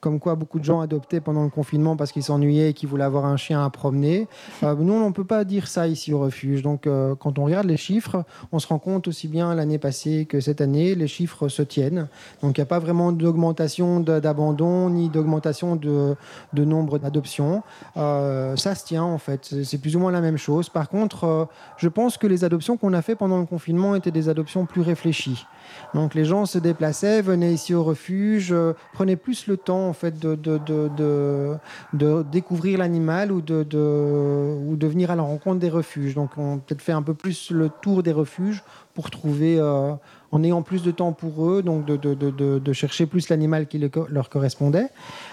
Comme 0.00 0.20
quoi 0.20 0.34
beaucoup 0.34 0.58
de 0.58 0.64
gens 0.64 0.80
adoptaient 0.80 1.20
pendant 1.20 1.44
le 1.44 1.50
confinement 1.50 1.96
parce 1.96 2.12
qu'ils 2.12 2.22
s'ennuyaient 2.22 2.70
et 2.70 2.72
qu'ils 2.72 2.88
voulaient 2.88 3.04
avoir 3.04 3.24
un 3.24 3.36
chien 3.36 3.64
à 3.64 3.70
promener. 3.70 4.28
Euh, 4.62 4.74
nous, 4.74 4.92
on 4.92 5.08
ne 5.08 5.14
peut 5.14 5.24
pas 5.24 5.44
dire 5.44 5.66
ça 5.66 5.86
ici 5.86 6.12
au 6.12 6.20
refuge. 6.20 6.62
Donc, 6.62 6.86
euh, 6.86 7.14
quand 7.14 7.38
on 7.38 7.44
regarde 7.44 7.66
les 7.66 7.76
chiffres, 7.76 8.24
on 8.52 8.58
se 8.58 8.66
rend 8.66 8.78
compte 8.78 9.08
aussi 9.08 9.28
bien 9.28 9.54
l'année 9.54 9.78
passée 9.78 10.26
que 10.26 10.40
cette 10.40 10.60
année, 10.60 10.94
les 10.94 11.08
chiffres 11.08 11.48
se 11.48 11.62
tiennent. 11.62 12.08
Donc, 12.42 12.58
il 12.58 12.60
n'y 12.60 12.62
a 12.62 12.66
pas 12.66 12.78
vraiment 12.78 13.12
d'augmentation 13.12 14.00
d'abandon 14.00 14.90
ni 14.90 15.08
d'augmentation 15.08 15.76
de, 15.76 16.14
de, 16.52 16.64
nombre 16.64 16.98
d'adoptions. 16.98 17.62
Euh, 17.96 18.56
ça 18.56 18.74
se 18.74 18.84
tient 18.84 19.04
en 19.04 19.18
fait. 19.18 19.54
C'est 19.64 19.78
plus 19.78 19.96
ou 19.96 20.00
moins 20.00 20.12
la 20.12 20.20
même 20.20 20.38
chose. 20.38 20.68
Par 20.68 20.88
contre, 20.88 21.48
je 21.76 21.88
pense 21.88 22.16
que 22.18 22.26
les 22.26 22.44
adoptions 22.44 22.76
qu'on 22.76 22.92
a 22.92 23.02
fait 23.02 23.14
pendant 23.14 23.38
le 23.38 23.46
confinement 23.46 23.94
étaient 23.94 24.10
des 24.10 24.28
adoptions 24.28 24.66
plus 24.66 24.82
réfléchies. 24.82 25.46
Donc 25.94 26.14
les 26.14 26.24
gens 26.24 26.46
se 26.46 26.58
déplaçaient, 26.58 27.22
venaient 27.22 27.52
ici 27.52 27.74
au 27.74 27.82
refuge, 27.82 28.52
euh, 28.52 28.74
prenaient 28.92 29.16
plus 29.16 29.46
le 29.46 29.56
temps 29.56 29.88
en 29.88 29.92
fait 29.92 30.18
de, 30.18 30.34
de, 30.34 30.58
de, 31.92 32.22
découvrir 32.30 32.78
l'animal 32.78 33.32
ou 33.32 33.40
de, 33.40 33.64
ou 34.66 34.76
de 34.76 34.86
venir 34.86 35.10
à 35.10 35.16
la 35.16 35.22
rencontre 35.22 35.58
des 35.58 35.70
refuges. 35.70 36.14
Donc 36.14 36.30
on 36.36 36.58
peut-être 36.58 36.82
fait 36.82 36.92
un 36.92 37.02
peu 37.02 37.14
plus 37.14 37.50
le 37.50 37.70
tour 37.82 38.02
des 38.02 38.12
refuges 38.12 38.62
pour 38.94 39.10
trouver, 39.10 39.58
euh, 39.58 39.92
en 40.32 40.42
ayant 40.42 40.62
plus 40.62 40.82
de 40.82 40.90
temps 40.90 41.12
pour 41.12 41.48
eux, 41.48 41.62
donc 41.62 41.86
de, 41.86 42.72
chercher 42.72 43.06
plus 43.06 43.28
l'animal 43.28 43.66
qui 43.66 43.78
leur 43.78 44.28
correspondait. 44.28 44.88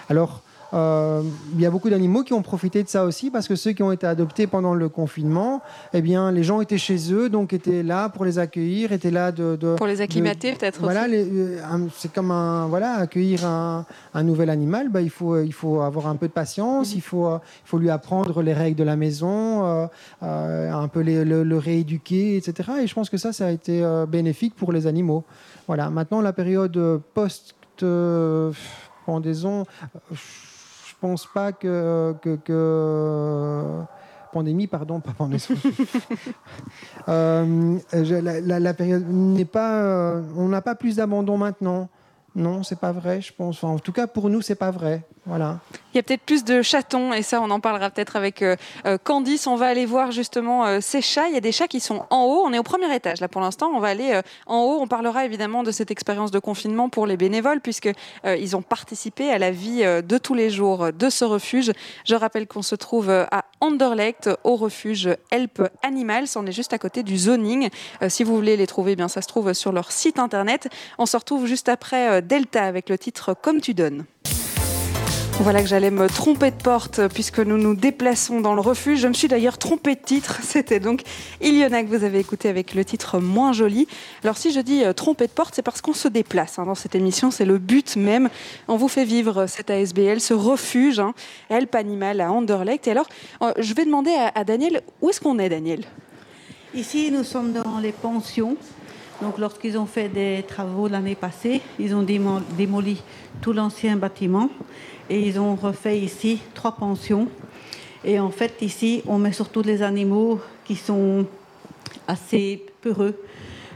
Alors 0.08 0.42
euh, 0.76 1.22
il 1.54 1.60
y 1.60 1.66
a 1.66 1.70
beaucoup 1.70 1.88
d'animaux 1.88 2.22
qui 2.22 2.34
ont 2.34 2.42
profité 2.42 2.82
de 2.82 2.88
ça 2.88 3.04
aussi 3.04 3.30
parce 3.30 3.48
que 3.48 3.56
ceux 3.56 3.72
qui 3.72 3.82
ont 3.82 3.92
été 3.92 4.06
adoptés 4.06 4.46
pendant 4.46 4.74
le 4.74 4.88
confinement, 4.90 5.62
eh 5.94 6.02
bien, 6.02 6.30
les 6.30 6.42
gens 6.42 6.60
étaient 6.60 6.76
chez 6.76 7.12
eux, 7.12 7.30
donc 7.30 7.54
étaient 7.54 7.82
là 7.82 8.10
pour 8.10 8.24
les 8.26 8.38
accueillir, 8.38 8.92
étaient 8.92 9.10
là 9.10 9.32
de, 9.32 9.56
pour 9.76 9.86
les 9.86 10.02
acclimater 10.02 10.52
peut-être. 10.52 10.80
Voilà, 10.80 11.06
euh, 11.08 11.58
c'est 11.96 12.12
comme 12.12 12.30
un 12.30 12.66
voilà 12.66 12.94
accueillir 12.96 13.46
un, 13.46 13.86
un 14.12 14.22
nouvel 14.22 14.50
animal. 14.50 14.90
Bah, 14.90 15.00
il 15.00 15.10
faut 15.10 15.40
il 15.40 15.52
faut 15.52 15.80
avoir 15.80 16.08
un 16.08 16.16
peu 16.16 16.28
de 16.28 16.32
patience, 16.32 16.94
il 16.94 17.00
faut 17.00 17.26
il 17.34 17.68
faut 17.68 17.78
lui 17.78 17.90
apprendre 17.90 18.42
les 18.42 18.52
règles 18.52 18.78
de 18.78 18.84
la 18.84 18.96
maison, 18.96 19.88
euh, 20.22 20.72
un 20.72 20.88
peu 20.88 21.02
le, 21.02 21.58
rééduquer, 21.58 22.36
etc. 22.36 22.70
Et 22.82 22.86
je 22.86 22.94
pense 22.94 23.08
que 23.08 23.16
ça, 23.16 23.32
ça 23.32 23.46
a 23.46 23.50
été 23.50 23.82
bénéfique 24.08 24.54
pour 24.54 24.72
les 24.72 24.86
animaux. 24.86 25.24
Voilà. 25.66 25.88
Maintenant, 25.88 26.20
la 26.20 26.34
période 26.34 27.00
post 27.14 27.54
pendaison 29.06 29.64
pense 31.06 31.26
pas 31.26 31.52
que, 31.52 32.16
que, 32.20 33.84
pandémie, 34.32 34.66
pardon, 34.66 34.98
pas 34.98 35.12
pandémie. 35.12 35.40
euh, 37.08 37.78
la, 37.92 38.58
la, 38.58 38.74
période 38.74 39.06
n'est 39.08 39.44
pas, 39.44 39.82
euh, 39.82 40.22
on 40.36 40.48
n'a 40.48 40.62
pas 40.62 40.74
plus 40.74 40.96
d'abandon 40.96 41.38
maintenant. 41.38 41.88
Non, 42.34 42.64
c'est 42.64 42.80
pas 42.80 42.90
vrai, 42.90 43.20
je 43.20 43.32
pense. 43.32 43.62
en 43.62 43.78
tout 43.78 43.92
cas, 43.92 44.08
pour 44.08 44.28
nous, 44.28 44.42
c'est 44.42 44.56
pas 44.56 44.72
vrai. 44.72 45.02
Voilà. 45.26 45.60
Il 45.96 46.00
y 46.00 46.00
a 46.00 46.02
peut-être 46.02 46.26
plus 46.26 46.44
de 46.44 46.60
chatons, 46.60 47.14
et 47.14 47.22
ça, 47.22 47.40
on 47.40 47.48
en 47.48 47.58
parlera 47.58 47.88
peut-être 47.88 48.16
avec 48.16 48.42
euh, 48.42 48.56
euh, 48.84 48.98
Candice. 49.02 49.46
On 49.46 49.56
va 49.56 49.64
aller 49.64 49.86
voir 49.86 50.12
justement 50.12 50.66
euh, 50.66 50.80
ces 50.82 51.00
chats. 51.00 51.28
Il 51.28 51.32
y 51.32 51.38
a 51.38 51.40
des 51.40 51.52
chats 51.52 51.68
qui 51.68 51.80
sont 51.80 52.04
en 52.10 52.24
haut. 52.24 52.42
On 52.44 52.52
est 52.52 52.58
au 52.58 52.62
premier 52.62 52.94
étage 52.94 53.22
là 53.22 53.28
pour 53.28 53.40
l'instant. 53.40 53.70
On 53.72 53.80
va 53.80 53.88
aller 53.88 54.20
en 54.44 54.58
haut. 54.58 54.78
On 54.78 54.88
parlera 54.88 55.24
évidemment 55.24 55.62
de 55.62 55.70
cette 55.70 55.90
expérience 55.90 56.30
de 56.30 56.38
confinement 56.38 56.90
pour 56.90 57.06
les 57.06 57.16
bénévoles, 57.16 57.62
puisque 57.62 57.88
ils 58.26 58.56
ont 58.56 58.60
participé 58.60 59.30
à 59.30 59.38
la 59.38 59.50
vie 59.50 59.84
de 59.84 60.18
tous 60.18 60.34
les 60.34 60.50
jours 60.50 60.92
de 60.92 61.08
ce 61.08 61.24
refuge. 61.24 61.72
Je 62.04 62.14
rappelle 62.14 62.46
qu'on 62.46 62.60
se 62.60 62.74
trouve 62.74 63.08
à 63.08 63.46
Anderlecht, 63.62 64.28
au 64.44 64.56
refuge 64.56 65.08
Help 65.30 65.62
Animals. 65.82 66.26
On 66.36 66.44
est 66.44 66.52
juste 66.52 66.74
à 66.74 66.78
côté 66.78 67.04
du 67.04 67.16
zoning. 67.16 67.70
si 68.08 68.22
vous 68.22 68.36
voulez 68.36 68.58
les 68.58 68.66
trouver, 68.66 68.92
eh 68.92 68.96
bien 68.96 69.08
ça 69.08 69.22
se 69.22 69.28
trouve 69.28 69.54
sur 69.54 69.72
leur 69.72 69.90
site 69.92 70.18
internet. 70.18 70.68
On 70.98 71.06
se 71.06 71.16
retrouve 71.16 71.46
juste 71.46 71.70
après 71.70 72.20
Delta 72.20 72.64
avec 72.64 72.90
le 72.90 72.98
titre 72.98 73.34
Comme 73.40 73.62
tu 73.62 73.72
donnes. 73.72 74.04
Voilà 75.40 75.62
que 75.62 75.68
j'allais 75.68 75.90
me 75.90 76.08
tromper 76.08 76.50
de 76.50 76.56
porte 76.56 77.08
puisque 77.08 77.38
nous 77.38 77.58
nous 77.58 77.74
déplaçons 77.74 78.40
dans 78.40 78.54
le 78.54 78.60
refuge. 78.60 79.00
Je 79.00 79.06
me 79.06 79.12
suis 79.12 79.28
d'ailleurs 79.28 79.58
trompée 79.58 79.94
de 79.94 80.00
titre. 80.00 80.38
C'était 80.42 80.80
donc 80.80 81.02
Iliona 81.40 81.82
que 81.82 81.88
vous 81.88 82.04
avez 82.04 82.18
écouté 82.18 82.48
avec 82.48 82.74
le 82.74 82.84
titre 82.84 83.20
Moins 83.20 83.52
joli. 83.52 83.86
Alors 84.24 84.38
si 84.38 84.50
je 84.50 84.60
dis 84.60 84.82
euh, 84.82 84.92
tromper 84.92 85.26
de 85.26 85.32
porte, 85.32 85.54
c'est 85.54 85.62
parce 85.62 85.82
qu'on 85.82 85.92
se 85.92 86.08
déplace 86.08 86.58
hein, 86.58 86.64
dans 86.64 86.74
cette 86.74 86.94
émission. 86.94 87.30
C'est 87.30 87.44
le 87.44 87.58
but 87.58 87.96
même. 87.96 88.30
On 88.66 88.76
vous 88.76 88.88
fait 88.88 89.04
vivre 89.04 89.46
cette 89.46 89.70
ASBL, 89.70 90.20
ce 90.20 90.34
refuge, 90.34 90.98
hein, 90.98 91.12
Help 91.50 91.74
Animal 91.74 92.20
à 92.20 92.32
Anderlecht. 92.32 92.88
Et 92.88 92.90
alors, 92.90 93.06
euh, 93.42 93.52
je 93.58 93.74
vais 93.74 93.84
demander 93.84 94.14
à 94.34 94.42
Daniel, 94.42 94.80
où 95.02 95.10
est-ce 95.10 95.20
qu'on 95.20 95.38
est 95.38 95.50
Daniel? 95.50 95.84
Ici, 96.74 97.10
nous 97.10 97.24
sommes 97.24 97.52
dans 97.52 97.78
les 97.78 97.92
pensions 97.92 98.56
Donc 99.22 99.38
lorsqu'ils 99.38 99.78
ont 99.78 99.86
fait 99.86 100.08
des 100.08 100.44
travaux 100.48 100.88
l'année 100.88 101.14
passée, 101.14 101.60
ils 101.78 101.94
ont 101.94 102.02
démoli 102.02 103.02
tout 103.40 103.52
l'ancien 103.52 103.96
bâtiment 103.96 104.50
et 105.08 105.20
ils 105.20 105.38
ont 105.38 105.54
refait 105.54 105.98
ici 105.98 106.40
trois 106.54 106.72
pensions. 106.72 107.28
Et 108.04 108.20
en 108.20 108.30
fait, 108.30 108.54
ici, 108.60 109.02
on 109.06 109.18
met 109.18 109.32
surtout 109.32 109.62
les 109.62 109.82
animaux 109.82 110.40
qui 110.64 110.76
sont 110.76 111.26
assez 112.06 112.64
peureux. 112.80 113.20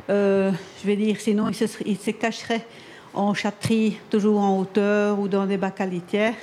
Euh, 0.09 0.53
je 0.81 0.87
vais 0.87 0.97
dire, 0.97 1.17
sinon, 1.21 1.49
ils 1.49 1.97
se, 1.99 2.11
cacheraient 2.11 2.67
en 3.15 3.35
chatterie, 3.35 3.99
toujours 4.09 4.41
en 4.41 4.59
hauteur 4.59 5.19
ou 5.19 5.29
dans 5.29 5.47
des 5.47 5.57
bacs 5.57 5.81
à 5.81 5.87
litière. 5.87 6.35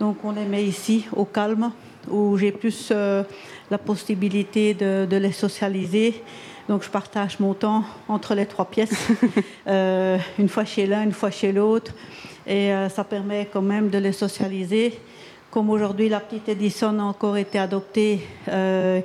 Donc, 0.00 0.18
on 0.24 0.32
les 0.32 0.44
met 0.44 0.64
ici, 0.64 1.06
au 1.14 1.24
calme, 1.24 1.72
où 2.10 2.36
j'ai 2.36 2.52
plus 2.52 2.88
euh, 2.90 3.22
la 3.70 3.78
possibilité 3.78 4.74
de, 4.74 5.16
les 5.16 5.32
socialiser. 5.32 6.22
Donc, 6.68 6.82
je 6.82 6.90
partage 6.90 7.38
mon 7.40 7.54
temps 7.54 7.84
entre 8.08 8.34
les 8.34 8.46
trois 8.46 8.66
pièces, 8.66 9.08
euh, 9.66 10.18
une 10.38 10.48
fois 10.48 10.64
chez 10.64 10.86
l'un, 10.86 11.02
une 11.04 11.12
fois 11.12 11.30
chez 11.30 11.52
l'autre. 11.52 11.92
Et 12.46 12.70
ça 12.90 13.02
permet 13.02 13.48
quand 13.52 13.62
même 13.62 13.90
de 13.90 13.98
les 13.98 14.12
socialiser. 14.12 14.98
Comme 15.50 15.68
aujourd'hui, 15.70 16.08
la 16.08 16.20
petite 16.20 16.48
Edison 16.48 16.98
a 17.00 17.02
encore 17.02 17.36
été 17.36 17.58
adoptée, 17.58 18.20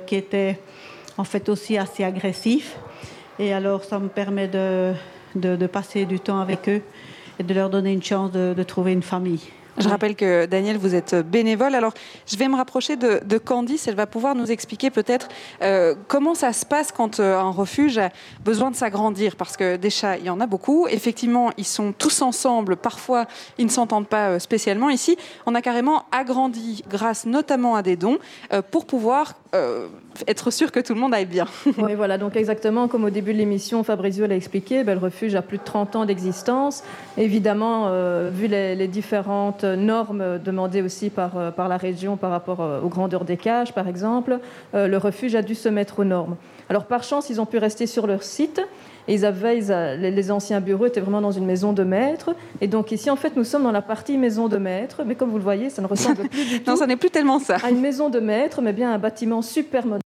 qui 0.06 0.14
était 0.14 0.60
en 1.18 1.24
fait 1.24 1.48
aussi 1.48 1.76
assez 1.76 2.04
agressif. 2.04 2.76
Et 3.40 3.52
alors, 3.52 3.82
ça 3.82 3.98
me 3.98 4.08
permet 4.08 4.46
de, 4.46 4.92
de, 5.34 5.66
passer 5.66 6.04
du 6.04 6.20
temps 6.20 6.38
avec 6.40 6.68
eux 6.68 6.82
et 7.40 7.42
de 7.42 7.52
leur 7.52 7.68
donner 7.68 7.92
une 7.92 8.02
chance 8.02 8.30
de 8.30 8.62
trouver 8.62 8.92
une 8.92 9.02
famille. 9.02 9.40
Je 9.78 9.88
rappelle 9.88 10.14
que 10.14 10.44
Daniel, 10.46 10.76
vous 10.76 10.94
êtes 10.94 11.14
bénévole. 11.14 11.74
Alors, 11.74 11.94
je 12.26 12.36
vais 12.36 12.46
me 12.48 12.56
rapprocher 12.56 12.96
de, 12.96 13.38
Candice. 13.38 13.88
Elle 13.88 13.94
va 13.94 14.06
pouvoir 14.06 14.34
nous 14.34 14.50
expliquer 14.50 14.90
peut-être 14.90 15.28
euh, 15.62 15.94
comment 16.08 16.34
ça 16.34 16.52
se 16.52 16.66
passe 16.66 16.92
quand 16.92 17.20
euh, 17.20 17.38
un 17.38 17.50
refuge 17.50 17.98
a 17.98 18.10
besoin 18.44 18.70
de 18.70 18.76
s'agrandir. 18.76 19.34
Parce 19.36 19.56
que 19.56 19.76
des 19.76 19.90
chats, 19.90 20.18
il 20.18 20.24
y 20.24 20.30
en 20.30 20.40
a 20.40 20.46
beaucoup. 20.46 20.86
Effectivement, 20.88 21.50
ils 21.56 21.64
sont 21.64 21.92
tous 21.92 22.20
ensemble. 22.22 22.76
Parfois, 22.76 23.26
ils 23.58 23.64
ne 23.64 23.70
s'entendent 23.70 24.08
pas 24.08 24.28
euh, 24.28 24.38
spécialement. 24.38 24.90
Ici, 24.90 25.16
on 25.46 25.54
a 25.54 25.62
carrément 25.62 26.04
agrandi 26.12 26.84
grâce 26.88 27.24
notamment 27.24 27.74
à 27.74 27.82
des 27.82 27.96
dons 27.96 28.18
pour 28.70 28.86
pouvoir 28.86 29.34
être 30.26 30.50
sûr 30.50 30.72
que 30.72 30.80
tout 30.80 30.94
le 30.94 31.00
monde 31.00 31.14
aille 31.14 31.26
bien. 31.26 31.46
oui, 31.78 31.94
voilà. 31.94 32.18
Donc, 32.18 32.36
exactement 32.36 32.88
comme 32.88 33.04
au 33.04 33.10
début 33.10 33.32
de 33.32 33.38
l'émission, 33.38 33.82
Fabrizio 33.84 34.26
l'a 34.26 34.36
expliqué, 34.36 34.82
le 34.82 34.98
refuge 34.98 35.34
a 35.34 35.42
plus 35.42 35.58
de 35.58 35.64
30 35.64 35.96
ans 35.96 36.04
d'existence. 36.04 36.82
Évidemment, 37.18 37.90
vu 38.30 38.46
les, 38.46 38.88
différentes 38.88 39.64
normes 39.64 40.38
demandées 40.38 40.82
aussi 40.82 41.10
par, 41.10 41.36
euh, 41.36 41.50
par 41.50 41.68
la 41.68 41.76
région 41.76 42.16
par 42.16 42.30
rapport 42.30 42.60
euh, 42.60 42.80
aux 42.80 42.88
grandeurs 42.88 43.24
des 43.24 43.36
cages, 43.36 43.72
par 43.72 43.88
exemple, 43.88 44.38
euh, 44.74 44.88
le 44.88 44.98
refuge 44.98 45.34
a 45.34 45.42
dû 45.42 45.54
se 45.54 45.68
mettre 45.68 46.00
aux 46.00 46.04
normes. 46.04 46.36
Alors 46.68 46.84
par 46.84 47.02
chance, 47.02 47.30
ils 47.30 47.40
ont 47.40 47.46
pu 47.46 47.58
rester 47.58 47.86
sur 47.86 48.06
leur 48.06 48.22
site. 48.22 48.60
Et 49.08 49.14
ils 49.14 49.24
avaient, 49.24 49.60
les 49.96 50.30
anciens 50.30 50.60
bureaux 50.60 50.86
étaient 50.86 51.00
vraiment 51.00 51.20
dans 51.20 51.32
une 51.32 51.46
maison 51.46 51.72
de 51.72 51.84
maître. 51.84 52.34
Et 52.60 52.66
donc 52.66 52.92
ici, 52.92 53.10
en 53.10 53.16
fait, 53.16 53.36
nous 53.36 53.44
sommes 53.44 53.64
dans 53.64 53.72
la 53.72 53.82
partie 53.82 54.18
maison 54.18 54.48
de 54.48 54.56
maître. 54.56 55.02
Mais 55.04 55.14
comme 55.14 55.30
vous 55.30 55.38
le 55.38 55.44
voyez, 55.44 55.70
ça 55.70 55.82
ne 55.82 55.86
ressemble 55.86 56.28
plus 56.28 56.48
du 56.48 56.62
tout. 56.62 56.70
non, 56.70 56.76
ça 56.76 56.86
n'est 56.86 56.96
plus 56.96 57.10
tellement 57.10 57.38
ça. 57.38 57.56
À 57.62 57.70
une 57.70 57.80
maison 57.80 58.10
de 58.10 58.20
maître, 58.20 58.62
mais 58.62 58.72
bien 58.72 58.92
un 58.92 58.98
bâtiment 58.98 59.42
super 59.42 59.86
moderne 59.86 60.02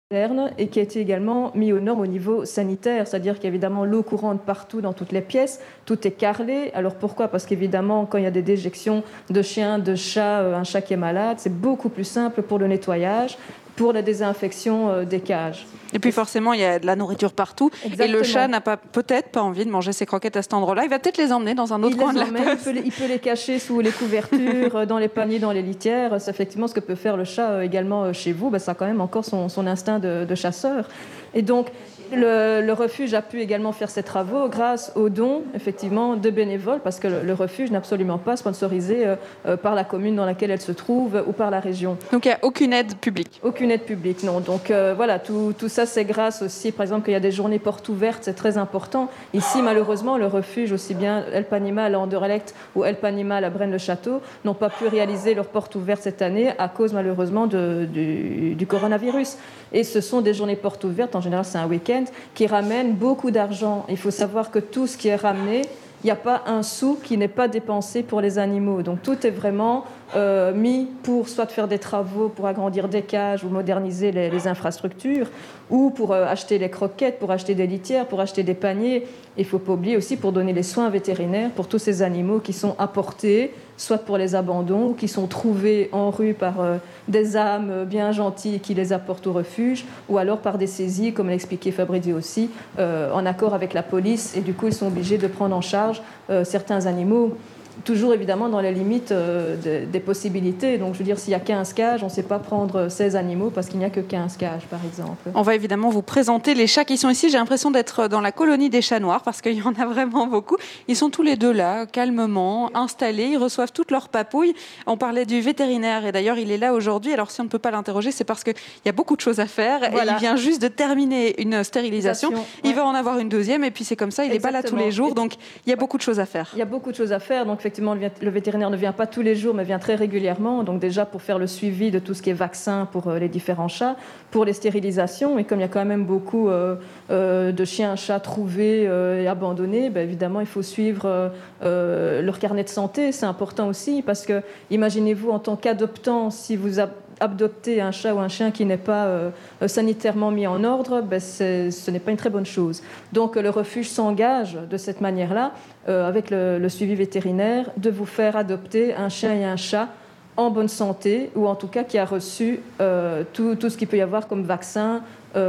et 0.58 0.68
qui 0.68 0.78
a 0.78 0.82
été 0.82 1.00
également 1.00 1.50
mis 1.54 1.72
aux 1.72 1.80
normes 1.80 2.00
au 2.00 2.06
niveau 2.06 2.44
sanitaire, 2.44 3.08
c'est-à-dire 3.08 3.34
qu'il 3.34 3.44
y 3.44 3.46
a 3.46 3.48
évidemment 3.48 3.84
l'eau 3.84 4.02
courante 4.02 4.42
partout 4.42 4.80
dans 4.80 4.92
toutes 4.92 5.12
les 5.12 5.20
pièces, 5.20 5.60
tout 5.86 6.06
est 6.06 6.12
carrelé. 6.12 6.70
Alors 6.74 6.94
pourquoi? 6.94 7.28
Parce 7.28 7.46
qu'évidemment, 7.46 8.06
quand 8.06 8.18
il 8.18 8.24
y 8.24 8.26
a 8.26 8.30
des 8.30 8.42
déjections 8.42 9.02
de 9.30 9.42
chiens, 9.42 9.78
de 9.78 9.94
chats, 9.94 10.40
euh, 10.40 10.54
un 10.54 10.64
chat 10.64 10.82
qui 10.82 10.92
est 10.92 10.98
malade, 10.98 11.38
c'est 11.40 11.52
beaucoup 11.52 11.88
plus 11.88 12.04
simple 12.04 12.42
pour 12.42 12.58
le 12.58 12.68
nettoyage 12.68 13.38
pour 13.76 13.92
la 13.92 14.02
désinfection 14.02 14.90
euh, 14.90 15.04
des 15.04 15.20
cages. 15.20 15.66
Et 15.92 15.98
puis 15.98 16.10
forcément, 16.10 16.52
il 16.52 16.60
y 16.60 16.64
a 16.64 16.78
de 16.78 16.86
la 16.86 16.96
nourriture 16.96 17.32
partout. 17.32 17.70
Et 17.98 18.08
le 18.08 18.22
chat 18.24 18.48
n'a 18.48 18.60
pas, 18.60 18.76
peut-être 18.76 19.30
pas 19.30 19.42
envie 19.42 19.64
de 19.64 19.70
manger 19.70 19.92
ses 19.92 20.06
croquettes 20.06 20.36
à 20.36 20.42
cet 20.42 20.52
endroit-là. 20.52 20.84
Il 20.84 20.90
va 20.90 20.98
peut-être 20.98 21.18
les 21.18 21.32
emmener 21.32 21.54
dans 21.54 21.72
un 21.72 21.82
autre 21.84 21.96
coin 21.96 22.12
de 22.12 22.18
la 22.18 22.26
il 22.26 22.32
peut, 22.32 22.70
les, 22.70 22.80
il 22.80 22.92
peut, 22.92 23.06
les, 23.06 23.18
cacher 23.20 23.60
sous 23.60 23.80
les 23.80 23.92
couvertures, 23.92 24.74
euh, 24.74 24.86
dans 24.86 24.98
les 24.98 25.08
paniers, 25.08 25.38
dans 25.38 25.52
les 25.52 25.62
litières. 25.62 26.20
C'est 26.20 26.30
effectivement 26.30 26.66
ce 26.66 26.74
que 26.74 26.80
peut 26.80 26.96
faire 26.96 27.16
le 27.16 27.24
chat 27.24 27.50
euh, 27.50 27.62
également 27.62 28.12
chez 28.12 28.32
vous. 28.32 28.50
Ben, 28.50 28.58
ça 28.58 28.72
a 28.72 28.74
quand 28.74 28.86
même 28.86 29.00
encore 29.00 29.24
son, 29.24 29.48
son 29.48 29.66
instinct 29.66 30.00
de, 30.00 30.24
de 30.24 30.34
chasseur. 30.34 30.88
Et 31.32 31.42
donc, 31.42 31.68
le, 32.16 32.72
refuge 32.72 33.14
a 33.14 33.22
pu 33.22 33.40
également 33.40 33.72
faire 33.72 33.90
ses 33.90 34.02
travaux 34.02 34.48
grâce 34.48 34.92
aux 34.94 35.08
dons, 35.08 35.42
effectivement, 35.54 36.16
de 36.16 36.30
bénévoles, 36.30 36.80
parce 36.80 36.98
que 36.98 37.08
le, 37.08 37.34
refuge 37.34 37.70
n'est 37.70 37.76
absolument 37.76 38.18
pas 38.18 38.36
sponsorisé 38.36 39.06
euh, 39.06 39.16
euh, 39.46 39.56
par 39.56 39.74
la 39.74 39.84
commune 39.84 40.16
dans 40.16 40.24
laquelle 40.24 40.50
elle 40.50 40.60
se 40.60 40.72
trouve 40.72 41.22
ou 41.26 41.32
par 41.32 41.50
la 41.50 41.60
région. 41.60 41.96
Donc 42.12 42.24
il 42.24 42.28
n'y 42.28 42.34
a 42.34 42.38
aucune 42.42 42.72
aide 42.72 42.96
publique 42.96 43.40
Aucune 43.42 43.70
aide 43.70 43.82
publique, 43.82 44.22
non. 44.22 44.40
Donc 44.40 44.70
euh, 44.70 44.94
voilà, 44.96 45.18
tout, 45.18 45.54
ça 45.68 45.86
c'est 45.86 46.04
grâce 46.04 46.42
aussi, 46.42 46.72
par 46.72 46.84
exemple, 46.84 47.04
qu'il 47.04 47.12
y 47.12 47.16
a 47.16 47.20
des 47.20 47.32
journées 47.32 47.58
portes 47.58 47.88
ouvertes, 47.88 48.20
c'est 48.22 48.34
très 48.34 48.58
important. 48.58 49.08
Ici, 49.32 49.62
malheureusement, 49.62 50.16
le 50.16 50.26
refuge, 50.26 50.72
aussi 50.72 50.94
bien 50.94 51.24
El 51.32 51.44
Panima 51.44 51.84
à 51.84 51.98
Anderlecht 51.98 52.54
ou 52.74 52.84
El 52.84 52.96
Panima 52.96 53.36
à 53.36 53.50
Braine-le-Château, 53.50 54.20
n'ont 54.44 54.54
pas 54.54 54.70
pu 54.70 54.86
réaliser 54.86 55.34
leurs 55.34 55.48
portes 55.48 55.74
ouvertes 55.74 56.02
cette 56.02 56.22
année 56.22 56.52
à 56.58 56.68
cause 56.68 56.92
malheureusement 56.92 57.46
du, 57.46 58.54
du 58.54 58.66
coronavirus. 58.66 59.36
Et 59.72 59.82
ce 59.82 60.00
sont 60.00 60.20
des 60.20 60.34
journées 60.34 60.56
portes 60.56 60.84
ouvertes, 60.84 61.16
en 61.16 61.20
général 61.20 61.44
c'est 61.44 61.58
un 61.58 61.66
week-end, 61.66 62.03
qui 62.34 62.46
ramènent 62.46 62.92
beaucoup 62.92 63.30
d'argent. 63.30 63.84
Il 63.88 63.96
faut 63.96 64.10
savoir 64.10 64.50
que 64.50 64.58
tout 64.58 64.86
ce 64.86 64.96
qui 64.96 65.08
est 65.08 65.16
ramené, 65.16 65.62
il 66.04 66.08
n'y 66.08 66.10
a 66.10 66.16
pas 66.16 66.42
un 66.46 66.62
sou 66.62 66.98
qui 67.02 67.16
n'est 67.16 67.28
pas 67.28 67.48
dépensé 67.48 68.02
pour 68.02 68.20
les 68.20 68.38
animaux. 68.38 68.82
Donc 68.82 69.02
tout 69.02 69.26
est 69.26 69.30
vraiment 69.30 69.84
euh, 70.14 70.52
mis 70.52 70.86
pour 71.02 71.30
soit 71.30 71.46
faire 71.46 71.66
des 71.66 71.78
travaux, 71.78 72.28
pour 72.28 72.46
agrandir 72.46 72.90
des 72.90 73.00
cages 73.00 73.42
ou 73.42 73.48
moderniser 73.48 74.12
les, 74.12 74.46
infrastructures, 74.46 75.28
ou 75.70 75.88
pour 75.88 76.12
euh, 76.12 76.26
acheter 76.26 76.58
les 76.58 76.68
croquettes, 76.68 77.18
pour 77.18 77.30
acheter 77.30 77.54
des 77.54 77.66
litières, 77.66 78.06
pour 78.06 78.20
acheter 78.20 78.42
des 78.42 78.52
paniers. 78.52 79.06
Il 79.38 79.44
ne 79.44 79.48
faut 79.48 79.58
pas 79.58 79.72
oublier 79.72 79.96
aussi 79.96 80.18
pour 80.18 80.32
donner 80.32 80.52
les 80.52 80.62
soins 80.62 80.90
vétérinaires 80.90 81.50
pour 81.52 81.68
tous 81.68 81.78
ces 81.78 82.02
animaux 82.02 82.38
qui 82.38 82.52
sont 82.52 82.76
apportés, 82.78 83.54
soit 83.76 83.98
pour 83.98 84.18
les 84.18 84.34
abandons, 84.34 84.92
qui 84.92 85.08
sont 85.08 85.26
trouvés 85.26 85.88
en 85.92 86.10
rue 86.10 86.34
par 86.34 86.60
euh, 86.60 86.76
des 87.08 87.36
âmes 87.36 87.84
bien 87.84 88.12
gentilles 88.12 88.60
qui 88.60 88.74
les 88.74 88.92
apportent 88.92 89.26
au 89.26 89.32
refuge, 89.32 89.84
ou 90.08 90.18
alors 90.18 90.38
par 90.38 90.58
des 90.58 90.66
saisies, 90.66 91.12
comme 91.12 91.28
l'expliquait 91.28 91.70
Fabrizio 91.70 92.16
aussi, 92.16 92.50
en 92.78 93.26
accord 93.26 93.54
avec 93.54 93.74
la 93.74 93.82
police, 93.82 94.36
et 94.36 94.40
du 94.40 94.54
coup 94.54 94.66
ils 94.66 94.74
sont 94.74 94.86
obligés 94.86 95.18
de 95.18 95.26
prendre 95.26 95.54
en 95.54 95.60
charge 95.60 96.02
certains 96.44 96.86
animaux 96.86 97.36
toujours 97.84 98.14
évidemment 98.14 98.48
dans 98.48 98.60
les 98.60 98.72
limites 98.72 99.12
euh, 99.12 99.86
des 99.86 100.00
possibilités. 100.00 100.78
Donc, 100.78 100.94
je 100.94 100.98
veux 100.98 101.04
dire, 101.04 101.18
s'il 101.18 101.32
y 101.32 101.34
a 101.34 101.40
15 101.40 101.72
cages, 101.72 102.02
on 102.02 102.06
ne 102.06 102.10
sait 102.10 102.22
pas 102.22 102.38
prendre 102.38 102.88
16 102.88 103.16
animaux 103.16 103.50
parce 103.50 103.68
qu'il 103.68 103.78
n'y 103.78 103.84
a 103.84 103.90
que 103.90 104.00
15 104.00 104.36
cages, 104.36 104.66
par 104.70 104.80
exemple. 104.84 105.30
On 105.34 105.42
va 105.42 105.54
évidemment 105.54 105.90
vous 105.90 106.02
présenter 106.02 106.54
les 106.54 106.66
chats 106.66 106.84
qui 106.84 106.96
sont 106.96 107.10
ici. 107.10 107.30
J'ai 107.30 107.38
l'impression 107.38 107.70
d'être 107.70 108.08
dans 108.08 108.20
la 108.20 108.32
colonie 108.32 108.70
des 108.70 108.82
chats 108.82 109.00
noirs 109.00 109.22
parce 109.22 109.40
qu'il 109.40 109.54
y 109.54 109.62
en 109.62 109.74
a 109.74 109.86
vraiment 109.86 110.26
beaucoup. 110.26 110.56
Ils 110.88 110.96
sont 110.96 111.10
tous 111.10 111.22
les 111.22 111.36
deux 111.36 111.52
là, 111.52 111.86
calmement, 111.86 112.70
installés. 112.76 113.30
Ils 113.32 113.38
reçoivent 113.38 113.72
toutes 113.72 113.90
leurs 113.90 114.08
papouilles. 114.08 114.54
On 114.86 114.96
parlait 114.96 115.26
du 115.26 115.40
vétérinaire 115.40 116.06
et 116.06 116.12
d'ailleurs, 116.12 116.38
il 116.38 116.50
est 116.50 116.58
là 116.58 116.74
aujourd'hui. 116.74 117.12
Alors, 117.12 117.30
si 117.30 117.40
on 117.40 117.44
ne 117.44 117.48
peut 117.48 117.58
pas 117.58 117.70
l'interroger, 117.70 118.12
c'est 118.12 118.24
parce 118.24 118.44
qu'il 118.44 118.54
y 118.84 118.88
a 118.88 118.92
beaucoup 118.92 119.16
de 119.16 119.20
choses 119.20 119.40
à 119.40 119.46
faire. 119.46 119.82
Et 119.84 119.96
il 120.06 120.16
vient 120.18 120.36
juste 120.36 120.62
de 120.62 120.68
terminer 120.68 121.40
une 121.40 121.64
stérilisation. 121.64 122.32
Il 122.62 122.74
va 122.74 122.86
en 122.86 122.94
avoir 122.94 123.18
une 123.18 123.28
deuxième 123.28 123.64
et 123.64 123.70
puis 123.70 123.84
c'est 123.84 123.96
comme 123.96 124.10
ça. 124.10 124.24
Il 124.24 124.32
n'est 124.32 124.40
pas 124.40 124.50
là 124.50 124.62
tous 124.62 124.76
les 124.76 124.92
jours. 124.92 125.14
Donc, 125.14 125.34
il 125.66 125.70
y 125.70 125.72
a 125.72 125.76
beaucoup 125.76 125.96
de 125.96 126.02
choses 126.02 126.20
à 126.20 126.26
faire. 126.26 126.50
Il 126.54 126.58
y 126.58 126.62
a 126.62 126.66
beaucoup 126.66 126.90
de 126.90 126.96
choses 126.96 127.12
à 127.12 127.18
faire. 127.18 127.46
Donc, 127.46 127.63
effectivement, 127.64 127.94
le 127.94 128.30
vétérinaire 128.30 128.68
ne 128.68 128.76
vient 128.76 128.92
pas 128.92 129.06
tous 129.06 129.22
les 129.22 129.34
jours, 129.34 129.54
mais 129.54 129.64
vient 129.64 129.78
très 129.78 129.94
régulièrement. 129.94 130.64
Donc 130.64 130.80
déjà 130.80 131.06
pour 131.06 131.22
faire 131.22 131.38
le 131.38 131.46
suivi 131.46 131.90
de 131.90 131.98
tout 131.98 132.12
ce 132.12 132.20
qui 132.20 132.28
est 132.28 132.34
vaccin 132.34 132.86
pour 132.92 133.08
euh, 133.08 133.18
les 133.18 133.30
différents 133.30 133.68
chats, 133.68 133.96
pour 134.30 134.44
les 134.44 134.52
stérilisations. 134.52 135.38
Et 135.38 135.44
comme 135.44 135.60
il 135.60 135.62
y 135.62 135.64
a 135.64 135.68
quand 135.68 135.86
même 135.86 136.04
beaucoup 136.04 136.50
euh, 136.50 136.76
euh, 137.10 137.52
de 137.52 137.64
chiens, 137.64 137.96
chats 137.96 138.20
trouvés 138.20 138.82
et 138.82 139.26
abandonnés, 139.26 139.88
ben, 139.88 140.02
évidemment 140.02 140.40
il 140.40 140.46
faut 140.46 140.60
suivre 140.60 141.32
leur 141.62 142.38
carnet 142.38 142.64
de 142.64 142.68
santé. 142.68 143.12
C'est 143.12 143.24
important 143.24 143.68
aussi 143.68 144.02
parce 144.02 144.26
que 144.26 144.42
imaginez-vous 144.70 145.30
en 145.30 145.38
tant 145.38 145.56
qu'adoptant, 145.56 146.28
si 146.28 146.56
vous 146.56 146.80
adopter 147.20 147.80
un 147.80 147.90
chat 147.90 148.14
ou 148.14 148.18
un 148.18 148.28
chien 148.28 148.50
qui 148.50 148.64
n'est 148.64 148.76
pas 148.76 149.06
euh, 149.06 149.30
sanitairement 149.66 150.30
mis 150.30 150.46
en 150.46 150.64
ordre, 150.64 151.00
ben 151.00 151.20
ce 151.20 151.90
n'est 151.90 151.98
pas 151.98 152.10
une 152.10 152.16
très 152.16 152.30
bonne 152.30 152.46
chose. 152.46 152.82
Donc 153.12 153.36
le 153.36 153.50
refuge 153.50 153.88
s'engage 153.88 154.58
de 154.70 154.76
cette 154.76 155.00
manière-là, 155.00 155.52
euh, 155.88 156.08
avec 156.08 156.30
le, 156.30 156.68
suivi 156.68 156.94
vétérinaire, 156.94 157.70
de 157.76 157.90
vous 157.90 158.06
faire 158.06 158.36
adopter 158.36 158.94
un 158.94 159.08
chien 159.08 159.34
et 159.34 159.44
un 159.44 159.56
chat 159.56 159.88
en 160.36 160.50
bonne 160.50 160.68
santé, 160.68 161.30
ou 161.36 161.46
en 161.46 161.54
tout 161.54 161.68
cas 161.68 161.84
qui 161.84 161.96
a 161.96 162.04
reçu 162.04 162.58
euh, 162.80 163.22
tout, 163.32 163.54
tout, 163.54 163.70
ce 163.70 163.76
qu'il 163.76 163.86
peut 163.86 163.96
y 163.96 164.02
avoir 164.02 164.26
comme 164.26 164.42
vaccin 164.42 165.02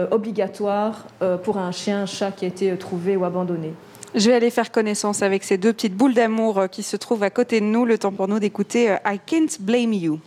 obligatoire 0.10 1.06
pour 1.44 1.60
un 1.60 1.72
chien, 1.72 2.02
un 2.02 2.06
chat 2.08 2.32
qui 2.32 2.46
a 2.46 2.48
été 2.48 2.76
trouvé 2.76 3.16
ou 3.16 3.24
abandonné. 3.24 3.72
Je 4.16 4.32
vais 4.32 4.36
aller 4.36 4.50
faire 4.50 4.72
connaissance 4.72 5.22
avec 5.22 5.44
ces 5.44 5.60
deux 5.60 5.74
petites 5.74 5.94
boules 5.94 6.16
d'amour 6.16 6.64
qui 6.72 6.82
se 6.82 6.98
trouvent 6.98 7.22
à 7.22 7.30
côté 7.30 7.60
de 7.60 7.66
nous. 7.66 7.86
Le 7.86 8.00
temps 8.00 8.12
pour 8.12 8.28
nous 8.28 8.40
d'écouter 8.40 8.96
I 9.06 9.20
Can't 9.24 9.60
Blame 9.60 9.94
You. 9.94 10.20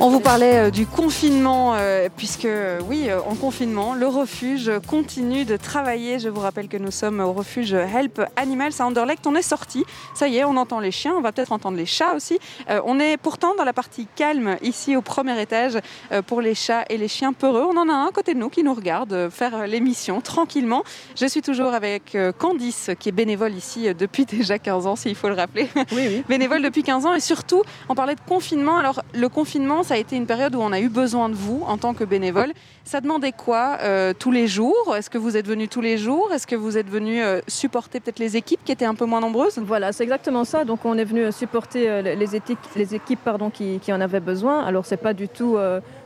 On 0.00 0.08
vous 0.08 0.20
parlait 0.20 0.56
euh, 0.56 0.70
du 0.70 0.86
confinement, 0.86 1.74
euh, 1.74 2.08
puisque 2.16 2.46
euh, 2.46 2.80
oui, 2.88 3.08
en 3.12 3.34
confinement, 3.34 3.94
le 3.94 4.06
refuge 4.06 4.70
continue 4.88 5.44
de 5.44 5.56
travailler. 5.56 6.18
Je 6.18 6.28
vous 6.28 6.40
rappelle 6.40 6.68
que 6.68 6.78
nous 6.78 6.90
sommes 6.90 7.20
au 7.20 7.32
refuge 7.32 7.74
Help 7.74 8.22
Animals 8.36 8.72
à 8.78 8.86
Anderlecht. 8.86 9.26
On 9.26 9.34
est 9.34 9.42
sorti, 9.42 9.84
ça 10.14 10.28
y 10.28 10.38
est, 10.38 10.44
on 10.44 10.56
entend 10.56 10.80
les 10.80 10.92
chiens, 10.92 11.14
on 11.16 11.20
va 11.20 11.32
peut-être 11.32 11.52
entendre 11.52 11.76
les 11.76 11.86
chats 11.86 12.14
aussi. 12.14 12.38
On 12.68 12.98
est 13.00 13.16
pourtant 13.16 13.54
dans 13.54 13.64
la 13.64 13.72
partie 13.72 14.06
calme 14.16 14.56
ici 14.62 14.96
au 14.96 15.02
premier 15.02 15.40
étage 15.40 15.78
pour 16.26 16.40
les 16.40 16.54
chats 16.54 16.84
et 16.88 16.96
les 16.96 17.08
chiens 17.08 17.32
peureux. 17.32 17.64
On 17.68 17.76
en 17.76 17.88
a 17.88 17.92
un 17.92 18.06
à 18.06 18.12
côté 18.12 18.34
de 18.34 18.38
nous 18.38 18.48
qui 18.48 18.62
nous 18.62 18.74
regarde 18.74 19.28
faire 19.30 19.66
l'émission 19.66 20.20
tranquillement. 20.20 20.84
Je 21.16 21.26
suis 21.26 21.42
toujours 21.42 21.74
avec 21.74 22.16
Candice, 22.38 22.90
qui 22.98 23.08
est 23.08 23.12
bénévole 23.12 23.54
ici 23.54 23.92
depuis 23.94 24.24
déjà 24.26 24.58
15 24.58 24.86
ans, 24.86 24.96
s'il 24.96 25.14
faut 25.14 25.28
le 25.28 25.34
rappeler 25.34 25.68
Oui, 25.92 26.06
oui. 26.08 26.24
bénévole 26.28 26.62
depuis 26.62 26.82
15 26.82 27.06
ans 27.06 27.14
et 27.14 27.20
surtout 27.20 27.62
on 27.88 27.94
parlait 27.94 28.14
de 28.14 28.20
confinement. 28.26 28.78
Alors 28.78 29.02
le 29.14 29.28
confinement 29.28 29.81
ça 29.82 29.94
a 29.94 29.96
été 29.96 30.16
une 30.16 30.26
période 30.26 30.54
où 30.54 30.60
on 30.60 30.72
a 30.72 30.80
eu 30.80 30.88
besoin 30.88 31.28
de 31.28 31.34
vous 31.34 31.62
en 31.66 31.78
tant 31.78 31.94
que 31.94 32.04
bénévole. 32.04 32.52
Ça 32.84 33.00
demandait 33.00 33.32
quoi 33.32 33.78
euh, 33.82 34.12
tous 34.18 34.32
les 34.32 34.48
jours? 34.48 34.94
Est-ce 34.96 35.08
que 35.08 35.16
vous 35.16 35.36
êtes 35.36 35.46
venu 35.46 35.68
tous 35.68 35.80
les 35.80 35.96
jours? 35.98 36.30
Est-ce 36.34 36.48
que 36.48 36.56
vous 36.56 36.76
êtes 36.76 36.90
venu 36.90 37.22
euh, 37.22 37.40
supporter 37.46 38.00
peut-être 38.00 38.18
les 38.18 38.36
équipes 38.36 38.60
qui 38.64 38.72
étaient 38.72 38.84
un 38.84 38.96
peu 38.96 39.04
moins 39.06 39.20
nombreuses? 39.20 39.58
Voilà, 39.64 39.92
c'est 39.92 40.02
exactement 40.02 40.44
ça. 40.44 40.64
Donc 40.64 40.84
on 40.84 40.98
est 40.98 41.04
venu 41.04 41.30
supporter 41.30 41.88
euh, 41.88 42.02
les 42.02 42.34
équipes, 42.36 42.58
les 42.74 42.94
équipes 42.94 43.20
pardon, 43.24 43.50
qui, 43.50 43.78
qui 43.78 43.92
en 43.92 44.00
avaient 44.00 44.20
besoin. 44.20 44.64
Alors 44.64 44.84
c'est 44.84 44.96
pas 44.96 45.14
du 45.14 45.28
tout 45.28 45.56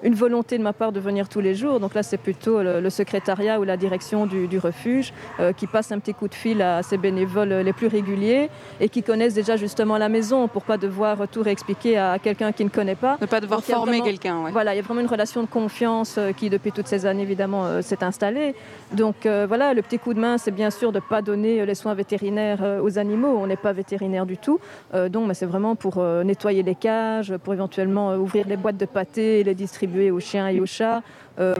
une 0.03 0.15
volonté 0.15 0.59
de 0.59 0.63
ma 0.63 0.75
part 0.75 0.93
de 0.93 1.01
venir 1.01 1.29
tous 1.31 1.41
les 1.41 1.55
jours. 1.55 1.81
Donc 1.81 1.95
là 1.95 2.03
c'est 2.03 2.19
plutôt 2.19 2.63
le, 2.63 2.81
le 2.81 2.91
secrétariat 2.91 3.59
ou 3.59 3.65
la 3.65 3.79
direction 3.79 4.27
du, 4.27 4.47
du 4.47 4.59
refuge 4.59 5.13
qui 5.57 5.67
passe 5.67 5.91
un 5.93 5.99
petit 5.99 6.13
coup 6.15 6.29
de 6.29 6.35
fil 6.35 6.61
à 6.61 6.83
ces 6.83 6.99
bénévoles 6.99 7.49
les 7.49 7.73
plus 7.73 7.87
réguliers 7.87 8.51
et 8.81 8.89
qui 8.91 9.03
connaissent 9.03 9.35
déjà 9.35 9.57
justement 9.57 9.97
la 9.99 10.09
maison 10.11 10.47
pour 10.47 10.63
pas 10.63 10.77
devoir 10.77 11.27
tout 11.29 11.43
réexpliquer 11.43 11.97
à 11.97 12.19
quelqu'un 12.19 12.53
qui 12.53 12.65
ne 12.65 12.71
connaît 12.71 12.95
pas. 12.97 13.17
Ne 13.21 13.27
pas 13.27 13.41
devoir 13.41 13.61
Donc, 13.61 13.71
former 13.71 14.03
quelqu'un. 14.03 14.43
ouais. 14.45 14.51
Voilà, 14.53 14.75
il 14.75 14.77
y 14.77 14.81
a 14.81 14.83
vraiment 14.83 15.01
une 15.01 15.07
relation 15.07 15.41
de 15.43 15.47
confiance 15.49 16.19
qui, 16.37 16.51
depuis 16.51 16.66
toutes 16.73 16.87
ces 16.87 17.07
années, 17.07 17.23
évidemment, 17.23 17.67
euh, 17.67 17.83
s'est 17.83 18.03
installée. 18.03 18.55
Donc 18.93 19.27
euh, 19.27 19.47
voilà, 19.47 19.75
le 19.75 19.83
petit 19.83 19.99
coup 19.99 20.15
de 20.15 20.21
main, 20.21 20.39
c'est 20.39 20.51
bien 20.51 20.71
sûr 20.71 20.93
de 20.93 20.99
ne 20.99 21.03
pas 21.09 21.23
donner 21.23 21.61
euh, 21.61 21.65
les 21.65 21.75
soins 21.75 21.95
vétérinaires 21.95 22.81
aux 22.83 22.99
animaux. 22.99 23.39
On 23.41 23.47
n'est 23.47 23.57
pas 23.57 23.73
vétérinaire 23.73 24.27
du 24.27 24.37
tout. 24.37 24.61
Donc, 24.95 25.31
c'est 25.35 25.47
vraiment 25.47 25.75
pour 25.75 26.03
nettoyer 26.25 26.63
les 26.63 26.75
cages, 26.75 27.37
pour 27.37 27.53
éventuellement 27.55 28.15
ouvrir 28.15 28.47
les 28.49 28.57
boîtes 28.57 28.77
de 28.77 28.87
pâté 28.87 29.41
et 29.41 29.45
les 29.45 29.55
distribuer 29.55 30.11
aux 30.11 30.21
chiens 30.21 30.49
et 30.49 30.61
aux 30.61 30.67
chats. 30.67 31.03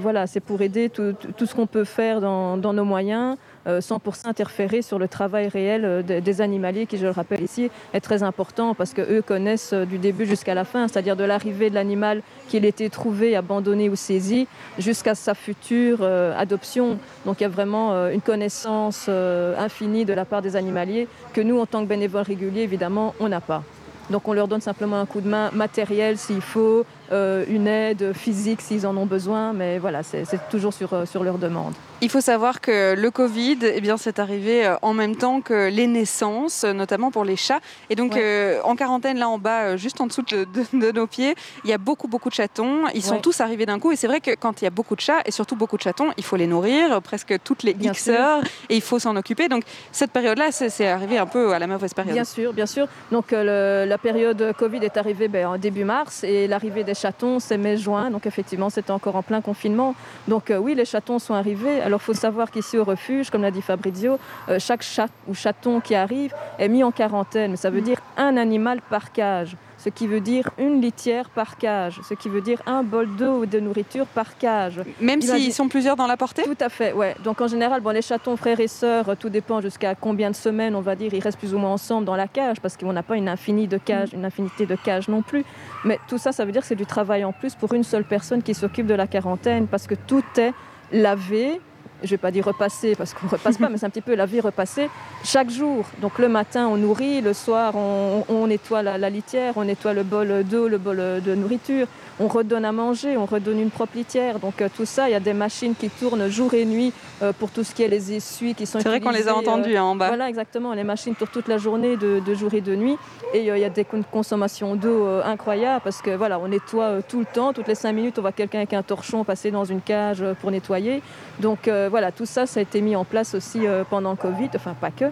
Voilà, 0.01 0.27
c'est 0.27 0.41
pour 0.41 0.61
aider 0.63 0.89
tout, 0.89 1.15
ce 1.47 1.55
qu'on 1.55 1.67
peut 1.67 1.85
faire 1.85 2.21
dans 2.21 2.57
nos 2.57 2.85
moyens. 2.85 3.37
Euh, 3.67 3.81
sans 3.81 3.99
pour 3.99 4.17
ça 4.17 4.29
interférer 4.29 4.83
sur 4.83 4.99
le 4.99 5.09
travail 5.09 5.49
réel 5.49 5.85
euh, 5.85 6.03
des, 6.03 6.41
animaliers 6.41 6.87
qui, 6.87 6.99
je 6.99 7.05
le 7.05 7.11
rappelle 7.11 7.43
ici, 7.43 7.71
est 7.95 8.01
très 8.01 8.23
important 8.23 8.75
parce 8.75 8.93
qu'eux 8.93 9.23
connaissent 9.23 9.73
euh, 9.73 9.85
du 9.85 9.99
début 9.99 10.27
jusqu'à 10.27 10.55
la 10.55 10.65
fin, 10.65 10.89
c'est-à-dire 10.89 11.17
de 11.17 11.25
l'arrivée 11.25 11.71
de 11.71 11.75
l'animal 11.75 12.23
qu'il 12.49 12.65
ait 12.65 12.69
été 12.69 12.91
trouvé, 12.91 13.37
abandonné 13.37 13.89
ou 13.89 13.97
saisi, 13.97 14.47
jusqu'à 14.79 15.15
sa 15.15 15.35
future 15.35 15.99
euh, 16.03 16.37
adoption. 16.37 16.99
Donc 17.25 17.41
il 17.41 17.45
y 17.45 17.47
a 17.47 17.49
vraiment 17.49 17.93
euh, 17.93 18.11
une 18.11 18.21
connaissance 18.21 19.07
euh, 19.09 19.57
infinie 19.59 20.05
de 20.05 20.13
la 20.13 20.25
part 20.25 20.43
des 20.43 20.57
animaliers 20.57 21.09
que 21.33 21.41
nous, 21.41 21.59
en 21.59 21.67
tant 21.67 21.83
que 21.83 21.89
bénévoles 21.89 22.23
réguliers, 22.23 22.63
évidemment, 22.63 23.15
on 23.21 23.29
n'a 23.29 23.41
pas. 23.41 23.63
Donc 24.11 24.29
on 24.29 24.33
leur 24.33 24.47
donne 24.47 24.61
simplement 24.61 25.01
un 25.01 25.07
coup 25.07 25.21
de 25.21 25.29
main 25.29 25.51
matériel 25.53 26.17
s'il 26.17 26.41
faut, 26.41 26.85
euh, 27.13 27.45
une 27.49 27.67
aide 27.67 28.13
physique 28.13 28.61
s'ils 28.61 28.87
en 28.87 28.97
ont 28.97 29.07
besoin, 29.07 29.53
mais 29.53 29.79
voilà, 29.79 30.03
c'est 30.03 30.25
toujours 30.51 30.73
sur, 30.73 30.93
euh, 30.93 31.07
sur 31.07 31.23
leur 31.25 31.39
demande. 31.39 31.73
Il 32.03 32.11
faut 32.11 32.21
savoir 32.21 32.61
que 32.61 32.95
le 32.95 33.11
Covid, 33.11 33.59
eh 33.63 33.81
bien, 33.81 33.97
c'est 33.97 34.19
arrivé 34.19 34.67
euh, 34.67 34.75
en 34.83 34.93
même 34.93 35.17
temps 35.17 35.41
que 35.41 35.71
les 35.71 35.87
naissances, 35.87 36.65
notamment 36.65 37.11
pour 37.11 37.25
les 37.25 37.37
chats. 37.37 37.61
Et 37.89 37.95
donc, 37.95 38.13
Ouais. 38.15 38.21
euh, 38.23 38.61
en 38.65 38.77
quarantaine, 38.77 39.19
là 39.19 39.29
en 39.31 39.39
bas, 39.39 39.77
juste 39.79 39.99
en 40.03 40.07
dessous 40.07 40.23
de, 40.23 40.45
de- 40.45 40.79
de 40.79 40.93
nos 40.93 41.07
pieds, 41.07 41.35
il 41.65 41.71
y 41.71 41.73
a 41.73 41.79
beaucoup, 41.79 42.07
beaucoup 42.07 42.29
de 42.29 42.35
chatons. 42.35 42.83
Ils 42.95 43.03
sont 43.03 43.15
Ouais. 43.15 43.21
tous 43.23 43.41
arrivés 43.41 43.65
d'un 43.65 43.79
coup. 43.79 43.93
Et 43.93 43.97
c'est 43.97 44.09
vrai 44.09 44.21
que 44.21 44.33
quand 44.35 44.61
il 44.61 44.65
y 44.65 44.67
a 44.67 44.71
beaucoup 44.71 44.95
de 44.95 45.01
chats, 45.01 45.23
et 45.25 45.31
surtout 45.31 45.57
beaucoup 45.57 45.79
de 45.79 45.83
chatons, 45.83 46.11
il 46.19 46.25
faut 46.25 46.37
les 46.37 46.47
nourrir 46.47 47.01
presque 47.01 47.35
toutes 47.43 47.63
les 47.63 47.73
Bien 47.73 47.93
X 47.93 48.05
sûr. 48.05 48.15
heures. 48.15 48.43
Et 48.69 48.77
il 48.77 48.83
faut 48.83 48.99
s'en 48.99 49.17
occuper. 49.17 49.49
Donc, 49.49 49.63
cette 49.91 50.11
période-là, 50.11 50.53
c'est 50.53 50.69
c'est 50.69 50.89
arrivé 50.89 51.17
un 51.17 51.27
peu 51.27 51.55
à 51.55 51.59
la 51.59 51.67
mauvaise 51.67 51.95
période. 51.95 52.13
Bien 52.15 52.25
sûr, 52.25 52.53
bien 52.53 52.67
sûr. 52.67 52.87
Donc 53.11 53.33
euh, 53.33 53.85
le- 53.85 53.89
la 53.89 53.97
période 53.99 54.53
Covid 54.59 54.81
est 54.83 54.97
arrivée 54.99 55.29
ben, 55.29 55.47
en 55.47 55.57
début 55.57 55.85
mars 55.85 56.25
et 56.25 56.47
l'arrivée 56.47 56.85
des 56.85 56.95
chatons 56.97 57.39
c'est 57.39 57.59
mai-juin. 57.59 58.11
Donc 58.11 58.27
effectivement 58.27 58.71
c'était 58.71 58.91
encore 58.91 59.17
en 59.17 59.23
plein 59.23 59.41
confinement. 59.41 59.95
Donc 60.29 60.51
euh, 60.51 60.59
oui 60.59 60.75
les 60.75 60.85
chatons 60.85 61.19
sont 61.19 61.35
arrivés. 61.35 61.81
Alors 61.81 62.01
il 62.03 62.05
faut 62.05 62.15
savoir 62.15 62.51
qu'ici 62.51 62.79
au 62.79 62.85
refuge, 62.85 63.31
comme 63.31 63.43
l'a 63.43 63.51
dit 63.51 63.63
Fabrizio, 63.63 64.19
euh, 64.49 64.59
chaque 64.59 64.83
chat 64.83 65.09
ou 65.29 65.35
chaton 65.35 65.81
qui 65.81 65.95
arrive 65.95 66.33
est 66.59 66.69
mis 66.69 66.83
en 66.83 66.91
quarantaine. 66.91 67.57
Ça 67.57 67.71
veut 67.71 67.81
dire 67.81 67.99
un 68.17 68.37
animal 68.37 68.81
par 68.91 69.13
cage. 69.13 69.57
Ce 69.87 69.91
qui 69.91 70.09
veut 70.09 70.19
dire 70.19 70.51
une 70.59 70.81
litière 70.81 71.31
par 71.31 71.57
cage, 71.59 72.01
ce 72.03 72.15
qui 72.15 72.29
veut 72.29 72.41
dire 72.41 72.61
un 72.67 72.83
bol 72.83 73.07
d'eau 73.15 73.43
ou 73.43 73.47
de 73.47 73.61
nourriture 73.61 74.07
par 74.07 74.37
cage. 74.37 74.81
Même 75.01 75.23
s'ils 75.23 75.53
sont 75.53 75.69
plusieurs 75.69 75.95
dans 75.95 76.09
la 76.09 76.17
portée? 76.17 76.43
Tout 76.43 76.59
à 76.59 76.69
fait, 76.69 76.93
ouais. 76.93 77.15
Donc 77.23 77.41
en 77.41 77.47
général, 77.47 77.83
bon, 77.83 77.91
les 77.91 78.03
chatons 78.03 78.37
frères 78.37 78.59
et 78.59 78.67
sœurs, 78.67 79.17
tout 79.17 79.29
dépend 79.29 79.61
jusqu'à 79.61 79.95
combien 79.95 80.33
de 80.33 80.35
semaines, 80.35 80.75
on 80.75 80.81
va 80.81 80.97
dire, 80.97 81.15
ils 81.15 81.23
restent 81.23 81.39
plus 81.39 81.55
ou 81.55 81.59
moins 81.59 81.71
ensemble 81.71 82.05
dans 82.05 82.17
la 82.17 82.27
cage, 82.27 82.59
parce 82.61 82.77
qu'on 82.77 82.93
n'a 82.93 83.05
pas 83.05 83.17
une 83.17 83.29
infinie 83.29 83.69
de 83.69 83.79
cages, 83.79 84.13
une 84.13 84.25
infinité 84.25 84.67
de 84.67 84.75
cages 84.75 85.07
non 85.07 85.23
plus. 85.23 85.45
Mais 85.85 86.01
tout 86.09 86.19
ça, 86.19 86.33
ça 86.33 86.45
veut 86.45 86.51
dire 86.51 86.63
que 86.63 86.67
c'est 86.67 86.75
du 86.75 86.87
travail 86.87 87.25
en 87.25 87.31
plus 87.31 87.55
pour 87.55 87.73
une 87.73 87.85
seule 87.85 88.05
personne 88.05 88.43
qui 88.43 88.55
s'occupe 88.55 88.89
de 88.89 88.95
la 88.95 89.07
quarantaine, 89.07 89.69
parce 89.69 89.87
que 89.87 89.95
tout 89.95 90.25
est 90.37 90.53
lavé. 90.91 91.61
Je 92.03 92.11
vais 92.11 92.17
pas 92.19 92.31
dire 92.31 92.45
repasser 92.45 92.95
parce 92.95 93.15
qu'on 93.15 93.27
repasse 93.27 93.59
pas, 93.59 93.69
mais 93.69 93.79
c'est 93.79 93.87
un 93.87 93.91
petit 93.91 94.01
peu 94.01 94.15
lavé, 94.15 94.41
repasser 94.41 94.89
chaque 95.25 95.51
jour. 95.51 95.85
Donc 96.01 96.19
le 96.19 96.29
matin 96.29 96.69
on 96.69 96.77
nourrit, 96.77 97.21
le 97.21 97.33
soir 97.33 97.75
on, 97.77 98.47
nettoie 98.47 98.83
la, 98.83 98.99
la 98.99 99.11
litière, 99.11 99.55
on 99.57 99.65
nettoie 99.65 99.93
le 99.93 100.03
bol 100.03 100.45
d'eau, 100.45 100.69
le 100.69 100.79
bol 100.79 100.97
de 100.97 101.35
nourriture, 101.35 101.87
on 102.19 102.29
redonne 102.29 102.65
à 102.65 102.73
manger, 102.73 103.17
on 103.17 103.27
redonne 103.27 103.61
une 103.61 103.71
propre 103.71 103.97
litière. 103.97 104.39
Donc 104.39 104.63
euh, 104.63 104.69
tout 104.75 104.85
ça, 104.87 105.09
il 105.09 105.13
y 105.13 105.15
a 105.15 105.21
des 105.21 105.35
machines 105.35 105.75
qui 105.75 105.91
tournent 105.91 106.29
jour 106.29 106.55
et 106.55 106.65
nuit 106.65 106.93
euh, 107.23 107.33
pour 107.33 107.51
tout 107.51 107.63
ce 107.63 107.75
qui 107.75 107.83
est 107.83 107.89
les 107.89 108.13
essuies 108.15 108.55
qui 108.55 108.65
sont 108.67 108.81
C'est 108.81 108.89
vrai 108.89 109.01
qu'on 109.01 109.11
les 109.11 109.29
a 109.29 109.33
euh, 109.33 109.35
entendus 109.35 109.77
hein, 109.77 109.85
en 109.85 109.97
bas. 109.97 110.09
voilà, 110.09 110.29
exactement. 110.29 110.73
Les 110.73 110.85
machines 110.85 111.15
tournent 111.15 111.31
toute 111.33 111.49
la 111.49 111.59
journée, 111.59 111.97
de, 111.97 112.21
de 112.21 112.35
jour 112.35 112.55
et 112.55 112.61
de 112.63 112.75
nuit. 112.75 112.97
Et 113.35 113.41
il 113.41 113.59
y 113.59 113.65
a 113.65 113.69
des 113.71 113.85
con- 113.85 114.05
consommations 114.11 114.77
d'eau 114.77 115.07
incroyables 115.25 115.83
parce 115.85 116.01
que 116.01 116.11
voilà, 116.17 116.39
on 116.39 116.49
nettoie 116.49 117.03
tout 117.09 117.19
le 117.19 117.27
temps. 117.27 117.53
Toutes 117.53 117.69
les 117.69 117.75
cinq 117.75 117.93
minutes, 117.93 118.19
on 118.19 118.23
voit 118.23 118.33
quelqu'un 118.33 118.59
avec 118.59 118.73
un 118.73 118.83
torchon 118.83 119.25
passer 119.25 119.51
dans 119.51 119.65
une 119.65 119.81
cage 119.81 120.25
pour 120.41 120.51
nettoyer. 120.51 121.03
Donc 121.41 121.69
euh, 121.69 121.89
voilà, 121.91 122.13
tout 122.13 122.27
ça, 122.27 122.47
ça 122.47 122.61
a 122.61 122.63
été 122.63 122.81
mis 122.81 122.97
en 122.97 123.05
place 123.05 123.35
aussi 123.35 123.67
euh, 123.67 123.85
pendant 123.89 124.13
le 124.13 124.17
Covid. 124.17 124.49
Enfin, 124.55 124.75
pas 124.81 124.91
que. 124.91 125.07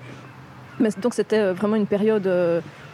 Mais 0.81 0.89
donc 1.01 1.15
c'était 1.15 1.53
vraiment 1.53 1.77
une 1.77 1.87
période 1.87 2.27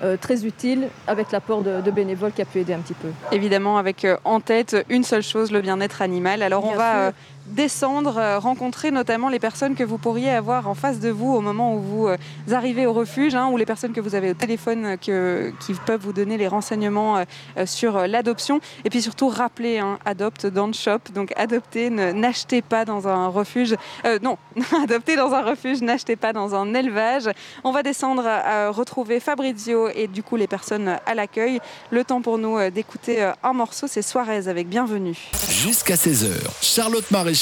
euh, 0.02 0.16
très 0.16 0.44
utile 0.44 0.88
avec 1.06 1.32
l'apport 1.32 1.62
de, 1.62 1.80
de 1.80 1.90
bénévoles 1.90 2.32
qui 2.32 2.42
a 2.42 2.44
pu 2.44 2.58
aider 2.58 2.72
un 2.72 2.78
petit 2.78 2.94
peu. 2.94 3.08
Évidemment, 3.32 3.78
avec 3.78 4.04
euh, 4.04 4.16
en 4.24 4.40
tête 4.40 4.76
une 4.88 5.04
seule 5.04 5.22
chose, 5.22 5.52
le 5.52 5.60
bien-être 5.60 6.02
animal. 6.02 6.42
Alors, 6.42 6.64
on 6.64 6.74
va 6.74 7.12
descendre, 7.50 8.16
euh, 8.16 8.38
rencontrer 8.38 8.90
notamment 8.90 9.28
les 9.28 9.38
personnes 9.38 9.74
que 9.74 9.84
vous 9.84 9.98
pourriez 9.98 10.30
avoir 10.30 10.68
en 10.68 10.74
face 10.74 11.00
de 11.00 11.10
vous 11.10 11.32
au 11.32 11.40
moment 11.40 11.74
où 11.74 11.80
vous 11.80 12.06
euh, 12.06 12.16
arrivez 12.52 12.86
au 12.86 12.92
refuge, 12.92 13.34
hein, 13.34 13.48
ou 13.48 13.56
les 13.56 13.66
personnes 13.66 13.92
que 13.92 14.00
vous 14.00 14.14
avez 14.14 14.30
au 14.30 14.34
téléphone 14.34 14.96
euh, 15.08 15.50
qui 15.60 15.74
peuvent 15.86 16.00
vous 16.00 16.12
donner 16.12 16.36
les 16.36 16.48
renseignements 16.48 17.24
sur 17.64 18.06
l'adoption. 18.06 18.60
Et 18.84 18.90
puis 18.90 19.02
surtout, 19.02 19.28
rappeler, 19.28 19.78
hein, 19.78 19.98
adopte 20.04 20.46
dans 20.46 20.66
le 20.66 20.72
shop. 20.72 20.98
Donc, 21.14 21.32
adopter, 21.36 21.90
ne- 21.90 22.12
n'achetez 22.12 22.62
pas 22.62 22.84
dans 22.84 23.08
un 23.08 23.28
refuge. 23.28 23.74
non, 24.22 24.38
adopter 24.82 25.16
dans 25.16 25.32
un 25.32 25.42
refuge, 25.42 25.82
n'achetez 25.82 26.16
pas 26.16 26.32
dans 26.32 26.54
un 26.54 26.72
élevage. 26.74 27.28
On 27.64 27.72
va 27.72 27.82
descendre 27.82 28.26
à, 28.26 28.70
retrouver 28.70 29.20
Fabrizio 29.20 29.88
et 29.88 30.06
du 30.06 30.22
coup 30.22 30.36
les 30.36 30.46
personnes 30.46 30.96
à 31.04 31.14
l'accueil. 31.14 31.60
Le 31.90 32.04
temps 32.04 32.22
pour 32.22 32.38
nous 32.38 32.70
d'écouter 32.70 33.30
un 33.42 33.52
morceau, 33.52 33.86
c'est 33.88 34.02
Suarez 34.02 34.48
avec 34.48 34.68
Bienvenue. 34.68 35.18
Jusqu'à 35.48 35.94
16h, 35.94 36.28
Charlotte 36.62 37.10
Maréchal 37.10 37.39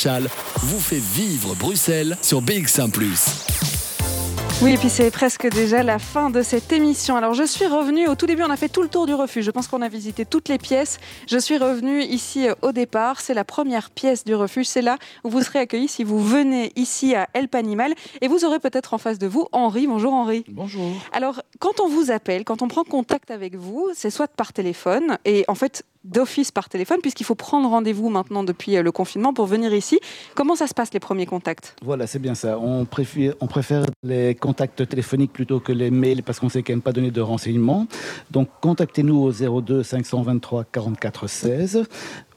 vous 0.62 0.78
fait 0.78 1.00
vivre 1.00 1.56
Bruxelles 1.56 2.16
sur 2.22 2.40
BX1⁇ 2.40 2.92
Oui, 4.62 4.74
et 4.74 4.76
puis 4.76 4.90
c'est 4.90 5.10
presque 5.10 5.50
déjà 5.50 5.82
la 5.82 5.98
fin 5.98 6.30
de 6.30 6.42
cette 6.42 6.70
émission. 6.70 7.16
Alors 7.16 7.34
je 7.34 7.42
suis 7.42 7.66
revenue, 7.66 8.06
au 8.06 8.14
tout 8.14 8.26
début 8.26 8.44
on 8.44 8.50
a 8.50 8.56
fait 8.56 8.68
tout 8.68 8.82
le 8.82 8.88
tour 8.88 9.06
du 9.06 9.14
refuge, 9.14 9.44
je 9.44 9.50
pense 9.50 9.66
qu'on 9.66 9.82
a 9.82 9.88
visité 9.88 10.24
toutes 10.24 10.48
les 10.48 10.58
pièces. 10.58 11.00
Je 11.28 11.36
suis 11.36 11.58
revenue 11.58 12.00
ici 12.00 12.48
euh, 12.48 12.54
au 12.62 12.70
départ, 12.70 13.20
c'est 13.20 13.34
la 13.34 13.42
première 13.42 13.90
pièce 13.90 14.24
du 14.24 14.36
refuge, 14.36 14.66
c'est 14.66 14.82
là 14.82 14.98
où 15.24 15.30
vous 15.30 15.42
serez 15.42 15.58
accueillis 15.58 15.88
si 15.88 16.04
vous 16.04 16.20
venez 16.20 16.70
ici 16.76 17.16
à 17.16 17.28
Help 17.34 17.56
Animal. 17.56 17.92
Et 18.20 18.28
vous 18.28 18.44
aurez 18.44 18.60
peut-être 18.60 18.94
en 18.94 18.98
face 18.98 19.18
de 19.18 19.26
vous 19.26 19.48
Henri. 19.50 19.88
Bonjour 19.88 20.12
Henri. 20.12 20.44
Bonjour. 20.48 20.92
Alors, 21.12 21.42
quand 21.58 21.80
on 21.80 21.88
vous 21.88 22.12
appelle, 22.12 22.44
quand 22.44 22.62
on 22.62 22.68
prend 22.68 22.84
contact 22.84 23.32
avec 23.32 23.56
vous, 23.56 23.88
c'est 23.94 24.10
soit 24.10 24.28
par 24.28 24.52
téléphone, 24.52 25.18
et 25.24 25.44
en 25.48 25.56
fait, 25.56 25.84
d'office 26.08 26.50
par 26.50 26.68
téléphone, 26.68 26.98
puisqu'il 27.00 27.24
faut 27.24 27.34
prendre 27.34 27.68
rendez-vous 27.68 28.08
maintenant 28.08 28.44
depuis 28.44 28.76
euh, 28.76 28.82
le 28.82 28.92
confinement 28.92 29.32
pour 29.32 29.46
venir 29.46 29.72
ici. 29.74 30.00
Comment 30.34 30.56
ça 30.56 30.66
se 30.66 30.74
passe 30.74 30.92
les 30.92 31.00
premiers 31.00 31.26
contacts? 31.26 31.76
Voilà, 31.82 32.06
c'est 32.06 32.18
bien 32.18 32.34
ça. 32.34 32.58
On 32.58 32.84
préfère, 32.84 33.34
on 33.40 33.46
préfère 33.46 33.84
les 34.02 34.34
contacts 34.34 34.88
téléphoniques 34.88 35.32
plutôt 35.32 35.60
que 35.60 35.72
les 35.72 35.90
mails 35.90 36.22
parce 36.22 36.40
qu'on 36.40 36.46
ne 36.46 36.52
sait 36.52 36.62
quand 36.62 36.72
même 36.72 36.82
pas 36.82 36.92
donner 36.92 37.10
de 37.10 37.20
renseignements. 37.20 37.86
Donc, 38.30 38.48
contactez-nous 38.60 39.16
au 39.16 39.60
02 39.60 39.82
523 39.82 40.64
44 40.72 41.26
16 41.28 41.84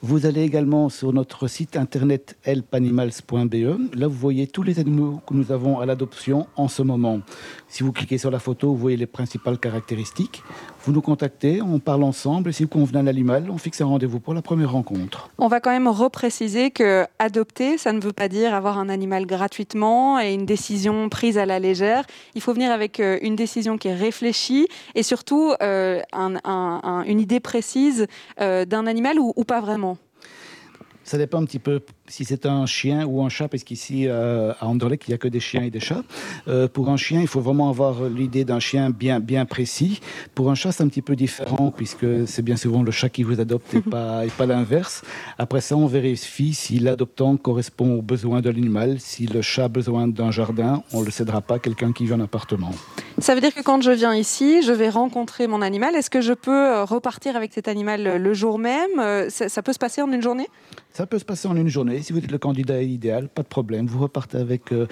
Vous 0.04 0.26
allez 0.26 0.42
également 0.42 0.90
sur 0.90 1.14
notre 1.14 1.48
site 1.48 1.78
internet 1.78 2.36
helpanimals.be. 2.44 3.94
Là, 3.94 4.08
vous 4.08 4.16
voyez 4.16 4.48
tous 4.48 4.64
les 4.64 4.80
animaux 4.80 5.22
que 5.28 5.36
nous 5.36 5.52
avons 5.52 5.80
à 5.80 5.86
l'adoption 5.86 6.48
en 6.56 6.68
ce 6.68 6.82
moment. 6.82 7.20
Si 7.68 7.84
vous 7.84 7.92
cliquez 7.92 8.18
sur 8.18 8.32
la 8.32 8.40
photo, 8.40 8.72
vous 8.72 8.78
voyez 8.78 8.98
les 8.98 9.06
principales 9.06 9.60
caractéristiques. 9.60 10.42
Vous 10.84 10.92
nous 10.92 11.04
contactez, 11.04 11.62
on 11.62 11.78
parle 11.78 12.02
ensemble 12.02 12.50
et 12.50 12.54
si 12.54 12.64
vous 12.64 12.70
convenez 12.70 12.98
à 12.98 13.04
l'animal, 13.04 13.52
on 13.52 13.60
fixe 13.60 13.80
un 13.82 13.86
rendez-vous 13.86 14.20
pour 14.20 14.34
la 14.34 14.42
première 14.42 14.72
rencontre. 14.72 15.30
On 15.38 15.48
va 15.48 15.60
quand 15.60 15.70
même 15.70 15.88
repréciser 15.88 16.72
que 16.72 17.06
adopter, 17.20 17.78
ça 17.78 17.94
ne 17.94 18.02
veut 18.02 18.12
pas 18.12 18.28
dire 18.28 18.56
avoir 18.56 18.80
un 18.80 18.90
animal 18.90 19.28
gratuitement 19.28 20.20
et 20.20 20.34
une 20.34 20.48
décision 20.48 21.10
prise 21.10 21.38
à 21.38 21.46
la 21.46 21.60
légère. 21.60 22.06
Il 22.34 22.42
faut 22.42 22.54
venir 22.54 22.72
avec 22.72 23.00
euh, 23.00 23.20
une 23.22 23.36
décision 23.36 23.78
qui 23.78 23.90
est 23.90 23.94
réfléchie 23.94 24.68
et 24.96 25.04
surtout 25.04 25.54
euh, 25.62 26.02
une 27.06 27.20
idée 27.20 27.40
précise 27.40 28.08
euh, 28.40 28.66
d'un 28.66 28.88
animal 28.88 29.20
ou 29.20 29.44
pas 29.44 29.62
vraiment. 29.62 29.91
Ça 31.04 31.18
dépend 31.18 31.42
un 31.42 31.46
petit 31.46 31.60
peu 31.60 31.82
si 32.12 32.26
c'est 32.26 32.46
un 32.46 32.66
chien 32.66 33.06
ou 33.06 33.24
un 33.24 33.30
chat, 33.30 33.48
parce 33.48 33.64
qu'ici 33.64 34.08
euh, 34.08 34.52
à 34.60 34.68
Anderlecht, 34.68 35.08
il 35.08 35.12
n'y 35.12 35.16
a 35.16 35.18
que 35.18 35.30
des 35.30 35.40
chiens 35.40 35.64
et 35.64 35.70
des 35.70 35.80
chats. 35.80 36.04
Euh, 36.50 36.68
pour 36.68 36.90
un 36.90 36.98
chien, 36.98 37.22
il 37.22 37.28
faut 37.28 37.40
vraiment 37.40 37.70
avoir 37.70 38.04
l'idée 38.10 38.44
d'un 38.44 38.60
chien 38.60 38.90
bien, 38.90 39.22
bien 39.22 39.46
précis. 39.46 40.02
Pour 40.36 40.52
un 40.52 40.56
chat, 40.56 40.74
c'est 40.74 40.84
un 40.84 40.90
petit 40.90 41.02
peu 41.02 41.16
différent, 41.16 41.72
puisque 41.76 42.28
c'est 42.28 42.42
bien 42.42 42.58
souvent 42.58 42.84
le 42.84 42.92
chat 42.92 43.08
qui 43.10 43.24
vous 43.24 43.40
adopte 43.40 43.74
et 43.74 43.82
pas, 43.96 44.26
et 44.26 44.30
pas 44.30 44.46
l'inverse. 44.46 45.04
Après 45.38 45.62
ça, 45.62 45.78
on 45.78 45.88
vérifie 45.88 46.54
si 46.54 46.80
l'adoptant 46.80 47.38
correspond 47.38 47.96
aux 47.96 48.02
besoins 48.02 48.42
de 48.42 48.50
l'animal. 48.50 49.00
Si 49.00 49.26
le 49.26 49.42
chat 49.42 49.66
a 49.66 49.70
besoin 49.70 50.08
d'un 50.10 50.32
jardin, 50.32 50.84
on 50.92 51.00
ne 51.00 51.06
le 51.06 51.12
cédera 51.12 51.40
pas 51.40 51.56
à 51.56 51.60
quelqu'un 51.60 51.94
qui 51.94 52.06
vit 52.06 52.14
en 52.14 52.20
appartement. 52.20 52.72
Ça 53.20 53.36
veut 53.36 53.42
dire 53.42 53.54
que 53.54 53.62
quand 53.62 53.82
je 53.82 53.92
viens 53.92 54.14
ici, 54.14 54.62
je 54.64 54.74
vais 54.74 54.90
rencontrer 54.90 55.48
mon 55.48 55.62
animal. 55.62 55.96
Est-ce 55.96 56.10
que 56.10 56.22
je 56.22 56.34
peux 56.34 56.52
euh, 56.52 56.84
repartir 56.84 57.38
avec 57.38 57.54
cet 57.54 57.70
animal 57.70 58.18
le 58.18 58.34
jour 58.34 58.60
même? 58.60 59.30
Ça 59.30 59.62
peut 59.62 59.74
se 59.74 59.80
passer 59.80 60.02
en 60.02 60.12
une 60.12 60.22
journée? 60.22 60.50
Ça 60.94 61.06
peut 61.06 61.20
se 61.20 61.26
passer 61.26 61.48
en 61.48 61.56
une 61.56 61.70
journée. 61.70 62.01
Si 62.02 62.14
vous 62.14 62.20
êtes 62.20 62.32
le 62.32 62.38
candidat 62.38 62.82
idéal, 62.82 63.30
pas 63.30 63.44
de 63.44 63.48
problème. 63.48 63.86
Vous 63.86 64.00
repartez 64.00 64.38
avec 64.38 64.72
euh, 64.72 64.88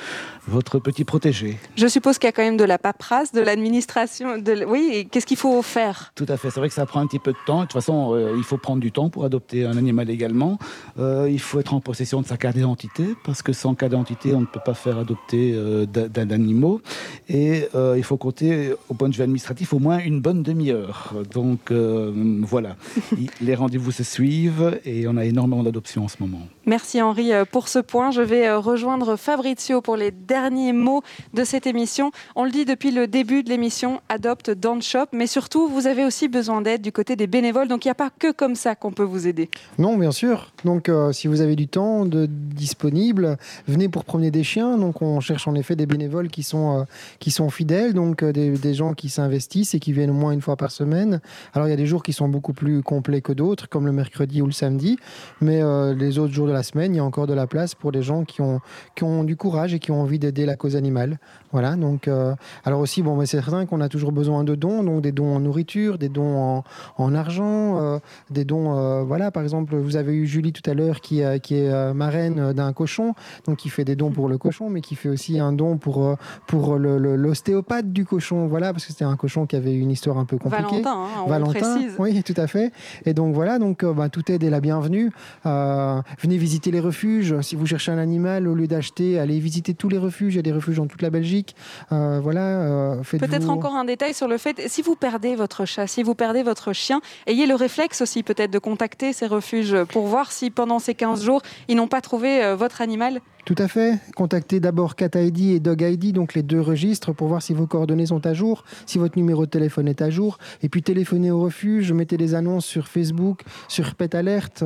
votre 0.47 0.79
petit 0.79 1.03
protégé. 1.03 1.57
Je 1.75 1.87
suppose 1.87 2.19
qu'il 2.19 2.27
y 2.27 2.29
a 2.29 2.31
quand 2.31 2.43
même 2.43 2.57
de 2.57 2.63
la 2.63 2.77
paperasse, 2.77 3.31
de 3.31 3.41
l'administration. 3.41 4.37
De... 4.37 4.65
Oui, 4.65 5.07
qu'est-ce 5.11 5.25
qu'il 5.25 5.37
faut 5.37 5.61
faire? 5.61 6.11
Tout 6.15 6.25
à 6.27 6.37
fait. 6.37 6.49
C'est 6.51 6.59
vrai 6.59 6.69
que 6.69 6.75
ça 6.75 6.85
prend 6.85 6.99
un 6.99 7.07
petit 7.07 7.19
peu 7.19 7.31
de 7.31 7.37
temps. 7.45 7.59
De 7.59 7.63
toute 7.63 7.73
façon, 7.73 8.13
euh, 8.13 8.35
il 8.37 8.43
faut 8.43 8.57
prendre 8.57 8.79
du 8.79 8.91
temps 8.91 9.09
pour 9.09 9.25
adopter 9.25 9.65
un 9.65 9.77
animal 9.77 10.09
également. 10.09 10.59
Euh, 10.99 11.27
il 11.31 11.39
faut 11.39 11.59
être 11.59 11.73
en 11.73 11.79
possession 11.79 12.21
de 12.21 12.27
sa 12.27 12.37
carte 12.37 12.55
d'identité, 12.55 13.15
parce 13.23 13.41
que 13.41 13.53
sans 13.53 13.73
carte 13.73 13.91
d'identité, 13.91 14.33
on 14.33 14.41
ne 14.41 14.45
peut 14.45 14.61
pas 14.63 14.73
faire 14.73 14.97
adopter 14.99 15.55
d'animaux. 15.87 16.81
Et 17.27 17.67
il 17.95 18.03
faut 18.03 18.17
compter, 18.17 18.73
au 18.89 18.93
point 18.93 19.09
de 19.09 19.15
vue 19.15 19.23
administratif, 19.23 19.73
au 19.73 19.79
moins 19.79 19.99
une 19.99 20.21
bonne 20.21 20.43
demi-heure. 20.43 21.13
Donc 21.31 21.71
voilà. 21.71 22.75
Les 23.41 23.55
rendez-vous 23.55 23.91
se 23.91 24.03
suivent 24.03 24.79
et 24.85 25.07
on 25.07 25.17
a 25.17 25.25
énormément 25.25 25.63
d'adoptions 25.63 26.05
en 26.05 26.07
ce 26.07 26.17
moment. 26.19 26.41
Merci 26.65 26.98
Henri 27.01 27.33
euh, 27.33 27.45
pour 27.45 27.67
ce 27.67 27.79
point. 27.79 28.11
Je 28.11 28.21
vais 28.21 28.47
euh, 28.47 28.59
rejoindre 28.59 29.15
Fabrizio 29.15 29.81
pour 29.81 29.95
les 29.95 30.11
derniers 30.11 30.73
mots 30.73 31.01
de 31.33 31.43
cette 31.43 31.67
émission. 31.67 32.11
On 32.35 32.43
le 32.43 32.51
dit 32.51 32.65
depuis 32.65 32.91
le 32.91 33.07
début 33.07 33.43
de 33.43 33.49
l'émission, 33.49 34.01
Adopte 34.09 34.49
Don't 34.51 34.81
Shop, 34.81 35.07
mais 35.13 35.27
surtout, 35.27 35.67
vous 35.67 35.87
avez 35.87 36.05
aussi 36.05 36.27
besoin 36.27 36.61
d'aide 36.61 36.81
du 36.81 36.91
côté 36.91 37.15
des 37.15 37.27
bénévoles, 37.27 37.67
donc 37.67 37.85
il 37.85 37.87
n'y 37.87 37.91
a 37.91 37.95
pas 37.95 38.09
que 38.09 38.31
comme 38.31 38.55
ça 38.55 38.75
qu'on 38.75 38.91
peut 38.91 39.03
vous 39.03 39.27
aider. 39.27 39.49
Non, 39.77 39.97
bien 39.97 40.11
sûr. 40.11 40.51
Donc 40.65 40.89
euh, 40.89 41.11
si 41.11 41.27
vous 41.27 41.41
avez 41.41 41.55
du 41.55 41.67
temps 41.67 42.05
disponible, 42.05 43.37
venez 43.67 43.89
pour 43.89 44.05
promener 44.05 44.31
des 44.31 44.43
chiens. 44.43 44.77
Donc 44.77 45.01
on 45.01 45.19
cherche 45.19 45.47
en 45.47 45.55
effet 45.55 45.75
des 45.75 45.85
bénévoles 45.85 46.29
qui 46.29 46.43
sont, 46.43 46.85
qui 47.19 47.31
sont 47.31 47.49
fidèles, 47.49 47.93
donc 47.93 48.23
des, 48.23 48.73
gens 48.73 48.93
qui 48.93 49.09
s'investissent 49.09 49.73
et 49.73 49.79
qui 49.79 49.93
viennent 49.93 50.11
au 50.11 50.13
moins 50.13 50.31
une 50.31 50.41
fois 50.41 50.55
par 50.55 50.71
semaine. 50.71 51.21
Alors 51.53 51.67
il 51.67 51.71
y 51.71 51.73
a 51.73 51.77
des 51.77 51.87
jours 51.87 52.03
qui 52.03 52.13
sont 52.13 52.29
beaucoup 52.29 52.53
plus 52.53 52.83
complets 52.83 53.21
que 53.21 53.33
d'autres, 53.33 53.67
comme 53.67 53.85
le 53.85 53.91
mercredi 53.91 54.41
ou 54.41 54.45
le 54.45 54.51
samedi, 54.51 54.97
mais 55.41 55.61
les 55.95 56.19
autres 56.19 56.33
jours 56.33 56.47
de 56.47 56.51
la 56.51 56.63
semaine, 56.63 56.88
il 56.93 56.97
y 56.97 56.99
a 56.99 57.03
encore 57.03 57.27
de 57.27 57.33
la 57.33 57.47
place 57.47 57.75
pour 57.75 57.91
des 57.91 58.01
gens 58.01 58.23
qui 58.23 58.41
ont, 58.41 58.59
qui 58.95 59.03
ont 59.03 59.23
du 59.23 59.35
courage 59.35 59.73
et 59.73 59.79
qui 59.79 59.91
ont 59.91 60.01
envie 60.01 60.19
d'aider 60.19 60.45
la 60.45 60.55
cause 60.55 60.75
animale. 60.75 61.19
Voilà, 61.51 61.75
donc, 61.75 62.07
euh, 62.07 62.35
alors 62.63 62.79
aussi, 62.79 63.01
bon, 63.01 63.19
c'est 63.21 63.41
certain 63.41 63.65
qu'on 63.65 63.81
a 63.81 63.89
toujours 63.89 64.11
besoin 64.11 64.43
de 64.43 64.55
dons, 64.55 64.83
donc 64.83 65.01
des 65.01 65.11
dons 65.11 65.35
en 65.35 65.39
nourriture, 65.39 65.97
des 65.97 66.09
dons 66.09 66.37
en, 66.37 66.63
en 66.97 67.15
argent, 67.15 67.79
euh, 67.81 67.99
des 68.29 68.45
dons, 68.45 69.03
voilà, 69.03 69.31
par 69.31 69.43
exemple, 69.43 69.75
vous 69.75 69.95
avez 69.95 70.13
eu 70.13 70.27
Julie 70.27 70.53
tout 70.53 70.67
à 70.69 70.73
l'heure 70.73 71.01
qui, 71.01 71.21
qui 71.41 71.55
est 71.55 71.93
marraine 71.93 72.53
d'un 72.53 72.73
cochon, 72.73 73.13
donc 73.45 73.57
qui 73.57 73.69
fait 73.69 73.85
des 73.85 73.95
dons 73.95 74.11
pour 74.11 74.29
le 74.29 74.37
cochon, 74.37 74.69
mais 74.69 74.81
qui 74.81 74.95
fait 74.95 75.09
aussi 75.09 75.39
un 75.39 75.53
don 75.53 75.77
pour, 75.77 76.15
pour 76.47 76.77
l'ostéopathe 76.77 77.91
du 77.91 78.05
cochon, 78.05 78.47
voilà, 78.47 78.71
parce 78.71 78.85
que 78.85 78.91
c'était 78.91 79.05
un 79.05 79.15
cochon 79.15 79.45
qui 79.45 79.55
avait 79.55 79.75
une 79.75 79.91
histoire 79.91 80.17
un 80.17 80.25
peu 80.25 80.37
compliquée. 80.37 80.81
Valentin, 80.81 80.91
hein, 80.91 81.23
on 81.25 81.29
Valentin, 81.29 81.59
précise. 81.59 81.95
oui, 81.97 82.21
tout 82.23 82.33
à 82.37 82.47
fait. 82.47 82.71
Et 83.05 83.13
donc 83.13 83.33
voilà, 83.33 83.59
donc 83.59 83.83
bah, 83.83 84.09
tout 84.09 84.31
aide 84.31 84.43
est 84.43 84.49
la 84.49 84.61
bienvenue. 84.61 85.11
venez 85.43 86.37
visiter 86.37 86.68
les 86.71 86.79
refuges. 86.79 87.39
Si 87.41 87.55
vous 87.55 87.65
cherchez 87.65 87.91
un 87.91 87.97
animal, 87.97 88.47
au 88.47 88.55
lieu 88.55 88.67
d'acheter, 88.67 89.19
allez 89.19 89.39
visiter 89.39 89.73
tous 89.73 89.89
les 89.89 89.97
refuges. 89.97 90.33
Il 90.33 90.37
y 90.37 90.39
a 90.39 90.43
des 90.43 90.51
refuges 90.51 90.77
dans 90.77 90.87
toute 90.87 91.01
la 91.01 91.09
Belgique. 91.09 91.55
Euh, 91.91 92.19
voilà. 92.21 92.41
Euh, 92.41 93.01
peut-être 93.03 93.49
encore 93.49 93.75
un 93.75 93.85
détail 93.85 94.13
sur 94.13 94.27
le 94.27 94.37
fait, 94.37 94.67
si 94.67 94.81
vous 94.81 94.95
perdez 94.95 95.35
votre 95.35 95.65
chat, 95.65 95.87
si 95.87 96.03
vous 96.03 96.15
perdez 96.15 96.43
votre 96.43 96.73
chien, 96.73 97.01
ayez 97.27 97.45
le 97.45 97.55
réflexe 97.55 98.01
aussi 98.01 98.23
peut-être 98.23 98.51
de 98.51 98.59
contacter 98.59 99.13
ces 99.13 99.27
refuges 99.27 99.83
pour 99.85 100.07
voir 100.07 100.31
si 100.31 100.49
pendant 100.49 100.79
ces 100.79 100.95
15 100.95 101.23
jours, 101.23 101.41
ils 101.67 101.75
n'ont 101.75 101.87
pas 101.87 102.01
trouvé 102.01 102.43
euh, 102.43 102.55
votre 102.55 102.81
animal. 102.81 103.21
Tout 103.49 103.55
à 103.57 103.67
fait. 103.67 103.97
Contactez 104.15 104.59
d'abord 104.59 104.95
Cat 104.95 105.09
ID 105.15 105.55
et 105.55 105.59
Dog 105.59 105.81
ID, 105.81 106.13
donc 106.13 106.35
les 106.35 106.43
deux 106.43 106.61
registres, 106.61 107.13
pour 107.13 107.27
voir 107.27 107.41
si 107.41 107.55
vos 107.55 107.65
coordonnées 107.65 108.05
sont 108.05 108.23
à 108.27 108.35
jour, 108.35 108.63
si 108.85 108.99
votre 108.99 109.17
numéro 109.17 109.47
de 109.47 109.49
téléphone 109.49 109.87
est 109.87 110.03
à 110.03 110.11
jour. 110.11 110.37
Et 110.61 110.69
puis 110.69 110.83
téléphonez 110.83 111.31
au 111.31 111.41
refuge, 111.41 111.91
mettez 111.91 112.15
des 112.15 112.35
annonces 112.35 112.67
sur 112.67 112.87
Facebook, 112.87 113.41
sur 113.67 113.95
Pet 113.95 114.13
Alert, 114.13 114.63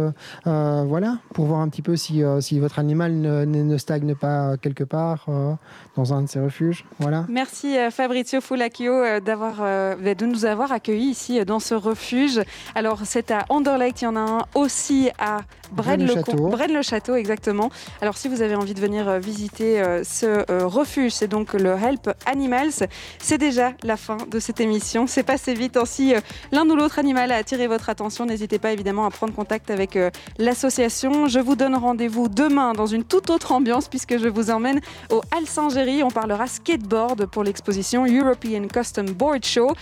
euh, 0.48 0.84
voilà, 0.86 1.20
pour 1.34 1.46
voir 1.46 1.62
un 1.62 1.70
petit 1.70 1.82
peu 1.82 1.96
si, 1.96 2.24
euh, 2.24 2.42
si 2.42 2.60
votre 2.60 2.78
animal 2.78 3.14
ne, 3.14 3.46
ne, 3.46 3.78
stagne 3.78 4.16
pas 4.16 4.58
quelque 4.58 4.84
part 4.84 5.28
euh, 5.30 5.54
dans 5.96 6.14
un 6.14 6.24
de 6.24 6.28
ces 6.28 6.42
refuges. 6.42 6.84
Voilà. 7.00 7.26
Merci 7.30 7.78
Fabrizio 7.90 8.42
Fulacchio 8.42 9.22
d'avoir, 9.22 9.62
de 9.98 10.26
nous 10.26 10.44
avoir 10.44 10.74
accueillis 10.74 11.12
ici 11.12 11.46
dans 11.46 11.62
ce 11.62 11.74
refuge. 11.74 12.42
Alors 12.76 13.04
c'est 13.06 13.32
à 13.32 13.46
Anderlecht, 13.48 14.02
il 14.02 14.04
y 14.04 14.08
en 14.10 14.18
a 14.18 14.20
un 14.20 14.46
aussi 14.56 15.10
à 15.20 15.38
Braine-le-Château. 15.72 16.50
Braine-le-Château, 16.50 17.16
exactement. 17.16 17.70
Alors 18.02 18.18
si 18.18 18.28
vous 18.28 18.42
avez 18.42 18.56
envie 18.56 18.73
de 18.74 18.80
venir 18.80 19.08
euh, 19.08 19.20
visiter 19.20 19.82
euh, 19.82 20.04
ce 20.04 20.26
euh, 20.50 20.68
refuge, 20.68 21.12
c'est 21.12 21.28
donc 21.28 21.54
le 21.54 21.72
Help 21.72 22.10
Animals. 22.26 22.88
C'est 23.20 23.38
déjà 23.38 23.74
la 23.84 23.98
fin 23.98 24.18
de 24.30 24.40
cette 24.40 24.60
émission. 24.60 25.08
C'est 25.08 25.24
passé 25.24 25.54
vite. 25.54 25.78
Ainsi, 25.78 26.14
l'un 26.52 26.70
ou 26.70 26.76
l'autre 26.76 27.00
animal 27.00 27.32
a 27.32 27.36
attiré 27.36 27.68
votre 27.68 27.90
attention. 27.90 28.26
N'hésitez 28.26 28.60
pas 28.60 28.72
évidemment 28.72 29.06
à 29.06 29.10
prendre 29.10 29.34
contact 29.34 29.72
avec 29.72 29.98
l'association. 30.38 31.28
Je 31.28 31.40
vous 31.40 31.56
donne 31.56 31.76
rendez-vous 31.76 32.28
demain 32.30 32.74
dans 32.74 32.86
une 32.86 33.04
toute 33.04 33.30
autre 33.30 33.52
ambiance 33.52 33.88
puisque 33.88 34.18
je 34.18 34.28
vous 34.28 34.50
emmène 34.50 34.80
au 35.10 35.22
Hal 35.36 35.46
Saint-Géry. 35.46 36.04
On 36.04 36.12
parlera 36.12 36.48
skateboard 36.48 37.26
pour 37.28 37.44
l'exposition 37.44 38.06
European 38.06 38.68
Custom 38.68 39.08
Board 39.08 39.46
Show. 39.46 39.74